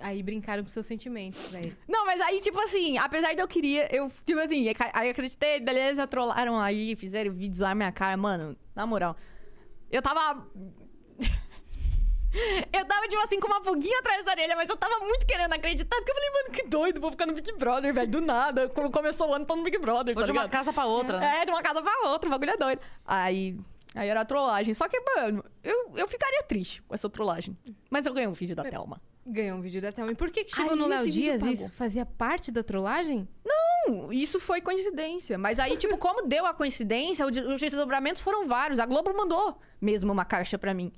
Aí 0.00 0.22
brincaram 0.22 0.62
com 0.62 0.68
seus 0.68 0.84
sentimentos, 0.86 1.50
velho. 1.50 1.74
Não, 1.88 2.04
mas 2.04 2.20
aí, 2.20 2.40
tipo 2.40 2.58
assim, 2.60 2.98
apesar 2.98 3.34
de 3.34 3.40
eu 3.40 3.48
queria, 3.48 3.88
eu, 3.94 4.10
tipo 4.26 4.38
assim, 4.40 4.66
aí 4.92 5.08
acreditei, 5.10 5.58
beleza, 5.60 6.06
trollaram 6.06 6.60
aí, 6.60 6.94
fizeram 6.96 7.32
vídeos 7.32 7.60
lá 7.60 7.70
na 7.70 7.74
minha 7.74 7.92
cara, 7.92 8.16
mano, 8.16 8.56
na 8.74 8.86
moral. 8.86 9.16
Eu 9.90 10.02
tava. 10.02 10.46
Eu 12.72 12.84
tava, 12.84 13.08
tipo 13.08 13.22
assim, 13.22 13.40
com 13.40 13.46
uma 13.46 13.60
pulguinha 13.60 13.98
atrás 14.00 14.24
da 14.24 14.32
orelha, 14.32 14.56
mas 14.56 14.68
eu 14.68 14.76
tava 14.76 14.98
muito 15.00 15.26
querendo 15.26 15.52
acreditar, 15.52 15.96
porque 15.96 16.10
eu 16.10 16.14
falei, 16.14 16.30
mano, 16.30 16.50
que 16.50 16.62
doido, 16.66 17.00
vou 17.00 17.10
ficar 17.10 17.26
no 17.26 17.32
Big 17.34 17.52
Brother, 17.52 17.92
velho, 17.94 18.10
do 18.10 18.20
nada. 18.20 18.68
Quando 18.68 18.90
começou 18.90 19.30
o 19.30 19.34
ano, 19.34 19.44
tô 19.46 19.56
no 19.56 19.62
Big 19.62 19.78
Brother, 19.78 20.14
Vou 20.14 20.22
tá 20.22 20.26
de 20.26 20.32
uma 20.32 20.42
ligado? 20.42 20.52
casa 20.52 20.72
pra 20.72 20.86
outra, 20.86 21.18
né? 21.18 21.42
É, 21.42 21.44
de 21.44 21.50
uma 21.50 21.62
casa 21.62 21.82
pra 21.82 22.10
outra, 22.10 22.28
o 22.28 22.30
bagulho 22.30 22.50
é 22.50 22.56
doido. 22.56 22.80
Aí. 23.04 23.56
Aí 23.94 24.08
era 24.10 24.24
trollagem. 24.26 24.74
Só 24.74 24.86
que, 24.88 25.00
mano, 25.00 25.42
eu, 25.64 25.92
eu 25.96 26.06
ficaria 26.06 26.42
triste 26.42 26.82
com 26.82 26.94
essa 26.94 27.08
trollagem. 27.08 27.56
Mas 27.88 28.04
eu 28.04 28.12
ganhei 28.12 28.28
um 28.28 28.34
vídeo 28.34 28.54
da 28.54 28.62
Thelma. 28.62 29.00
Ganhou 29.24 29.56
um 29.56 29.60
vídeo 29.62 29.80
da 29.80 29.90
Thelma. 29.90 30.12
E 30.12 30.14
por 30.14 30.30
que, 30.30 30.44
que 30.44 30.54
chegou 30.54 30.72
Aí 30.72 30.78
no 30.78 30.86
Léo 30.86 31.08
Dias 31.10 31.40
isso? 31.42 31.72
Fazia 31.72 32.04
parte 32.04 32.52
da 32.52 32.62
trollagem? 32.62 33.26
Não, 33.42 34.12
isso 34.12 34.38
foi 34.38 34.60
coincidência. 34.60 35.38
Mas 35.38 35.58
aí, 35.58 35.78
tipo, 35.78 35.96
como 35.96 36.26
deu 36.28 36.44
a 36.44 36.52
coincidência, 36.52 37.26
os 37.26 37.58
desdobramentos 37.58 38.20
foram 38.20 38.46
vários. 38.46 38.78
A 38.78 38.84
Globo 38.84 39.16
mandou 39.16 39.58
mesmo 39.80 40.12
uma 40.12 40.26
caixa 40.26 40.58
pra 40.58 40.74
mim. 40.74 40.92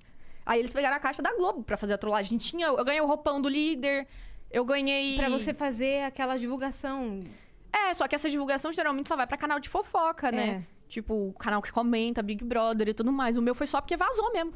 Aí 0.48 0.60
eles 0.60 0.72
pegaram 0.72 0.96
a 0.96 0.98
caixa 0.98 1.20
da 1.20 1.34
Globo 1.34 1.62
pra 1.62 1.76
fazer 1.76 1.92
a 1.92 1.98
trollagem. 1.98 2.38
Tinha, 2.38 2.68
eu 2.68 2.82
ganhei 2.82 3.02
o 3.02 3.06
roupão 3.06 3.38
do 3.38 3.50
líder, 3.50 4.08
eu 4.50 4.64
ganhei. 4.64 5.14
Pra 5.14 5.28
você 5.28 5.52
fazer 5.52 6.04
aquela 6.04 6.38
divulgação. 6.38 7.22
É, 7.70 7.92
só 7.92 8.08
que 8.08 8.14
essa 8.14 8.30
divulgação 8.30 8.72
geralmente 8.72 9.08
só 9.08 9.14
vai 9.14 9.26
pra 9.26 9.36
canal 9.36 9.60
de 9.60 9.68
fofoca, 9.68 10.32
né? 10.32 10.64
Tipo, 10.88 11.28
o 11.28 11.34
canal 11.34 11.60
que 11.60 11.70
comenta, 11.70 12.22
Big 12.22 12.42
Brother 12.42 12.88
e 12.88 12.94
tudo 12.94 13.12
mais. 13.12 13.36
O 13.36 13.42
meu 13.42 13.54
foi 13.54 13.66
só 13.66 13.78
porque 13.78 13.94
vazou 13.94 14.32
mesmo. 14.32 14.54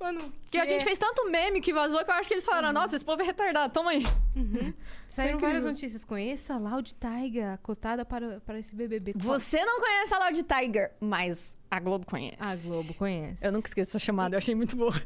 Mano, 0.00 0.32
Porque 0.42 0.58
a 0.58 0.66
gente 0.66 0.82
fez 0.82 0.98
tanto 0.98 1.30
meme 1.30 1.60
que 1.60 1.72
vazou 1.72 2.02
que 2.04 2.10
eu 2.10 2.14
acho 2.14 2.26
que 2.26 2.34
eles 2.34 2.44
falaram: 2.44 2.72
nossa, 2.72 2.96
esse 2.96 3.04
povo 3.04 3.22
é 3.22 3.24
retardado, 3.24 3.72
toma 3.72 3.92
aí. 3.92 4.02
Saíram 5.10 5.38
Foi 5.38 5.48
várias 5.48 5.64
notícias. 5.64 6.04
Conheça 6.04 6.54
a 6.54 6.58
Loud 6.58 6.92
Taiga, 6.94 7.60
cotada 7.62 8.04
para, 8.04 8.40
para 8.40 8.58
esse 8.58 8.74
BBB. 8.74 9.12
Você 9.14 9.64
não 9.64 9.78
conhece 9.78 10.12
a 10.12 10.18
Loud 10.18 10.42
Tiger, 10.42 10.92
mas 10.98 11.54
a 11.70 11.78
Globo 11.78 12.04
conhece. 12.04 12.36
A 12.40 12.56
Globo 12.56 12.94
conhece. 12.94 13.46
Eu 13.46 13.52
nunca 13.52 13.68
esqueço 13.68 13.90
essa 13.90 13.98
chamada, 13.98 14.34
eu 14.34 14.38
achei 14.38 14.54
muito 14.54 14.76
boa. 14.76 15.00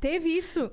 Teve 0.00 0.28
isso. 0.30 0.68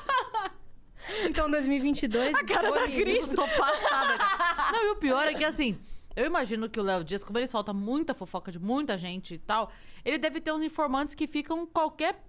então, 1.26 1.50
2022... 1.50 2.34
A 2.34 2.44
cara 2.44 2.70
da. 2.70 2.86
Cris. 2.86 3.26
Tô 3.28 3.46
passada, 3.46 4.18
cara. 4.18 4.72
Não, 4.72 4.86
e 4.86 4.90
o 4.90 4.96
pior 4.96 5.26
é 5.26 5.34
que 5.34 5.44
assim, 5.44 5.78
eu 6.16 6.26
imagino 6.26 6.68
que 6.68 6.80
o 6.80 6.82
Léo 6.82 7.04
Dias, 7.04 7.22
como 7.22 7.38
ele 7.38 7.46
solta 7.46 7.72
muita 7.72 8.14
fofoca 8.14 8.50
de 8.50 8.58
muita 8.58 8.96
gente 8.98 9.34
e 9.34 9.38
tal, 9.38 9.70
ele 10.04 10.18
deve 10.18 10.40
ter 10.40 10.52
uns 10.52 10.62
informantes 10.62 11.14
que 11.14 11.26
ficam 11.26 11.66
qualquer. 11.66 12.22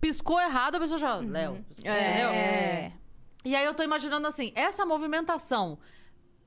Piscou 0.00 0.40
errado, 0.40 0.74
a 0.74 0.80
pessoa 0.80 0.98
já. 0.98 1.16
Léo. 1.16 1.64
Entendeu? 1.78 1.92
É. 1.94 2.92
E 3.44 3.54
aí 3.54 3.64
eu 3.64 3.74
tô 3.74 3.82
imaginando 3.82 4.26
assim, 4.26 4.52
essa 4.54 4.84
movimentação 4.84 5.78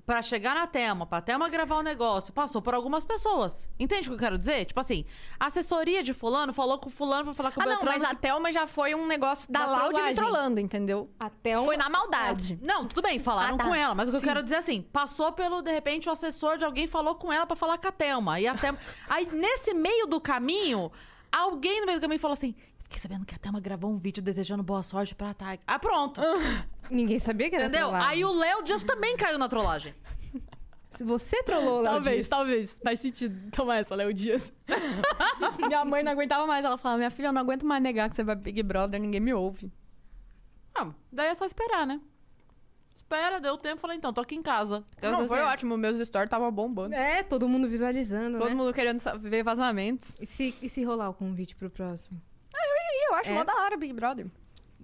pra 0.08 0.22
chegar 0.22 0.56
na 0.56 0.66
Thelma, 0.66 1.06
pra 1.06 1.20
Thelma 1.20 1.50
gravar 1.50 1.76
o 1.76 1.84
negócio, 1.84 2.32
passou 2.32 2.62
por 2.62 2.74
algumas 2.74 3.04
pessoas. 3.04 3.68
Entende 3.78 4.08
o 4.08 4.12
que 4.12 4.16
eu 4.16 4.20
quero 4.20 4.40
dizer? 4.40 4.64
Tipo 4.64 4.80
assim, 4.80 5.04
a 5.38 5.48
assessoria 5.48 6.02
de 6.02 6.14
fulano 6.14 6.54
falou 6.54 6.80
com 6.80 6.90
fulano 6.90 7.26
pra 7.26 7.34
falar 7.34 7.52
com 7.52 7.60
o 7.60 7.64
Ah, 7.64 7.66
não, 7.66 7.74
Beltrano. 7.74 8.00
mas 8.00 8.10
a 8.10 8.16
Thelma 8.16 8.50
já 8.50 8.66
foi 8.66 8.96
um 8.96 9.06
negócio 9.06 9.52
da 9.52 9.68
Uma 9.68 9.84
Loud 9.84 10.02
me 10.02 10.14
trollando, 10.14 10.62
entendeu? 10.62 11.10
A 11.20 11.30
Thelma... 11.30 11.66
Foi 11.66 11.76
na 11.76 11.90
maldade. 11.90 12.58
Não, 12.62 12.86
tudo 12.88 13.02
bem, 13.02 13.20
falaram 13.20 13.56
Ah, 13.56 13.58
tá. 13.58 13.66
com 13.66 13.76
ela, 13.76 13.94
mas 13.94 14.08
o 14.08 14.12
que 14.14 14.20
Sim. 14.20 14.26
eu 14.26 14.30
quero 14.32 14.44
dizer 14.44 14.56
é 14.56 14.60
assim, 14.60 14.82
passou 14.82 15.34
pelo, 15.34 15.62
de 15.62 15.72
repente, 15.74 16.08
o 16.08 16.12
assessor 16.14 16.58
de 16.58 16.64
alguém 16.64 16.88
falou 16.88 17.16
com 17.16 17.32
ela 17.32 17.46
pra 17.46 17.58
falar 17.58 17.78
com 17.78 17.88
a 17.90 17.92
Thelma. 17.92 18.40
E 18.40 18.48
a 18.48 18.56
Thelma... 18.56 18.80
Aí, 19.10 19.28
nesse 19.34 19.74
meio 19.74 20.08
do 20.08 20.22
caminho, 20.22 20.90
alguém 21.30 21.82
no 21.82 21.86
meio 21.86 22.00
do 22.00 22.02
caminho 22.02 22.20
falou 22.22 22.32
assim, 22.34 22.56
fiquei 22.88 23.00
sabendo 23.00 23.26
que 23.26 23.36
a 23.36 23.38
Thelma 23.38 23.60
gravou 23.60 23.92
um 23.92 23.98
vídeo 23.98 24.22
desejando 24.24 24.64
boa 24.64 24.82
sorte 24.84 25.14
pra 25.16 25.34
Tag. 25.34 25.62
Ah, 25.68 25.78
pronto. 25.80 26.22
Ninguém 26.90 27.20
sabia 27.20 27.50
que 27.50 27.56
era 27.56 27.66
Entendeu? 27.66 27.90
trollagem. 27.90 28.08
Aí 28.10 28.26
o 28.26 28.32
Léo 28.32 28.64
Dias 28.64 28.84
também 28.84 29.16
caiu 29.18 29.38
na 29.38 29.48
trollagem. 29.50 29.94
Se 30.92 31.04
você 31.04 31.44
trollou 31.44 31.80
o 31.80 31.82
Léo 31.82 31.94
Talvez, 31.94 32.16
Dias. 32.16 32.28
talvez. 32.28 32.80
Faz 32.84 33.00
sentido. 33.00 33.52
Toma 33.52 33.76
essa, 33.78 33.94
Léo 33.94 34.12
Dias. 34.14 34.52
minha 35.68 35.86
mãe 35.86 36.02
não 36.02 36.12
aguentava 36.12 36.48
mais. 36.48 36.64
Ela 36.66 36.78
falava, 36.78 36.98
minha 36.98 37.12
filha, 37.12 37.28
eu 37.28 37.34
não 37.34 37.42
aguento 37.42 37.66
mais 37.66 37.84
negar 37.84 38.10
que 38.10 38.16
você 38.16 38.24
vai 38.24 38.36
Big 38.36 38.64
Brother, 38.64 39.00
ninguém 39.00 39.20
me 39.20 39.34
ouve. 39.34 39.72
Ah, 40.74 40.88
daí 41.12 41.28
é 41.28 41.36
só 41.36 41.46
esperar, 41.46 41.86
né? 41.86 42.00
Espera, 42.96 43.40
deu 43.40 43.58
tempo, 43.58 43.80
falei, 43.80 43.96
então, 43.98 44.12
tô 44.12 44.20
aqui 44.22 44.36
em 44.36 44.42
casa. 44.42 44.84
Quero 45.00 45.14
Não, 45.18 45.28
foi 45.28 45.38
se- 45.38 45.44
ótimo. 45.44 45.78
Meus 45.78 45.98
stories 46.06 46.30
tava 46.30 46.50
bombando. 46.52 46.94
É, 46.96 47.22
todo 47.24 47.48
mundo 47.48 47.68
visualizando, 47.70 48.38
Todo 48.38 48.50
né? 48.50 48.56
mundo 48.56 48.74
querendo 48.74 49.00
sa- 49.00 49.16
ver 49.16 49.44
vazamentos. 49.44 50.14
E 50.20 50.26
se, 50.26 50.56
e 50.62 50.68
se 50.68 50.84
rolar 50.84 51.10
o 51.10 51.14
convite 51.14 51.56
pro 51.56 51.70
próximo? 51.70 52.20
Eu 53.08 53.16
acho 53.16 53.30
É? 53.30 53.34
mó 53.34 53.44
da 53.44 53.56
hora 53.56 53.78
Big 53.78 53.94
Brother. 53.94 54.28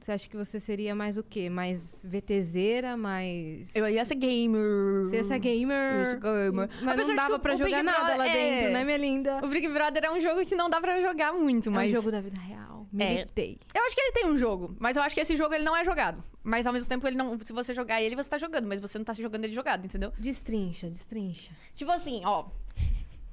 Você 0.01 0.11
acha 0.11 0.27
que 0.29 0.35
você 0.35 0.59
seria 0.59 0.93
mais 0.93 1.17
o 1.17 1.23
quê? 1.23 1.49
Mais 1.49 2.03
VTZera, 2.05 2.97
mais... 2.97 3.73
Eu 3.73 3.87
ia 3.87 4.03
ser 4.03 4.15
gamer. 4.15 5.05
Ser 5.05 5.17
essa 5.17 5.37
gamer. 5.37 5.99
Eu 5.99 6.05
sou 6.07 6.19
gamer. 6.19 6.69
Mas 6.81 6.93
Apesar 6.95 7.07
não 7.07 7.15
dava 7.15 7.39
pra 7.39 7.55
jogar 7.55 7.77
Big 7.77 7.83
nada 7.83 7.99
lá 8.09 8.15
Brother- 8.15 8.33
dentro, 8.33 8.67
é. 8.67 8.73
né, 8.73 8.83
minha 8.83 8.97
linda? 8.97 9.39
O 9.41 9.47
Big 9.47 9.65
Brother 9.69 10.03
é 10.03 10.11
um 10.11 10.19
jogo 10.19 10.45
que 10.45 10.55
não 10.55 10.69
dá 10.69 10.81
pra 10.81 10.99
jogar 11.01 11.31
muito, 11.31 11.69
É 11.69 11.71
mas... 11.71 11.91
um 11.91 11.95
jogo 11.95 12.11
da 12.11 12.19
vida 12.19 12.37
real. 12.39 12.85
Militei. 12.91 13.57
Eu 13.73 13.83
acho 13.85 13.95
que 13.95 14.01
ele 14.01 14.11
tem 14.11 14.25
um 14.27 14.37
jogo, 14.37 14.75
mas 14.77 14.97
eu 14.97 15.03
acho 15.03 15.15
que 15.15 15.21
esse 15.21 15.35
jogo 15.37 15.53
ele 15.55 15.63
não 15.63 15.75
é 15.75 15.83
jogado. 15.85 16.21
Mas 16.43 16.67
ao 16.67 16.73
mesmo 16.73 16.87
tempo, 16.87 17.07
ele 17.07 17.15
não. 17.15 17.39
Se 17.39 17.51
você 17.53 17.73
jogar 17.73 18.01
ele, 18.01 18.15
você 18.15 18.29
tá 18.29 18.37
jogando, 18.37 18.67
mas 18.67 18.79
você 18.79 18.97
não 18.99 19.05
tá 19.05 19.13
jogando 19.13 19.45
ele 19.45 19.53
jogado, 19.53 19.85
entendeu? 19.85 20.11
Destrincha, 20.19 20.87
destrincha. 20.87 21.51
Tipo 21.73 21.91
assim, 21.91 22.21
ó. 22.25 22.45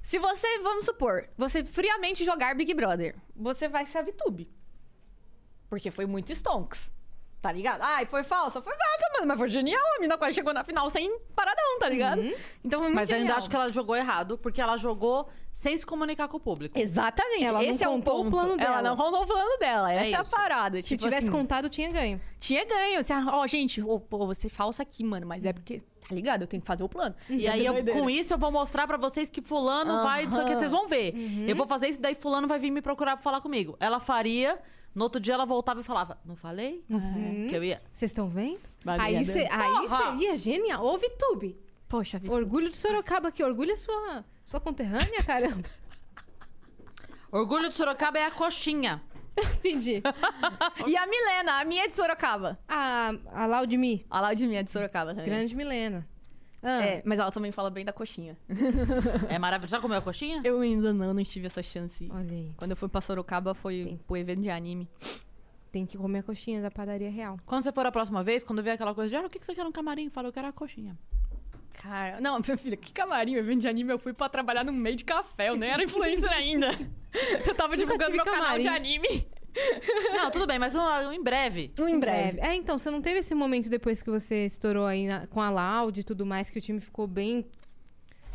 Se 0.02 0.18
você, 0.18 0.58
vamos 0.60 0.86
supor, 0.86 1.28
você 1.36 1.62
friamente 1.62 2.24
jogar 2.24 2.54
Big 2.54 2.72
Brother, 2.72 3.14
você 3.36 3.68
vai 3.68 3.84
ser 3.84 3.98
a 3.98 4.02
VTube. 4.02 4.48
Porque 5.70 5.90
foi 5.90 6.04
muito 6.04 6.30
stonks. 6.32 6.92
Tá 7.40 7.50
ligado? 7.50 7.80
Ai, 7.80 8.04
foi 8.04 8.22
falsa? 8.22 8.60
Foi 8.60 8.74
falsa, 8.76 9.08
mano. 9.14 9.26
Mas 9.28 9.38
foi 9.38 9.48
genial. 9.48 9.80
A 9.96 10.00
mina 10.00 10.18
quase 10.18 10.34
chegou 10.34 10.52
na 10.52 10.62
final 10.62 10.90
sem 10.90 11.18
paradão, 11.34 11.78
tá 11.78 11.88
ligado? 11.88 12.20
Então 12.62 12.80
foi 12.80 12.90
muito 12.90 12.96
Mas 12.96 13.08
eu 13.08 13.14
ainda 13.16 13.28
genial. 13.28 13.38
acho 13.38 13.48
que 13.48 13.56
ela 13.56 13.70
jogou 13.72 13.96
errado, 13.96 14.36
porque 14.36 14.60
ela 14.60 14.76
jogou 14.76 15.26
sem 15.50 15.74
se 15.74 15.86
comunicar 15.86 16.28
com 16.28 16.36
o 16.36 16.40
público. 16.40 16.78
Exatamente. 16.78 17.44
Ela 17.46 17.62
não 17.62 17.68
Esse 17.70 17.82
é 17.82 17.88
o 17.88 17.92
contou 17.92 18.20
o 18.20 18.24
ponto. 18.24 18.30
plano 18.32 18.52
Ela 18.62 18.82
dela. 18.82 18.82
não 18.82 18.94
contou 18.94 19.22
o 19.22 19.26
plano 19.26 19.56
dela. 19.58 19.90
Essa 19.90 20.10
é, 20.10 20.18
a 20.18 20.20
isso. 20.20 20.30
parada. 20.30 20.76
Se 20.82 20.88
tipo 20.90 21.04
tivesse 21.04 21.28
assim, 21.28 21.32
contado, 21.32 21.70
tinha 21.70 21.90
ganho. 21.90 22.20
Tinha 22.38 22.62
ganho. 22.66 23.02
Você, 23.02 23.14
ó, 23.14 23.46
gente, 23.46 23.80
ô, 23.80 23.98
pô, 23.98 24.26
você 24.26 24.48
é 24.48 24.50
falso 24.50 24.82
aqui, 24.82 25.02
mano. 25.02 25.26
Mas 25.26 25.42
é 25.46 25.54
porque, 25.54 25.78
tá 25.78 26.14
ligado? 26.14 26.42
Eu 26.42 26.46
tenho 26.46 26.60
que 26.60 26.66
fazer 26.66 26.84
o 26.84 26.90
plano. 26.90 27.14
E 27.30 27.48
aí, 27.48 27.64
eu- 27.64 27.72
com 27.94 28.10
isso, 28.10 28.34
eu 28.34 28.38
vou 28.38 28.52
mostrar 28.52 28.86
pra 28.86 28.98
vocês 28.98 29.30
que 29.30 29.40
fulano 29.40 30.02
vai... 30.02 30.26
Isso 30.26 30.38
aqui 30.42 30.56
vocês 30.56 30.70
vão 30.70 30.86
ver. 30.86 31.14
Eu 31.48 31.56
vou 31.56 31.66
fazer 31.66 31.88
isso, 31.88 32.02
daí 32.02 32.14
fulano 32.14 32.46
vai 32.46 32.58
vir 32.58 32.70
me 32.70 32.82
procurar 32.82 33.16
pra 33.16 33.22
falar 33.22 33.40
comigo. 33.40 33.78
Ela 33.80 33.98
faria... 33.98 34.58
No 34.94 35.04
outro 35.04 35.20
dia, 35.20 35.34
ela 35.34 35.44
voltava 35.46 35.80
e 35.80 35.84
falava, 35.84 36.18
não 36.24 36.34
falei? 36.36 36.84
Que 37.48 37.54
eu 37.56 37.62
ia... 37.62 37.80
Vocês 37.92 38.10
estão 38.10 38.28
vendo? 38.28 38.58
Baseada. 38.84 39.18
Aí, 39.18 39.24
cê- 39.24 39.48
aí 39.50 39.88
seria 39.88 40.36
genial. 40.36 40.84
Ô, 40.84 40.98
Vitube. 40.98 41.56
Poxa, 41.88 42.18
Vitor. 42.18 42.36
Orgulho 42.36 42.70
de 42.70 42.76
Sorocaba 42.76 43.28
aqui. 43.28 43.42
Orgulho 43.42 43.72
é 43.72 43.76
sua, 43.76 44.24
sua 44.44 44.60
conterrânea, 44.60 45.22
caramba. 45.24 45.68
Orgulho 47.30 47.68
de 47.68 47.74
Sorocaba 47.76 48.18
é 48.18 48.24
a 48.26 48.30
coxinha. 48.30 49.02
Entendi. 49.58 50.02
E 50.86 50.96
a 50.96 51.06
Milena, 51.06 51.60
a 51.60 51.64
minha 51.64 51.84
é 51.84 51.88
de 51.88 51.94
Sorocaba. 51.94 52.58
A, 52.68 53.12
a 53.32 53.46
Laudimi. 53.46 54.04
A 54.10 54.20
Laudimia 54.20 54.60
é 54.60 54.62
de 54.62 54.70
Sorocaba 54.72 55.10
também. 55.14 55.26
Grande 55.26 55.54
Milena. 55.54 56.06
Ah, 56.62 56.82
É, 56.84 57.02
mas 57.06 57.18
ela 57.18 57.30
também 57.30 57.50
fala 57.52 57.70
bem 57.70 57.84
da 57.84 57.92
coxinha. 57.92 58.36
É 59.28 59.38
maravilhoso. 59.38 59.70
Já 59.70 59.80
comeu 59.80 59.98
a 59.98 60.02
coxinha? 60.02 60.40
Eu 60.44 60.60
ainda 60.60 60.92
não, 60.92 61.14
não 61.14 61.24
tive 61.24 61.46
essa 61.46 61.62
chance. 61.62 62.08
Olha 62.12 62.30
aí. 62.32 62.52
Quando 62.56 62.72
eu 62.72 62.76
fui 62.76 62.88
pra 62.88 63.00
Sorocaba, 63.00 63.54
foi 63.54 63.84
Tem. 63.84 63.96
pro 64.06 64.16
evento 64.16 64.42
de 64.42 64.50
anime. 64.50 64.88
Tem 65.72 65.86
que 65.86 65.96
comer 65.96 66.18
a 66.18 66.22
coxinha 66.22 66.60
da 66.60 66.70
padaria 66.70 67.10
real. 67.10 67.38
Quando 67.46 67.62
você 67.62 67.72
for 67.72 67.86
a 67.86 67.92
próxima 67.92 68.22
vez, 68.24 68.42
quando 68.42 68.62
vier 68.62 68.74
aquela 68.74 68.94
coisa 68.94 69.08
de, 69.08 69.16
ah, 69.16 69.26
o 69.26 69.30
que 69.30 69.38
que 69.38 69.46
você 69.46 69.54
quer 69.54 69.64
no 69.64 69.72
camarim? 69.72 70.10
Fala, 70.10 70.28
eu 70.28 70.32
quero 70.32 70.48
a 70.48 70.52
coxinha. 70.52 70.98
Cara, 71.74 72.20
não, 72.20 72.38
minha 72.44 72.58
filha, 72.58 72.76
que 72.76 72.92
camarim, 72.92 73.34
evento 73.36 73.60
de 73.60 73.68
anime, 73.68 73.92
eu 73.92 73.98
fui 73.98 74.12
pra 74.12 74.28
trabalhar 74.28 74.64
no 74.64 74.72
meio 74.72 74.96
de 74.96 75.04
café, 75.04 75.48
eu 75.48 75.56
nem 75.56 75.70
era 75.70 75.82
influencer 75.82 76.30
ainda. 76.30 76.68
Eu 77.46 77.54
tava 77.56 77.76
divulgando 77.76 78.12
tive 78.12 78.16
meu 78.18 78.24
canal 78.24 78.42
camarim. 78.42 78.62
de 78.62 78.68
anime. 78.68 79.26
Não, 80.12 80.30
tudo 80.30 80.46
bem, 80.46 80.58
mas 80.58 80.74
um- 80.74 81.12
em 81.12 81.22
breve. 81.22 81.72
Em 81.78 81.98
breve. 82.00 82.40
É, 82.40 82.54
então, 82.54 82.76
você 82.78 82.90
não 82.90 83.00
teve 83.02 83.20
esse 83.20 83.34
momento 83.34 83.68
depois 83.68 84.02
que 84.02 84.10
você 84.10 84.46
estourou 84.46 84.86
aí 84.86 85.06
na- 85.06 85.26
com 85.26 85.40
a 85.40 85.50
Loud 85.50 85.98
e 86.00 86.04
tudo 86.04 86.24
mais, 86.26 86.50
que 86.50 86.58
o 86.58 86.62
time 86.62 86.80
ficou 86.80 87.06
bem 87.06 87.46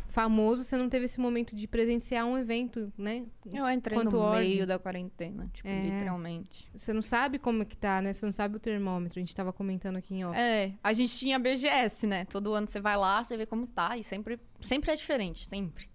famoso, 0.08 0.64
você 0.64 0.78
não 0.78 0.88
teve 0.88 1.04
esse 1.04 1.20
momento 1.20 1.54
de 1.54 1.68
presenciar 1.68 2.24
um 2.24 2.38
evento, 2.38 2.90
né? 2.96 3.26
Eu 3.52 3.68
entrei 3.68 3.98
Quanto 3.98 4.16
no 4.16 4.22
ordem. 4.22 4.48
meio 4.48 4.66
da 4.66 4.78
quarentena, 4.78 5.46
tipo, 5.52 5.68
É. 5.68 5.82
literalmente. 5.82 6.66
Você 6.74 6.90
não 6.94 7.02
sabe 7.02 7.38
como 7.38 7.66
que 7.66 7.76
tá, 7.76 8.00
né? 8.00 8.14
Você 8.14 8.24
não 8.24 8.32
sabe 8.32 8.56
o 8.56 8.58
termômetro. 8.58 9.18
A 9.18 9.22
gente 9.22 9.34
tava 9.34 9.52
comentando 9.52 9.96
aqui 9.96 10.14
em 10.14 10.24
off. 10.24 10.34
É, 10.38 10.72
a 10.82 10.92
gente 10.94 11.14
tinha 11.18 11.38
BGS, 11.38 12.06
né? 12.06 12.24
Todo 12.24 12.54
ano 12.54 12.66
você 12.66 12.80
vai 12.80 12.96
lá, 12.96 13.22
você 13.22 13.36
vê 13.36 13.44
como 13.44 13.66
tá, 13.66 13.98
e 13.98 14.02
sempre, 14.02 14.40
sempre 14.62 14.90
é 14.90 14.94
diferente, 14.94 15.46
sempre. 15.46 15.86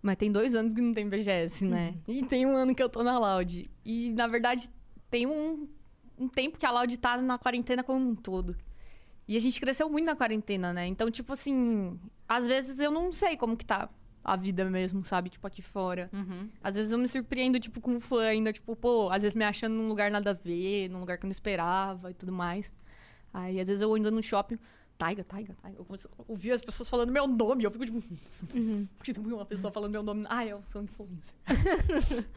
Mas 0.00 0.16
tem 0.16 0.30
dois 0.30 0.54
anos 0.54 0.72
que 0.72 0.80
não 0.80 0.92
tem 0.92 1.08
BGS, 1.08 1.64
né? 1.64 1.94
E 2.06 2.24
tem 2.24 2.46
um 2.46 2.56
ano 2.56 2.74
que 2.74 2.82
eu 2.82 2.88
tô 2.88 3.02
na 3.02 3.18
Loud. 3.18 3.68
E, 3.84 4.12
na 4.12 4.26
verdade, 4.26 4.70
tem 5.10 5.26
um, 5.26 5.68
um 6.16 6.28
tempo 6.28 6.58
que 6.58 6.64
a 6.64 6.70
Loud 6.70 6.96
tá 6.98 7.16
na 7.16 7.38
quarentena 7.38 7.82
como 7.82 8.10
um 8.10 8.14
todo. 8.14 8.56
E 9.26 9.36
a 9.36 9.40
gente 9.40 9.60
cresceu 9.60 9.90
muito 9.90 10.06
na 10.06 10.16
quarentena, 10.16 10.72
né? 10.72 10.86
Então, 10.86 11.10
tipo 11.10 11.32
assim, 11.32 11.98
às 12.28 12.46
vezes 12.46 12.78
eu 12.78 12.90
não 12.90 13.12
sei 13.12 13.36
como 13.36 13.56
que 13.56 13.64
tá 13.64 13.90
a 14.24 14.36
vida 14.36 14.64
mesmo, 14.64 15.04
sabe? 15.04 15.30
Tipo, 15.30 15.46
aqui 15.46 15.62
fora. 15.62 16.08
Uhum. 16.12 16.48
Às 16.62 16.76
vezes 16.76 16.92
eu 16.92 16.98
me 16.98 17.08
surpreendo, 17.08 17.58
tipo, 17.58 17.80
com 17.80 18.00
fã 18.00 18.22
ainda, 18.22 18.52
tipo, 18.52 18.76
pô, 18.76 19.10
às 19.10 19.22
vezes 19.22 19.34
me 19.34 19.44
achando 19.44 19.74
num 19.74 19.88
lugar 19.88 20.10
nada 20.10 20.30
a 20.30 20.34
ver, 20.34 20.88
num 20.88 21.00
lugar 21.00 21.18
que 21.18 21.24
eu 21.24 21.28
não 21.28 21.32
esperava 21.32 22.10
e 22.10 22.14
tudo 22.14 22.32
mais. 22.32 22.72
Aí, 23.32 23.60
às 23.60 23.68
vezes 23.68 23.82
eu 23.82 23.96
indo 23.96 24.10
no 24.10 24.22
shopping, 24.22 24.58
Taiga, 24.98 25.22
Taiga, 25.22 25.54
Taiga. 25.62 25.78
Eu 25.78 25.86
ouvir 26.26 26.50
as 26.50 26.60
pessoas 26.60 26.88
falando 26.88 27.12
meu 27.12 27.24
nome, 27.28 27.62
eu 27.62 27.70
fico 27.70 27.86
tipo. 27.86 28.02
Tipo, 29.04 29.20
uma 29.20 29.46
pessoa 29.46 29.72
falando 29.72 29.92
meu 29.92 30.02
nome. 30.02 30.26
Ah, 30.28 30.44
eu 30.44 30.60
sou 30.66 30.82
influencer. 30.82 31.34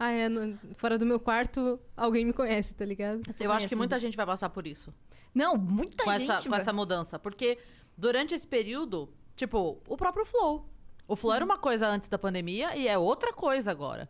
Ah, 0.00 0.10
é. 0.10 0.28
no- 0.28 0.58
fora 0.76 0.96
do 0.96 1.04
meu 1.04 1.20
quarto, 1.20 1.78
alguém 1.94 2.24
me 2.24 2.32
conhece, 2.32 2.72
tá 2.72 2.84
ligado? 2.84 3.20
Eu 3.38 3.52
acho 3.52 3.68
que 3.68 3.76
muita 3.76 3.98
gente 3.98 4.16
vai 4.16 4.24
passar 4.24 4.48
por 4.48 4.66
isso. 4.66 4.92
Não, 5.34 5.56
muita 5.56 6.02
com 6.04 6.12
gente. 6.12 6.30
essa, 6.30 6.48
com 6.48 6.54
essa 6.54 6.72
mudança. 6.72 7.18
Porque 7.18 7.58
durante 7.96 8.34
esse 8.34 8.46
período, 8.46 9.08
tipo, 9.36 9.78
o 9.86 9.96
próprio 9.96 10.24
Flow. 10.24 10.66
O 11.06 11.14
Flow 11.14 11.34
era 11.34 11.44
uma 11.44 11.58
coisa 11.58 11.86
antes 11.86 12.08
da 12.08 12.18
pandemia 12.18 12.74
e 12.74 12.88
é 12.88 12.96
outra 12.96 13.32
coisa 13.34 13.70
agora. 13.70 14.08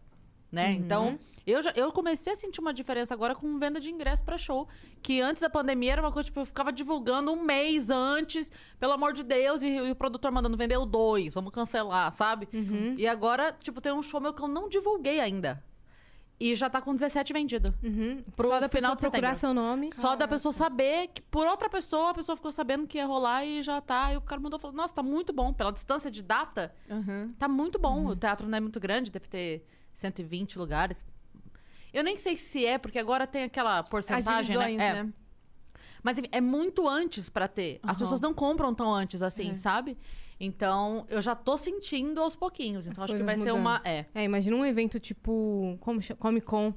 Né? 0.52 0.68
Uhum. 0.68 0.76
Então, 0.76 1.18
eu, 1.46 1.62
já, 1.62 1.72
eu 1.74 1.90
comecei 1.90 2.32
a 2.34 2.36
sentir 2.36 2.60
uma 2.60 2.72
diferença 2.74 3.14
agora 3.14 3.34
com 3.34 3.58
venda 3.58 3.80
de 3.80 3.90
ingresso 3.90 4.22
pra 4.22 4.36
show. 4.38 4.68
Que 5.02 5.20
antes 5.20 5.40
da 5.40 5.48
pandemia 5.50 5.92
era 5.92 6.02
uma 6.02 6.12
coisa, 6.12 6.26
tipo, 6.26 6.40
eu 6.40 6.46
ficava 6.46 6.70
divulgando 6.70 7.32
um 7.32 7.42
mês 7.42 7.90
antes, 7.90 8.52
pelo 8.78 8.92
amor 8.92 9.12
de 9.12 9.24
Deus, 9.24 9.62
e, 9.62 9.68
e 9.68 9.90
o 9.90 9.96
produtor 9.96 10.30
mandando 10.30 10.56
vender 10.56 10.76
o 10.76 10.84
dois, 10.86 11.34
vamos 11.34 11.52
cancelar, 11.52 12.12
sabe? 12.12 12.48
Uhum. 12.52 12.94
E 12.98 13.06
agora, 13.06 13.50
tipo, 13.52 13.80
tem 13.80 13.92
um 13.92 14.02
show 14.02 14.20
meu 14.20 14.32
que 14.34 14.42
eu 14.42 14.48
não 14.48 14.68
divulguei 14.68 15.18
ainda. 15.18 15.62
E 16.38 16.56
já 16.56 16.68
tá 16.68 16.80
com 16.80 16.92
17 16.92 17.32
vendido. 17.32 17.72
Uhum. 17.84 18.22
Pro 18.34 18.48
Só 18.48 18.58
da 18.60 18.68
final 18.68 18.96
pessoa 18.96 19.10
procurar 19.12 19.36
seu 19.36 19.54
nome. 19.54 19.90
Só 19.94 20.16
da 20.16 20.26
pessoa 20.26 20.50
saber 20.50 21.08
que 21.14 21.22
por 21.22 21.46
outra 21.46 21.70
pessoa, 21.70 22.10
a 22.10 22.14
pessoa 22.14 22.34
ficou 22.34 22.50
sabendo 22.50 22.84
que 22.86 22.98
ia 22.98 23.06
rolar 23.06 23.44
e 23.44 23.62
já 23.62 23.80
tá. 23.80 24.12
E 24.12 24.16
o 24.16 24.20
cara 24.20 24.40
mandou 24.40 24.58
e 24.58 24.60
falou: 24.60 24.76
Nossa, 24.76 24.92
tá 24.92 25.04
muito 25.04 25.32
bom. 25.32 25.52
Pela 25.52 25.70
distância 25.70 26.10
de 26.10 26.20
data, 26.20 26.74
Uhum. 26.90 27.32
tá 27.38 27.46
muito 27.46 27.78
bom. 27.78 28.06
O 28.06 28.16
teatro 28.16 28.48
não 28.48 28.58
é 28.58 28.60
muito 28.60 28.80
grande, 28.80 29.12
deve 29.12 29.28
ter 29.28 29.64
120 29.94 30.58
lugares. 30.58 31.04
Eu 31.92 32.02
nem 32.02 32.16
sei 32.16 32.36
se 32.36 32.64
é, 32.64 32.78
porque 32.78 32.98
agora 32.98 33.26
tem 33.26 33.44
aquela 33.44 33.80
As 33.80 33.88
porcentagem, 33.88 34.40
divisões, 34.42 34.76
né? 34.78 34.86
É. 34.86 35.02
né? 35.02 35.12
Mas 36.02 36.18
enfim, 36.18 36.28
é 36.32 36.40
muito 36.40 36.88
antes 36.88 37.28
pra 37.28 37.46
ter. 37.46 37.78
As 37.82 37.96
pessoas 37.96 38.20
não 38.20 38.34
compram 38.34 38.74
tão 38.74 38.92
antes 38.92 39.22
assim, 39.22 39.50
É. 39.52 39.56
sabe? 39.56 39.96
Então, 40.40 41.06
eu 41.08 41.20
já 41.22 41.36
tô 41.36 41.56
sentindo 41.56 42.20
aos 42.20 42.34
pouquinhos. 42.34 42.86
Então, 42.86 43.04
As 43.04 43.10
acho 43.10 43.18
que 43.18 43.24
vai 43.24 43.36
ser 43.38 43.44
mudando. 43.52 43.60
uma. 43.60 43.80
É. 43.84 44.06
É, 44.14 44.24
imagina 44.24 44.56
um 44.56 44.64
evento 44.66 44.98
tipo. 44.98 45.76
Como 45.80 46.02
chama? 46.02 46.18
Comic 46.18 46.44
Con, 46.46 46.74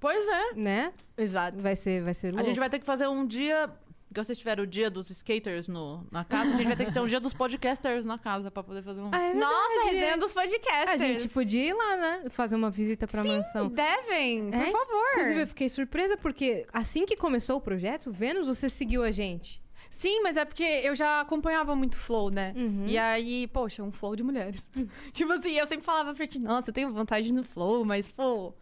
Pois 0.00 0.26
é. 0.26 0.54
né? 0.54 0.92
Exato. 1.16 1.58
Vai 1.58 1.76
ser, 1.76 2.02
vai 2.02 2.12
ser 2.12 2.28
A 2.28 2.30
louco. 2.32 2.44
gente 2.46 2.58
vai 2.58 2.68
ter 2.68 2.80
que 2.80 2.84
fazer 2.84 3.06
um 3.06 3.24
dia. 3.24 3.70
Que 4.14 4.22
vocês 4.22 4.38
tiveram 4.38 4.62
o 4.62 4.66
dia 4.66 4.88
dos 4.88 5.10
skaters 5.10 5.66
no, 5.66 6.06
na 6.08 6.24
casa, 6.24 6.54
a 6.54 6.56
gente 6.56 6.66
vai 6.68 6.76
ter 6.76 6.84
que 6.84 6.92
ter 6.92 7.00
um 7.00 7.06
dia 7.08 7.18
dos 7.18 7.34
podcasters 7.34 8.06
na 8.06 8.16
casa 8.16 8.48
pra 8.48 8.62
poder 8.62 8.80
fazer 8.82 9.00
um. 9.00 9.10
Ah, 9.12 9.20
é 9.20 9.34
Nossa, 9.34 9.84
resenha 9.90 10.16
dos 10.16 10.32
podcasters. 10.32 11.02
A 11.02 11.06
gente 11.06 11.28
podia 11.28 11.64
ir 11.70 11.72
lá, 11.74 11.96
né? 11.96 12.22
Fazer 12.30 12.54
uma 12.54 12.70
visita 12.70 13.08
pra 13.08 13.24
mansão. 13.24 13.68
Devem, 13.68 14.50
por 14.52 14.54
É? 14.60 14.70
favor. 14.70 15.04
Inclusive, 15.14 15.40
eu 15.42 15.46
fiquei 15.48 15.68
surpresa 15.68 16.16
porque 16.16 16.64
assim 16.72 17.04
que 17.04 17.16
começou 17.16 17.56
o 17.56 17.60
projeto, 17.60 18.12
Vênus, 18.12 18.46
você 18.46 18.70
seguiu 18.70 19.02
a 19.02 19.10
gente. 19.10 19.60
Sim, 19.90 20.22
mas 20.22 20.36
é 20.36 20.44
porque 20.44 20.62
eu 20.62 20.94
já 20.94 21.20
acompanhava 21.20 21.74
muito 21.74 21.96
Flow, 21.96 22.30
né? 22.30 22.52
Uhum. 22.56 22.84
E 22.86 22.96
aí, 22.96 23.46
poxa, 23.48 23.82
um 23.82 23.90
Flow 23.92 24.14
de 24.16 24.22
mulheres. 24.22 24.64
tipo 25.12 25.32
assim, 25.32 25.58
eu 25.58 25.66
sempre 25.66 25.84
falava 25.84 26.14
pra 26.14 26.26
ti, 26.26 26.38
nossa, 26.40 26.70
eu 26.70 26.74
tenho 26.74 26.92
vontade 26.92 27.32
no 27.32 27.42
Flow, 27.42 27.84
mas, 27.84 28.10
pô, 28.12 28.54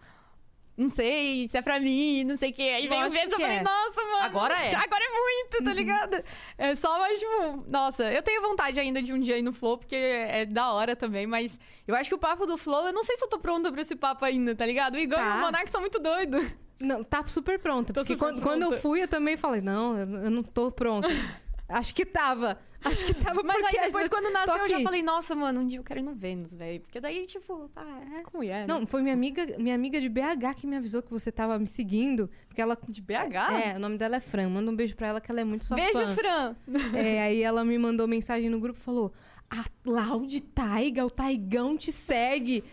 não 0.77 0.89
sei 0.89 1.47
se 1.49 1.57
é 1.57 1.63
pra 1.63 1.79
mim, 1.79 2.25
não 2.25 2.37
sei 2.37 2.51
o 2.51 2.55
quê. 2.55 2.63
Aí 2.63 2.89
veio 2.89 3.07
o 3.07 3.11
vento 3.11 3.31
e 3.31 3.33
eu 3.35 3.41
falei, 3.41 3.57
é. 3.59 3.63
nossa, 3.63 4.03
mano. 4.05 4.23
Agora 4.25 4.55
é. 4.55 4.75
Agora 4.75 5.05
é 5.05 5.09
muito, 5.11 5.65
tá 5.65 5.75
ligado? 5.75 6.25
É 6.57 6.75
só 6.75 6.99
mais, 6.99 7.19
tipo, 7.19 7.65
nossa, 7.69 8.11
eu 8.13 8.23
tenho 8.23 8.41
vontade 8.43 8.81
ainda 8.81 9.03
de 9.03 9.13
um 9.13 9.19
dia 9.21 9.37
ir 9.39 9.43
no 9.43 9.53
Flow, 9.53 9.79
porque 9.79 9.95
é 9.97 10.47
da 10.47 10.73
hora 10.73 10.97
também, 10.97 11.27
mas 11.27 11.59
eu 11.87 11.95
acho 11.95 12.09
que 12.09 12.15
o 12.15 12.19
papo 12.19 12.47
do 12.47 12.57
Flow, 12.57 12.87
eu 12.87 12.93
não 12.93 13.05
sei 13.05 13.17
se 13.17 13.25
eu 13.25 13.29
tô 13.29 13.39
pronta 13.39 13.71
pra 13.71 13.83
esse 13.83 13.95
papo 13.95 14.25
ainda, 14.25 14.55
tá 14.55 14.65
ligado? 14.67 14.95
O 14.95 14.99
Igor 14.99 15.19
Tá. 15.19 15.25
e 15.27 15.39
o 15.39 15.41
Monark 15.41 15.71
são 15.71 15.81
muito 15.81 15.99
doidos. 15.99 16.45
Não, 16.81 17.05
tá 17.05 17.25
super 17.27 17.59
pronta. 17.61 17.93
Tô 17.93 18.01
porque 18.01 18.15
super 18.15 18.27
quando, 18.27 18.43
quando 18.43 18.63
eu 18.63 18.69
pronta. 18.69 18.83
fui, 18.83 19.03
eu 19.03 19.09
também 19.09 19.37
falei, 19.37 19.61
não, 19.61 19.97
eu 19.97 20.31
não 20.31 20.43
tô 20.43 20.73
pronta. 20.73 21.07
Acho 21.69 21.95
que 21.95 22.05
tava. 22.05 22.59
Acho 22.85 23.05
que 23.05 23.15
tava 23.15 23.43
Mas 23.43 23.65
aí 23.65 23.87
depois, 23.87 24.09
quando 24.09 24.31
nasceu, 24.31 24.57
eu 24.57 24.69
já 24.69 24.81
falei, 24.81 25.03
nossa, 25.03 25.35
mano, 25.35 25.61
um 25.61 25.67
dia 25.67 25.79
eu 25.79 25.85
quero 25.85 26.01
ir 26.01 26.03
no 26.03 26.15
Vênus, 26.15 26.55
velho. 26.55 26.81
Porque 26.81 27.01
daí, 27.01 27.27
tipo, 27.27 27.71
ah, 27.77 28.01
é 28.19 28.23
como 28.23 28.43
é, 28.43 28.61
né? 28.61 28.67
Não, 28.67 28.87
foi 28.87 29.03
minha 29.03 29.15
amiga, 29.15 29.47
minha 29.59 29.75
amiga 29.75 30.01
de 30.01 30.09
BH 30.09 30.55
que 30.57 30.67
me 30.67 30.77
avisou 30.77 31.03
que 31.03 31.11
você 31.11 31.31
tava 31.31 31.59
me 31.59 31.67
seguindo. 31.67 32.29
Porque 32.49 32.61
ela. 32.61 32.77
De 32.89 33.01
BH? 33.01 33.37
É, 33.65 33.77
o 33.77 33.79
nome 33.79 33.97
dela 33.97 34.17
é 34.17 34.21
Fran. 34.21 34.49
Manda 34.49 34.71
um 34.71 34.77
beijo 34.77 34.97
pra 34.97 35.09
ela 35.09 35.21
que 35.21 35.31
ela 35.31 35.41
é 35.41 35.45
muito 35.45 35.65
sua 35.65 35.77
Beijo, 35.77 35.93
fã. 35.93 36.15
Fran. 36.15 36.57
É, 36.95 37.23
aí 37.25 37.43
ela 37.43 37.65
me 37.65 37.79
mandou 37.79 38.07
mensagem 38.09 38.51
no 38.51 38.59
grupo 38.59 38.79
e 38.79 38.83
falou: 38.83 39.13
A 39.51 39.65
Laude 39.85 40.41
Taiga, 40.41 41.05
o 41.07 41.11
Taigão 41.11 41.77
te 41.77 41.93
segue. 41.93 42.65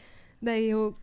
Daí 0.41 0.69
eu. 0.69 0.93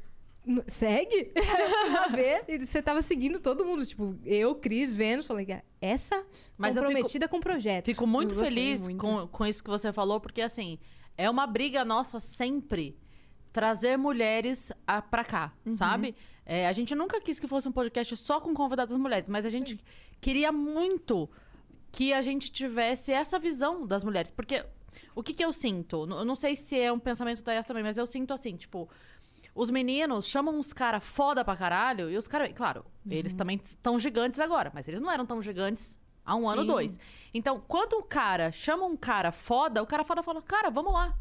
"N- 0.46 0.62
Segue? 0.68 1.32
Ver. 2.14 2.44
E 2.48 2.64
você 2.64 2.80
tava 2.80 3.02
seguindo 3.02 3.40
todo 3.40 3.64
mundo. 3.64 3.84
Tipo, 3.84 4.16
eu, 4.24 4.54
Cris, 4.54 4.92
Vênus. 4.92 5.26
Falei, 5.26 5.46
"Ah, 5.52 5.62
essa 5.80 6.24
Mas 6.56 6.76
eu 6.76 6.82
fico- 6.82 6.92
comprometida 6.92 7.28
com 7.28 7.36
o 7.38 7.40
projeto. 7.40 7.86
Fico 7.86 8.06
muito 8.06 8.34
Eu 8.34 8.44
feliz 8.44 8.80
muito. 8.86 8.98
Com, 9.00 9.26
com 9.28 9.46
isso 9.46 9.62
que 9.62 9.70
você 9.70 9.92
falou, 9.92 10.20
porque 10.20 10.40
assim, 10.40 10.78
é 11.18 11.28
uma 11.28 11.46
briga 11.46 11.84
nossa 11.84 12.20
sempre 12.20 12.96
trazer 13.52 13.96
mulheres 13.96 14.70
a, 14.86 15.00
pra 15.00 15.24
cá, 15.24 15.52
Uhum. 15.64 15.72
sabe? 15.72 16.14
É, 16.44 16.68
a 16.68 16.72
gente 16.72 16.94
nunca 16.94 17.20
quis 17.20 17.40
que 17.40 17.48
fosse 17.48 17.66
um 17.66 17.72
podcast 17.72 18.14
só 18.16 18.40
com 18.40 18.52
convidadas 18.54 18.96
mulheres, 18.98 19.28
mas 19.28 19.44
a 19.46 19.50
gente 19.50 19.80
queria 20.20 20.52
muito 20.52 21.28
que 21.90 22.12
a 22.12 22.20
gente 22.22 22.52
tivesse 22.52 23.10
essa 23.12 23.38
visão 23.38 23.86
das 23.86 24.04
mulheres. 24.04 24.30
Porque 24.30 24.64
o 25.14 25.22
que, 25.22 25.32
que 25.32 25.44
eu 25.44 25.52
sinto? 25.52 26.06
Eu 26.08 26.24
não 26.24 26.34
sei 26.36 26.54
se 26.54 26.78
é 26.78 26.92
um 26.92 26.98
pensamento 26.98 27.42
da 27.42 27.52
Yas 27.54 27.66
também, 27.66 27.82
mas 27.82 27.96
eu 27.98 28.06
sinto 28.06 28.32
assim, 28.32 28.54
tipo. 28.56 28.88
Os 29.56 29.70
meninos 29.70 30.26
chamam 30.26 30.56
uns 30.58 30.72
caras 30.72 31.02
foda 31.02 31.42
pra 31.44 31.56
caralho, 31.56 32.10
e 32.10 32.16
os 32.16 32.28
caras. 32.28 32.50
Claro, 32.54 32.84
eles 33.10 33.32
Uhum. 33.32 33.38
também 33.38 33.60
estão 33.64 33.98
gigantes 33.98 34.38
agora, 34.38 34.70
mas 34.74 34.86
eles 34.86 35.00
não 35.00 35.10
eram 35.10 35.24
tão 35.24 35.40
gigantes 35.40 35.98
há 36.24 36.36
um 36.36 36.48
ano, 36.48 36.60
Sim. 36.62 36.68
dois. 36.68 36.98
Então, 37.32 37.58
quando 37.66 37.94
o 37.94 38.02
cara 38.02 38.52
chama 38.52 38.84
um 38.84 38.96
cara 38.96 39.32
foda, 39.32 39.82
o 39.82 39.86
cara 39.86 40.04
foda 40.04 40.22
fala, 40.22 40.42
cara, 40.42 40.68
vamos 40.70 40.92
lá. 40.92 41.14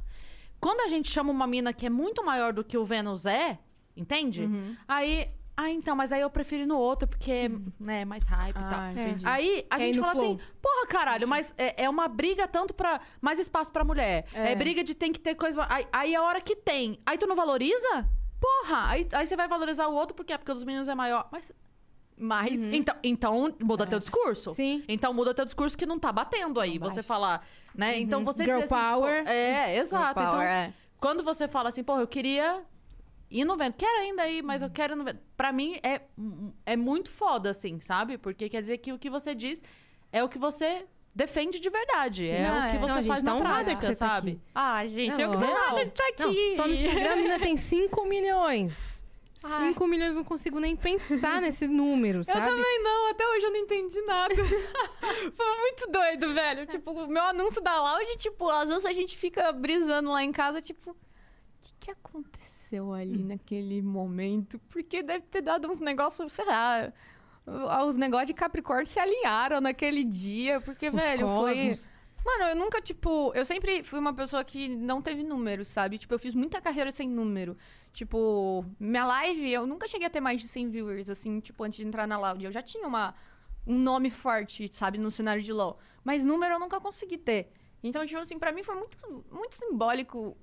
Quando 0.60 0.82
a 0.82 0.88
gente 0.88 1.10
chama 1.10 1.32
uma 1.32 1.48
mina 1.48 1.72
que 1.74 1.86
é 1.86 1.90
muito 1.90 2.24
maior 2.26 2.52
do 2.54 2.64
que 2.64 2.78
o 2.78 2.84
Vênus 2.84 3.26
é, 3.26 3.58
entende? 3.96 4.42
Uhum. 4.44 4.76
Aí. 4.88 5.32
Ah, 5.58 5.70
então, 5.70 5.96
mas 5.96 6.12
aí 6.12 6.20
eu 6.20 6.30
prefiro 6.30 6.64
ir 6.64 6.66
no 6.66 6.78
outro, 6.78 7.08
porque 7.08 7.50
né, 7.80 8.02
é 8.02 8.06
mais 8.06 8.26
hype 8.26 8.58
e 8.58 8.60
tal. 8.60 8.74
Ah, 8.82 8.92
entendi. 8.92 9.26
Aí 9.26 9.66
a 9.70 9.78
Quer 9.78 9.84
gente 9.86 10.00
fala 10.02 10.12
flow. 10.12 10.26
assim, 10.26 10.40
porra, 10.62 10.88
caralho, 10.88 11.26
mas 11.30 11.54
é, 11.58 11.86
é 11.86 11.90
uma 11.90 12.10
briga 12.10 12.46
tanto 12.46 12.74
pra 12.74 13.00
mais 13.22 13.40
espaço 13.40 13.72
pra 13.72 13.86
mulher. 13.86 14.26
É, 14.34 14.52
É. 14.52 14.56
briga 14.58 14.84
de 14.84 14.94
tem 14.94 15.14
que 15.14 15.20
ter 15.22 15.34
coisa. 15.36 15.66
Aí, 15.70 15.88
aí 15.94 16.14
a 16.14 16.22
hora 16.22 16.42
que 16.42 16.58
tem. 16.58 17.00
Aí 17.06 17.18
tu 17.18 17.26
não 17.26 17.38
valoriza? 17.38 18.06
Porra! 18.46 18.90
Aí, 18.90 19.08
aí 19.12 19.26
você 19.26 19.36
vai 19.36 19.48
valorizar 19.48 19.88
o 19.88 19.94
outro 19.96 20.16
porque 20.16 20.32
é 20.32 20.38
porque 20.38 20.52
os 20.52 20.64
meninos 20.64 20.88
é 20.88 20.94
maior. 20.94 21.28
Mas. 21.32 21.52
Mas. 22.18 22.60
Então, 22.74 22.96
então 23.04 23.56
muda 23.62 23.88
teu 23.88 24.00
discurso. 24.00 24.54
Sim. 24.54 24.84
Então 24.88 25.14
muda 25.14 25.34
teu 25.34 25.46
discurso 25.46 25.76
que 25.78 25.86
não 25.86 25.98
tá 25.98 26.12
batendo 26.12 26.60
aí. 26.60 26.78
Não 26.78 26.88
você 26.88 26.98
bate. 26.98 27.08
falar, 27.08 27.46
né? 27.74 28.00
Então 28.00 28.24
você 28.24 28.44
Girl 28.44 28.62
dizer 28.62 28.76
assim, 28.76 28.86
tipo, 28.86 29.00
power. 29.00 29.28
é, 29.28 29.78
exato. 29.78 30.14
Power, 30.14 30.28
então, 30.28 30.42
é. 30.42 30.74
quando 31.00 31.24
você 31.24 31.48
fala 31.48 31.70
assim, 31.70 31.84
porra, 31.84 32.02
eu 32.02 32.08
queria 32.08 32.64
ir 33.32 33.44
no 33.44 33.58
vento. 33.58 33.76
Quero 33.76 34.00
ainda 34.00 34.28
ir, 34.30 34.44
mas 34.44 34.62
eu 34.62 34.70
quero 34.70 34.94
ir 34.94 34.96
no 34.96 35.04
vento. 35.04 35.20
Pra 35.36 35.52
mim, 35.52 35.80
é, 35.82 36.02
é 36.66 36.76
muito 36.76 37.10
foda, 37.10 37.50
assim, 37.50 37.82
sabe? 37.82 38.18
Porque 38.18 38.48
quer 38.48 38.62
dizer 38.62 38.78
que 38.78 38.94
o 38.94 39.00
que 39.00 39.10
você 39.10 39.34
diz 39.34 39.64
é 40.12 40.24
o 40.24 40.30
que 40.30 40.38
você 40.38 40.86
defende 41.16 41.60
de 41.60 41.70
verdade. 41.70 42.28
Sim, 42.28 42.34
é 42.34 42.48
não, 42.50 42.58
o 42.68 42.70
que 42.70 42.76
é. 42.76 42.80
você 42.80 42.88
Não, 42.94 42.96
gente 43.02 43.08
faz 43.08 43.22
tá 43.22 43.32
na 43.32 43.38
honrada 43.38 43.64
prática, 43.64 43.80
que 43.80 43.86
você 43.94 44.00
tá 44.00 44.08
sabe? 44.16 44.32
aqui. 44.32 44.42
Ah, 44.54 44.86
gente, 44.86 45.22
É 45.22 45.26
eu 45.26 45.32
que 45.32 45.38
tô 45.38 45.46
honrada 45.46 45.76
de 45.84 45.90
estar 45.90 46.08
aqui. 46.10 46.50
Não, 46.50 46.56
só 46.58 46.68
no 46.68 46.74
Instagram 46.74 47.12
a 47.12 47.16
mina 47.16 47.40
tem 47.40 47.56
5 47.58 48.06
milhões. 48.06 49.04
Ai. 49.44 49.68
5 49.70 49.88
milhões, 49.88 50.16
não 50.16 50.24
consigo 50.24 50.60
nem 50.60 50.76
pensar 50.76 51.40
nesse 51.42 51.68
número, 51.68 52.20
Eu 52.20 52.24
sabe? 52.24 52.46
também 52.50 52.84
não, 52.84 53.10
até 53.12 53.28
hoje 53.28 53.46
eu 53.46 53.52
não 53.52 53.58
entendi 53.60 54.02
nada. 54.02 54.34
Foi 55.36 55.60
muito 55.60 55.88
doido, 55.92 56.34
velho. 56.34 56.66
Tipo, 56.66 56.92
o 56.92 57.08
meu 57.08 57.24
anúncio 57.24 57.62
da 57.62 57.80
Loud, 57.80 58.18
tipo, 58.18 58.50
às 58.50 58.70
vezes 58.70 58.86
a 58.86 58.94
gente 58.94 59.16
fica 59.18 59.52
brisando 59.52 60.10
lá 60.12 60.24
em 60.24 60.32
casa, 60.32 60.62
tipo, 60.62 60.92
o 60.92 60.96
que, 61.62 61.74
que 61.80 61.92
aconteceu 61.92 62.92
ali 62.94 63.20
Hum. 63.24 63.28
naquele 63.28 63.82
momento? 63.82 64.60
Porque 64.70 65.04
deve 65.04 65.26
ter 65.28 65.42
dado 65.42 65.70
uns 65.70 65.80
negócios, 65.80 66.34
sei 66.34 66.46
lá. 66.46 66.92
Os 67.88 67.96
negócios 67.96 68.28
de 68.28 68.34
Capricórnio 68.34 68.88
se 68.88 69.00
alinharam 69.00 69.62
naquele 69.62 70.04
dia, 70.04 70.60
porque, 70.62 70.90
Os 70.90 70.96
velho, 70.96 71.28
foi. 71.28 71.54
cosmos. 71.56 71.94
Mano, 72.26 72.44
eu 72.46 72.56
nunca, 72.56 72.82
tipo, 72.82 73.32
eu 73.36 73.46
sempre 73.46 73.84
fui 73.84 74.00
uma 74.00 74.12
pessoa 74.14 74.44
que 74.44 74.68
não 74.76 75.00
teve 75.00 75.24
número, 75.24 75.64
sabe? 75.64 76.00
Tipo, 76.00 76.16
eu 76.16 76.20
fiz 76.20 76.34
muita 76.34 76.60
carreira 76.60 76.90
sem 76.90 77.08
número. 77.08 77.56
Tipo, 77.94 78.66
minha 78.80 79.06
live, 79.06 79.52
eu 79.52 79.68
nunca 79.68 79.88
cheguei 79.88 80.08
a 80.08 80.10
ter 80.10 80.20
mais 80.20 80.42
de 80.42 80.48
100 80.48 80.70
viewers, 80.70 81.08
assim, 81.10 81.40
tipo, 81.40 81.64
antes 81.64 81.78
de 81.78 81.86
entrar 81.88 82.08
na 82.08 82.18
Loud. 82.18 82.44
Eu 82.44 82.52
já 82.52 82.64
tinha 82.64 82.88
uma, 82.88 83.14
um 83.68 83.78
nome 83.78 84.10
forte, 84.10 84.68
sabe, 84.74 84.98
no 84.98 85.12
cenário 85.12 85.44
de 85.44 85.54
LoL. 85.54 85.78
Mas 86.04 86.26
número 86.26 86.56
eu 86.56 86.60
nunca 86.60 86.82
consegui 86.82 87.18
ter. 87.20 87.52
Então, 87.84 88.04
tipo 88.08 88.20
assim, 88.20 88.40
pra 88.40 88.52
mim 88.52 88.64
foi 88.64 88.74
muito, 88.74 88.98
muito 89.32 89.54
simbólico 89.54 90.36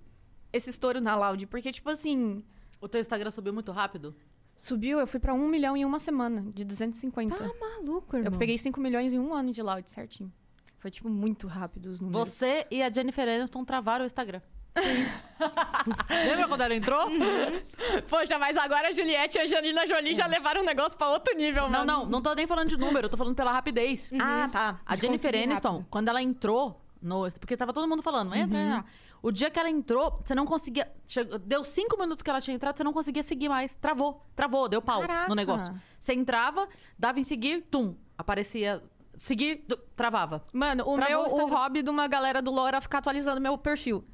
esse 0.53 0.71
estouro 0.71 1.01
na 1.01 1.17
Loud. 1.17 1.49
Porque, 1.49 1.73
tipo 1.73 1.91
assim, 1.91 2.45
O 2.81 2.89
teu 2.89 3.01
Instagram 3.01 3.31
subiu 3.33 3.53
muito 3.53 3.71
rápido? 3.73 4.15
Subiu, 4.63 4.99
eu 5.01 5.07
fui 5.07 5.19
pra 5.19 5.35
1 5.35 5.49
milhão 5.49 5.77
em 5.77 5.85
uma 5.85 5.99
semana, 5.99 6.43
de 6.55 6.65
250. 6.65 7.37
Tá 7.37 7.51
maluco, 7.61 8.17
irmão. 8.17 8.33
eu 8.33 8.39
peguei 8.39 8.57
5 8.57 8.81
milhões 8.81 9.13
em 9.13 9.19
um 9.19 9.35
ano 9.35 9.51
de 9.51 9.61
Loud, 9.63 9.89
certinho. 9.91 10.33
Foi, 10.79 10.91
tipo, 10.91 11.09
muito 11.09 11.47
rápido 11.47 11.87
os 11.87 12.01
números. 12.01 12.29
Você 12.29 12.67
e 12.71 12.83
a 12.83 12.91
Jennifer 12.91 13.29
Aniston 13.29 13.65
travaram 13.65 14.05
o 14.05 14.07
Instagram. 14.07 14.41
Lembra 16.29 16.49
quando 16.49 16.61
ela 16.63 16.75
entrou? 16.75 17.07
Poxa, 18.09 18.39
mas 18.39 18.57
agora 18.57 18.89
a 18.89 18.93
Juliette 18.93 19.37
e 19.37 19.41
a 19.41 19.45
Angelina 19.45 19.87
Jolie 19.87 20.15
já 20.15 20.27
levaram 20.27 20.63
o 20.63 20.65
negócio 20.65 20.97
pra 20.97 21.09
outro 21.11 21.37
nível, 21.37 21.65
Não, 21.65 21.81
mano. 21.81 21.85
não, 21.85 22.07
não 22.07 22.23
tô 22.23 22.33
nem 22.35 22.47
falando 22.47 22.69
de 22.69 22.79
número, 22.79 23.07
eu 23.07 23.11
tô 23.11 23.17
falando 23.17 23.35
pela 23.35 23.53
rapidez. 23.53 24.11
Ah, 24.19 24.49
tá. 24.51 24.81
A 24.87 24.97
De 24.97 25.03
Jennifer 25.03 25.35
Aniston, 25.35 25.73
rápido. 25.73 25.87
quando 25.91 26.09
ela 26.09 26.23
entrou 26.23 26.81
no. 27.01 27.29
Porque 27.39 27.57
tava 27.57 27.73
todo 27.73 27.87
mundo 27.89 28.03
falando, 28.03 28.35
entra, 28.35 28.59
entra. 28.59 28.85
O 29.23 29.31
dia 29.31 29.49
que 29.51 29.59
ela 29.59 29.71
entrou, 29.71 30.21
você 30.25 30.35
não 30.35 30.45
conseguia. 30.45 30.91
chegou- 31.07 31.39
deu 31.39 31.63
cinco 31.63 31.97
minutos 31.97 32.23
que 32.23 32.29
ela 32.31 32.41
tinha 32.41 32.55
entrado, 32.57 32.77
você 32.77 32.83
não 32.83 32.93
conseguia 32.93 33.23
seguir 33.23 33.49
mais. 33.49 33.77
Travou, 33.77 34.21
travou, 34.35 34.69
deu 34.69 34.83
pau 34.83 35.01
Caraca. 35.01 35.29
no 35.29 35.35
negócio. 35.37 35.73
Você 35.99 36.13
entrava, 36.13 36.69
dava 36.99 37.21
em 37.21 37.25
seguir, 37.25 37.63
tum, 37.71 37.95
aparecia. 38.19 38.83
Seguir, 39.17 39.65
travava. 39.95 40.43
Mano, 40.53 40.83
o 40.89 40.97
Travou 40.97 41.27
meu 41.29 41.35
o 41.37 41.45
o 41.45 41.49
hobby 41.49 41.83
de 41.83 41.91
uma 41.91 42.09
galera 42.09 42.43
do 42.43 42.51
LoL 42.51 42.67
era 42.67 42.81
ficar 42.81 42.99
atualizando 42.99 43.41
meu 43.41 43.57
perfil. 43.57 44.05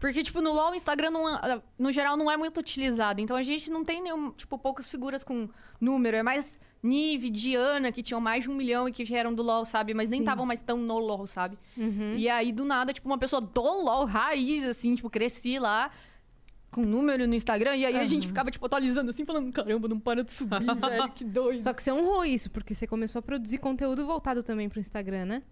Porque, 0.00 0.22
tipo, 0.22 0.40
no 0.40 0.52
LoL, 0.52 0.70
o 0.70 0.74
Instagram, 0.74 1.10
não, 1.10 1.28
é- 1.28 1.62
no 1.78 1.92
geral, 1.92 2.16
não 2.16 2.30
é 2.30 2.36
muito 2.36 2.58
utilizado. 2.58 3.20
Então, 3.20 3.36
a 3.36 3.42
gente 3.42 3.70
não 3.70 3.84
tem 3.84 4.00
nenhum, 4.02 4.30
tipo, 4.32 4.56
poucas 4.58 4.88
figuras 4.88 5.22
com 5.22 5.48
número. 5.80 6.16
É 6.16 6.22
mais 6.22 6.58
Nive, 6.82 7.30
Diana, 7.30 7.90
que 7.90 8.02
tinham 8.02 8.20
mais 8.20 8.44
de 8.44 8.50
um 8.50 8.54
milhão 8.54 8.88
e 8.88 8.92
que 8.92 9.04
vieram 9.04 9.34
do 9.34 9.42
LoL, 9.42 9.64
sabe? 9.64 9.94
Mas 9.94 10.10
nem 10.10 10.20
estavam 10.20 10.46
mais 10.46 10.60
tão 10.60 10.76
no 10.78 10.98
LoL, 10.98 11.26
sabe? 11.26 11.58
Uhum. 11.76 12.14
E 12.16 12.28
aí, 12.28 12.52
do 12.52 12.64
nada, 12.64 12.92
tipo, 12.92 13.08
uma 13.08 13.18
pessoa 13.18 13.40
do 13.40 13.60
LoL, 13.60 14.04
raiz, 14.04 14.64
assim, 14.64 14.94
tipo, 14.94 15.10
cresci 15.10 15.58
lá 15.58 15.90
com 16.70 16.82
número 16.82 17.26
no 17.26 17.34
Instagram. 17.34 17.76
E 17.76 17.86
aí 17.86 17.96
a 17.96 18.04
gente 18.04 18.26
ficava, 18.26 18.50
tipo, 18.50 18.64
atualizando 18.64 19.10
assim, 19.10 19.24
falando, 19.24 19.52
caramba, 19.52 19.88
não 19.88 19.98
para 19.98 20.22
de 20.22 20.32
subir, 20.32 20.60
velho, 20.80 21.12
que 21.12 21.24
doido. 21.24 21.62
Só 21.62 21.72
que 21.72 21.82
você 21.82 21.92
honrou 21.92 22.24
isso, 22.24 22.50
porque 22.50 22.74
você 22.74 22.86
começou 22.86 23.20
a 23.20 23.22
produzir 23.22 23.58
conteúdo 23.58 24.06
voltado 24.06 24.42
também 24.42 24.68
pro 24.68 24.80
Instagram, 24.80 25.24
né? 25.24 25.42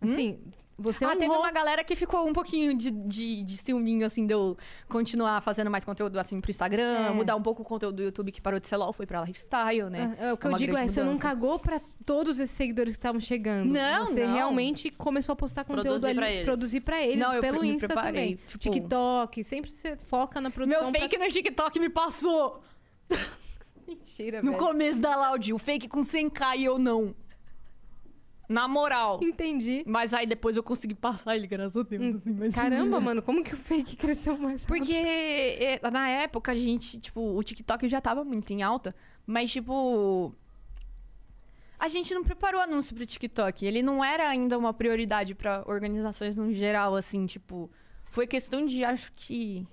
Assim, 0.00 0.38
você 0.78 1.04
ah, 1.04 1.08
honrou... 1.08 1.20
teve 1.20 1.32
uma 1.34 1.50
galera 1.50 1.82
que 1.82 1.96
ficou 1.96 2.24
um 2.28 2.32
pouquinho 2.32 2.72
de, 2.72 2.88
de, 2.92 3.42
de 3.42 3.56
ciúminho, 3.56 4.06
assim, 4.06 4.24
de 4.24 4.32
eu 4.32 4.56
continuar 4.88 5.40
fazendo 5.42 5.68
mais 5.70 5.84
conteúdo, 5.84 6.16
assim, 6.20 6.40
pro 6.40 6.50
Instagram, 6.52 7.08
É. 7.08 7.10
mudar 7.10 7.34
um 7.34 7.42
pouco 7.42 7.62
o 7.62 7.64
conteúdo 7.64 7.96
do 7.96 8.02
YouTube, 8.04 8.30
que 8.30 8.40
parou 8.40 8.60
de 8.60 8.68
ser 8.68 8.76
LOL, 8.76 8.92
foi 8.92 9.04
pra 9.04 9.20
lifestyle, 9.22 9.90
né? 9.90 10.16
É, 10.20 10.28
é, 10.28 10.32
o 10.32 10.36
que 10.36 10.46
É 10.46 10.50
eu 10.50 10.54
digo 10.54 10.72
é, 10.72 10.74
grande 10.76 10.92
você 10.92 11.00
não 11.00 11.06
mudança. 11.08 11.22
cagou 11.22 11.58
pra 11.58 11.80
todos 12.06 12.38
esses 12.38 12.56
seguidores 12.56 12.92
que 12.94 12.98
estavam 13.00 13.20
chegando. 13.20 13.72
Não, 13.72 14.06
Você 14.06 14.24
não. 14.24 14.34
realmente 14.34 14.88
começou 14.92 15.32
a 15.32 15.36
postar 15.36 15.64
conteúdo 15.64 15.86
Produzir 16.00 16.06
ali, 16.06 16.16
pra 16.16 16.30
eles. 16.30 16.44
produzir 16.44 16.80
pra 16.80 17.02
eles, 17.02 17.18
Não, 17.18 17.34
eu 17.34 17.40
pelo 17.40 17.60
me 17.60 17.68
Insta 17.70 17.86
preparei, 17.88 18.36
também. 18.36 18.38
tipo- 18.46 18.58
TikTok, 18.58 19.42
sempre 19.42 19.70
você 19.72 19.96
foca 19.96 20.40
na 20.40 20.48
produção 20.48 20.90
Meu 20.92 21.00
fake 21.00 21.18
no 21.18 21.28
TikTok 21.28 21.80
me 21.80 21.88
passou 21.88 22.62
pra... 23.08 23.18
Mentira, 23.88 24.42
no 24.42 24.52
velho. 24.52 24.62
começo 24.62 25.00
da 25.00 25.16
Loud, 25.16 25.52
o 25.52 25.58
fake 25.58 25.88
com 25.88 26.02
100k 26.02 26.56
e 26.58 26.64
eu 26.64 26.78
não. 26.78 27.14
Na 28.48 28.66
moral. 28.66 29.20
Entendi. 29.22 29.84
Mas 29.86 30.14
aí 30.14 30.26
depois 30.26 30.56
eu 30.56 30.62
consegui 30.62 30.94
passar 30.94 31.36
ele, 31.36 31.46
graças 31.46 31.76
a 31.76 31.82
Deus. 31.82 32.16
assim, 32.16 32.32
mas- 32.32 32.54
Caramba, 32.54 32.98
mano, 33.00 33.20
como 33.20 33.44
que 33.44 33.52
o 33.52 33.56
fake 33.58 33.94
cresceu 33.96 34.38
mais? 34.38 34.64
Porque 34.64 34.94
é, 34.94 35.78
na 35.90 36.08
época 36.08 36.52
a 36.52 36.54
gente, 36.54 36.98
tipo, 36.98 37.20
o 37.20 37.42
TikTok 37.42 37.86
já 37.88 38.00
tava 38.00 38.24
muito 38.24 38.50
em 38.52 38.62
alta, 38.62 38.94
mas 39.26 39.50
tipo. 39.50 40.34
A 41.78 41.86
gente 41.88 42.12
não 42.12 42.24
preparou 42.24 42.60
anúncio 42.60 42.96
pro 42.96 43.06
TikTok. 43.06 43.64
Ele 43.64 43.82
não 43.82 44.02
era 44.02 44.28
ainda 44.28 44.58
uma 44.58 44.72
prioridade 44.74 45.32
pra 45.34 45.62
organizações 45.66 46.36
no 46.36 46.52
geral, 46.52 46.96
assim, 46.96 47.26
tipo. 47.26 47.70
Foi 48.06 48.26
questão 48.26 48.64
de, 48.64 48.82
acho 48.82 49.12
que. 49.14 49.66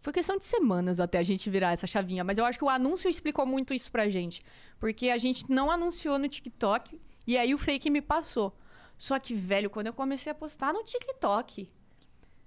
Foi 0.00 0.12
questão 0.12 0.38
de 0.38 0.44
semanas 0.44 0.98
até 0.98 1.18
a 1.18 1.22
gente 1.22 1.50
virar 1.50 1.72
essa 1.72 1.86
chavinha. 1.86 2.24
Mas 2.24 2.38
eu 2.38 2.44
acho 2.44 2.58
que 2.58 2.64
o 2.64 2.68
anúncio 2.70 3.08
explicou 3.10 3.44
muito 3.46 3.74
isso 3.74 3.92
pra 3.92 4.08
gente. 4.08 4.42
Porque 4.80 5.10
a 5.10 5.18
gente 5.18 5.44
não 5.50 5.70
anunciou 5.70 6.18
no 6.18 6.26
TikTok 6.28 6.98
e 7.28 7.36
aí 7.38 7.54
o 7.54 7.58
fake 7.58 7.88
me 7.90 8.00
passou. 8.02 8.56
Só 8.96 9.18
que, 9.18 9.34
velho, 9.34 9.70
quando 9.70 9.86
eu 9.86 9.92
comecei 9.92 10.32
a 10.32 10.34
postar 10.34 10.72
no 10.72 10.82
TikTok, 10.82 11.68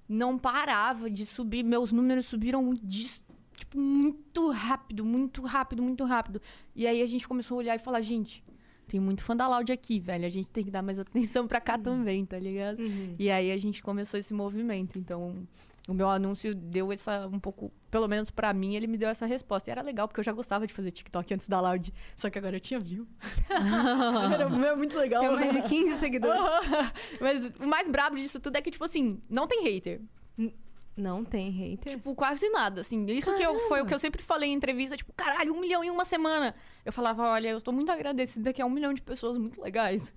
não 0.09 0.37
parava 0.37 1.09
de 1.09 1.25
subir. 1.25 1.63
Meus 1.63 1.91
números 1.91 2.25
subiram 2.25 2.73
de- 2.73 3.21
tipo, 3.55 3.77
muito 3.79 4.49
rápido, 4.51 5.05
muito 5.05 5.41
rápido, 5.43 5.81
muito 5.81 6.03
rápido. 6.03 6.41
E 6.75 6.85
aí 6.85 7.01
a 7.01 7.05
gente 7.05 7.27
começou 7.27 7.55
a 7.55 7.59
olhar 7.59 7.75
e 7.75 7.79
falar, 7.79 8.01
gente, 8.01 8.43
tem 8.87 8.99
muito 8.99 9.23
fã 9.23 9.33
da 9.35 9.47
Loud 9.47 9.71
aqui, 9.71 9.99
velho. 9.99 10.25
A 10.25 10.29
gente 10.29 10.49
tem 10.49 10.65
que 10.65 10.71
dar 10.71 10.81
mais 10.81 10.99
atenção 11.39 11.47
pra 11.47 11.61
cá 11.61 11.77
também, 11.77 12.25
tá 12.25 12.37
ligado? 12.37 12.79
Uhum. 12.81 13.15
E 13.17 13.31
aí 13.31 13.49
a 13.51 13.57
gente 13.57 13.81
começou 13.81 14.19
esse 14.19 14.33
movimento. 14.33 14.99
Então, 14.99 15.47
o 15.87 15.93
meu 15.93 16.09
anúncio 16.09 16.53
deu 16.53 16.91
essa 16.91 17.27
um 17.27 17.39
pouco, 17.39 17.71
pelo 17.89 18.07
menos 18.07 18.29
pra 18.29 18.53
mim, 18.53 18.75
ele 18.75 18.87
me 18.87 18.97
deu 18.97 19.09
essa 19.09 19.25
resposta. 19.25 19.69
E 19.69 19.71
era 19.71 19.81
legal, 19.81 20.07
porque 20.07 20.19
eu 20.19 20.23
já 20.23 20.31
gostava 20.31 20.67
de 20.67 20.73
fazer 20.73 20.91
TikTok 20.91 21.33
antes 21.33 21.47
da 21.47 21.59
Loud. 21.59 21.93
Só 22.15 22.29
que 22.29 22.37
agora 22.37 22.55
eu 22.55 22.59
tinha 22.59 22.79
view. 22.79 23.07
era 24.33 24.43
era 24.43 24.75
muito 24.75 24.97
legal. 24.97 25.21
Tinha 25.21 25.31
mais 25.31 25.51
de 25.51 25.61
15 25.63 25.97
seguidores. 25.97 26.41
Mas 27.19 27.51
o 27.59 27.67
mais 27.67 27.89
brabo 27.89 28.15
disso 28.15 28.39
tudo 28.39 28.55
é 28.55 28.61
que, 28.61 28.71
tipo 28.71 28.83
assim, 28.83 29.21
não 29.29 29.47
tem 29.47 29.63
hater. 29.63 30.01
Não 30.95 31.23
tem 31.23 31.49
hater. 31.49 31.93
Tipo, 31.93 32.13
quase 32.13 32.49
nada, 32.49 32.81
assim. 32.81 33.05
Isso 33.07 33.35
que 33.35 33.41
eu, 33.41 33.53
foi 33.53 33.59
o 33.59 33.69
Caramba. 33.69 33.87
que 33.87 33.93
eu 33.93 33.99
sempre 33.99 34.21
falei 34.21 34.49
em 34.49 34.53
entrevista, 34.53 34.95
tipo, 34.95 35.11
caralho, 35.13 35.53
um 35.53 35.59
milhão 35.59 35.83
em 35.83 35.89
uma 35.89 36.05
semana. 36.05 36.53
Eu 36.85 36.91
falava, 36.91 37.23
olha, 37.23 37.49
eu 37.49 37.61
tô 37.61 37.71
muito 37.71 37.91
agradecida 37.91 38.53
que 38.53 38.61
é 38.61 38.65
um 38.65 38.69
milhão 38.69 38.93
de 38.93 39.01
pessoas 39.01 39.37
muito 39.37 39.61
legais. 39.61 40.13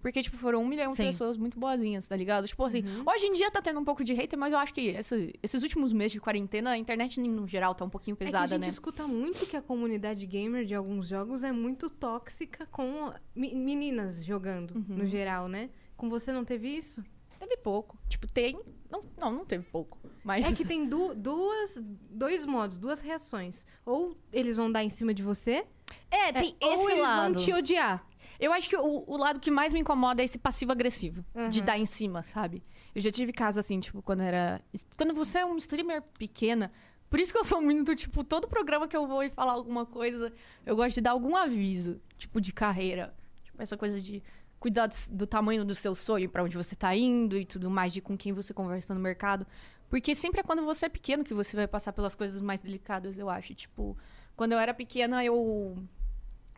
Porque, 0.00 0.22
tipo, 0.22 0.36
foram 0.36 0.62
um 0.62 0.66
milhão 0.68 0.94
Sim. 0.94 1.02
de 1.02 1.08
pessoas 1.10 1.36
muito 1.36 1.58
boazinhas, 1.58 2.06
tá 2.06 2.14
ligado? 2.16 2.46
Tipo 2.46 2.64
assim, 2.64 2.82
Uhum. 2.86 3.02
hoje 3.06 3.26
em 3.26 3.32
dia 3.32 3.50
tá 3.50 3.60
tendo 3.60 3.80
um 3.80 3.84
pouco 3.84 4.04
de 4.04 4.14
hater, 4.14 4.38
mas 4.38 4.52
eu 4.52 4.58
acho 4.58 4.72
que 4.72 4.80
esse- 4.82 5.34
esses 5.42 5.62
últimos 5.62 5.92
meses 5.92 6.12
de 6.12 6.20
quarentena, 6.20 6.70
a 6.70 6.78
internet, 6.78 7.20
no 7.20 7.46
geral, 7.48 7.74
tá 7.74 7.84
um 7.84 7.90
pouquinho 7.90 8.14
é 8.14 8.16
que 8.18 8.22
a 8.22 8.26
pesada, 8.26 8.46
gente 8.48 8.62
né? 8.62 8.68
escuta 8.68 9.06
muito 9.08 9.44
que 9.46 9.56
a 9.56 9.62
comunidade 9.62 10.24
gamer 10.24 10.64
de 10.64 10.74
alguns 10.74 11.08
jogos 11.08 11.42
é 11.42 11.50
muito 11.50 11.90
tóxica 11.90 12.66
com 12.66 13.12
me- 13.34 13.54
meninas 13.54 14.24
jogando, 14.24 14.76
Uhum. 14.76 14.84
no 14.98 15.06
geral, 15.06 15.48
né? 15.48 15.68
Com 15.96 16.08
você 16.08 16.32
não 16.32 16.44
teve 16.44 16.68
isso? 16.68 17.02
Teve 17.40 17.56
pouco. 17.56 17.96
Tipo, 18.08 18.26
tem. 18.26 18.58
Não, 18.90 19.00
não, 19.16 19.32
não 19.32 19.44
teve 19.44 19.64
pouco. 19.64 19.98
Mas. 20.24 20.44
É 20.46 20.52
que 20.52 20.64
tem 20.72 20.88
du- 20.88 21.14
duas, 21.14 21.80
dois 22.10 22.44
modos, 22.46 22.78
duas 22.78 23.00
reações. 23.00 23.66
Ou 23.84 24.16
eles 24.32 24.56
vão 24.56 24.70
dar 24.70 24.82
em 24.84 24.88
cima 24.88 25.12
de 25.14 25.22
você, 25.22 25.64
É, 26.10 26.32
tem 26.32 26.56
é, 26.60 26.66
ou 26.66 26.72
esse 26.74 26.92
eles 26.92 27.00
lado. 27.02 27.34
vão 27.34 27.44
te 27.44 27.52
odiar. 27.52 28.04
Eu 28.38 28.52
acho 28.52 28.68
que 28.68 28.76
o, 28.76 29.04
o 29.06 29.16
lado 29.16 29.40
que 29.40 29.50
mais 29.50 29.72
me 29.72 29.80
incomoda 29.80 30.22
é 30.22 30.24
esse 30.24 30.38
passivo-agressivo. 30.38 31.24
De 31.50 31.58
Uhum. 31.60 31.64
dar 31.66 31.78
em 31.78 31.86
cima, 31.86 32.22
sabe? 32.22 32.62
Eu 32.94 33.00
já 33.00 33.10
tive 33.10 33.32
casos 33.32 33.58
assim, 33.58 33.80
tipo, 33.80 34.00
quando 34.02 34.20
era. 34.20 34.60
Quando 34.96 35.12
você 35.14 35.38
é 35.38 35.46
um 35.46 35.56
streamer 35.56 36.02
pequena. 36.18 36.70
Por 37.10 37.18
isso 37.18 37.32
que 37.32 37.38
eu 37.38 37.44
sou 37.44 37.60
muito, 37.62 37.96
tipo, 37.96 38.22
todo 38.22 38.46
programa 38.46 38.86
que 38.86 38.96
eu 38.96 39.06
vou 39.06 39.22
e 39.22 39.30
falar 39.30 39.52
alguma 39.52 39.86
coisa, 39.86 40.32
eu 40.66 40.76
gosto 40.76 40.96
de 40.96 41.00
dar 41.00 41.12
algum 41.12 41.34
aviso, 41.36 42.00
tipo, 42.18 42.38
de 42.40 42.52
carreira. 42.52 43.14
Tipo, 43.42 43.62
essa 43.62 43.76
coisa 43.78 43.98
de 44.00 44.22
cuidar 44.60 44.86
do- 44.88 44.94
do 45.16 45.26
tamanho 45.26 45.64
do 45.64 45.74
seu 45.74 45.94
sonho, 45.94 46.28
pra 46.28 46.44
onde 46.44 46.54
você 46.56 46.76
tá 46.76 46.94
indo 46.94 47.36
e 47.38 47.46
tudo 47.46 47.70
mais, 47.70 47.92
de 47.94 48.00
com 48.02 48.16
quem 48.16 48.32
você 48.34 48.52
conversa 48.52 48.94
no 48.94 49.00
mercado. 49.00 49.46
Porque 49.88 50.14
sempre 50.14 50.40
é 50.40 50.42
quando 50.44 50.62
você 50.64 50.84
é 50.84 50.88
pequeno 50.90 51.24
que 51.24 51.32
você 51.32 51.56
vai 51.56 51.66
passar 51.66 51.92
pelas 51.94 52.14
coisas 52.14 52.42
mais 52.42 52.60
delicadas, 52.60 53.16
eu 53.18 53.30
acho. 53.30 53.54
Tipo, 53.54 53.96
quando 54.36 54.52
eu 54.52 54.58
era 54.58 54.74
pequena, 54.74 55.24
eu 55.24 55.82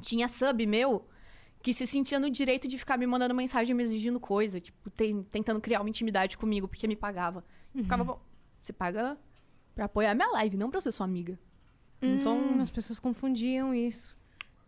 tinha 0.02 0.27
sub 0.27 0.66
meu 0.66 1.07
que 1.62 1.74
se 1.74 1.86
sentia 1.86 2.18
no 2.18 2.30
direito 2.30 2.66
de 2.66 2.78
ficar 2.78 2.96
me 2.96 3.06
mandando 3.06 3.34
mensagem, 3.34 3.74
me 3.74 3.82
exigindo 3.82 4.18
coisa, 4.18 4.60
tipo, 4.60 4.88
ten- 4.90 5.22
tentando 5.24 5.60
criar 5.60 5.80
uma 5.80 5.88
intimidade 5.88 6.38
comigo, 6.38 6.66
porque 6.66 6.88
me 6.88 6.96
pagava. 6.96 7.44
Uhum. 7.74 7.82
Ficava, 7.82 8.04
bom, 8.04 8.20
você 8.60 8.72
paga 8.72 9.16
pra 9.74 9.84
apoiar 9.84 10.14
minha 10.14 10.28
live, 10.30 10.56
não 10.56 10.70
pra 10.70 10.80
ser 10.80 10.92
sua 10.92 11.04
amiga. 11.06 11.38
Não 12.00 12.18
sou 12.18 12.34
um- 12.34 12.56
Hum, 12.56 12.60
As 12.62 12.70
pessoas 12.70 12.98
confundiam 12.98 13.74
isso. 13.74 14.18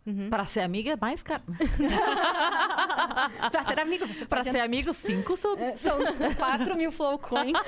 Uhum. 0.05 0.28
Pra 0.28 0.44
ser 0.44 0.60
amiga 0.60 0.90
é 0.93 0.97
mais 0.97 1.23
caro. 1.23 1.44
pra 3.52 3.64
ser 3.64 3.78
amiga, 3.78 4.05
você 4.06 4.27
Pra 4.27 4.43
ser 4.43 4.59
amigo, 4.60 4.93
cinco 4.93 5.36
subs. 5.36 5.74
São 5.81 5.97
4 6.36 6.77
mil 6.77 6.90
flow 6.93 7.19
coins. 7.19 7.56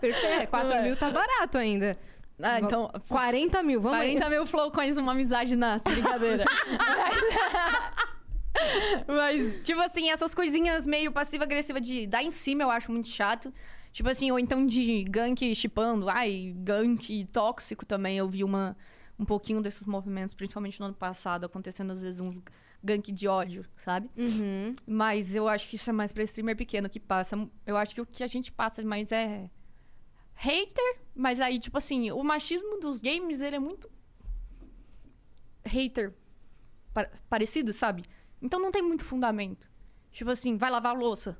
Perfeito. 0.00 0.50
4 0.50 0.72
É. 0.72 0.82
mil 0.82 0.96
tá 0.96 1.10
barato 1.10 1.58
ainda. 1.58 1.98
Ah, 2.42 2.60
então. 2.60 2.90
40 3.08 3.62
mil, 3.62 3.80
vamos 3.80 3.98
aí. 3.98 4.12
40 4.12 4.30
mil 4.30 4.46
flow 4.46 4.70
coins, 4.70 4.96
uma 4.96 5.12
amizade 5.12 5.56
nasce, 5.56 5.88
brincadeira. 5.88 6.44
Mas, 9.06 9.60
tipo 9.62 9.80
assim, 9.80 10.10
essas 10.10 10.34
coisinhas 10.34 10.86
meio 10.86 11.12
passiva-agressiva 11.12 11.80
de 11.80 12.06
dar 12.06 12.22
em 12.22 12.30
cima 12.30 12.62
eu 12.62 12.70
acho 12.70 12.90
muito 12.90 13.08
chato. 13.08 13.52
Tipo 13.92 14.10
assim, 14.10 14.30
ou 14.30 14.38
então 14.38 14.66
de 14.66 15.04
gank 15.04 15.54
chipando. 15.54 16.08
Ai, 16.08 16.54
gank 16.58 17.24
tóxico 17.32 17.86
também. 17.86 18.18
Eu 18.18 18.28
vi 18.28 18.44
uma, 18.44 18.76
um 19.18 19.24
pouquinho 19.24 19.62
desses 19.62 19.86
movimentos, 19.86 20.34
principalmente 20.34 20.78
no 20.80 20.86
ano 20.86 20.94
passado, 20.94 21.44
acontecendo 21.44 21.92
às 21.92 22.02
vezes 22.02 22.20
uns 22.20 22.38
gank 22.82 23.10
de 23.10 23.26
ódio, 23.26 23.64
sabe? 23.84 24.10
Uhum. 24.16 24.74
Mas 24.86 25.34
eu 25.34 25.48
acho 25.48 25.68
que 25.68 25.76
isso 25.76 25.88
é 25.88 25.92
mais 25.92 26.12
pra 26.12 26.22
streamer 26.24 26.56
pequeno 26.56 26.88
que 26.88 27.00
passa. 27.00 27.36
Eu 27.66 27.76
acho 27.76 27.94
que 27.94 28.00
o 28.00 28.06
que 28.06 28.22
a 28.22 28.26
gente 28.26 28.52
passa 28.52 28.84
mais 28.84 29.10
é 29.12 29.50
hater, 30.36 31.00
mas 31.14 31.40
aí, 31.40 31.58
tipo 31.58 31.76
assim, 31.78 32.10
o 32.12 32.22
machismo 32.22 32.78
dos 32.78 33.00
games, 33.00 33.40
ele 33.40 33.56
é 33.56 33.58
muito 33.58 33.90
hater 35.64 36.14
pa- 36.94 37.08
parecido, 37.28 37.72
sabe? 37.72 38.04
Então 38.40 38.60
não 38.60 38.70
tem 38.70 38.82
muito 38.82 39.04
fundamento. 39.04 39.68
Tipo 40.12 40.30
assim, 40.30 40.56
vai 40.56 40.70
lavar 40.70 40.94
a 40.94 40.98
louça. 40.98 41.36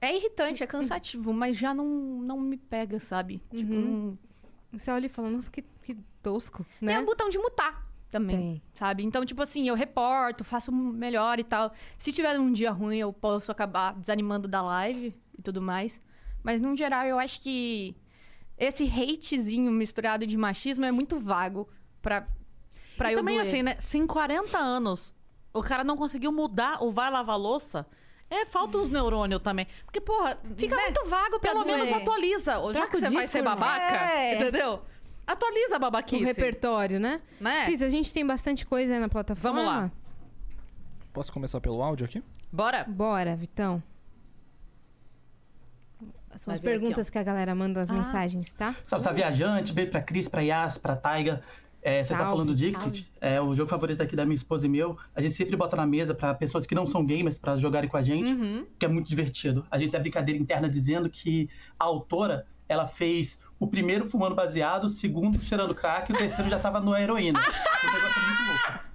É 0.00 0.14
irritante, 0.16 0.62
é 0.62 0.66
cansativo, 0.66 1.32
mas 1.34 1.56
já 1.56 1.72
não, 1.72 1.86
não 1.86 2.40
me 2.40 2.56
pega, 2.56 2.98
sabe? 2.98 3.42
Tipo, 3.50 3.72
Uhum. 3.72 3.80
não... 3.80 4.18
Você 4.72 4.90
olha 4.90 5.04
e 5.06 5.08
fala, 5.08 5.30
nossa, 5.30 5.50
que, 5.50 5.60
que 5.82 5.94
tosco, 6.22 6.64
Tem 6.80 6.88
né? 6.88 6.98
o 7.00 7.04
botão 7.04 7.28
de 7.28 7.36
mutar 7.38 7.86
também. 8.10 8.36
Tem. 8.36 8.62
Sabe? 8.74 9.02
Então, 9.04 9.24
tipo 9.24 9.42
assim, 9.42 9.68
eu 9.68 9.74
reporto, 9.74 10.44
faço 10.44 10.72
melhor 10.72 11.38
e 11.38 11.44
tal. 11.44 11.72
Se 11.98 12.10
tiver 12.10 12.38
um 12.40 12.50
dia 12.50 12.70
ruim, 12.70 12.96
eu 12.96 13.12
posso 13.12 13.52
acabar 13.52 13.94
desanimando 13.94 14.48
da 14.48 14.62
live 14.62 15.14
e 15.38 15.42
tudo 15.42 15.60
mais. 15.60 16.00
Mas, 16.42 16.60
no 16.60 16.76
geral, 16.76 17.04
eu 17.06 17.18
acho 17.18 17.40
que 17.40 17.96
esse 18.58 18.84
hatezinho 18.84 19.70
misturado 19.70 20.26
de 20.26 20.36
machismo 20.36 20.84
é 20.84 20.92
muito 20.92 21.18
vago 21.18 21.68
pra, 22.00 22.26
pra 22.96 23.10
e 23.10 23.14
eu 23.14 23.18
também 23.20 23.36
doer. 23.36 23.46
assim, 23.46 23.62
né? 23.62 23.76
Se 23.80 23.98
em 23.98 24.06
40 24.06 24.58
anos 24.58 25.14
o 25.54 25.62
cara 25.62 25.84
não 25.84 25.96
conseguiu 25.96 26.32
mudar 26.32 26.82
o 26.82 26.90
vai 26.90 27.10
lavar 27.10 27.38
louça, 27.38 27.86
é, 28.30 28.46
falta 28.46 28.78
uns 28.78 28.88
neurônios 28.88 29.42
também. 29.42 29.66
Porque, 29.84 30.00
porra, 30.00 30.38
Fica 30.56 30.74
né? 30.76 30.82
muito 30.84 31.04
vago 31.06 31.38
pra 31.38 31.52
Pelo 31.52 31.64
menos 31.64 31.88
doer. 31.88 32.00
atualiza. 32.00 32.52
Já 32.52 32.72
Troca 32.72 32.88
que 32.88 32.96
o 32.96 33.00
você 33.00 33.06
vai 33.10 33.10
disco, 33.10 33.32
ser 33.32 33.38
irmão. 33.38 33.54
babaca, 33.54 33.82
É. 34.12 34.34
entendeu? 34.36 34.82
Atualiza 35.26 35.74
a 35.74 35.76
O 35.76 35.80
babaquice. 35.80 36.24
repertório, 36.24 36.98
né? 36.98 37.20
Né? 37.40 37.66
Cris, 37.66 37.80
a 37.82 37.88
gente 37.90 38.12
tem 38.12 38.26
bastante 38.26 38.66
coisa 38.66 38.94
aí 38.94 38.98
na 39.00 39.08
plataforma. 39.08 39.56
Vamos 39.62 39.72
lá. 39.72 39.90
Posso 41.12 41.30
começar 41.32 41.60
pelo 41.60 41.82
áudio 41.82 42.06
aqui? 42.06 42.22
Bora? 42.50 42.84
Bora, 42.84 43.36
Vitão. 43.36 43.82
São 46.36 46.52
Vai 46.52 46.54
as 46.56 46.60
vir 46.60 46.68
aqui, 46.70 46.78
perguntas 46.80 47.10
que 47.10 47.18
a 47.18 47.22
galera 47.22 47.54
manda 47.54 47.80
as 47.80 47.90
Ah. 47.90 47.94
mensagens, 47.94 48.52
tá? 48.54 48.74
Salve, 48.84 49.02
salve, 49.04 49.20
viajante. 49.20 49.72
Beijo 49.72 49.90
pra 49.90 50.00
Cris, 50.00 50.28
pra 50.28 50.40
Yas, 50.42 50.78
pra 50.78 50.96
Taiga. 50.96 51.42
É, 51.84 52.02
você 52.04 52.10
tá 52.12 52.18
Salve, 52.20 52.30
falando 52.32 52.46
do 52.48 52.54
Dixit, 52.54 53.10
é 53.20 53.40
o 53.40 53.54
jogo 53.56 53.68
favorito 53.68 54.00
aqui 54.00 54.14
da 54.14 54.24
minha 54.24 54.36
esposa 54.36 54.66
e 54.66 54.68
meu. 54.68 54.96
A 55.16 55.20
gente 55.20 55.34
sempre 55.34 55.56
bota 55.56 55.74
na 55.76 55.84
mesa 55.84 56.14
pra 56.14 56.32
pessoas 56.32 56.64
que 56.64 56.76
não 56.76 56.86
são 56.86 57.04
gamers 57.04 57.38
pra 57.40 57.56
jogarem 57.56 57.88
com 57.90 57.96
a 57.96 58.02
gente, 58.02 58.32
Uhum. 58.32 58.64
que 58.78 58.86
é 58.86 58.88
muito 58.88 59.08
divertido. 59.08 59.66
A 59.68 59.76
gente 59.78 59.90
tem 59.90 59.98
a 59.98 60.00
brincadeira 60.00 60.40
interna 60.40 60.68
dizendo 60.68 61.10
que 61.10 61.50
a 61.78 61.84
autora, 61.84 62.46
ela 62.68 62.86
fez 62.86 63.40
o 63.58 63.66
primeiro 63.66 64.08
fumando 64.08 64.34
baseado, 64.34 64.84
o 64.84 64.88
segundo 64.88 65.40
cheirando 65.42 65.74
crack 65.74 66.10
e 66.10 66.14
o 66.14 66.18
terceiro 66.18 66.48
já 66.48 66.58
tava 66.60 66.80
no 66.80 66.96
heroína. 66.96 67.40
o 67.42 67.86
negócio 67.92 68.20
é 68.20 68.26
muito 68.26 68.42
louco. 68.48 68.91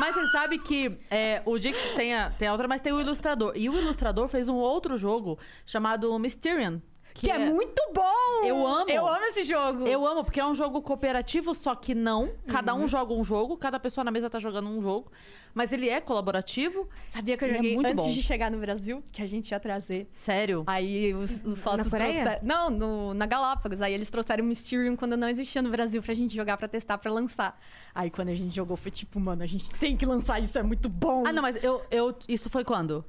Mas 0.00 0.14
você 0.14 0.28
sabe 0.28 0.56
que 0.56 0.98
é, 1.10 1.42
o 1.44 1.58
Dix 1.58 1.90
tem 1.90 2.14
a, 2.14 2.30
tem 2.30 2.48
a 2.48 2.52
outra, 2.52 2.66
mas 2.66 2.80
tem 2.80 2.90
o 2.90 2.98
ilustrador. 2.98 3.52
E 3.54 3.68
o 3.68 3.78
ilustrador 3.78 4.28
fez 4.28 4.48
um 4.48 4.56
outro 4.56 4.96
jogo 4.96 5.38
chamado 5.66 6.18
Mysterian. 6.18 6.80
Que, 7.12 7.30
é... 7.30 7.38
muito 7.38 7.80
bom! 7.94 8.44
Eu 8.44 8.66
amo. 8.66 8.88
Eu 8.90 9.06
amo 9.06 9.24
esse 9.26 9.42
jogo! 9.44 9.86
Eu 9.86 10.06
amo, 10.06 10.24
porque 10.24 10.40
é 10.40 10.46
um 10.46 10.54
jogo 10.54 10.80
cooperativo, 10.80 11.54
só 11.54 11.74
que 11.74 11.94
não. 11.94 12.32
Cada 12.46 12.74
Uhum. 12.74 12.84
um 12.84 12.88
joga 12.88 13.12
um 13.12 13.24
jogo, 13.24 13.56
cada 13.56 13.78
pessoa 13.80 14.04
na 14.04 14.10
mesa 14.10 14.30
tá 14.30 14.38
jogando 14.38 14.68
um 14.68 14.80
jogo. 14.80 15.10
Mas 15.52 15.72
ele 15.72 15.88
é 15.88 16.00
colaborativo. 16.00 16.88
Sabia 17.02 17.36
que 17.36 17.44
eu 17.44 17.48
é 17.48 17.54
joguei 17.54 17.74
muito 17.74 17.86
antes 17.92 18.04
bom. 18.06 18.10
de 18.12 18.22
chegar 18.22 18.50
no 18.50 18.58
Brasil, 18.58 19.02
que 19.12 19.20
a 19.20 19.26
gente 19.26 19.50
ia 19.50 19.58
trazer. 19.58 20.08
Sério. 20.12 20.62
Aí 20.66 21.12
os, 21.12 21.44
os 21.44 21.58
sócios 21.58 21.88
Coreia? 21.90 22.12
trouxeram. 22.22 22.40
Não, 22.46 22.70
no- 22.70 23.14
na 23.14 23.26
Galápagos. 23.26 23.82
Aí 23.82 23.92
eles 23.92 24.08
trouxeram 24.08 24.44
o 24.44 24.46
Mysterium 24.46 24.94
quando 24.94 25.16
não 25.16 25.28
existia 25.28 25.60
no 25.60 25.68
Brasil 25.70 26.00
pra 26.02 26.14
gente 26.14 26.34
jogar, 26.34 26.56
pra 26.56 26.68
testar, 26.68 26.96
pra 26.98 27.10
lançar. 27.12 27.60
Aí 27.94 28.10
quando 28.10 28.28
a 28.28 28.34
gente 28.34 28.54
jogou, 28.54 28.76
foi 28.76 28.92
tipo, 28.92 29.18
mano, 29.18 29.42
a 29.42 29.46
gente 29.46 29.68
tem 29.74 29.96
que 29.96 30.06
lançar 30.06 30.40
isso, 30.40 30.56
é 30.58 30.62
muito 30.62 30.88
bom. 30.88 31.24
Ah, 31.26 31.32
não, 31.32 31.42
mas 31.42 31.62
eu, 31.62 31.82
eu. 31.90 32.14
Isso 32.28 32.48
foi 32.48 32.64
quando? 32.64 33.04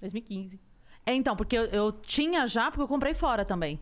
2015. 0.00 0.58
É, 1.06 1.14
então, 1.14 1.34
porque 1.36 1.56
eu, 1.56 1.64
eu 1.66 1.92
tinha 1.92 2.46
já, 2.46 2.70
porque 2.70 2.82
eu 2.82 2.88
comprei 2.88 3.14
fora 3.14 3.44
também. 3.44 3.80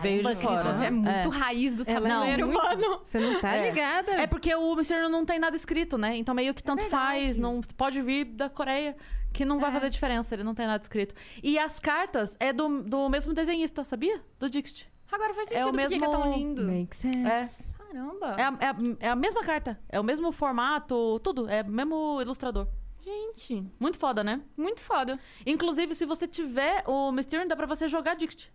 Veio 0.00 0.18
de 0.18 0.22
Caramba, 0.36 0.40
fora. 0.62 0.72
Você 0.74 0.84
é 0.86 0.90
muito 0.90 1.08
É. 1.32 1.36
raiz 1.36 1.74
do 1.74 1.82
é 1.82 1.84
tabuleiro, 1.86 2.46
muito- 2.46 2.62
mano. 2.62 3.00
Você 3.02 3.18
não 3.18 3.40
tá 3.40 3.54
É. 3.54 3.68
ligada? 3.70 4.12
É 4.12 4.26
porque 4.26 4.54
o 4.54 4.74
Mysterio 4.76 5.08
não 5.08 5.24
tem 5.26 5.38
nada 5.38 5.56
escrito, 5.56 5.98
né? 5.98 6.16
Então 6.16 6.34
meio 6.34 6.54
que 6.54 6.62
tanto 6.62 6.84
faz, 6.84 7.36
não 7.36 7.60
pode 7.76 8.00
vir 8.00 8.24
da 8.26 8.48
Coreia, 8.48 8.96
que 9.32 9.44
não 9.44 9.58
vai 9.58 9.70
É. 9.70 9.72
fazer 9.72 9.90
diferença, 9.90 10.34
ele 10.34 10.44
não 10.44 10.54
tem 10.54 10.66
nada 10.66 10.82
escrito. 10.82 11.14
E 11.42 11.58
as 11.58 11.80
cartas 11.80 12.36
é 12.38 12.52
do, 12.52 12.82
do 12.82 13.08
mesmo 13.08 13.32
desenhista, 13.34 13.82
sabia? 13.82 14.20
Do 14.38 14.48
Dixit. 14.48 14.88
Agora 15.10 15.34
faz 15.34 15.50
É 15.50 15.54
sentido 15.60 15.68
o 15.68 15.72
porque 15.72 15.88
que 15.88 15.94
é 15.94 15.98
mesmo- 16.08 16.12
tão 16.22 16.32
lindo. 16.32 16.62
Make 16.64 16.94
sense. 16.96 17.72
Caramba. 17.76 18.34
É 18.38 18.42
a, 18.44 18.54
é, 18.60 18.66
a, 18.66 18.76
é 19.00 19.08
a 19.10 19.16
mesma 19.16 19.42
carta, 19.42 19.78
é 19.88 19.98
o 20.00 20.04
mesmo 20.04 20.30
formato, 20.32 21.18
tudo, 21.20 21.48
é 21.50 21.60
o 21.62 21.66
mesmo 21.68 22.20
ilustrador. 22.22 22.66
Gente, 23.04 23.66
Muito 23.80 23.98
foda, 23.98 24.22
né? 24.22 24.40
muito 24.56 24.80
foda. 24.80 25.18
Inclusive, 25.44 25.94
se 25.94 26.06
você 26.06 26.26
tiver 26.26 26.84
o 26.86 27.10
Mysterium, 27.10 27.48
dá 27.48 27.56
pra 27.56 27.66
você 27.66 27.88
jogar 27.88 28.14
Dixit. 28.14 28.52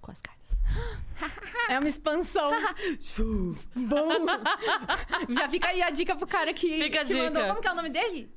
com 0.00 0.10
as 0.10 0.20
cartas. 0.20 0.58
É 1.68 1.78
uma 1.78 1.88
expansão. 1.88 2.50
Bom. 3.74 4.08
Já 5.30 5.48
fica 5.48 5.68
aí 5.68 5.82
a 5.82 5.90
dica 5.90 6.14
pro 6.16 6.26
cara 6.26 6.52
que, 6.52 6.78
Fica 6.82 7.00
a 7.00 7.04
que 7.04 7.14
mandou. 7.14 7.30
dica. 7.42 7.48
Como 7.48 7.60
que 7.60 7.68
é 7.68 7.72
o 7.72 7.74
nome 7.74 7.88
dele? 7.90 8.30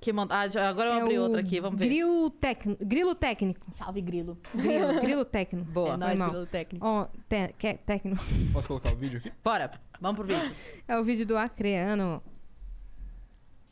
Que 0.00 0.12
manda... 0.12 0.38
ah, 0.38 0.48
já- 0.48 0.68
agora 0.68 0.90
eu 0.90 0.94
É 0.94 1.00
abri 1.02 1.18
o 1.18 1.22
outra 1.22 1.40
aqui, 1.40 1.58
vamos 1.60 1.76
ver. 1.78 1.86
Grilo, 1.86 2.30
tec... 2.30 2.64
grilo 2.80 3.14
técnico. 3.16 3.66
Salve, 3.74 4.00
Grilo. 4.00 4.38
Grilo, 4.54 5.00
grilo 5.00 5.24
técnico. 5.24 5.70
Boa. 5.72 5.94
É 5.94 5.96
nóis, 5.96 6.10
Normal. 6.18 6.30
Grilo 6.30 6.46
técnico. 6.46 6.86
Ó, 6.86 7.06
te... 7.28 7.52
que- 7.58 7.74
técnico. 7.78 8.22
Posso 8.52 8.68
colocar 8.68 8.92
o 8.92 8.96
vídeo 8.96 9.18
aqui? 9.18 9.32
Bora, 9.42 9.72
vamos 10.00 10.16
pro 10.24 10.26
vídeo. 10.26 10.54
É 10.86 10.96
o 10.96 11.02
vídeo 11.02 11.26
do 11.26 11.36
Acreano. 11.36 12.22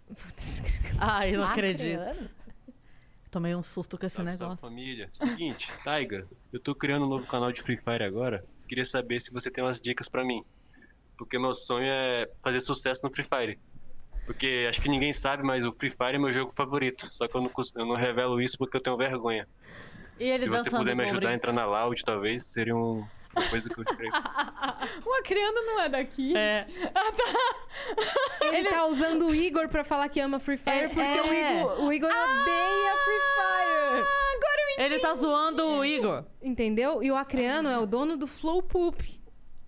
Putz, 0.07 0.63
Ai, 0.99 1.35
eu 1.35 1.41
não 1.41 1.47
Ah, 1.49 1.53
acredito. 1.53 1.99
creano. 1.99 2.31
Tomei 3.31 3.55
um 3.55 3.63
susto 3.63 3.99
com 3.99 4.07
esse 4.07 4.17
Salve, 4.17 4.33
salve, 4.33 4.55
negócio. 4.55 4.69
família. 4.69 5.11
Seguinte, 5.13 5.73
Taiga, 5.83 6.27
eu 6.53 6.61
tô 6.63 6.75
criando 6.75 7.05
um 7.05 7.09
novo 7.09 7.27
canal 7.27 7.53
de 7.53 7.61
Free 7.61 7.77
Fire 7.77 8.05
agora. 8.05 8.43
Queria 8.69 8.85
saber 8.87 9.21
se 9.21 9.33
você 9.33 9.51
tem 9.51 9.63
umas 9.65 9.81
dicas 9.81 10.09
pra 10.09 10.25
mim. 10.25 10.43
Porque 11.19 11.39
meu 11.39 11.53
sonho 11.53 11.87
é 11.87 12.27
fazer 12.43 12.61
sucesso 12.61 13.01
no 13.05 13.13
Free 13.13 13.25
Fire. 13.25 13.59
Porque 14.25 14.67
acho 14.69 14.81
que 14.81 14.89
ninguém 14.89 15.13
sabe, 15.13 15.43
mas 15.43 15.65
o 15.65 15.73
Free 15.73 15.91
Fire 15.91 16.15
é 16.15 16.19
meu 16.19 16.33
jogo 16.33 16.53
favorito. 16.57 17.09
Só 17.13 17.27
que 17.29 17.37
eu 17.37 17.43
não, 17.43 17.51
eu 17.77 17.87
não 17.87 17.97
revelo 17.97 18.41
isso 18.41 18.57
porque 18.59 18.77
eu 18.77 18.81
tenho 18.81 18.97
vergonha. 18.97 19.47
E 20.19 20.25
ele 20.25 20.39
se 20.39 20.49
você 20.49 20.71
puder 20.71 20.97
me 20.97 21.03
ajudar 21.05 21.31
a 21.31 21.35
entrar 21.35 21.53
na 21.53 21.67
Loud, 21.67 22.03
talvez, 22.05 22.47
seria 22.53 22.75
um- 22.75 23.07
uma 23.37 23.49
coisa 23.51 23.69
que 23.69 23.79
eu 23.79 23.85
creio. 23.85 24.13
O 25.05 25.15
Acreano 25.15 25.63
não 25.63 25.81
é 25.81 25.89
daqui. 25.89 26.37
É. 26.37 26.67
Ele, 28.53 28.69
tá 28.69 28.87
usando 28.87 29.27
o 29.27 29.35
Igor 29.35 29.69
pra 29.69 29.85
falar 29.85 30.09
que 30.09 30.21
ama 30.21 30.39
Free 30.39 30.57
Fire 30.57 30.77
É, 30.77 30.89
porque 30.89 31.01
é. 31.01 31.23
O, 31.23 31.35
Igor, 31.35 31.85
o 31.85 31.93
Igor 31.93 32.11
odeia 32.11 32.97
Free 33.05 33.21
Fire. 33.21 34.27
Ele 34.79 34.99
tá 34.99 35.15
zoando 35.15 35.65
o 35.65 35.85
Igor. 35.85 36.25
Entendeu? 36.43 37.03
E 37.03 37.11
o 37.11 37.17
Acreano 37.17 37.69
é 37.69 37.79
o 37.79 37.87
dono 37.87 38.17
do 38.17 38.27
Flow 38.27 38.63
Poop. 38.63 39.21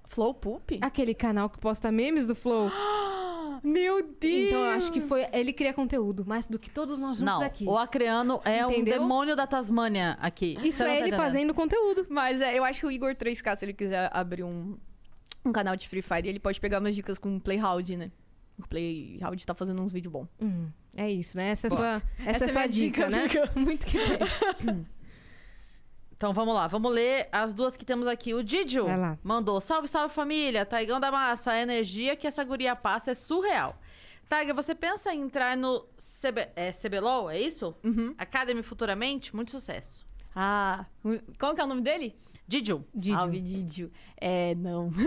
Flow 0.07 0.35
Poop? 0.35 0.79
Aquele 0.83 1.15
canal 1.15 1.49
que 1.49 1.59
posta 1.59 1.91
memes 1.91 2.27
do 2.27 2.35
Flow. 2.35 2.71
Meu 3.63 4.03
Deus! 4.03 4.49
Então 4.49 4.61
eu 4.65 4.71
acho 4.71 4.93
que 4.93 5.01
foi. 5.01 5.27
Ele 5.33 5.53
cria 5.53 5.73
conteúdo, 5.73 6.25
mais 6.27 6.47
do 6.47 6.59
que 6.59 6.71
todos 6.71 6.99
nós 6.99 7.19
juntos 7.19 7.35
Não, 7.35 7.43
aqui. 7.43 7.65
o 7.65 7.77
Acreano 7.77 8.41
é 8.45 8.67
um 8.67 8.71
Entendeu? 8.71 9.01
demônio 9.01 9.35
da 9.37 9.47
Tasmânia 9.47 10.17
aqui. 10.21 10.57
Isso 10.63 10.83
é 10.83 10.87
tá 10.87 10.93
ele 10.93 11.01
entendendo. 11.09 11.21
fazendo 11.21 11.55
conteúdo. 11.55 12.07
Mas 12.09 12.41
é, 12.41 12.59
eu 12.59 12.65
acho 12.65 12.81
que 12.81 12.87
o 12.87 12.91
Igor 12.91 13.15
3K, 13.15 13.57
se 13.57 13.65
ele 13.65 13.73
quiser 13.73 14.11
abrir 14.13 14.45
um, 14.45 14.77
um 15.45 15.53
canal 15.53 15.77
de 15.77 15.89
Free 15.89 16.03
Fire, 16.03 16.29
ele 16.29 16.41
pode 16.41 16.61
pegar 16.61 16.79
umas 16.81 16.95
dicas 16.95 17.19
com 17.19 17.37
o 17.37 17.41
Playhouse, 17.41 17.97
né? 17.97 18.11
O 18.59 18.67
Playhouse 18.67 19.47
tá 19.47 19.55
fazendo 19.55 19.81
uns 19.83 19.93
vídeos 19.93 20.13
bons. 20.13 20.27
Hum, 20.43 20.67
é 20.97 21.09
isso, 21.11 21.37
né? 21.37 21.51
Essa 21.51 21.69
é, 21.69 21.71
Boa. 21.71 21.81
sua, 21.81 22.03
essa 22.27 22.31
Essa 22.31 22.45
é 22.45 22.49
é 22.49 22.53
sua 22.53 22.67
dica, 22.67 23.05
dica, 23.07 23.11
né? 23.17 23.29
fica- 23.29 23.53
Muito 23.59 23.87
que 23.87 23.99
bem. 23.99 24.87
Então 26.19 26.35
vamos 26.35 26.53
lá, 26.53 26.67
vamos 26.67 26.93
ler 26.93 27.29
as 27.31 27.55
duas 27.55 27.77
que 27.77 27.85
temos 27.85 28.09
aqui. 28.09 28.35
O 28.35 28.43
Didio 28.43 28.87
Vai 28.87 28.99
lá. 28.99 29.19
mandou: 29.23 29.61
Salve, 29.61 29.87
salve 29.87 30.13
família, 30.13 30.67
Taigão 30.67 30.99
da 30.99 31.13
Massa. 31.13 31.53
A 31.53 31.63
energia 31.63 32.17
que 32.17 32.27
essa 32.27 32.43
guria 32.43 32.75
passa 32.75 33.13
é 33.13 33.15
surreal. 33.15 33.81
Taiga, 34.29 34.53
você 34.53 34.75
pensa 34.75 35.15
em 35.15 35.23
entrar 35.23 35.57
no 35.57 35.87
CB, 35.97 36.49
é, 36.57 36.73
CBLOL, 36.73 37.31
é 37.31 37.41
isso? 37.41 37.73
Uhum. 37.85 38.15
Academy 38.19 38.63
futuramente? 38.65 39.35
Muito 39.35 39.53
sucesso. 39.53 40.05
Ah, 40.35 40.85
como 41.39 41.55
que 41.55 41.61
é 41.61 41.65
o 41.65 41.69
nome 41.69 41.83
dele? 41.83 42.15
Didio. 42.49 42.85
Didio. 42.93 43.19
Salve, 43.19 43.41
Didio. 43.41 43.93
É, 44.17 44.55
não. 44.57 44.91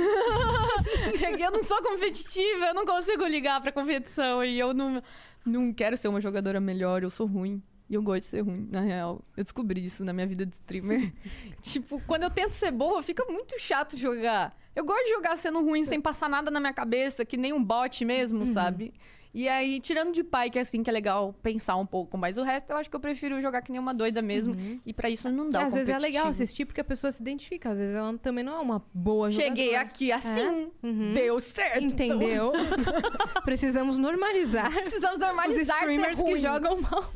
É 1.24 1.36
que 1.38 1.44
eu 1.44 1.52
não 1.52 1.64
sou 1.64 1.82
competitiva, 1.84 2.68
eu 2.68 2.74
não 2.74 2.86
consigo 2.86 3.26
ligar 3.26 3.62
pra 3.62 3.72
competição 3.72 4.44
e 4.44 4.58
eu 4.58 4.74
não, 4.74 4.98
não 5.46 5.74
quero 5.74 5.96
ser 5.98 6.08
uma 6.08 6.22
jogadora 6.22 6.60
melhor, 6.60 7.04
eu 7.04 7.10
sou 7.10 7.28
ruim. 7.28 7.62
E 7.92 7.94
eu 7.94 8.02
gosto 8.02 8.22
de 8.22 8.28
ser 8.28 8.40
ruim, 8.40 8.70
na 8.72 8.80
real. 8.80 9.22
Eu 9.36 9.44
descobri 9.44 9.84
isso 9.84 10.06
na 10.06 10.14
minha 10.14 10.26
vida 10.26 10.46
de 10.46 10.54
streamer. 10.54 11.12
tipo, 11.62 12.02
quando 12.08 12.24
eu 12.24 12.30
tento 12.30 12.54
ser 12.54 12.72
boa, 12.72 13.04
fica 13.04 13.26
muito 13.26 13.60
chato 13.60 13.98
jogar. 13.98 14.58
Eu 14.74 14.86
gosto 14.86 15.04
de 15.04 15.10
jogar 15.10 15.36
sendo 15.36 15.62
ruim, 15.62 15.84
sem 15.84 16.00
passar 16.00 16.30
nada 16.30 16.50
na 16.50 16.62
minha 16.62 16.72
cabeça, 16.72 17.26
que 17.26 17.36
nem 17.36 17.52
um 17.52 17.62
bot 17.62 18.06
mesmo, 18.06 18.48
sabe? 18.48 18.94
E 19.34 19.48
aí, 19.48 19.80
tirando 19.80 20.12
de 20.12 20.24
pai, 20.24 20.50
que 20.50 20.60
é 20.60 20.62
assim, 20.62 20.84
que 20.84 20.90
é 20.90 20.94
legal 20.94 21.34
pensar 21.42 21.78
um 21.78 21.86
pouco, 21.86 22.18
mas 22.18 22.38
o 22.38 22.44
resto 22.44 22.70
eu 22.72 22.78
acho 22.78 22.90
que 22.90 22.96
eu 22.96 23.00
prefiro 23.00 23.42
jogar 23.42 23.62
que 23.62 23.72
nem 23.72 23.80
uma 23.80 23.94
doida 23.94 24.22
mesmo. 24.22 24.56
E 24.86 24.94
pra 24.94 25.10
isso 25.10 25.30
não 25.32 25.50
dá 25.50 25.64
às 25.66 25.74
vezes 25.74 25.90
é 25.90 25.98
legal 25.98 26.28
assistir 26.28 26.66
porque 26.66 26.82
a 26.82 26.84
pessoa 26.84 27.12
se 27.12 27.22
identifica. 27.22 27.70
Às 27.70 27.78
vezes 27.78 27.96
ela 27.96 28.18
também 28.18 28.44
não 28.44 28.58
é 28.58 28.60
uma 28.60 28.84
boa 28.94 29.32
jogadora. 29.32 29.56
Cheguei 29.56 29.76
aqui 29.76 30.12
assim, 30.12 30.70
Uhum. 30.84 31.14
deu 31.14 31.40
certo. 31.40 31.82
Entendeu? 31.84 32.52
Precisamos 33.46 33.98
normalizar 33.98 34.72
Precisamos 34.74 35.18
os 35.18 35.20
normalizar 35.20 35.78
streamers 35.78 36.22
que 36.22 36.38
jogam 36.38 36.82
mal. 36.82 37.14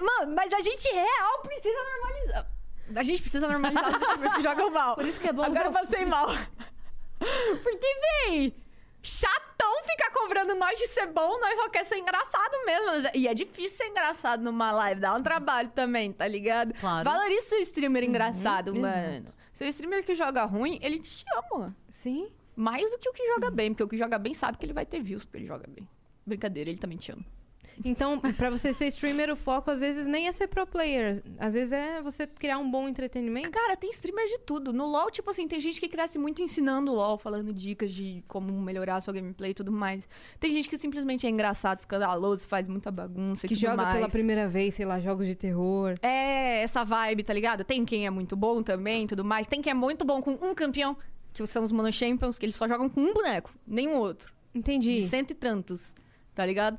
Mano, 0.00 0.34
mas 0.34 0.52
a 0.52 0.60
gente 0.60 0.88
real 0.92 1.42
precisa 1.42 1.78
normalizar. 1.92 2.46
A 2.94 3.02
gente 3.02 3.20
precisa 3.22 3.48
normalizar 3.48 3.88
os 3.88 4.00
streamers 4.02 4.34
que 4.34 4.42
jogam 4.42 4.70
mal. 4.70 4.94
Por 4.94 5.06
isso 5.06 5.20
que 5.20 5.28
é 5.28 5.32
bom 5.32 5.42
Agora 5.42 5.66
eu 5.66 5.72
passei 5.72 6.04
mal. 6.04 6.28
Porque, 7.62 7.86
véi, 8.28 8.54
chatão 9.04 9.84
ficar 9.84 10.10
cobrando 10.10 10.54
nós 10.54 10.78
de 10.78 10.88
ser 10.88 11.06
bom, 11.06 11.38
nós 11.40 11.56
só 11.56 11.68
quer 11.68 11.84
ser 11.84 11.98
engraçado 11.98 12.64
mesmo. 12.64 13.10
E 13.14 13.28
é 13.28 13.34
difícil 13.34 13.76
ser 13.76 13.86
engraçado 13.88 14.42
numa 14.42 14.72
live, 14.72 15.00
dá 15.00 15.14
um 15.14 15.22
trabalho 15.22 15.68
também, 15.70 16.12
tá 16.12 16.26
ligado? 16.26 16.74
Claro. 16.74 17.08
Valoriza 17.08 17.46
seu 17.46 17.60
streamer 17.60 18.04
engraçado, 18.04 18.76
exato. 18.76 18.80
mano. 18.80 19.26
Seu 19.52 19.68
streamer 19.68 20.04
que 20.04 20.14
joga 20.14 20.44
ruim, 20.44 20.78
ele 20.82 20.98
te 20.98 21.24
ama. 21.52 21.76
Sim. 21.88 22.28
Mais 22.56 22.90
do 22.90 22.98
que 22.98 23.08
o 23.08 23.12
que 23.12 23.26
joga 23.34 23.50
bem, 23.50 23.70
porque 23.72 23.84
o 23.84 23.88
que 23.88 23.98
joga 23.98 24.18
bem 24.18 24.34
sabe 24.34 24.58
que 24.58 24.66
ele 24.66 24.72
vai 24.72 24.86
ter 24.86 25.00
views 25.02 25.24
porque 25.24 25.38
ele 25.38 25.46
joga 25.46 25.66
bem. 25.68 25.88
Brincadeira, 26.26 26.70
ele 26.70 26.78
também 26.78 26.96
te 26.96 27.12
ama. 27.12 27.24
Então, 27.82 28.20
pra 28.20 28.50
você 28.50 28.72
ser 28.72 28.88
streamer, 28.88 29.30
o 29.30 29.36
foco 29.36 29.70
às 29.70 29.80
vezes 29.80 30.06
nem 30.06 30.28
é 30.28 30.32
ser 30.32 30.48
pro 30.48 30.66
player. 30.66 31.22
Às 31.38 31.54
vezes 31.54 31.72
é 31.72 32.02
você 32.02 32.26
criar 32.26 32.58
um 32.58 32.70
bom 32.70 32.86
entretenimento. 32.86 33.50
Cara, 33.50 33.76
tem 33.76 33.90
streamer 33.90 34.26
de 34.26 34.38
tudo. 34.40 34.72
No 34.72 34.86
LoL, 34.86 35.10
tipo 35.10 35.30
assim, 35.30 35.48
tem 35.48 35.60
gente 35.60 35.80
que 35.80 35.88
cresce 35.88 36.18
muito 36.18 36.42
ensinando 36.42 36.92
LoL, 36.92 37.16
falando 37.16 37.52
dicas 37.52 37.90
de 37.90 38.22
como 38.28 38.52
melhorar 38.60 38.96
a 38.96 39.00
sua 39.00 39.14
gameplay 39.14 39.52
e 39.52 39.54
tudo 39.54 39.72
mais. 39.72 40.08
Tem 40.38 40.52
gente 40.52 40.68
que 40.68 40.76
simplesmente 40.76 41.26
é 41.26 41.30
engraçado, 41.30 41.78
escandaloso, 41.78 42.46
faz 42.46 42.68
muita 42.68 42.90
bagunça 42.90 43.46
e 43.46 43.48
Que 43.48 43.54
joga 43.54 43.76
mais. 43.76 43.94
pela 43.94 44.08
primeira 44.08 44.48
vez, 44.48 44.74
sei 44.74 44.84
lá, 44.84 45.00
jogos 45.00 45.26
de 45.26 45.34
terror. 45.34 45.94
É, 46.02 46.62
essa 46.62 46.84
vibe, 46.84 47.22
tá 47.22 47.32
ligado? 47.32 47.64
Tem 47.64 47.84
quem 47.84 48.06
é 48.06 48.10
muito 48.10 48.36
bom 48.36 48.62
também 48.62 49.06
tudo 49.06 49.24
mais. 49.24 49.46
Tem 49.46 49.60
quem 49.62 49.70
é 49.70 49.74
muito 49.74 50.04
bom 50.04 50.20
com 50.20 50.32
um 50.32 50.54
campeão, 50.54 50.96
que 51.32 51.46
são 51.46 51.62
os 51.62 51.72
Mono 51.72 51.92
Champions, 51.92 52.38
que 52.38 52.46
eles 52.46 52.54
só 52.56 52.68
jogam 52.68 52.88
com 52.88 53.00
um 53.00 53.12
boneco, 53.14 53.52
nenhum 53.66 53.96
outro. 53.98 54.32
Entendi. 54.54 55.00
De 55.02 55.08
cento 55.08 55.32
e 55.32 55.34
tantos, 55.34 55.94
tá 56.34 56.44
ligado? 56.46 56.78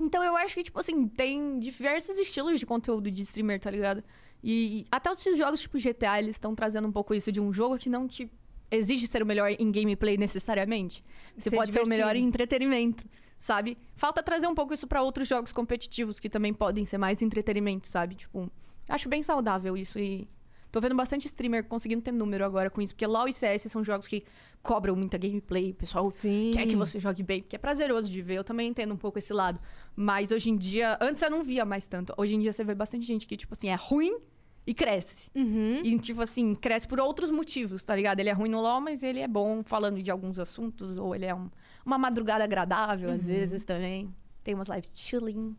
Então 0.00 0.22
eu 0.22 0.36
acho 0.36 0.54
que, 0.54 0.62
tipo 0.62 0.78
assim, 0.78 1.08
tem 1.08 1.58
diversos 1.58 2.18
estilos 2.18 2.60
de 2.60 2.66
conteúdo 2.66 3.10
de 3.10 3.22
streamer, 3.22 3.60
tá 3.60 3.70
ligado? 3.70 4.02
E 4.42 4.86
até 4.90 5.10
esses 5.10 5.36
jogos 5.36 5.60
tipo 5.60 5.78
GTA, 5.78 6.18
eles 6.20 6.36
estão 6.36 6.54
trazendo 6.54 6.86
um 6.86 6.92
pouco 6.92 7.12
isso 7.14 7.32
de 7.32 7.40
um 7.40 7.52
jogo 7.52 7.76
que 7.76 7.88
não 7.88 8.06
te 8.06 8.30
exige 8.70 9.06
ser 9.06 9.22
o 9.22 9.26
melhor 9.26 9.50
em 9.58 9.72
gameplay 9.72 10.16
necessariamente. 10.16 11.02
Você 11.36 11.50
Ser 11.50 11.56
pode 11.56 11.72
ser 11.72 11.82
o 11.82 11.86
melhor 11.86 12.14
em 12.14 12.20
divertido. 12.20 12.28
entretenimento, 12.28 13.04
sabe? 13.40 13.76
Falta 13.96 14.22
trazer 14.22 14.46
um 14.46 14.54
pouco 14.54 14.72
isso 14.74 14.86
pra 14.86 15.02
outros 15.02 15.26
jogos 15.26 15.52
competitivos 15.52 16.20
que 16.20 16.28
também 16.28 16.54
podem 16.54 16.84
ser 16.84 16.98
mais 16.98 17.20
entretenimento, 17.22 17.88
sabe? 17.88 18.14
Tipo, 18.14 18.50
acho 18.88 19.08
bem 19.08 19.22
saudável 19.22 19.76
isso 19.76 19.98
e 19.98 20.28
tô 20.70 20.80
vendo 20.80 20.94
bastante 20.94 21.26
streamer 21.26 21.64
conseguindo 21.64 22.02
ter 22.02 22.12
número 22.12 22.44
agora 22.44 22.70
com 22.70 22.80
isso, 22.80 22.94
porque 22.94 23.06
LoL 23.06 23.26
e 23.26 23.32
CS 23.32 23.62
são 23.72 23.82
jogos 23.82 24.06
que 24.06 24.22
cobram 24.62 24.94
muita 24.96 25.16
gameplay, 25.16 25.70
o 25.70 25.74
pessoal 25.74 26.08
Sim. 26.10 26.50
quer 26.52 26.66
que 26.66 26.76
você 26.76 26.98
jogue 27.00 27.22
bem, 27.22 27.40
porque 27.42 27.56
é 27.56 27.58
prazeroso 27.58 28.10
de 28.10 28.20
ver. 28.20 28.34
Eu 28.34 28.44
também 28.44 28.68
entendo 28.68 28.92
um 28.92 28.96
pouco 28.96 29.18
esse 29.18 29.32
lado. 29.32 29.58
Mas 29.96 30.30
hoje 30.30 30.50
em 30.50 30.56
dia, 30.56 30.98
antes 31.00 31.22
eu 31.22 31.30
não 31.30 31.42
via 31.42 31.64
mais 31.64 31.86
tanto. 31.86 32.12
Hoje 32.16 32.34
em 32.34 32.38
dia 32.40 32.52
você 32.52 32.62
vê 32.64 32.74
bastante 32.74 33.06
gente 33.06 33.26
que, 33.26 33.36
tipo 33.36 33.54
assim, 33.54 33.68
é 33.68 33.74
ruim 33.74 34.18
e 34.66 34.74
cresce. 34.74 35.30
Uhum. 35.34 35.80
E, 35.82 35.98
tipo 35.98 36.20
assim, 36.20 36.54
cresce 36.54 36.86
por 36.86 37.00
outros 37.00 37.30
motivos, 37.30 37.82
tá 37.82 37.96
ligado? 37.96 38.20
Ele 38.20 38.28
é 38.28 38.32
ruim 38.32 38.50
no 38.50 38.60
LoL, 38.60 38.80
mas 38.82 39.02
ele 39.02 39.20
é 39.20 39.28
bom 39.28 39.62
falando 39.64 40.02
de 40.02 40.10
alguns 40.10 40.38
assuntos, 40.38 40.98
ou 40.98 41.14
ele 41.14 41.24
é 41.24 41.34
um- 41.34 41.48
uma 41.86 41.96
madrugada 41.96 42.44
agradável, 42.44 43.10
às 43.10 43.26
vezes, 43.26 43.64
também. 43.64 44.12
Tem 44.44 44.54
umas 44.54 44.68
lives 44.68 44.90
chilling. 44.94 45.56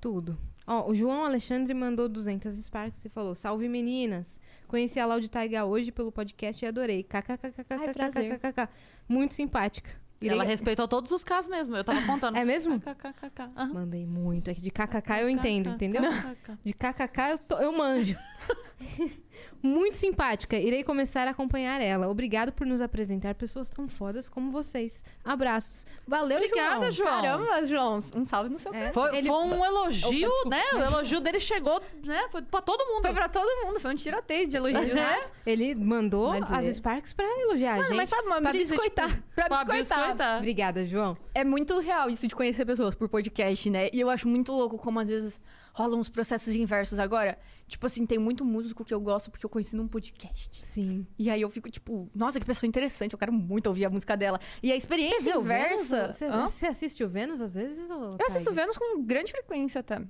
Tudo. 0.00 0.38
Ó, 0.66 0.88
o 0.90 0.94
João 0.94 1.24
Alexandre 1.24 1.74
mandou 1.74 2.08
200 2.08 2.54
Sparks 2.56 3.04
e 3.04 3.08
falou: 3.08 3.34
Salve 3.34 3.68
meninas! 3.68 4.40
Conheci 4.68 4.98
a 5.00 5.06
Laud 5.06 5.28
Taiga 5.28 5.64
hoje 5.64 5.90
pelo 5.92 6.10
podcast 6.12 6.64
e 6.64 6.68
adorei. 6.68 7.06
Ai, 7.10 7.92
prazer. 7.92 8.36
KKKKKKKK. 8.38 8.68
Muito 9.08 9.34
simpática. 9.34 9.90
Irei- 10.20 10.36
Ela 10.36 10.44
respeitou 10.44 10.86
todos 10.86 11.10
os 11.10 11.24
casos 11.24 11.50
mesmo. 11.50 11.74
Eu 11.76 11.82
tava 11.82 12.00
contando. 12.06 12.36
É 12.36 12.44
mesmo? 12.44 12.80
KKKK. 12.80 13.50
Aham. 13.56 13.72
Mandei 13.74 14.06
muito. 14.06 14.48
É 14.48 14.54
que 14.54 14.60
de 14.60 14.70
KKK 14.70 15.22
eu 15.22 15.28
entendo, 15.28 15.70
entendeu? 15.70 16.02
De 16.64 16.72
KKK 16.72 17.30
eu, 17.32 17.38
tô- 17.38 17.58
eu 17.58 17.72
manjo. 17.76 18.16
Muito 19.62 19.96
simpática. 19.96 20.56
Irei 20.58 20.82
começar 20.82 21.28
a 21.28 21.30
acompanhar 21.30 21.80
ela. 21.80 22.08
Obrigado 22.08 22.52
por 22.52 22.66
nos 22.66 22.80
apresentar 22.80 23.34
pessoas 23.36 23.70
tão 23.70 23.88
fodas 23.88 24.28
como 24.28 24.50
vocês. 24.50 25.04
Abraços. 25.24 25.86
Valeu, 26.06 26.36
Obrigada, 26.38 26.90
João. 26.90 27.08
João. 27.08 27.22
Caramba, 27.22 27.66
João, 27.66 28.00
um 28.16 28.24
salve 28.24 28.50
no 28.50 28.58
seu 28.58 28.74
É, 28.74 28.92
Foi, 28.92 29.16
ele- 29.18 29.28
foi 29.28 29.36
um 29.36 29.64
elogio, 29.64 30.28
Opa, 30.40 30.48
né? 30.50 30.62
O 30.74 30.78
elogio 30.78 31.20
dele 31.20 31.38
chegou, 31.38 31.80
né? 32.04 32.28
Foi 32.30 32.42
pra 32.42 32.60
todo 32.60 32.84
mundo. 32.86 33.02
Foi 33.02 33.12
pra 33.12 33.28
todo 33.28 33.64
mundo, 33.66 33.78
foi 33.78 33.92
um 33.92 33.96
tiroteio 33.96 34.48
de 34.48 34.56
elogios. 34.56 34.84
Exato. 34.86 35.32
Ele 35.46 35.74
mandou 35.74 36.30
Mas 36.30 36.50
as 36.50 36.66
é. 36.66 36.72
Sparks 36.72 37.12
pra 37.12 37.26
elogiar 37.40 37.72
a 37.72 37.76
Mano, 37.76 37.88
gente. 37.88 37.96
mas 37.96 38.08
sabe 38.08 38.26
uma 38.26 38.40
pra 38.40 38.50
brisa, 38.50 38.74
biscoitar. 38.74 39.08
tipo, 39.10 39.22
pra 39.34 39.46
Pra 39.48 39.58
biscoitar. 39.64 39.98
biscoitar. 39.98 40.38
Obrigada, 40.38 40.86
João. 40.86 41.16
É 41.34 41.44
muito 41.44 41.78
real 41.78 42.10
isso 42.10 42.26
de 42.26 42.34
conhecer 42.34 42.64
pessoas 42.66 42.94
por 42.94 43.08
podcast, 43.08 43.70
né? 43.70 43.88
E 43.92 44.00
eu 44.00 44.10
acho 44.10 44.26
muito 44.28 44.50
louco 44.52 44.76
como 44.76 44.98
às 44.98 45.08
vezes 45.08 45.40
rolam 45.72 45.98
uns 45.98 46.08
processos 46.08 46.54
inversos 46.54 46.98
agora. 46.98 47.38
Tipo 47.66 47.86
assim, 47.86 48.04
tem 48.04 48.18
muito 48.18 48.44
músico 48.44 48.84
que 48.84 48.92
eu 48.92 49.00
gosto 49.00 49.30
porque 49.30 49.44
eu 49.44 49.50
conheci 49.50 49.74
num 49.74 49.88
podcast. 49.88 50.64
Sim. 50.64 51.06
E 51.18 51.30
aí 51.30 51.40
eu 51.40 51.50
fico 51.50 51.70
tipo, 51.70 52.10
nossa, 52.14 52.38
que 52.38 52.46
pessoa 52.46 52.68
interessante, 52.68 53.12
eu 53.12 53.18
quero 53.18 53.32
muito 53.32 53.66
ouvir 53.66 53.84
a 53.84 53.90
música 53.90 54.16
dela. 54.16 54.38
E 54.62 54.70
a 54.70 54.76
experiência 54.76 55.38
o 55.38 55.42
inversa. 55.42 56.12
Você, 56.12 56.30
você 56.30 56.66
assiste 56.66 57.02
o 57.02 57.08
Vênus 57.08 57.40
às 57.40 57.54
vezes? 57.54 57.90
Ou 57.90 58.16
Eu 58.18 58.26
assisto 58.26 58.50
Tiger? 58.50 58.54
Vênus 58.54 58.76
com 58.76 59.02
grande 59.02 59.32
frequência 59.32 59.80
até. 59.80 60.00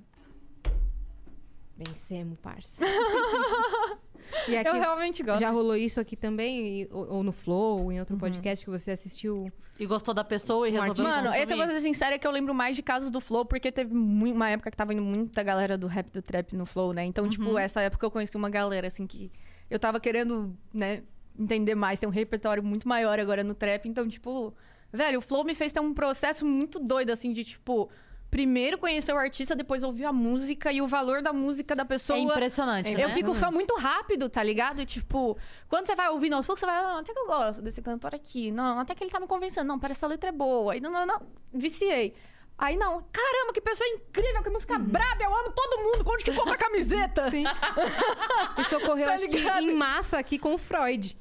Vencemos, 1.75 2.37
parça. 2.39 2.83
e 4.47 4.55
aqui, 4.57 4.67
eu 4.69 4.73
realmente 4.73 5.21
gosto. 5.23 5.39
já 5.41 5.49
rolou 5.49 5.75
isso 5.75 5.99
aqui 5.99 6.15
também? 6.15 6.81
E- 6.83 6.87
Ou, 6.91 7.15
ou 7.15 7.23
no 7.23 7.31
Flow, 7.31 7.83
ou 7.83 7.91
em 7.91 7.95
Uhum. 7.95 7.99
outro 8.01 8.17
podcast 8.17 8.63
que 8.65 8.71
você 8.71 8.91
assistiu? 8.91 9.51
E 9.79 9.85
gostou 9.85 10.13
da 10.13 10.23
pessoa 10.23 10.67
e 10.67 10.71
Um 10.71 10.81
resolveu 10.81 11.05
artista. 11.07 11.29
Mano, 11.29 11.41
esse 11.43 11.51
eu 11.53 11.57
vou 11.57 11.65
ser 11.67 11.79
sincera 11.81 12.19
que 12.19 12.25
eu 12.27 12.31
lembro 12.31 12.53
mais 12.53 12.75
de 12.75 12.83
casos 12.83 13.09
do 13.09 13.19
Flow, 13.19 13.43
porque 13.45 13.71
teve 13.71 13.93
mui- 13.93 14.31
uma 14.31 14.49
época 14.49 14.69
que 14.69 14.77
tava 14.77 14.93
indo 14.93 15.01
muita 15.01 15.41
galera 15.41 15.77
do 15.77 15.87
rap 15.87 16.09
do 16.11 16.21
trap 16.21 16.55
no 16.55 16.65
Flow, 16.65 16.93
né? 16.93 17.03
Então, 17.05 17.27
tipo, 17.27 17.57
essa 17.57 17.81
época 17.81 18.05
eu 18.05 18.11
conheci 18.11 18.37
uma 18.37 18.49
galera, 18.49 18.87
assim, 18.87 19.07
que 19.07 19.31
eu 19.69 19.79
tava 19.79 19.99
querendo, 19.99 20.55
né, 20.73 21.01
entender 21.37 21.73
mais, 21.73 21.97
ter 21.97 22.05
um 22.05 22.11
repertório 22.11 22.61
muito 22.63 22.87
maior 22.87 23.19
agora 23.19 23.43
no 23.43 23.55
trap. 23.55 23.89
Então, 23.89 24.07
tipo, 24.07 24.53
velho, 24.91 25.17
o 25.17 25.21
Flow 25.21 25.43
me 25.43 25.55
fez 25.55 25.71
ter 25.73 25.79
um 25.79 25.91
processo 25.93 26.45
muito 26.45 26.77
doido, 26.79 27.09
assim, 27.09 27.33
de, 27.33 27.43
tipo, 27.43 27.89
primeiro 28.33 28.79
conhecer 28.79 29.13
o 29.13 29.17
artista, 29.17 29.55
depois 29.55 29.83
ouvir 29.83 30.05
a 30.05 30.11
música 30.11 30.71
e 30.71 30.81
o 30.81 30.87
valor 30.87 31.21
da 31.21 31.31
música 31.31 31.75
da 31.75 31.85
pessoa. 31.85 32.17
É 32.17 32.21
impressionante, 32.23 32.91
É 32.91 32.97
né? 32.97 33.03
Eu 33.03 33.11
fico 33.11 33.35
foi 33.35 33.51
muito 33.51 33.75
rápido, 33.75 34.27
tá 34.27 34.41
ligado? 34.41 34.81
E, 34.81 34.85
Tipo, 34.87 35.37
quando 35.69 35.85
você 35.85 35.95
vai 35.95 36.09
ouvindo 36.09 36.35
aos 36.35 36.43
poucos, 36.43 36.59
você 36.59 36.65
vai, 36.65 36.75
ah, 36.75 36.97
até 36.97 37.13
que 37.13 37.19
eu 37.19 37.27
gosto 37.27 37.61
desse 37.61 37.79
cantor 37.79 38.15
aqui. 38.15 38.49
Não, 38.49 38.79
até 38.79 38.95
que 38.95 39.03
ele 39.03 39.11
tá 39.11 39.19
me 39.19 39.27
convencendo. 39.27 39.67
Não, 39.67 39.77
parece 39.77 39.99
que 39.99 40.05
a 40.05 40.07
letra 40.07 40.29
é 40.29 40.31
boa. 40.31 40.73
Aí, 40.73 40.81
não, 40.81 40.89
não, 40.89 41.05
não, 41.05 41.21
viciei. 41.53 42.15
Aí, 42.57 42.75
não, 42.75 43.05
caramba, 43.11 43.53
que 43.53 43.61
pessoa 43.61 43.87
incrível, 43.87 44.41
que 44.41 44.49
música 44.49 44.79
braba, 44.79 45.23
eu 45.23 45.35
amo 45.35 45.51
todo 45.51 45.83
mundo. 45.83 46.03
Onde 46.09 46.23
que 46.23 46.33
compra 46.33 46.53
a 46.55 46.57
camiseta? 46.57 47.29
Sim. 47.29 47.43
Isso 48.57 48.77
ocorreu, 48.77 49.05
Tá 49.05 49.13
acho 49.13 49.27
que, 49.27 49.37
em 49.37 49.75
massa 49.75 50.17
aqui 50.17 50.39
com 50.39 50.55
o 50.55 50.57
Freud. 50.57 51.15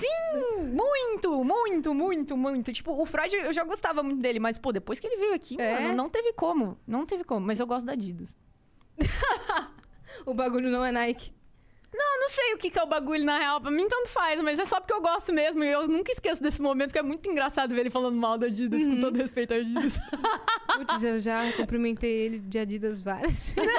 Sim, 0.00 0.62
muito, 0.72 1.44
muito, 1.44 1.94
muito, 1.94 2.36
muito. 2.36 2.72
Tipo, 2.72 3.00
o 3.00 3.06
Freud, 3.06 3.34
eu 3.36 3.52
já 3.52 3.64
gostava 3.64 4.02
muito 4.02 4.20
dele, 4.20 4.38
mas, 4.40 4.56
pô, 4.58 4.72
depois 4.72 4.98
que 4.98 5.06
ele 5.06 5.16
veio 5.16 5.34
aqui, 5.34 5.60
É? 5.60 5.80
mano, 5.80 5.94
não 5.96 6.08
teve 6.08 6.32
como. 6.32 6.78
Não 6.86 7.04
teve 7.06 7.24
como, 7.24 7.46
mas 7.46 7.60
eu 7.60 7.66
gosto 7.66 7.86
da 7.86 7.92
Adidas. 7.92 8.36
O 10.26 10.34
bagulho 10.34 10.68
não 10.70 10.84
é 10.84 10.90
Nike. 10.90 11.32
Eu 11.92 12.20
não 12.20 12.28
sei 12.30 12.54
o 12.54 12.58
que, 12.58 12.68
que 12.70 12.78
é 12.78 12.82
o 12.82 12.86
bagulho, 12.86 13.24
na 13.24 13.38
real. 13.38 13.60
Pra 13.60 13.70
mim, 13.70 13.86
tanto 13.88 14.08
faz, 14.08 14.40
mas 14.40 14.58
é 14.58 14.64
só 14.64 14.80
porque 14.80 14.92
eu 14.92 15.00
gosto 15.00 15.32
mesmo. 15.32 15.62
E 15.64 15.70
eu 15.70 15.86
nunca 15.88 16.10
esqueço 16.12 16.42
desse 16.42 16.60
momento, 16.60 16.88
porque 16.88 16.98
é 16.98 17.02
muito 17.02 17.28
engraçado 17.30 17.72
ver 17.74 17.80
ele 17.82 17.90
falando 17.90 18.16
mal 18.16 18.36
da 18.36 18.46
Adidas, 18.46 18.86
com 18.86 18.98
todo 19.00 19.16
respeito 19.16 19.54
à 19.54 19.56
Adidas. 19.56 19.98
Putz, 20.78 21.02
eu 21.04 21.20
já 21.20 21.50
cumprimentei 21.52 22.10
ele 22.26 22.38
de 22.40 22.58
Adidas 22.58 23.00
várias 23.00 23.50
vezes. 23.54 23.72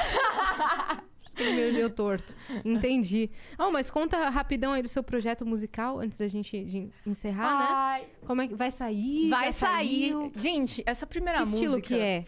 Acho 1.33 1.37
que 1.37 1.43
ele 1.43 1.71
me 1.71 1.77
olhou 1.77 1.89
torto. 1.89 2.35
Entendi. 2.65 3.29
Oh, 3.57 3.71
mas 3.71 3.89
conta 3.89 4.29
rapidão 4.29 4.73
aí 4.73 4.81
do 4.81 4.89
seu 4.89 5.01
projeto 5.01 5.45
musical, 5.45 5.99
antes 5.99 6.19
da 6.19 6.27
gente 6.27 6.91
encerrar, 7.05 7.59
né? 7.59 7.65
Ai, 7.69 8.07
Como 8.25 8.41
é 8.41 8.47
que 8.47 8.55
vai 8.55 8.69
sair? 8.69 9.29
vai 9.29 9.53
sair. 9.53 10.09
saiu? 10.11 10.31
Gente, 10.35 10.83
essa 10.85 11.07
primeira 11.07 11.39
Que 11.39 11.45
música... 11.45 11.57
estilo 11.65 11.81
que 11.81 11.95
é? 11.97 12.25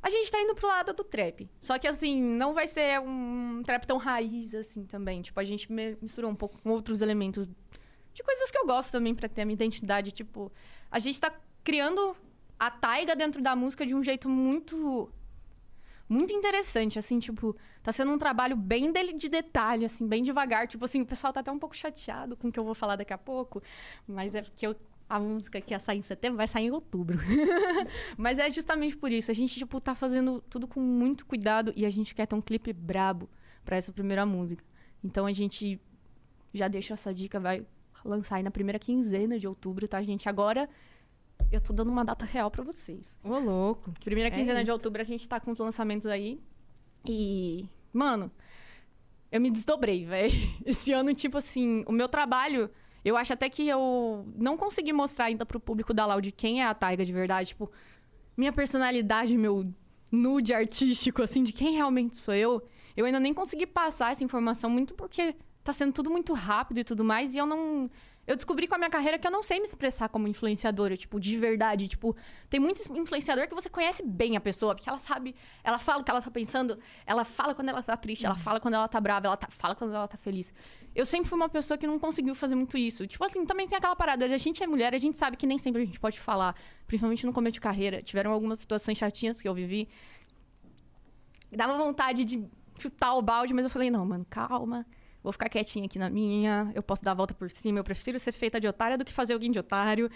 A 0.00 0.10
gente 0.10 0.30
tá 0.30 0.40
indo 0.40 0.54
pro 0.54 0.68
lado 0.68 0.92
do 0.92 1.02
trap. 1.02 1.50
Só 1.60 1.76
que, 1.76 1.88
assim, 1.88 2.22
não 2.22 2.54
vai 2.54 2.68
ser 2.68 3.00
um 3.00 3.60
trap 3.64 3.84
tão 3.84 3.96
raiz, 3.96 4.54
assim, 4.54 4.84
também. 4.84 5.20
Tipo, 5.20 5.40
a 5.40 5.44
gente 5.44 5.68
misturou 6.00 6.30
um 6.30 6.36
pouco 6.36 6.56
com 6.62 6.70
outros 6.70 7.02
elementos 7.02 7.48
de 8.14 8.22
coisas 8.22 8.48
que 8.50 8.58
eu 8.58 8.66
gosto 8.66 8.92
também 8.92 9.12
pra 9.14 9.28
ter 9.28 9.42
a 9.42 9.44
minha 9.44 9.54
identidade. 9.54 10.12
Tipo, 10.12 10.52
a 10.88 11.00
gente 11.00 11.20
tá 11.20 11.32
criando 11.64 12.16
a 12.58 12.70
taiga 12.70 13.16
dentro 13.16 13.42
da 13.42 13.56
música 13.56 13.84
de 13.84 13.94
um 13.94 14.02
jeito 14.02 14.28
muito... 14.28 15.10
Muito 16.08 16.32
interessante, 16.32 16.98
assim, 16.98 17.18
tipo... 17.18 17.54
Tá 17.82 17.92
sendo 17.92 18.10
um 18.12 18.18
trabalho 18.18 18.56
bem 18.56 18.90
dele 18.92 19.12
de 19.12 19.28
detalhe, 19.28 19.84
assim, 19.84 20.06
bem 20.06 20.22
devagar. 20.22 20.66
Tipo 20.66 20.84
assim, 20.86 21.02
o 21.02 21.06
pessoal 21.06 21.32
tá 21.32 21.40
até 21.40 21.50
um 21.52 21.58
pouco 21.58 21.76
chateado 21.76 22.36
com 22.36 22.48
o 22.48 22.52
que 22.52 22.58
eu 22.58 22.64
vou 22.64 22.74
falar 22.74 22.96
daqui 22.96 23.12
a 23.12 23.18
pouco. 23.18 23.62
Mas 24.06 24.34
é 24.34 24.42
porque 24.42 24.66
eu- 24.66 24.76
a 25.08 25.18
música 25.18 25.60
que 25.60 25.72
ia 25.74 25.78
sair 25.78 25.98
em 25.98 26.02
setembro 26.02 26.36
vai 26.36 26.48
sair 26.48 26.64
em 26.66 26.70
outubro. 26.70 27.18
Mas 28.16 28.38
é 28.38 28.48
justamente 28.50 28.96
por 28.96 29.10
isso. 29.10 29.30
A 29.30 29.34
gente, 29.34 29.54
tipo, 29.58 29.80
tá 29.80 29.94
fazendo 29.94 30.42
tudo 30.50 30.66
com 30.68 30.80
muito 30.80 31.24
cuidado 31.26 31.72
e 31.76 31.84
a 31.86 31.90
gente 31.90 32.14
quer 32.14 32.26
ter 32.26 32.34
um 32.34 32.42
clipe 32.42 32.72
brabo 32.72 33.28
pra 33.64 33.76
essa 33.76 33.92
primeira 33.92 34.24
música. 34.26 34.64
Então 35.02 35.26
a 35.26 35.32
gente 35.32 35.80
já 36.52 36.68
deixa 36.68 36.94
essa 36.94 37.12
dica, 37.12 37.38
vai 37.38 37.66
lançar 38.04 38.36
aí 38.36 38.42
na 38.42 38.50
primeira 38.50 38.78
quinzena 38.78 39.38
de 39.38 39.46
outubro, 39.46 39.86
tá, 39.88 40.02
gente? 40.02 40.28
Agora 40.28 40.68
eu 41.50 41.60
tô 41.60 41.72
dando 41.72 41.90
uma 41.90 42.04
data 42.04 42.24
real 42.24 42.50
pra 42.50 42.62
vocês. 42.62 43.16
Ô, 43.24 43.38
louco. 43.38 43.92
Primeira 44.04 44.28
É 44.28 44.30
quinzena 44.30 44.58
de 44.58 44.64
isso. 44.64 44.72
outubro 44.72 45.00
a 45.00 45.04
gente 45.04 45.28
tá 45.28 45.38
com 45.40 45.50
os 45.50 45.58
lançamentos 45.58 46.06
aí. 46.06 46.40
E, 47.06 47.66
mano, 47.92 48.30
eu 49.30 49.40
me 49.40 49.50
desdobrei, 49.50 50.04
velho. 50.04 50.32
Esse 50.64 50.92
ano, 50.92 51.14
tipo 51.14 51.38
assim, 51.38 51.84
o 51.86 51.92
meu 51.92 52.08
trabalho, 52.08 52.70
eu 53.04 53.16
acho 53.16 53.32
até 53.32 53.48
que 53.48 53.66
eu 53.68 54.26
não 54.36 54.56
consegui 54.56 54.92
mostrar 54.92 55.26
ainda 55.26 55.46
pro 55.46 55.60
público 55.60 55.94
da 55.94 56.04
Loud 56.06 56.30
quem 56.32 56.62
é 56.62 56.66
a 56.66 56.74
Taiga 56.74 57.04
de 57.04 57.12
verdade. 57.12 57.48
Tipo, 57.50 57.70
minha 58.36 58.52
personalidade, 58.52 59.36
meu 59.36 59.72
nude 60.10 60.54
artístico, 60.54 61.22
assim, 61.22 61.42
de 61.42 61.52
quem 61.52 61.74
realmente 61.74 62.16
sou 62.16 62.34
eu. 62.34 62.62
Eu 62.96 63.04
ainda 63.06 63.20
nem 63.20 63.32
consegui 63.32 63.66
passar 63.66 64.12
essa 64.12 64.24
informação 64.24 64.68
muito 64.68 64.94
porque 64.94 65.36
tá 65.62 65.72
sendo 65.72 65.92
tudo 65.92 66.10
muito 66.10 66.32
rápido 66.32 66.78
e 66.80 66.84
tudo 66.84 67.04
mais. 67.04 67.34
E 67.34 67.38
eu 67.38 67.46
não. 67.46 67.88
Eu 68.28 68.36
descobri 68.36 68.68
com 68.68 68.74
a 68.74 68.78
minha 68.78 68.90
carreira 68.90 69.18
que 69.18 69.26
eu 69.26 69.30
não 69.30 69.42
sei 69.42 69.58
me 69.58 69.64
expressar 69.64 70.06
como 70.10 70.28
influenciadora, 70.28 70.94
tipo, 70.98 71.18
de 71.18 71.34
verdade. 71.38 71.88
Tipo, 71.88 72.14
tem 72.50 72.60
muito 72.60 72.82
influenciador 72.94 73.48
que 73.48 73.54
você 73.54 73.70
conhece 73.70 74.02
bem 74.04 74.36
a 74.36 74.40
pessoa, 74.40 74.74
porque 74.74 74.86
ela 74.86 74.98
sabe, 74.98 75.34
ela 75.64 75.78
fala 75.78 76.02
o 76.02 76.04
que 76.04 76.10
ela 76.10 76.20
tá 76.20 76.30
pensando, 76.30 76.78
ela 77.06 77.24
fala 77.24 77.54
quando 77.54 77.70
ela 77.70 77.82
tá 77.82 77.96
triste, 77.96 78.26
ela 78.26 78.34
fala 78.36 78.60
quando 78.60 78.74
ela 78.74 78.86
tá 78.86 79.00
brava, 79.00 79.28
ela 79.28 79.36
tá- 79.38 79.48
fala 79.50 79.74
quando 79.74 79.94
ela 79.94 80.06
tá 80.06 80.18
feliz. 80.18 80.52
Eu 80.94 81.06
sempre 81.06 81.26
fui 81.26 81.36
uma 81.36 81.48
pessoa 81.48 81.78
que 81.78 81.86
não 81.86 81.98
conseguiu 81.98 82.34
fazer 82.34 82.54
muito 82.54 82.76
isso. 82.76 83.06
Tipo 83.06 83.24
assim, 83.24 83.46
também 83.46 83.66
tem 83.66 83.78
aquela 83.78 83.96
parada, 83.96 84.26
a 84.26 84.36
gente 84.36 84.62
é 84.62 84.66
mulher, 84.66 84.94
a 84.94 84.98
gente 84.98 85.16
sabe 85.16 85.34
que 85.34 85.46
nem 85.46 85.56
sempre 85.56 85.80
a 85.80 85.84
gente 85.86 85.98
pode 85.98 86.20
falar, 86.20 86.54
principalmente 86.86 87.24
no 87.24 87.32
começo 87.32 87.54
de 87.54 87.60
carreira. 87.62 88.02
Tiveram 88.02 88.30
algumas 88.30 88.58
situações 88.58 88.98
chatinhas 88.98 89.40
que 89.40 89.48
eu 89.48 89.54
vivi. 89.54 89.88
Dava 91.50 91.78
vontade 91.78 92.26
de 92.26 92.44
chutar 92.78 93.14
o 93.14 93.22
balde, 93.22 93.54
mas 93.54 93.64
eu 93.64 93.70
falei, 93.70 93.90
não, 93.90 94.04
mano, 94.04 94.26
calma. 94.28 94.84
Vou 95.28 95.32
ficar 95.34 95.50
quietinha 95.50 95.84
aqui 95.84 95.98
na 95.98 96.08
minha, 96.08 96.72
eu 96.74 96.82
posso 96.82 97.04
dar 97.04 97.10
a 97.10 97.14
volta 97.14 97.34
por 97.34 97.50
cima, 97.50 97.78
eu 97.78 97.84
prefiro 97.84 98.18
ser 98.18 98.32
feita 98.32 98.58
de 98.58 98.66
otária 98.66 98.96
do 98.96 99.04
que 99.04 99.12
fazer 99.12 99.34
alguém 99.34 99.50
de 99.50 99.58
otário. 99.58 100.10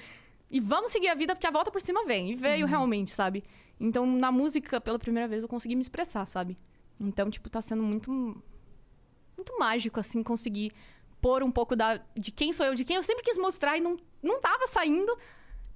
E 0.51 0.59
vamos 0.59 0.91
seguir 0.91 1.09
a 1.09 1.15
vida 1.15 1.35
porque 1.35 1.47
a 1.47 1.51
volta 1.51 1.71
por 1.71 1.83
cima 1.83 2.07
vem. 2.07 2.31
E 2.31 2.35
veio 2.35 2.67
realmente, 2.67 3.11
sabe? 3.11 3.45
Então, 3.79 4.07
na 4.07 4.33
música, 4.33 4.81
pela 4.81 4.99
primeira 4.99 5.29
vez, 5.29 5.43
eu 5.43 5.49
consegui 5.51 5.77
me 5.77 5.83
expressar, 5.83 6.25
sabe? 6.25 6.57
Então, 6.99 7.29
tipo, 7.29 7.51
tá 7.51 7.61
sendo 7.61 7.83
muito. 7.83 8.11
Muito 8.11 9.59
mágico, 9.59 10.01
assim, 10.01 10.23
conseguir 10.23 10.73
pôr 11.21 11.43
um 11.43 11.51
pouco 11.51 11.77
da, 11.77 12.01
de 12.17 12.33
quem 12.33 12.51
sou 12.51 12.65
eu, 12.65 12.75
de 12.75 12.83
quem 12.83 12.97
eu 12.97 13.03
sempre 13.03 13.23
quis 13.23 13.37
mostrar 13.37 13.77
e 13.77 13.83
não, 13.83 13.99
não 14.23 14.41
tava 14.41 14.67
saindo. 14.67 15.15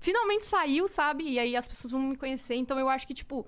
Finalmente 0.01 0.47
saiu, 0.47 0.89
sabe? 0.89 1.25
E 1.25 1.39
aí 1.39 1.55
as 1.55 1.69
pessoas 1.69 1.91
vão 1.91 2.01
me 2.01 2.17
conhecer. 2.17 2.55
Então, 2.55 2.79
eu 2.79 2.89
acho 2.89 3.07
que, 3.07 3.13
tipo. 3.13 3.47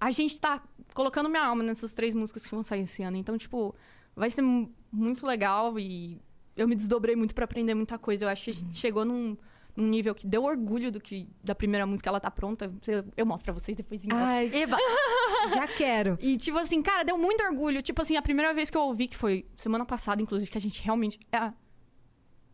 A 0.00 0.10
gente 0.10 0.40
tá 0.40 0.60
colocando 0.92 1.28
minha 1.28 1.44
alma 1.44 1.62
nessas 1.62 1.92
três 1.92 2.16
músicas 2.16 2.44
que 2.44 2.50
vão 2.50 2.64
sair 2.64 2.82
esse 2.82 3.04
ano. 3.04 3.16
Então, 3.16 3.38
tipo, 3.38 3.72
vai 4.14 4.30
ser 4.30 4.42
mu- 4.42 4.70
muito 4.90 5.26
legal 5.26 5.78
e 5.78 6.20
eu 6.56 6.68
me 6.68 6.74
desdobrei 6.74 7.16
muito 7.16 7.34
pra 7.34 7.44
aprender 7.44 7.74
muita 7.74 7.98
coisa. 7.98 8.24
Eu 8.24 8.28
acho 8.28 8.44
que 8.44 8.50
a 8.50 8.54
gente 8.54 8.76
chegou 8.76 9.04
num, 9.04 9.36
num 9.76 9.86
nível 9.86 10.14
que 10.14 10.26
deu 10.26 10.44
orgulho 10.44 10.90
do 10.92 11.00
que 11.00 11.28
da 11.42 11.54
primeira 11.54 11.86
música 11.86 12.10
ela 12.10 12.20
tá 12.20 12.30
pronta. 12.30 12.72
Eu, 12.86 13.04
eu 13.16 13.26
mostro 13.26 13.44
pra 13.52 13.54
vocês 13.54 13.76
depois 13.76 14.04
em. 14.04 14.08
Ai, 14.12 14.50
Eba! 14.54 14.76
já 15.54 15.66
quero. 15.66 16.18
E, 16.20 16.36
tipo 16.36 16.58
assim, 16.58 16.82
cara, 16.82 17.02
deu 17.04 17.16
muito 17.16 17.42
orgulho. 17.42 17.80
Tipo 17.82 18.02
assim, 18.02 18.16
a 18.16 18.22
primeira 18.22 18.52
vez 18.52 18.68
que 18.70 18.76
eu 18.76 18.82
ouvi, 18.82 19.08
que 19.08 19.16
foi 19.16 19.46
semana 19.56 19.84
passada, 19.86 20.20
inclusive, 20.20 20.50
que 20.50 20.58
a 20.58 20.60
gente 20.60 20.82
realmente. 20.82 21.18
é, 21.32 21.52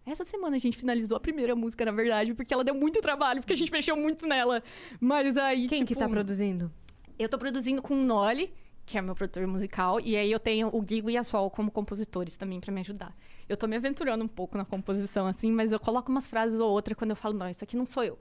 essa 0.07 0.25
semana 0.25 0.57
a 0.57 0.59
gente 0.59 0.77
finalizou 0.79 1.17
a 1.17 1.21
primeira 1.21 1.55
música, 1.55 1.85
na 1.85 1.93
verdade, 1.93 2.33
porque 2.33 2.55
ela 2.55 2.65
deu 2.65 2.75
muito 2.75 3.01
trabalho, 3.03 3.41
porque 3.43 3.53
a 3.53 3.57
gente 3.57 3.71
mexeu 3.71 3.95
muito 3.97 4.27
nela. 4.27 4.63
Mas 5.01 5.37
aí. 5.37 5.67
Quem 5.69 5.81
que 5.81 5.89
tipo, 5.89 6.01
tá 6.01 6.09
produzindo? 6.09 6.73
Eu 7.19 7.29
tô 7.29 7.37
produzindo 7.37 7.83
com 7.83 7.95
o 7.95 8.05
Noli, 8.05 8.51
que 8.89 8.97
é 8.97 9.02
meu 9.02 9.15
produtor 9.15 9.47
musical, 9.47 10.01
e 10.01 10.16
aí 10.16 10.32
eu 10.32 10.40
tenho 10.40 10.69
o 10.73 10.81
Guigo 10.81 11.10
e 11.10 11.16
a 11.16 11.23
Sol 11.23 11.51
como 11.51 11.70
compositores 11.70 12.36
também 12.39 12.59
pra 12.59 12.73
me 12.73 12.81
ajudar. 12.81 13.15
Eu 13.47 13.55
tô 13.56 13.66
me 13.66 13.77
aventurando 13.77 14.24
um 14.24 14.28
pouco 14.28 14.56
na 14.56 14.65
composição, 14.65 15.27
assim, 15.27 15.52
mas 15.52 15.70
eu 15.70 15.78
coloco 15.78 16.10
umas 16.10 16.27
frases 16.27 16.59
ou 16.59 16.70
outra 16.70 16.94
quando 16.94 17.10
eu 17.10 17.16
falo, 17.16 17.35
não, 17.35 17.48
isso 17.48 17.62
aqui 17.62 17.77
não 17.77 17.85
sou 17.85 18.02
eu. 18.02 18.19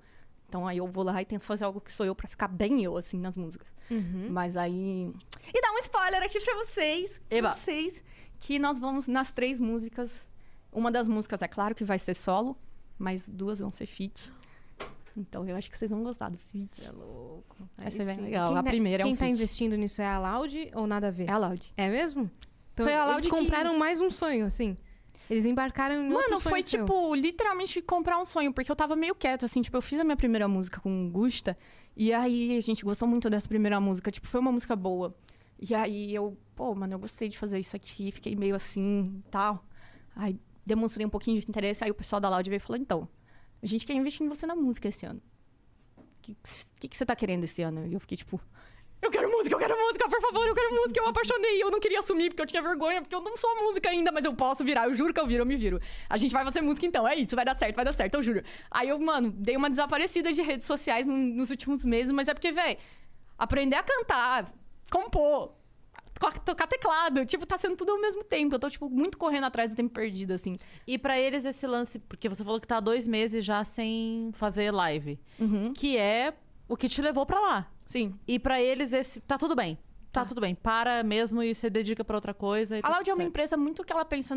Então 0.47 0.67
aí 0.67 0.77
eu 0.77 0.87
vou 0.87 1.05
lá 1.05 1.21
e 1.21 1.25
tento 1.25 1.41
fazer 1.41 1.63
algo 1.63 1.79
que 1.79 1.91
sou 1.91 2.05
eu 2.05 2.13
pra 2.13 2.27
ficar 2.27 2.49
bem 2.49 2.83
eu, 2.83 2.97
assim, 2.97 3.17
nas 3.17 3.37
músicas. 3.37 3.67
Uhum. 3.89 4.27
Mas 4.29 4.57
aí. 4.57 5.11
E 5.53 5.61
dar 5.61 5.71
um 5.71 5.77
spoiler 5.79 6.21
aqui 6.21 6.39
pra 6.39 6.55
vocês. 6.55 7.21
Pra 7.29 7.37
Eba. 7.37 7.55
vocês. 7.55 8.03
Que 8.39 8.59
nós 8.59 8.77
vamos 8.77 9.07
nas 9.07 9.31
três 9.31 9.59
músicas. 9.59 10.25
Uma 10.71 10.91
das 10.91 11.07
músicas, 11.07 11.41
é 11.41 11.47
claro 11.47 11.73
que 11.73 11.83
vai 11.83 11.97
ser 11.97 12.13
solo, 12.13 12.57
mas 12.97 13.27
duas 13.27 13.59
vão 13.59 13.69
ser 13.69 13.85
feat. 13.85 14.31
Então 15.17 15.43
eu 15.47 15.55
acho 15.55 15.69
que 15.69 15.77
vocês 15.77 15.89
vão 15.89 16.03
gostar 16.03 16.29
do 16.29 16.37
feat. 16.37 16.85
É 16.85 16.91
louco. 16.91 17.55
Vai 17.75 17.89
ser 17.91 18.01
Aí 18.01 18.05
bem 18.07 18.17
legal. 18.25 18.49
Quem 18.49 18.57
A 18.57 18.63
tá- 18.63 18.69
primeira 18.69 19.01
é 19.01 19.05
Quem 19.05 19.13
um 19.13 19.15
tá 19.15 19.25
feat. 19.25 19.35
investindo 19.35 19.75
nisso 19.75 20.01
é 20.01 20.05
a 20.05 20.19
Loud 20.19 20.71
ou 20.75 20.85
nada 20.85 21.07
a 21.07 21.11
ver? 21.11 21.27
É 21.27 21.31
a 21.31 21.37
Loud. 21.37 21.73
É 21.75 21.89
mesmo? 21.89 22.29
Então, 22.73 22.85
Foi 22.85 22.93
a 22.93 22.99
eles 22.99 23.11
Loud 23.11 23.23
que- 23.23 23.29
compraram 23.35 23.77
mais 23.77 23.99
um 23.99 24.09
sonho, 24.11 24.45
assim. 24.45 24.77
Eles 25.29 25.43
embarcaram 25.43 25.95
em 25.95 26.11
outro 26.13 26.29
Mano, 26.29 26.39
foi 26.39 26.61
seu. 26.63 26.85
tipo, 26.85 27.13
literalmente 27.15 27.81
comprar 27.81 28.17
um 28.19 28.23
sonho, 28.23 28.53
porque 28.53 28.71
eu 28.71 28.75
tava 28.75 28.95
meio 28.95 29.13
quieto, 29.15 29.43
assim, 29.43 29.61
tipo, 29.61 29.75
eu 29.75 29.81
fiz 29.81 29.99
a 29.99 30.03
minha 30.03 30.15
primeira 30.15 30.47
música 30.47 30.79
com 30.79 31.09
Gusta, 31.09 31.57
e 31.97 32.13
aí 32.13 32.55
a 32.55 32.61
gente 32.61 32.85
gostou 32.85 33.07
muito 33.07 33.29
dessa 33.29 33.47
primeira 33.49 33.77
música, 33.79 34.09
tipo, 34.09 34.25
foi 34.27 34.39
uma 34.39 34.51
música 34.53 34.73
boa. 34.75 35.13
E 35.59 35.73
aí 35.75 36.13
eu, 36.15 36.37
pô, 36.55 36.73
mano, 36.75 36.93
eu 36.93 36.99
gostei 36.99 37.27
de 37.27 37.37
fazer 37.37 37.59
isso 37.59 37.75
aqui, 37.75 38.09
fiquei 38.11 38.35
meio 38.37 38.55
assim 38.55 39.21
tal. 39.31 39.65
Aí 40.15 40.39
demonstrei 40.65 41.05
um 41.05 41.09
pouquinho 41.09 41.41
de 41.41 41.49
interesse, 41.49 41.83
aí 41.83 41.91
o 41.91 41.95
pessoal 41.95 42.21
da 42.21 42.29
Loud 42.29 42.47
veio 42.49 42.57
e 42.57 42.61
falou: 42.61 42.79
então, 42.79 43.09
a 43.61 43.65
gente 43.65 43.85
quer 43.85 43.93
investir 43.93 44.25
em 44.25 44.29
você 44.29 44.45
na 44.45 44.55
música 44.55 44.87
esse 44.87 45.05
ano. 45.05 45.21
O 45.97 46.03
que, 46.21 46.35
que, 46.79 46.87
que 46.89 46.97
você 46.97 47.05
tá 47.05 47.15
querendo 47.15 47.43
esse 47.45 47.61
ano? 47.61 47.87
E 47.87 47.93
eu 47.93 47.99
fiquei 47.99 48.17
tipo. 48.17 48.39
Eu 48.99 49.11
quero 49.11 49.29
música, 49.29 49.53
eu 49.53 49.59
quero 49.59 49.77
música, 49.79 50.09
por 50.09 50.19
favor, 50.19 50.47
eu 50.47 50.55
quero 50.55 50.73
música. 50.75 50.99
Eu 50.99 51.07
apaixonei, 51.07 51.61
eu 51.61 51.69
não 51.69 51.79
queria 51.79 51.99
assumir 51.99 52.29
porque 52.29 52.41
eu 52.41 52.47
tinha 52.47 52.63
vergonha, 52.63 52.99
porque 53.01 53.13
eu 53.15 53.21
não 53.21 53.37
sou 53.37 53.55
música 53.63 53.89
ainda, 53.91 54.11
mas 54.11 54.25
eu 54.25 54.33
posso 54.33 54.63
virar. 54.63 54.85
Eu 54.87 54.93
juro 54.95 55.13
que 55.13 55.19
eu 55.19 55.27
viro, 55.27 55.43
eu 55.43 55.45
me 55.45 55.55
viro. 55.55 55.79
A 56.09 56.17
gente 56.17 56.31
vai 56.31 56.43
fazer 56.43 56.61
música 56.61 56.85
então, 56.85 57.07
é 57.07 57.15
isso, 57.15 57.35
vai 57.35 57.45
dar 57.45 57.55
certo, 57.57 57.75
vai 57.75 57.85
dar 57.85 57.93
certo, 57.93 58.15
eu 58.15 58.23
juro. 58.23 58.41
Aí 58.71 58.89
eu, 58.89 58.99
mano, 58.99 59.29
dei 59.31 59.55
uma 59.55 59.69
desaparecida 59.69 60.33
de 60.33 60.41
redes 60.41 60.65
sociais 60.65 61.05
no- 61.05 61.15
nos 61.15 61.51
últimos 61.51 61.85
meses, 61.85 62.11
mas 62.11 62.27
é 62.27 62.33
porque, 62.33 62.51
velho, 62.51 62.77
aprender 63.37 63.75
a 63.75 63.83
cantar, 63.83 64.51
compor, 64.91 65.53
tocar 66.43 66.67
teclado, 66.67 67.25
tipo, 67.25 67.45
tá 67.45 67.57
sendo 67.57 67.75
tudo 67.75 67.91
ao 67.91 67.99
mesmo 68.01 68.23
tempo. 68.23 68.55
Eu 68.55 68.59
tô, 68.59 68.69
tipo, 68.69 68.89
muito 68.89 69.17
correndo 69.17 69.45
atrás 69.45 69.71
do 69.71 69.75
tempo 69.75 69.93
perdido, 69.93 70.31
assim. 70.33 70.57
E 70.85 70.97
pra 70.97 71.19
eles 71.19 71.45
esse 71.45 71.65
lance, 71.67 71.99
porque 71.99 72.27
você 72.29 72.43
falou 72.43 72.59
que 72.59 72.67
tá 72.67 72.77
há 72.77 72.79
dois 72.79 73.07
meses 73.07 73.43
já 73.45 73.63
sem 73.63 74.31
fazer 74.33 74.71
live, 74.71 75.19
Uhum. 75.39 75.73
que 75.73 75.97
é 75.97 76.33
o 76.67 76.75
que 76.75 76.87
te 76.89 77.01
levou 77.01 77.25
pra 77.25 77.39
lá. 77.39 77.71
Sim. 77.87 78.13
E 78.27 78.37
pra 78.39 78.61
eles 78.61 78.91
esse 78.93 79.21
tá 79.21 79.37
tudo 79.37 79.55
bem. 79.55 79.75
Tá, 80.11 80.21
Tá. 80.21 80.25
tudo 80.29 80.41
bem. 80.41 80.55
Para 80.55 81.03
mesmo 81.03 81.43
e 81.43 81.53
você 81.53 81.69
dedica 81.69 82.03
pra 82.03 82.17
outra 82.17 82.33
coisa. 82.33 82.79
A 82.79 82.81
tá 82.81 82.89
Loud 82.89 83.09
é 83.09 83.13
uma 83.13 83.23
empresa 83.23 83.55
muito 83.55 83.83
que 83.83 83.93
ela 83.93 84.03
pensa 84.05 84.35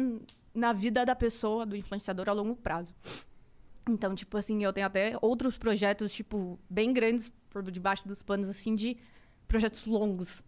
na 0.55 0.73
vida 0.73 1.05
da 1.07 1.15
pessoa, 1.17 1.65
do 1.65 1.75
influenciador, 1.77 2.29
a 2.29 2.33
longo 2.33 2.55
prazo. 2.57 2.95
Então, 3.89 4.15
tipo 4.15 4.37
assim, 4.37 4.63
eu 4.63 4.73
tenho 4.73 4.87
até 4.87 5.17
outros 5.21 5.57
projetos, 5.59 6.13
tipo, 6.13 6.59
bem 6.69 6.93
grandes 6.93 7.33
por 7.49 7.63
debaixo 7.71 8.07
dos 8.07 8.23
panos, 8.23 8.49
assim, 8.49 8.75
de 8.75 8.97
projetos 9.49 9.87
longos. 9.87 10.43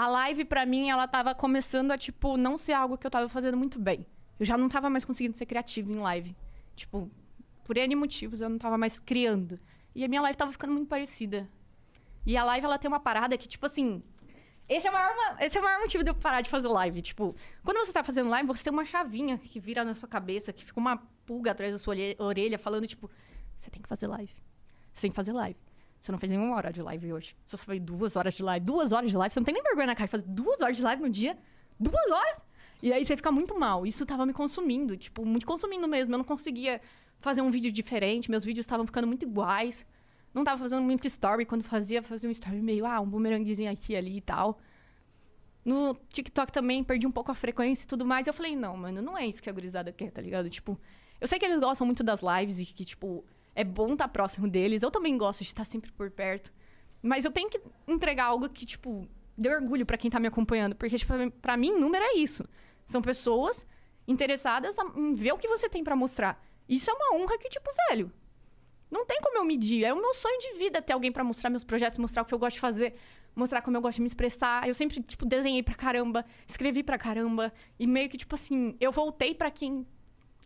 A 0.00 0.06
live, 0.08 0.46
pra 0.46 0.64
mim, 0.64 0.88
ela 0.88 1.06
tava 1.06 1.34
começando 1.34 1.90
a, 1.90 1.98
tipo, 1.98 2.38
não 2.38 2.56
ser 2.56 2.72
algo 2.72 2.96
que 2.96 3.06
eu 3.06 3.10
tava 3.10 3.28
fazendo 3.28 3.54
muito 3.54 3.78
bem. 3.78 4.06
Eu 4.38 4.46
já 4.46 4.56
não 4.56 4.66
tava 4.66 4.88
mais 4.88 5.04
conseguindo 5.04 5.36
ser 5.36 5.44
criativa 5.44 5.92
em 5.92 5.96
live. 5.96 6.34
Tipo, 6.74 7.10
por 7.66 7.76
N 7.76 7.94
motivos, 7.94 8.40
eu 8.40 8.48
não 8.48 8.56
tava 8.56 8.78
mais 8.78 8.98
criando. 8.98 9.60
E 9.94 10.02
a 10.02 10.08
minha 10.08 10.22
live 10.22 10.38
tava 10.38 10.52
ficando 10.52 10.72
muito 10.72 10.88
parecida. 10.88 11.46
E 12.24 12.34
a 12.34 12.42
live, 12.44 12.64
ela 12.64 12.78
tem 12.78 12.88
uma 12.88 12.98
parada 12.98 13.36
que, 13.36 13.46
tipo 13.46 13.66
assim, 13.66 14.02
esse 14.66 14.86
é, 14.86 14.90
o 14.90 14.92
maior, 14.94 15.14
ma- 15.14 15.44
esse 15.44 15.58
é 15.58 15.60
o 15.60 15.64
maior 15.64 15.80
motivo 15.80 16.02
de 16.02 16.08
eu 16.08 16.14
parar 16.14 16.40
de 16.40 16.48
fazer 16.48 16.68
live. 16.68 17.02
Tipo, 17.02 17.36
quando 17.62 17.84
você 17.84 17.92
tá 17.92 18.02
fazendo 18.02 18.30
live, 18.30 18.46
você 18.48 18.64
tem 18.64 18.72
uma 18.72 18.86
chavinha 18.86 19.36
que 19.36 19.60
vira 19.60 19.84
na 19.84 19.94
sua 19.94 20.08
cabeça, 20.08 20.50
que 20.50 20.64
fica 20.64 20.80
uma 20.80 20.96
pulga 21.26 21.50
atrás 21.50 21.74
da 21.74 21.78
sua 21.78 21.94
orelha, 22.18 22.58
falando, 22.58 22.86
tipo, 22.86 23.10
você 23.58 23.70
tem 23.70 23.82
que 23.82 23.88
fazer 23.88 24.06
live. 24.06 24.32
Você 24.94 25.02
tem 25.02 25.10
que 25.10 25.16
fazer 25.16 25.34
live. 25.34 25.60
Você 26.00 26.10
não 26.10 26.18
fez 26.18 26.32
nenhuma 26.32 26.56
hora 26.56 26.72
de 26.72 26.80
live 26.80 27.12
hoje. 27.12 27.36
Você 27.44 27.56
só 27.56 27.62
fez 27.62 27.80
duas 27.80 28.16
horas 28.16 28.34
de 28.34 28.42
live. 28.42 28.64
Duas 28.64 28.90
horas 28.90 29.10
de 29.10 29.16
live. 29.16 29.32
Você 29.32 29.40
não 29.40 29.44
tem 29.44 29.54
nem 29.54 29.62
vergonha 29.62 29.88
na 29.88 29.94
cara 29.94 30.06
de 30.06 30.10
fazer 30.10 30.24
duas 30.26 30.60
horas 30.60 30.76
de 30.76 30.82
live 30.82 31.02
no 31.02 31.10
dia. 31.10 31.36
Duas 31.78 32.10
horas! 32.10 32.42
E 32.82 32.92
aí 32.92 33.04
você 33.04 33.14
fica 33.16 33.30
muito 33.30 33.58
mal. 33.58 33.86
Isso 33.86 34.06
tava 34.06 34.24
me 34.24 34.32
consumindo, 34.32 34.96
tipo, 34.96 35.26
muito 35.26 35.46
consumindo 35.46 35.86
mesmo. 35.86 36.14
Eu 36.14 36.18
não 36.18 36.24
conseguia 36.24 36.80
fazer 37.20 37.42
um 37.42 37.50
vídeo 37.50 37.70
diferente. 37.70 38.30
Meus 38.30 38.42
vídeos 38.42 38.64
estavam 38.64 38.86
ficando 38.86 39.06
muito 39.06 39.24
iguais. 39.24 39.84
Não 40.32 40.42
tava 40.42 40.62
fazendo 40.62 40.82
muito 40.82 41.06
story. 41.06 41.44
Quando 41.44 41.62
fazia, 41.62 42.02
fazia 42.02 42.28
um 42.28 42.32
story 42.32 42.62
meio, 42.62 42.86
ah, 42.86 42.98
um 43.00 43.08
bumeranguezinho 43.08 43.70
aqui 43.70 43.94
ali 43.94 44.16
e 44.16 44.20
tal. 44.22 44.58
No 45.62 45.94
TikTok 46.08 46.50
também 46.50 46.82
perdi 46.82 47.06
um 47.06 47.10
pouco 47.10 47.30
a 47.30 47.34
frequência 47.34 47.84
e 47.84 47.86
tudo 47.86 48.06
mais. 48.06 48.26
Eu 48.26 48.32
falei, 48.32 48.56
não, 48.56 48.74
mano, 48.74 49.02
não 49.02 49.18
é 49.18 49.26
isso 49.26 49.42
que 49.42 49.50
a 49.50 49.52
gurizada 49.52 49.92
quer, 49.92 50.10
tá 50.10 50.22
ligado? 50.22 50.48
Tipo, 50.48 50.80
eu 51.20 51.28
sei 51.28 51.38
que 51.38 51.44
eles 51.44 51.60
gostam 51.60 51.86
muito 51.86 52.02
das 52.02 52.22
lives 52.22 52.58
e 52.58 52.64
que, 52.64 52.86
tipo, 52.86 53.22
é 53.54 53.64
bom 53.64 53.92
estar 53.92 54.08
próximo 54.08 54.48
deles. 54.48 54.82
Eu 54.82 54.90
também 54.90 55.16
gosto 55.16 55.40
de 55.40 55.46
estar 55.46 55.64
sempre 55.64 55.90
por 55.92 56.10
perto. 56.10 56.52
Mas 57.02 57.24
eu 57.24 57.30
tenho 57.30 57.48
que 57.48 57.60
entregar 57.88 58.26
algo 58.26 58.48
que, 58.48 58.66
tipo, 58.66 59.08
dê 59.36 59.54
orgulho 59.54 59.86
pra 59.86 59.96
quem 59.96 60.10
tá 60.10 60.20
me 60.20 60.28
acompanhando. 60.28 60.76
Porque, 60.76 60.98
tipo, 60.98 61.12
pra 61.42 61.56
mim, 61.56 61.72
número 61.72 62.04
é 62.04 62.14
isso. 62.16 62.44
São 62.84 63.00
pessoas 63.00 63.66
interessadas 64.06 64.76
em 64.96 65.12
ver 65.14 65.32
o 65.32 65.38
que 65.38 65.48
você 65.48 65.68
tem 65.68 65.84
pra 65.84 65.96
mostrar. 65.96 66.42
Isso 66.68 66.90
é 66.90 66.92
uma 66.92 67.16
honra 67.16 67.38
que, 67.38 67.48
tipo, 67.48 67.70
velho, 67.88 68.12
não 68.90 69.06
tem 69.06 69.20
como 69.20 69.38
eu 69.38 69.44
medir. 69.44 69.84
É 69.84 69.92
o 69.92 70.00
meu 70.00 70.14
sonho 70.14 70.38
de 70.38 70.58
vida 70.58 70.82
ter 70.82 70.92
alguém 70.92 71.12
pra 71.12 71.24
mostrar 71.24 71.48
meus 71.48 71.64
projetos, 71.64 71.98
mostrar 71.98 72.22
o 72.22 72.24
que 72.24 72.34
eu 72.34 72.38
gosto 72.38 72.56
de 72.56 72.60
fazer, 72.60 72.94
mostrar 73.34 73.62
como 73.62 73.76
eu 73.76 73.80
gosto 73.80 73.96
de 73.96 74.02
me 74.02 74.06
expressar. 74.06 74.66
Eu 74.66 74.74
sempre, 74.74 75.00
tipo, 75.02 75.24
desenhei 75.24 75.62
pra 75.62 75.74
caramba, 75.74 76.24
escrevi 76.46 76.82
pra 76.82 76.98
caramba. 76.98 77.52
E 77.78 77.86
meio 77.86 78.08
que, 78.08 78.18
tipo 78.18 78.34
assim, 78.34 78.76
eu 78.80 78.92
voltei 78.92 79.34
pra 79.34 79.50
quem 79.50 79.86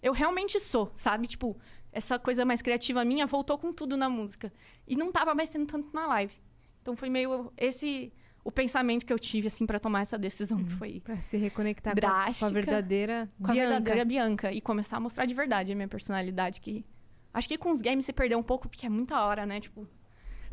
eu 0.02 0.12
realmente 0.12 0.60
sou, 0.60 0.93
sabe? 0.94 1.26
Tipo, 1.26 1.56
essa 1.95 2.19
coisa 2.19 2.45
mais 2.45 2.61
criativa 2.61 3.05
minha 3.05 3.27
voltou 3.27 3.57
com 3.57 3.73
tudo 3.73 3.97
na 3.97 4.09
música. 4.09 4.53
E 4.87 4.97
não 4.97 5.11
tava 5.12 5.35
mais 5.35 5.49
sendo 5.49 5.66
tanto 5.66 5.89
na 5.95 6.07
live. 6.07 6.35
Então 6.83 6.95
foi 6.97 7.09
meio 7.09 7.53
esse 7.57 8.12
o 8.45 8.53
pensamento 8.53 9.07
que 9.07 9.12
eu 9.12 9.19
tive, 9.19 9.47
assim, 9.47 9.65
pra 9.65 9.81
tomar 9.81 10.03
essa 10.03 10.19
decisão. 10.19 10.62
que 10.62 10.71
Foi 10.75 11.01
Pra 11.01 11.16
se 11.23 11.39
reconectar 11.39 11.95
com 11.95 11.99
a, 11.99 12.03
com 12.03 12.07
a 12.07 12.25
Drástica. 12.25 12.51
verdadeira 12.53 13.29
com 13.41 13.51
a 13.51 13.53
Bianca. 13.55 13.71
verdadeira 13.71 14.05
Bianca 14.05 14.53
e 14.53 14.61
começar 14.61 14.99
a 14.99 15.01
mostrar 15.01 15.25
de 15.25 15.33
verdade 15.33 15.73
a 15.73 15.75
minha 15.75 15.89
personalidade 15.89 16.61
que 16.61 16.85
acho 17.33 17.49
que 17.49 17.57
com 17.57 17.71
os 17.71 17.81
games 17.81 18.05
você 18.05 18.12
perdeu 18.12 18.39
um 18.39 18.43
pouco 18.43 18.69
porque 18.69 18.85
é 18.85 18.89
muita 18.91 19.19
hora, 19.25 19.47
né? 19.47 19.61
Tipo, 19.61 19.89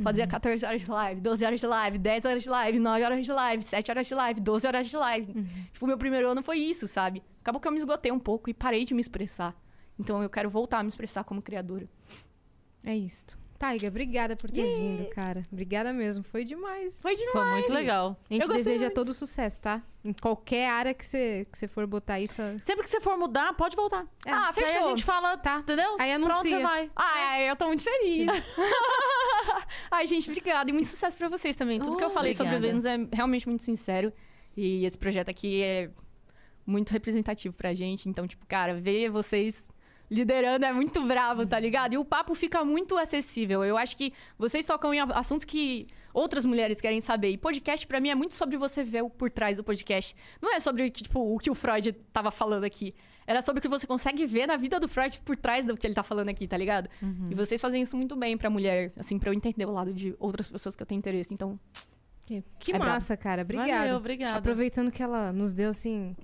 fazia 0.02 0.26
14 0.26 0.66
horas 0.66 0.82
de 0.82 0.90
live, 0.90 1.20
12 1.22 1.46
horas 1.46 1.60
de 1.60 1.68
live, 1.68 1.98
10 1.98 2.26
horas 2.26 2.44
de 2.44 2.50
live, 2.50 2.80
9 2.80 3.04
horas 3.04 3.26
de 3.26 3.32
live, 3.32 3.64
7 3.64 3.92
horas 3.92 4.08
de 4.08 4.16
live, 4.16 4.40
12 4.40 4.68
horas 4.68 4.88
de 4.90 4.96
live. 4.98 5.34
Tipo, 5.74 5.86
o 5.86 5.88
meu 5.88 5.98
primeiro 5.98 6.30
ano 6.30 6.42
foi 6.42 6.58
isso, 6.60 6.88
sabe? 6.88 7.22
Acabou 7.42 7.60
que 7.60 7.68
eu 7.68 7.72
me 7.74 7.78
esgotei 7.78 8.12
um 8.12 8.20
pouco 8.20 8.50
e 8.50 8.54
parei 8.54 8.86
de 8.86 8.94
me 8.94 9.02
expressar. 9.02 9.54
Então 10.02 10.22
eu 10.22 10.30
quero 10.30 10.50
voltar 10.50 10.80
a 10.80 10.84
me 10.84 10.90
expressar 10.90 11.24
como 11.24 11.42
criadora. 11.42 11.88
É 12.84 12.96
isso. 12.96 13.40
Taiga, 13.60 13.90
obrigada 13.90 14.36
por 14.36 14.50
ter 14.50 14.64
vindo, 14.76 15.08
cara. 15.12 15.46
Obrigada 15.52 15.94
mesmo. 15.94 16.24
Foi 16.24 16.44
demais. 16.44 17.00
Foi 17.00 17.16
demais. 17.16 17.32
Foi 17.32 17.52
muito 17.52 17.72
legal. 17.72 18.18
A 18.28 18.34
gente 18.34 18.48
deseja 18.48 18.86
muito. 18.86 18.96
todo 18.96 19.14
sucesso, 19.14 19.62
tá? 19.62 19.84
Em 20.04 20.12
qualquer 20.14 20.68
área 20.68 20.96
que 20.96 21.06
você, 21.06 21.46
que 21.52 21.56
você 21.56 21.68
for 21.68 21.86
botar 21.86 22.20
isso. 22.20 22.42
Sempre 22.66 22.86
que 22.86 22.90
você 22.90 23.00
for 23.00 23.16
mudar, 23.20 23.54
pode 23.54 23.76
voltar. 23.76 24.08
É, 24.26 24.32
ah, 24.32 24.52
Que 24.52 24.62
aí 24.62 24.66
a 24.66 24.74
fechou. 24.74 24.90
gente 24.90 25.04
fala, 25.04 25.38
Tá. 25.38 25.60
entendeu? 25.60 25.96
Aí 26.00 26.12
Pronto, 26.16 26.32
anuncia. 26.34 26.58
você 26.58 26.64
vai. 26.64 26.92
Ai, 26.96 27.52
eu 27.52 27.56
tô 27.56 27.68
muito 27.68 27.84
feliz. 27.84 28.28
Ai, 29.92 30.08
gente, 30.08 30.30
obrigada. 30.30 30.68
E 30.70 30.74
muito 30.74 30.88
sucesso 30.90 31.16
pra 31.18 31.30
vocês 31.30 31.56
também. 31.56 31.80
Tudo 31.80 31.98
que 31.98 32.04
eu 32.04 32.08
Oh, 32.08 32.12
falei 32.12 32.34
sobre 32.34 32.54
o 32.54 32.58
obrigada. 32.58 32.82
Vênus 32.82 33.12
é 33.12 33.16
realmente 33.16 33.48
muito 33.48 33.62
sincero. 33.62 34.12
E 34.58 34.86
esse 34.86 34.98
projeto 34.98 35.30
aqui 35.30 35.62
é 35.62 35.90
muito 36.66 36.90
representativo 36.92 37.54
pra 37.54 37.76
gente. 37.76 38.10
Então, 38.10 38.28
tipo, 38.28 38.46
cara, 38.48 38.74
ver 38.74 39.10
vocês 39.10 39.64
liderando 40.12 40.66
é 40.66 40.74
muito 40.74 41.02
bravo, 41.08 41.46
tá 41.46 41.58
ligado? 41.58 41.94
E 41.94 41.98
o 41.98 42.04
papo 42.04 42.36
fica 42.36 42.66
muito 42.66 42.98
acessível. 42.98 43.64
Eu 43.64 43.78
acho 43.78 43.96
que 43.96 44.12
vocês 44.38 44.66
tocam 44.66 44.94
em 44.94 45.00
assuntos 45.00 45.46
que 45.46 45.88
outras 46.14 46.44
mulheres 46.44 46.82
querem 46.82 47.00
saber. 47.00 47.30
E 47.30 47.38
podcast, 47.38 47.88
pra 47.88 48.02
mim, 48.02 48.10
é 48.10 48.16
muito 48.16 48.36
sobre 48.36 48.58
você 48.58 48.84
ver 48.84 49.04
o 49.04 49.10
por 49.10 49.32
trás 49.32 49.56
do 49.56 49.64
podcast. 49.64 50.14
Não 50.42 50.54
é 50.54 50.60
sobre, 50.60 50.90
tipo, 50.92 51.34
o 51.34 51.38
que 51.38 51.50
o 51.50 51.56
Freud 51.56 51.94
tava 52.12 52.30
falando 52.30 52.66
aqui. 52.66 52.94
Era 53.26 53.42
sobre 53.42 53.60
o 53.60 53.62
que 53.62 53.70
você 53.70 53.88
consegue 53.88 54.26
ver 54.26 54.48
na 54.48 54.58
vida 54.58 54.80
do 54.82 54.90
Freud 54.90 55.22
por 55.24 55.38
trás 55.38 55.66
do 55.66 55.78
que 55.78 55.88
ele 55.88 55.94
tá 55.94 56.04
falando 56.04 56.28
aqui, 56.28 56.46
tá 56.46 56.58
ligado? 56.58 56.90
E 57.30 57.36
vocês 57.36 57.62
fazem 57.62 57.82
isso 57.82 57.96
muito 57.96 58.16
bem 58.18 58.38
pra 58.38 58.50
mulher, 58.50 58.92
assim, 58.98 59.18
pra 59.18 59.30
eu 59.30 59.34
entender 59.34 59.66
o 59.66 59.72
lado 59.72 59.94
de 59.94 60.14
outras 60.20 60.48
pessoas 60.48 60.76
que 60.76 60.84
eu 60.84 60.88
tenho 60.88 61.00
interesse. 61.00 61.34
Então, 61.34 61.58
Que, 62.26 62.44
que 62.60 62.74
É 62.74 62.80
massa, 62.80 63.16
cara. 63.16 63.44
Obrigada. 63.44 63.72
Valeu, 63.72 63.96
obrigada. 63.96 64.38
Aproveitando 64.38 64.92
que 64.92 65.02
ela 65.02 65.32
nos 65.32 65.54
deu 65.54 65.70
assim. 65.70 66.16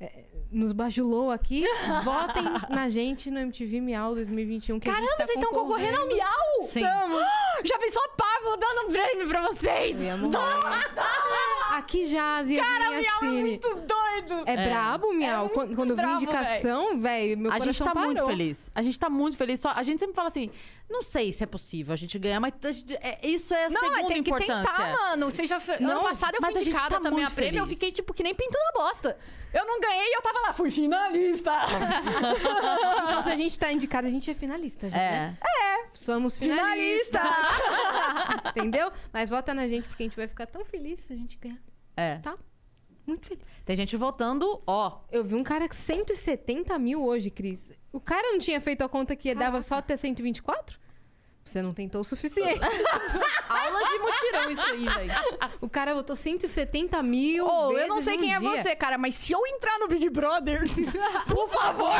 É, 0.00 0.24
nos 0.50 0.72
bajulou 0.72 1.30
aqui. 1.30 1.64
Votem 2.04 2.44
na 2.68 2.88
gente 2.88 3.30
no 3.30 3.38
MTV 3.38 3.80
Miau 3.80 4.14
2021. 4.14 4.80
Que 4.80 4.88
a 4.88 4.92
gente 4.92 5.00
caramba, 5.02 5.16
tá 5.18 5.26
vocês 5.26 5.38
estão 5.38 5.52
concorrendo 5.52 5.98
ao 5.98 6.06
Miau! 6.06 6.62
Sim. 6.68 6.82
Já 7.64 7.78
pensou 7.78 8.02
a 8.02 8.08
Pablo 8.08 8.56
dando 8.56 8.88
um 8.88 8.92
prêmio 8.92 9.28
pra 9.28 9.42
vocês? 9.48 9.96
Eu 9.96 10.06
ia 10.06 10.16
morrer. 10.16 10.34
Aqui 11.72 12.06
jaz 12.06 12.50
e 12.50 12.56
Cara, 12.56 12.90
Miau 12.90 13.02
é 13.02 13.18
Cine. 13.18 13.40
muito 13.42 13.68
doido! 13.68 14.44
É, 14.46 14.68
brabo, 14.68 15.12
Miau. 15.12 15.46
É 15.46 15.48
quando, 15.48 15.90
eu 15.90 15.96
vi 15.96 16.12
indicação, 16.12 16.98
velho, 17.00 17.36
meu 17.38 17.50
a 17.50 17.58
gente 17.58 17.64
coração 17.64 17.86
tá 17.86 17.92
parou. 17.94 18.06
muito 18.08 18.26
feliz. 18.26 18.70
A 18.74 18.82
gente 18.82 18.98
tá 18.98 19.10
muito 19.10 19.36
feliz. 19.36 19.60
Só, 19.60 19.70
a 19.70 19.82
gente 19.82 19.98
sempre 19.98 20.14
fala 20.14 20.28
assim, 20.28 20.50
não 20.88 21.02
sei 21.02 21.32
se 21.32 21.42
é 21.42 21.46
possível 21.46 21.92
a 21.92 21.96
gente 21.96 22.18
ganhar, 22.18 22.38
mas 22.40 22.52
a 22.62 22.70
gente- 22.72 22.94
é- 22.94 23.18
isso 23.22 23.52
é 23.54 23.66
a 23.66 23.70
Não, 23.70 23.80
segunda 23.80 24.00
é, 24.02 24.04
tem 24.06 24.22
que 24.22 24.30
importância. 24.30 24.56
tentar, 24.72 24.92
mano. 24.92 25.30
Você 25.30 25.46
já, 25.46 25.58
fe- 25.58 25.78
Não, 25.80 25.90
ano 25.92 26.02
passado 26.02 26.34
eu 26.34 26.40
mas 26.40 26.52
fui 26.52 26.60
a 26.60 26.64
gente 26.64 26.72
indicada 26.74 26.94
tá 26.96 27.00
também 27.00 27.24
a 27.24 27.26
muito 27.28 27.34
prêmio, 27.34 27.58
eu 27.60 27.64
feliz. 27.64 27.78
fiquei 27.78 27.92
tipo 27.92 28.12
que 28.14 28.22
nem 28.22 28.34
pinto 28.34 28.56
na 28.58 28.72
bosta. 28.80 29.16
Eu 29.52 29.64
não 29.66 29.80
ganhei 29.80 30.06
e 30.08 30.16
eu 30.16 30.22
tava 30.22 30.40
lá, 30.40 30.52
fui 30.52 30.70
finalista. 30.70 31.52
Então, 33.04 33.22
se 33.22 33.28
a 33.30 33.36
gente 33.36 33.58
tá 33.58 33.72
indicado, 33.72 34.06
a 34.06 34.10
gente 34.10 34.30
é 34.30 34.34
finalista 34.34 34.88
já, 34.90 34.96
né? 34.96 35.38
É. 35.42 35.86
Somos 35.94 36.36
Finalista! 36.36 37.20
finalistas. 37.20 38.50
Entendeu? 38.56 38.90
Mas 39.12 39.30
vota 39.30 39.54
na 39.54 39.66
gente, 39.68 39.86
porque 39.88 40.02
a 40.02 40.06
gente 40.06 40.16
vai 40.16 40.26
ficar 40.26 40.46
tão 40.46 40.64
feliz 40.64 40.98
se 41.00 41.12
a 41.12 41.16
gente 41.16 41.38
ganhar. 41.38 41.58
É. 41.96 42.16
Tá? 42.18 42.36
Muito 43.06 43.26
feliz. 43.26 43.62
Tem 43.64 43.76
gente 43.76 43.96
votando, 43.96 44.62
ó. 44.66 45.00
Eu 45.12 45.22
vi 45.22 45.34
um 45.34 45.42
cara 45.42 45.68
com 45.68 45.74
170 45.74 46.78
mil 46.78 47.04
hoje, 47.04 47.30
Cris. 47.30 47.70
O 47.92 48.00
cara 48.00 48.32
não 48.32 48.38
tinha 48.38 48.60
feito 48.60 48.82
a 48.82 48.88
conta 48.88 49.14
que 49.14 49.34
dava 49.34 49.60
só 49.60 49.76
até 49.76 49.96
124? 49.96 50.78
Você 51.44 51.60
não 51.60 51.74
tentou 51.74 52.00
o 52.00 52.04
suficiente. 52.04 52.58
Aulas 53.48 53.88
de 53.88 53.98
mutirão 53.98 54.50
isso 54.50 54.72
aí, 54.72 54.88
velho. 54.88 55.12
o 55.60 55.68
cara 55.68 55.94
botou 55.94 56.16
170 56.16 57.02
mil. 57.02 57.46
Ô, 57.46 57.72
eu 57.78 57.86
não 57.86 58.00
sei 58.00 58.16
quem 58.16 58.34
é 58.34 58.40
você, 58.40 58.74
cara, 58.74 58.96
mas 58.96 59.14
se 59.14 59.32
eu 59.32 59.46
entrar 59.46 59.78
no 59.78 59.86
Big 59.86 60.08
Brother, 60.08 60.62
por 61.28 61.48
favor, 61.50 61.94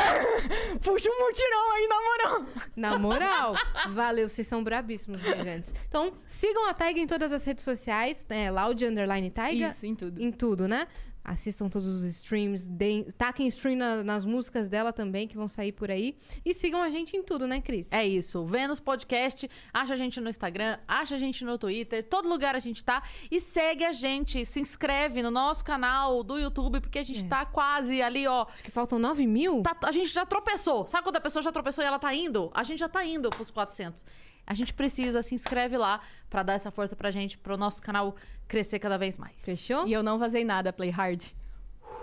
puxa 0.82 1.10
um 1.10 1.26
mutirão 1.26 1.72
aí, 1.72 1.88
na 1.88 2.00
moral. 2.00 2.46
Na 2.74 2.98
moral, 2.98 3.54
valeu, 3.90 4.28
vocês 4.28 4.46
são 4.46 4.64
brabíssimos, 4.64 5.20
gigantes. 5.20 5.74
Então, 5.88 6.12
sigam 6.26 6.66
a 6.66 6.72
Taiga 6.72 6.98
em 6.98 7.06
todas 7.06 7.30
as 7.30 7.44
redes 7.44 7.64
sociais, 7.64 8.26
né? 8.28 8.50
Loud 8.50 8.82
Underline 8.84 9.30
Taiga. 9.30 9.68
Isso, 9.68 9.84
em 9.84 9.94
tudo. 9.94 10.22
Em 10.22 10.32
tudo, 10.32 10.66
né? 10.66 10.88
Assistam 11.24 11.70
todos 11.70 11.88
os 11.88 12.04
streams, 12.04 12.68
deem, 12.68 13.04
taquem 13.16 13.46
stream 13.48 13.76
na- 13.78 14.04
nas 14.04 14.26
músicas 14.26 14.68
dela 14.68 14.92
também, 14.92 15.26
que 15.26 15.34
vão 15.36 15.48
sair 15.48 15.72
por 15.72 15.90
aí. 15.90 16.18
E 16.44 16.52
sigam 16.52 16.82
a 16.82 16.90
gente 16.90 17.16
em 17.16 17.22
tudo, 17.22 17.46
né, 17.46 17.62
Cris? 17.62 17.90
É 17.90 18.06
isso. 18.06 18.44
Vênus 18.44 18.78
Podcast. 18.78 19.48
Acha 19.72 19.94
a 19.94 19.96
gente 19.96 20.20
no 20.20 20.28
Instagram, 20.28 20.78
acha 20.86 21.14
a 21.14 21.18
gente 21.18 21.42
no 21.42 21.56
Twitter. 21.56 22.06
Todo 22.06 22.28
lugar 22.28 22.54
a 22.54 22.58
gente 22.58 22.84
tá. 22.84 23.02
E 23.30 23.40
segue 23.40 23.84
a 23.84 23.92
gente. 23.92 24.44
Se 24.44 24.60
inscreve 24.60 25.22
no 25.22 25.30
nosso 25.30 25.64
canal 25.64 26.22
do 26.22 26.38
YouTube, 26.38 26.80
porque 26.80 26.98
a 26.98 27.02
gente 27.02 27.24
É. 27.24 27.28
tá 27.28 27.46
quase 27.46 28.02
ali, 28.02 28.26
ó. 28.26 28.46
Acho 28.52 28.62
que 28.62 28.70
faltam 28.70 28.98
9 28.98 29.26
mil. 29.26 29.62
Tá- 29.62 29.78
a 29.84 29.92
gente 29.92 30.08
já 30.10 30.26
tropeçou. 30.26 30.86
Sabe 30.86 31.04
quando 31.04 31.16
a 31.16 31.20
pessoa 31.20 31.42
já 31.42 31.50
tropeçou 31.50 31.82
e 31.82 31.86
ela 31.86 31.98
tá 31.98 32.12
indo? 32.14 32.50
A 32.52 32.62
gente 32.62 32.80
já 32.80 32.88
tá 32.88 33.02
indo 33.02 33.30
pros 33.30 33.50
400. 33.50 34.04
A 34.46 34.54
gente 34.54 34.74
precisa, 34.74 35.22
se 35.22 35.34
inscreve 35.34 35.76
lá 35.76 36.00
pra 36.28 36.42
dar 36.42 36.54
essa 36.54 36.70
força 36.70 36.94
pra 36.94 37.10
gente, 37.10 37.38
pro 37.38 37.56
nosso 37.56 37.80
canal 37.82 38.14
crescer 38.46 38.78
cada 38.78 38.98
vez 38.98 39.16
mais. 39.16 39.34
Fechou? 39.38 39.86
E 39.86 39.92
eu 39.92 40.02
não 40.02 40.18
vazei 40.18 40.44
nada, 40.44 40.72
play 40.72 40.90
hard. 40.90 41.22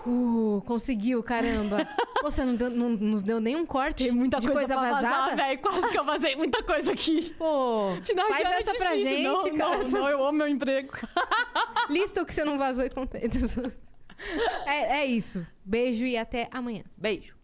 Uh, 0.04 0.60
conseguiu, 0.66 1.22
caramba. 1.22 1.86
Pô, 2.20 2.28
Você 2.28 2.44
não, 2.44 2.56
deu- 2.56 2.70
não 2.70 2.90
nos 2.90 3.22
deu 3.22 3.38
nenhum 3.40 3.64
corte 3.64 4.02
Tem 4.04 4.10
muita 4.12 4.40
de 4.40 4.48
coisa, 4.48 4.74
coisa 4.74 4.74
pra 4.74 5.00
vazada? 5.00 5.30
vazar, 5.30 5.36
velho. 5.36 5.60
Quase 5.60 5.90
que 5.90 5.98
eu 5.98 6.04
vazei 6.04 6.34
muita 6.34 6.60
coisa 6.64 6.90
aqui. 6.92 7.32
Pô, 7.38 7.92
Final 8.02 8.26
de 8.26 8.32
faz 8.42 8.44
é 8.56 8.58
essa 8.60 8.74
pra 8.74 8.96
difícil. 8.96 9.16
gente, 9.16 9.52
não, 9.52 9.56
cara. 9.58 9.78
Não, 9.84 9.88
não, 9.90 10.08
eu 10.08 10.24
amo 10.26 10.38
meu 10.38 10.48
emprego. 10.48 10.92
Lista 11.88 12.20
o 12.22 12.26
que 12.26 12.34
você 12.34 12.44
não 12.44 12.58
vazou 12.58 12.84
e 12.84 12.90
conta. 12.90 13.16
é, 14.66 15.00
é 15.02 15.06
isso. 15.06 15.46
Beijo 15.64 16.04
e 16.04 16.16
até 16.16 16.48
amanhã. 16.50 16.82
Beijo. 16.96 17.34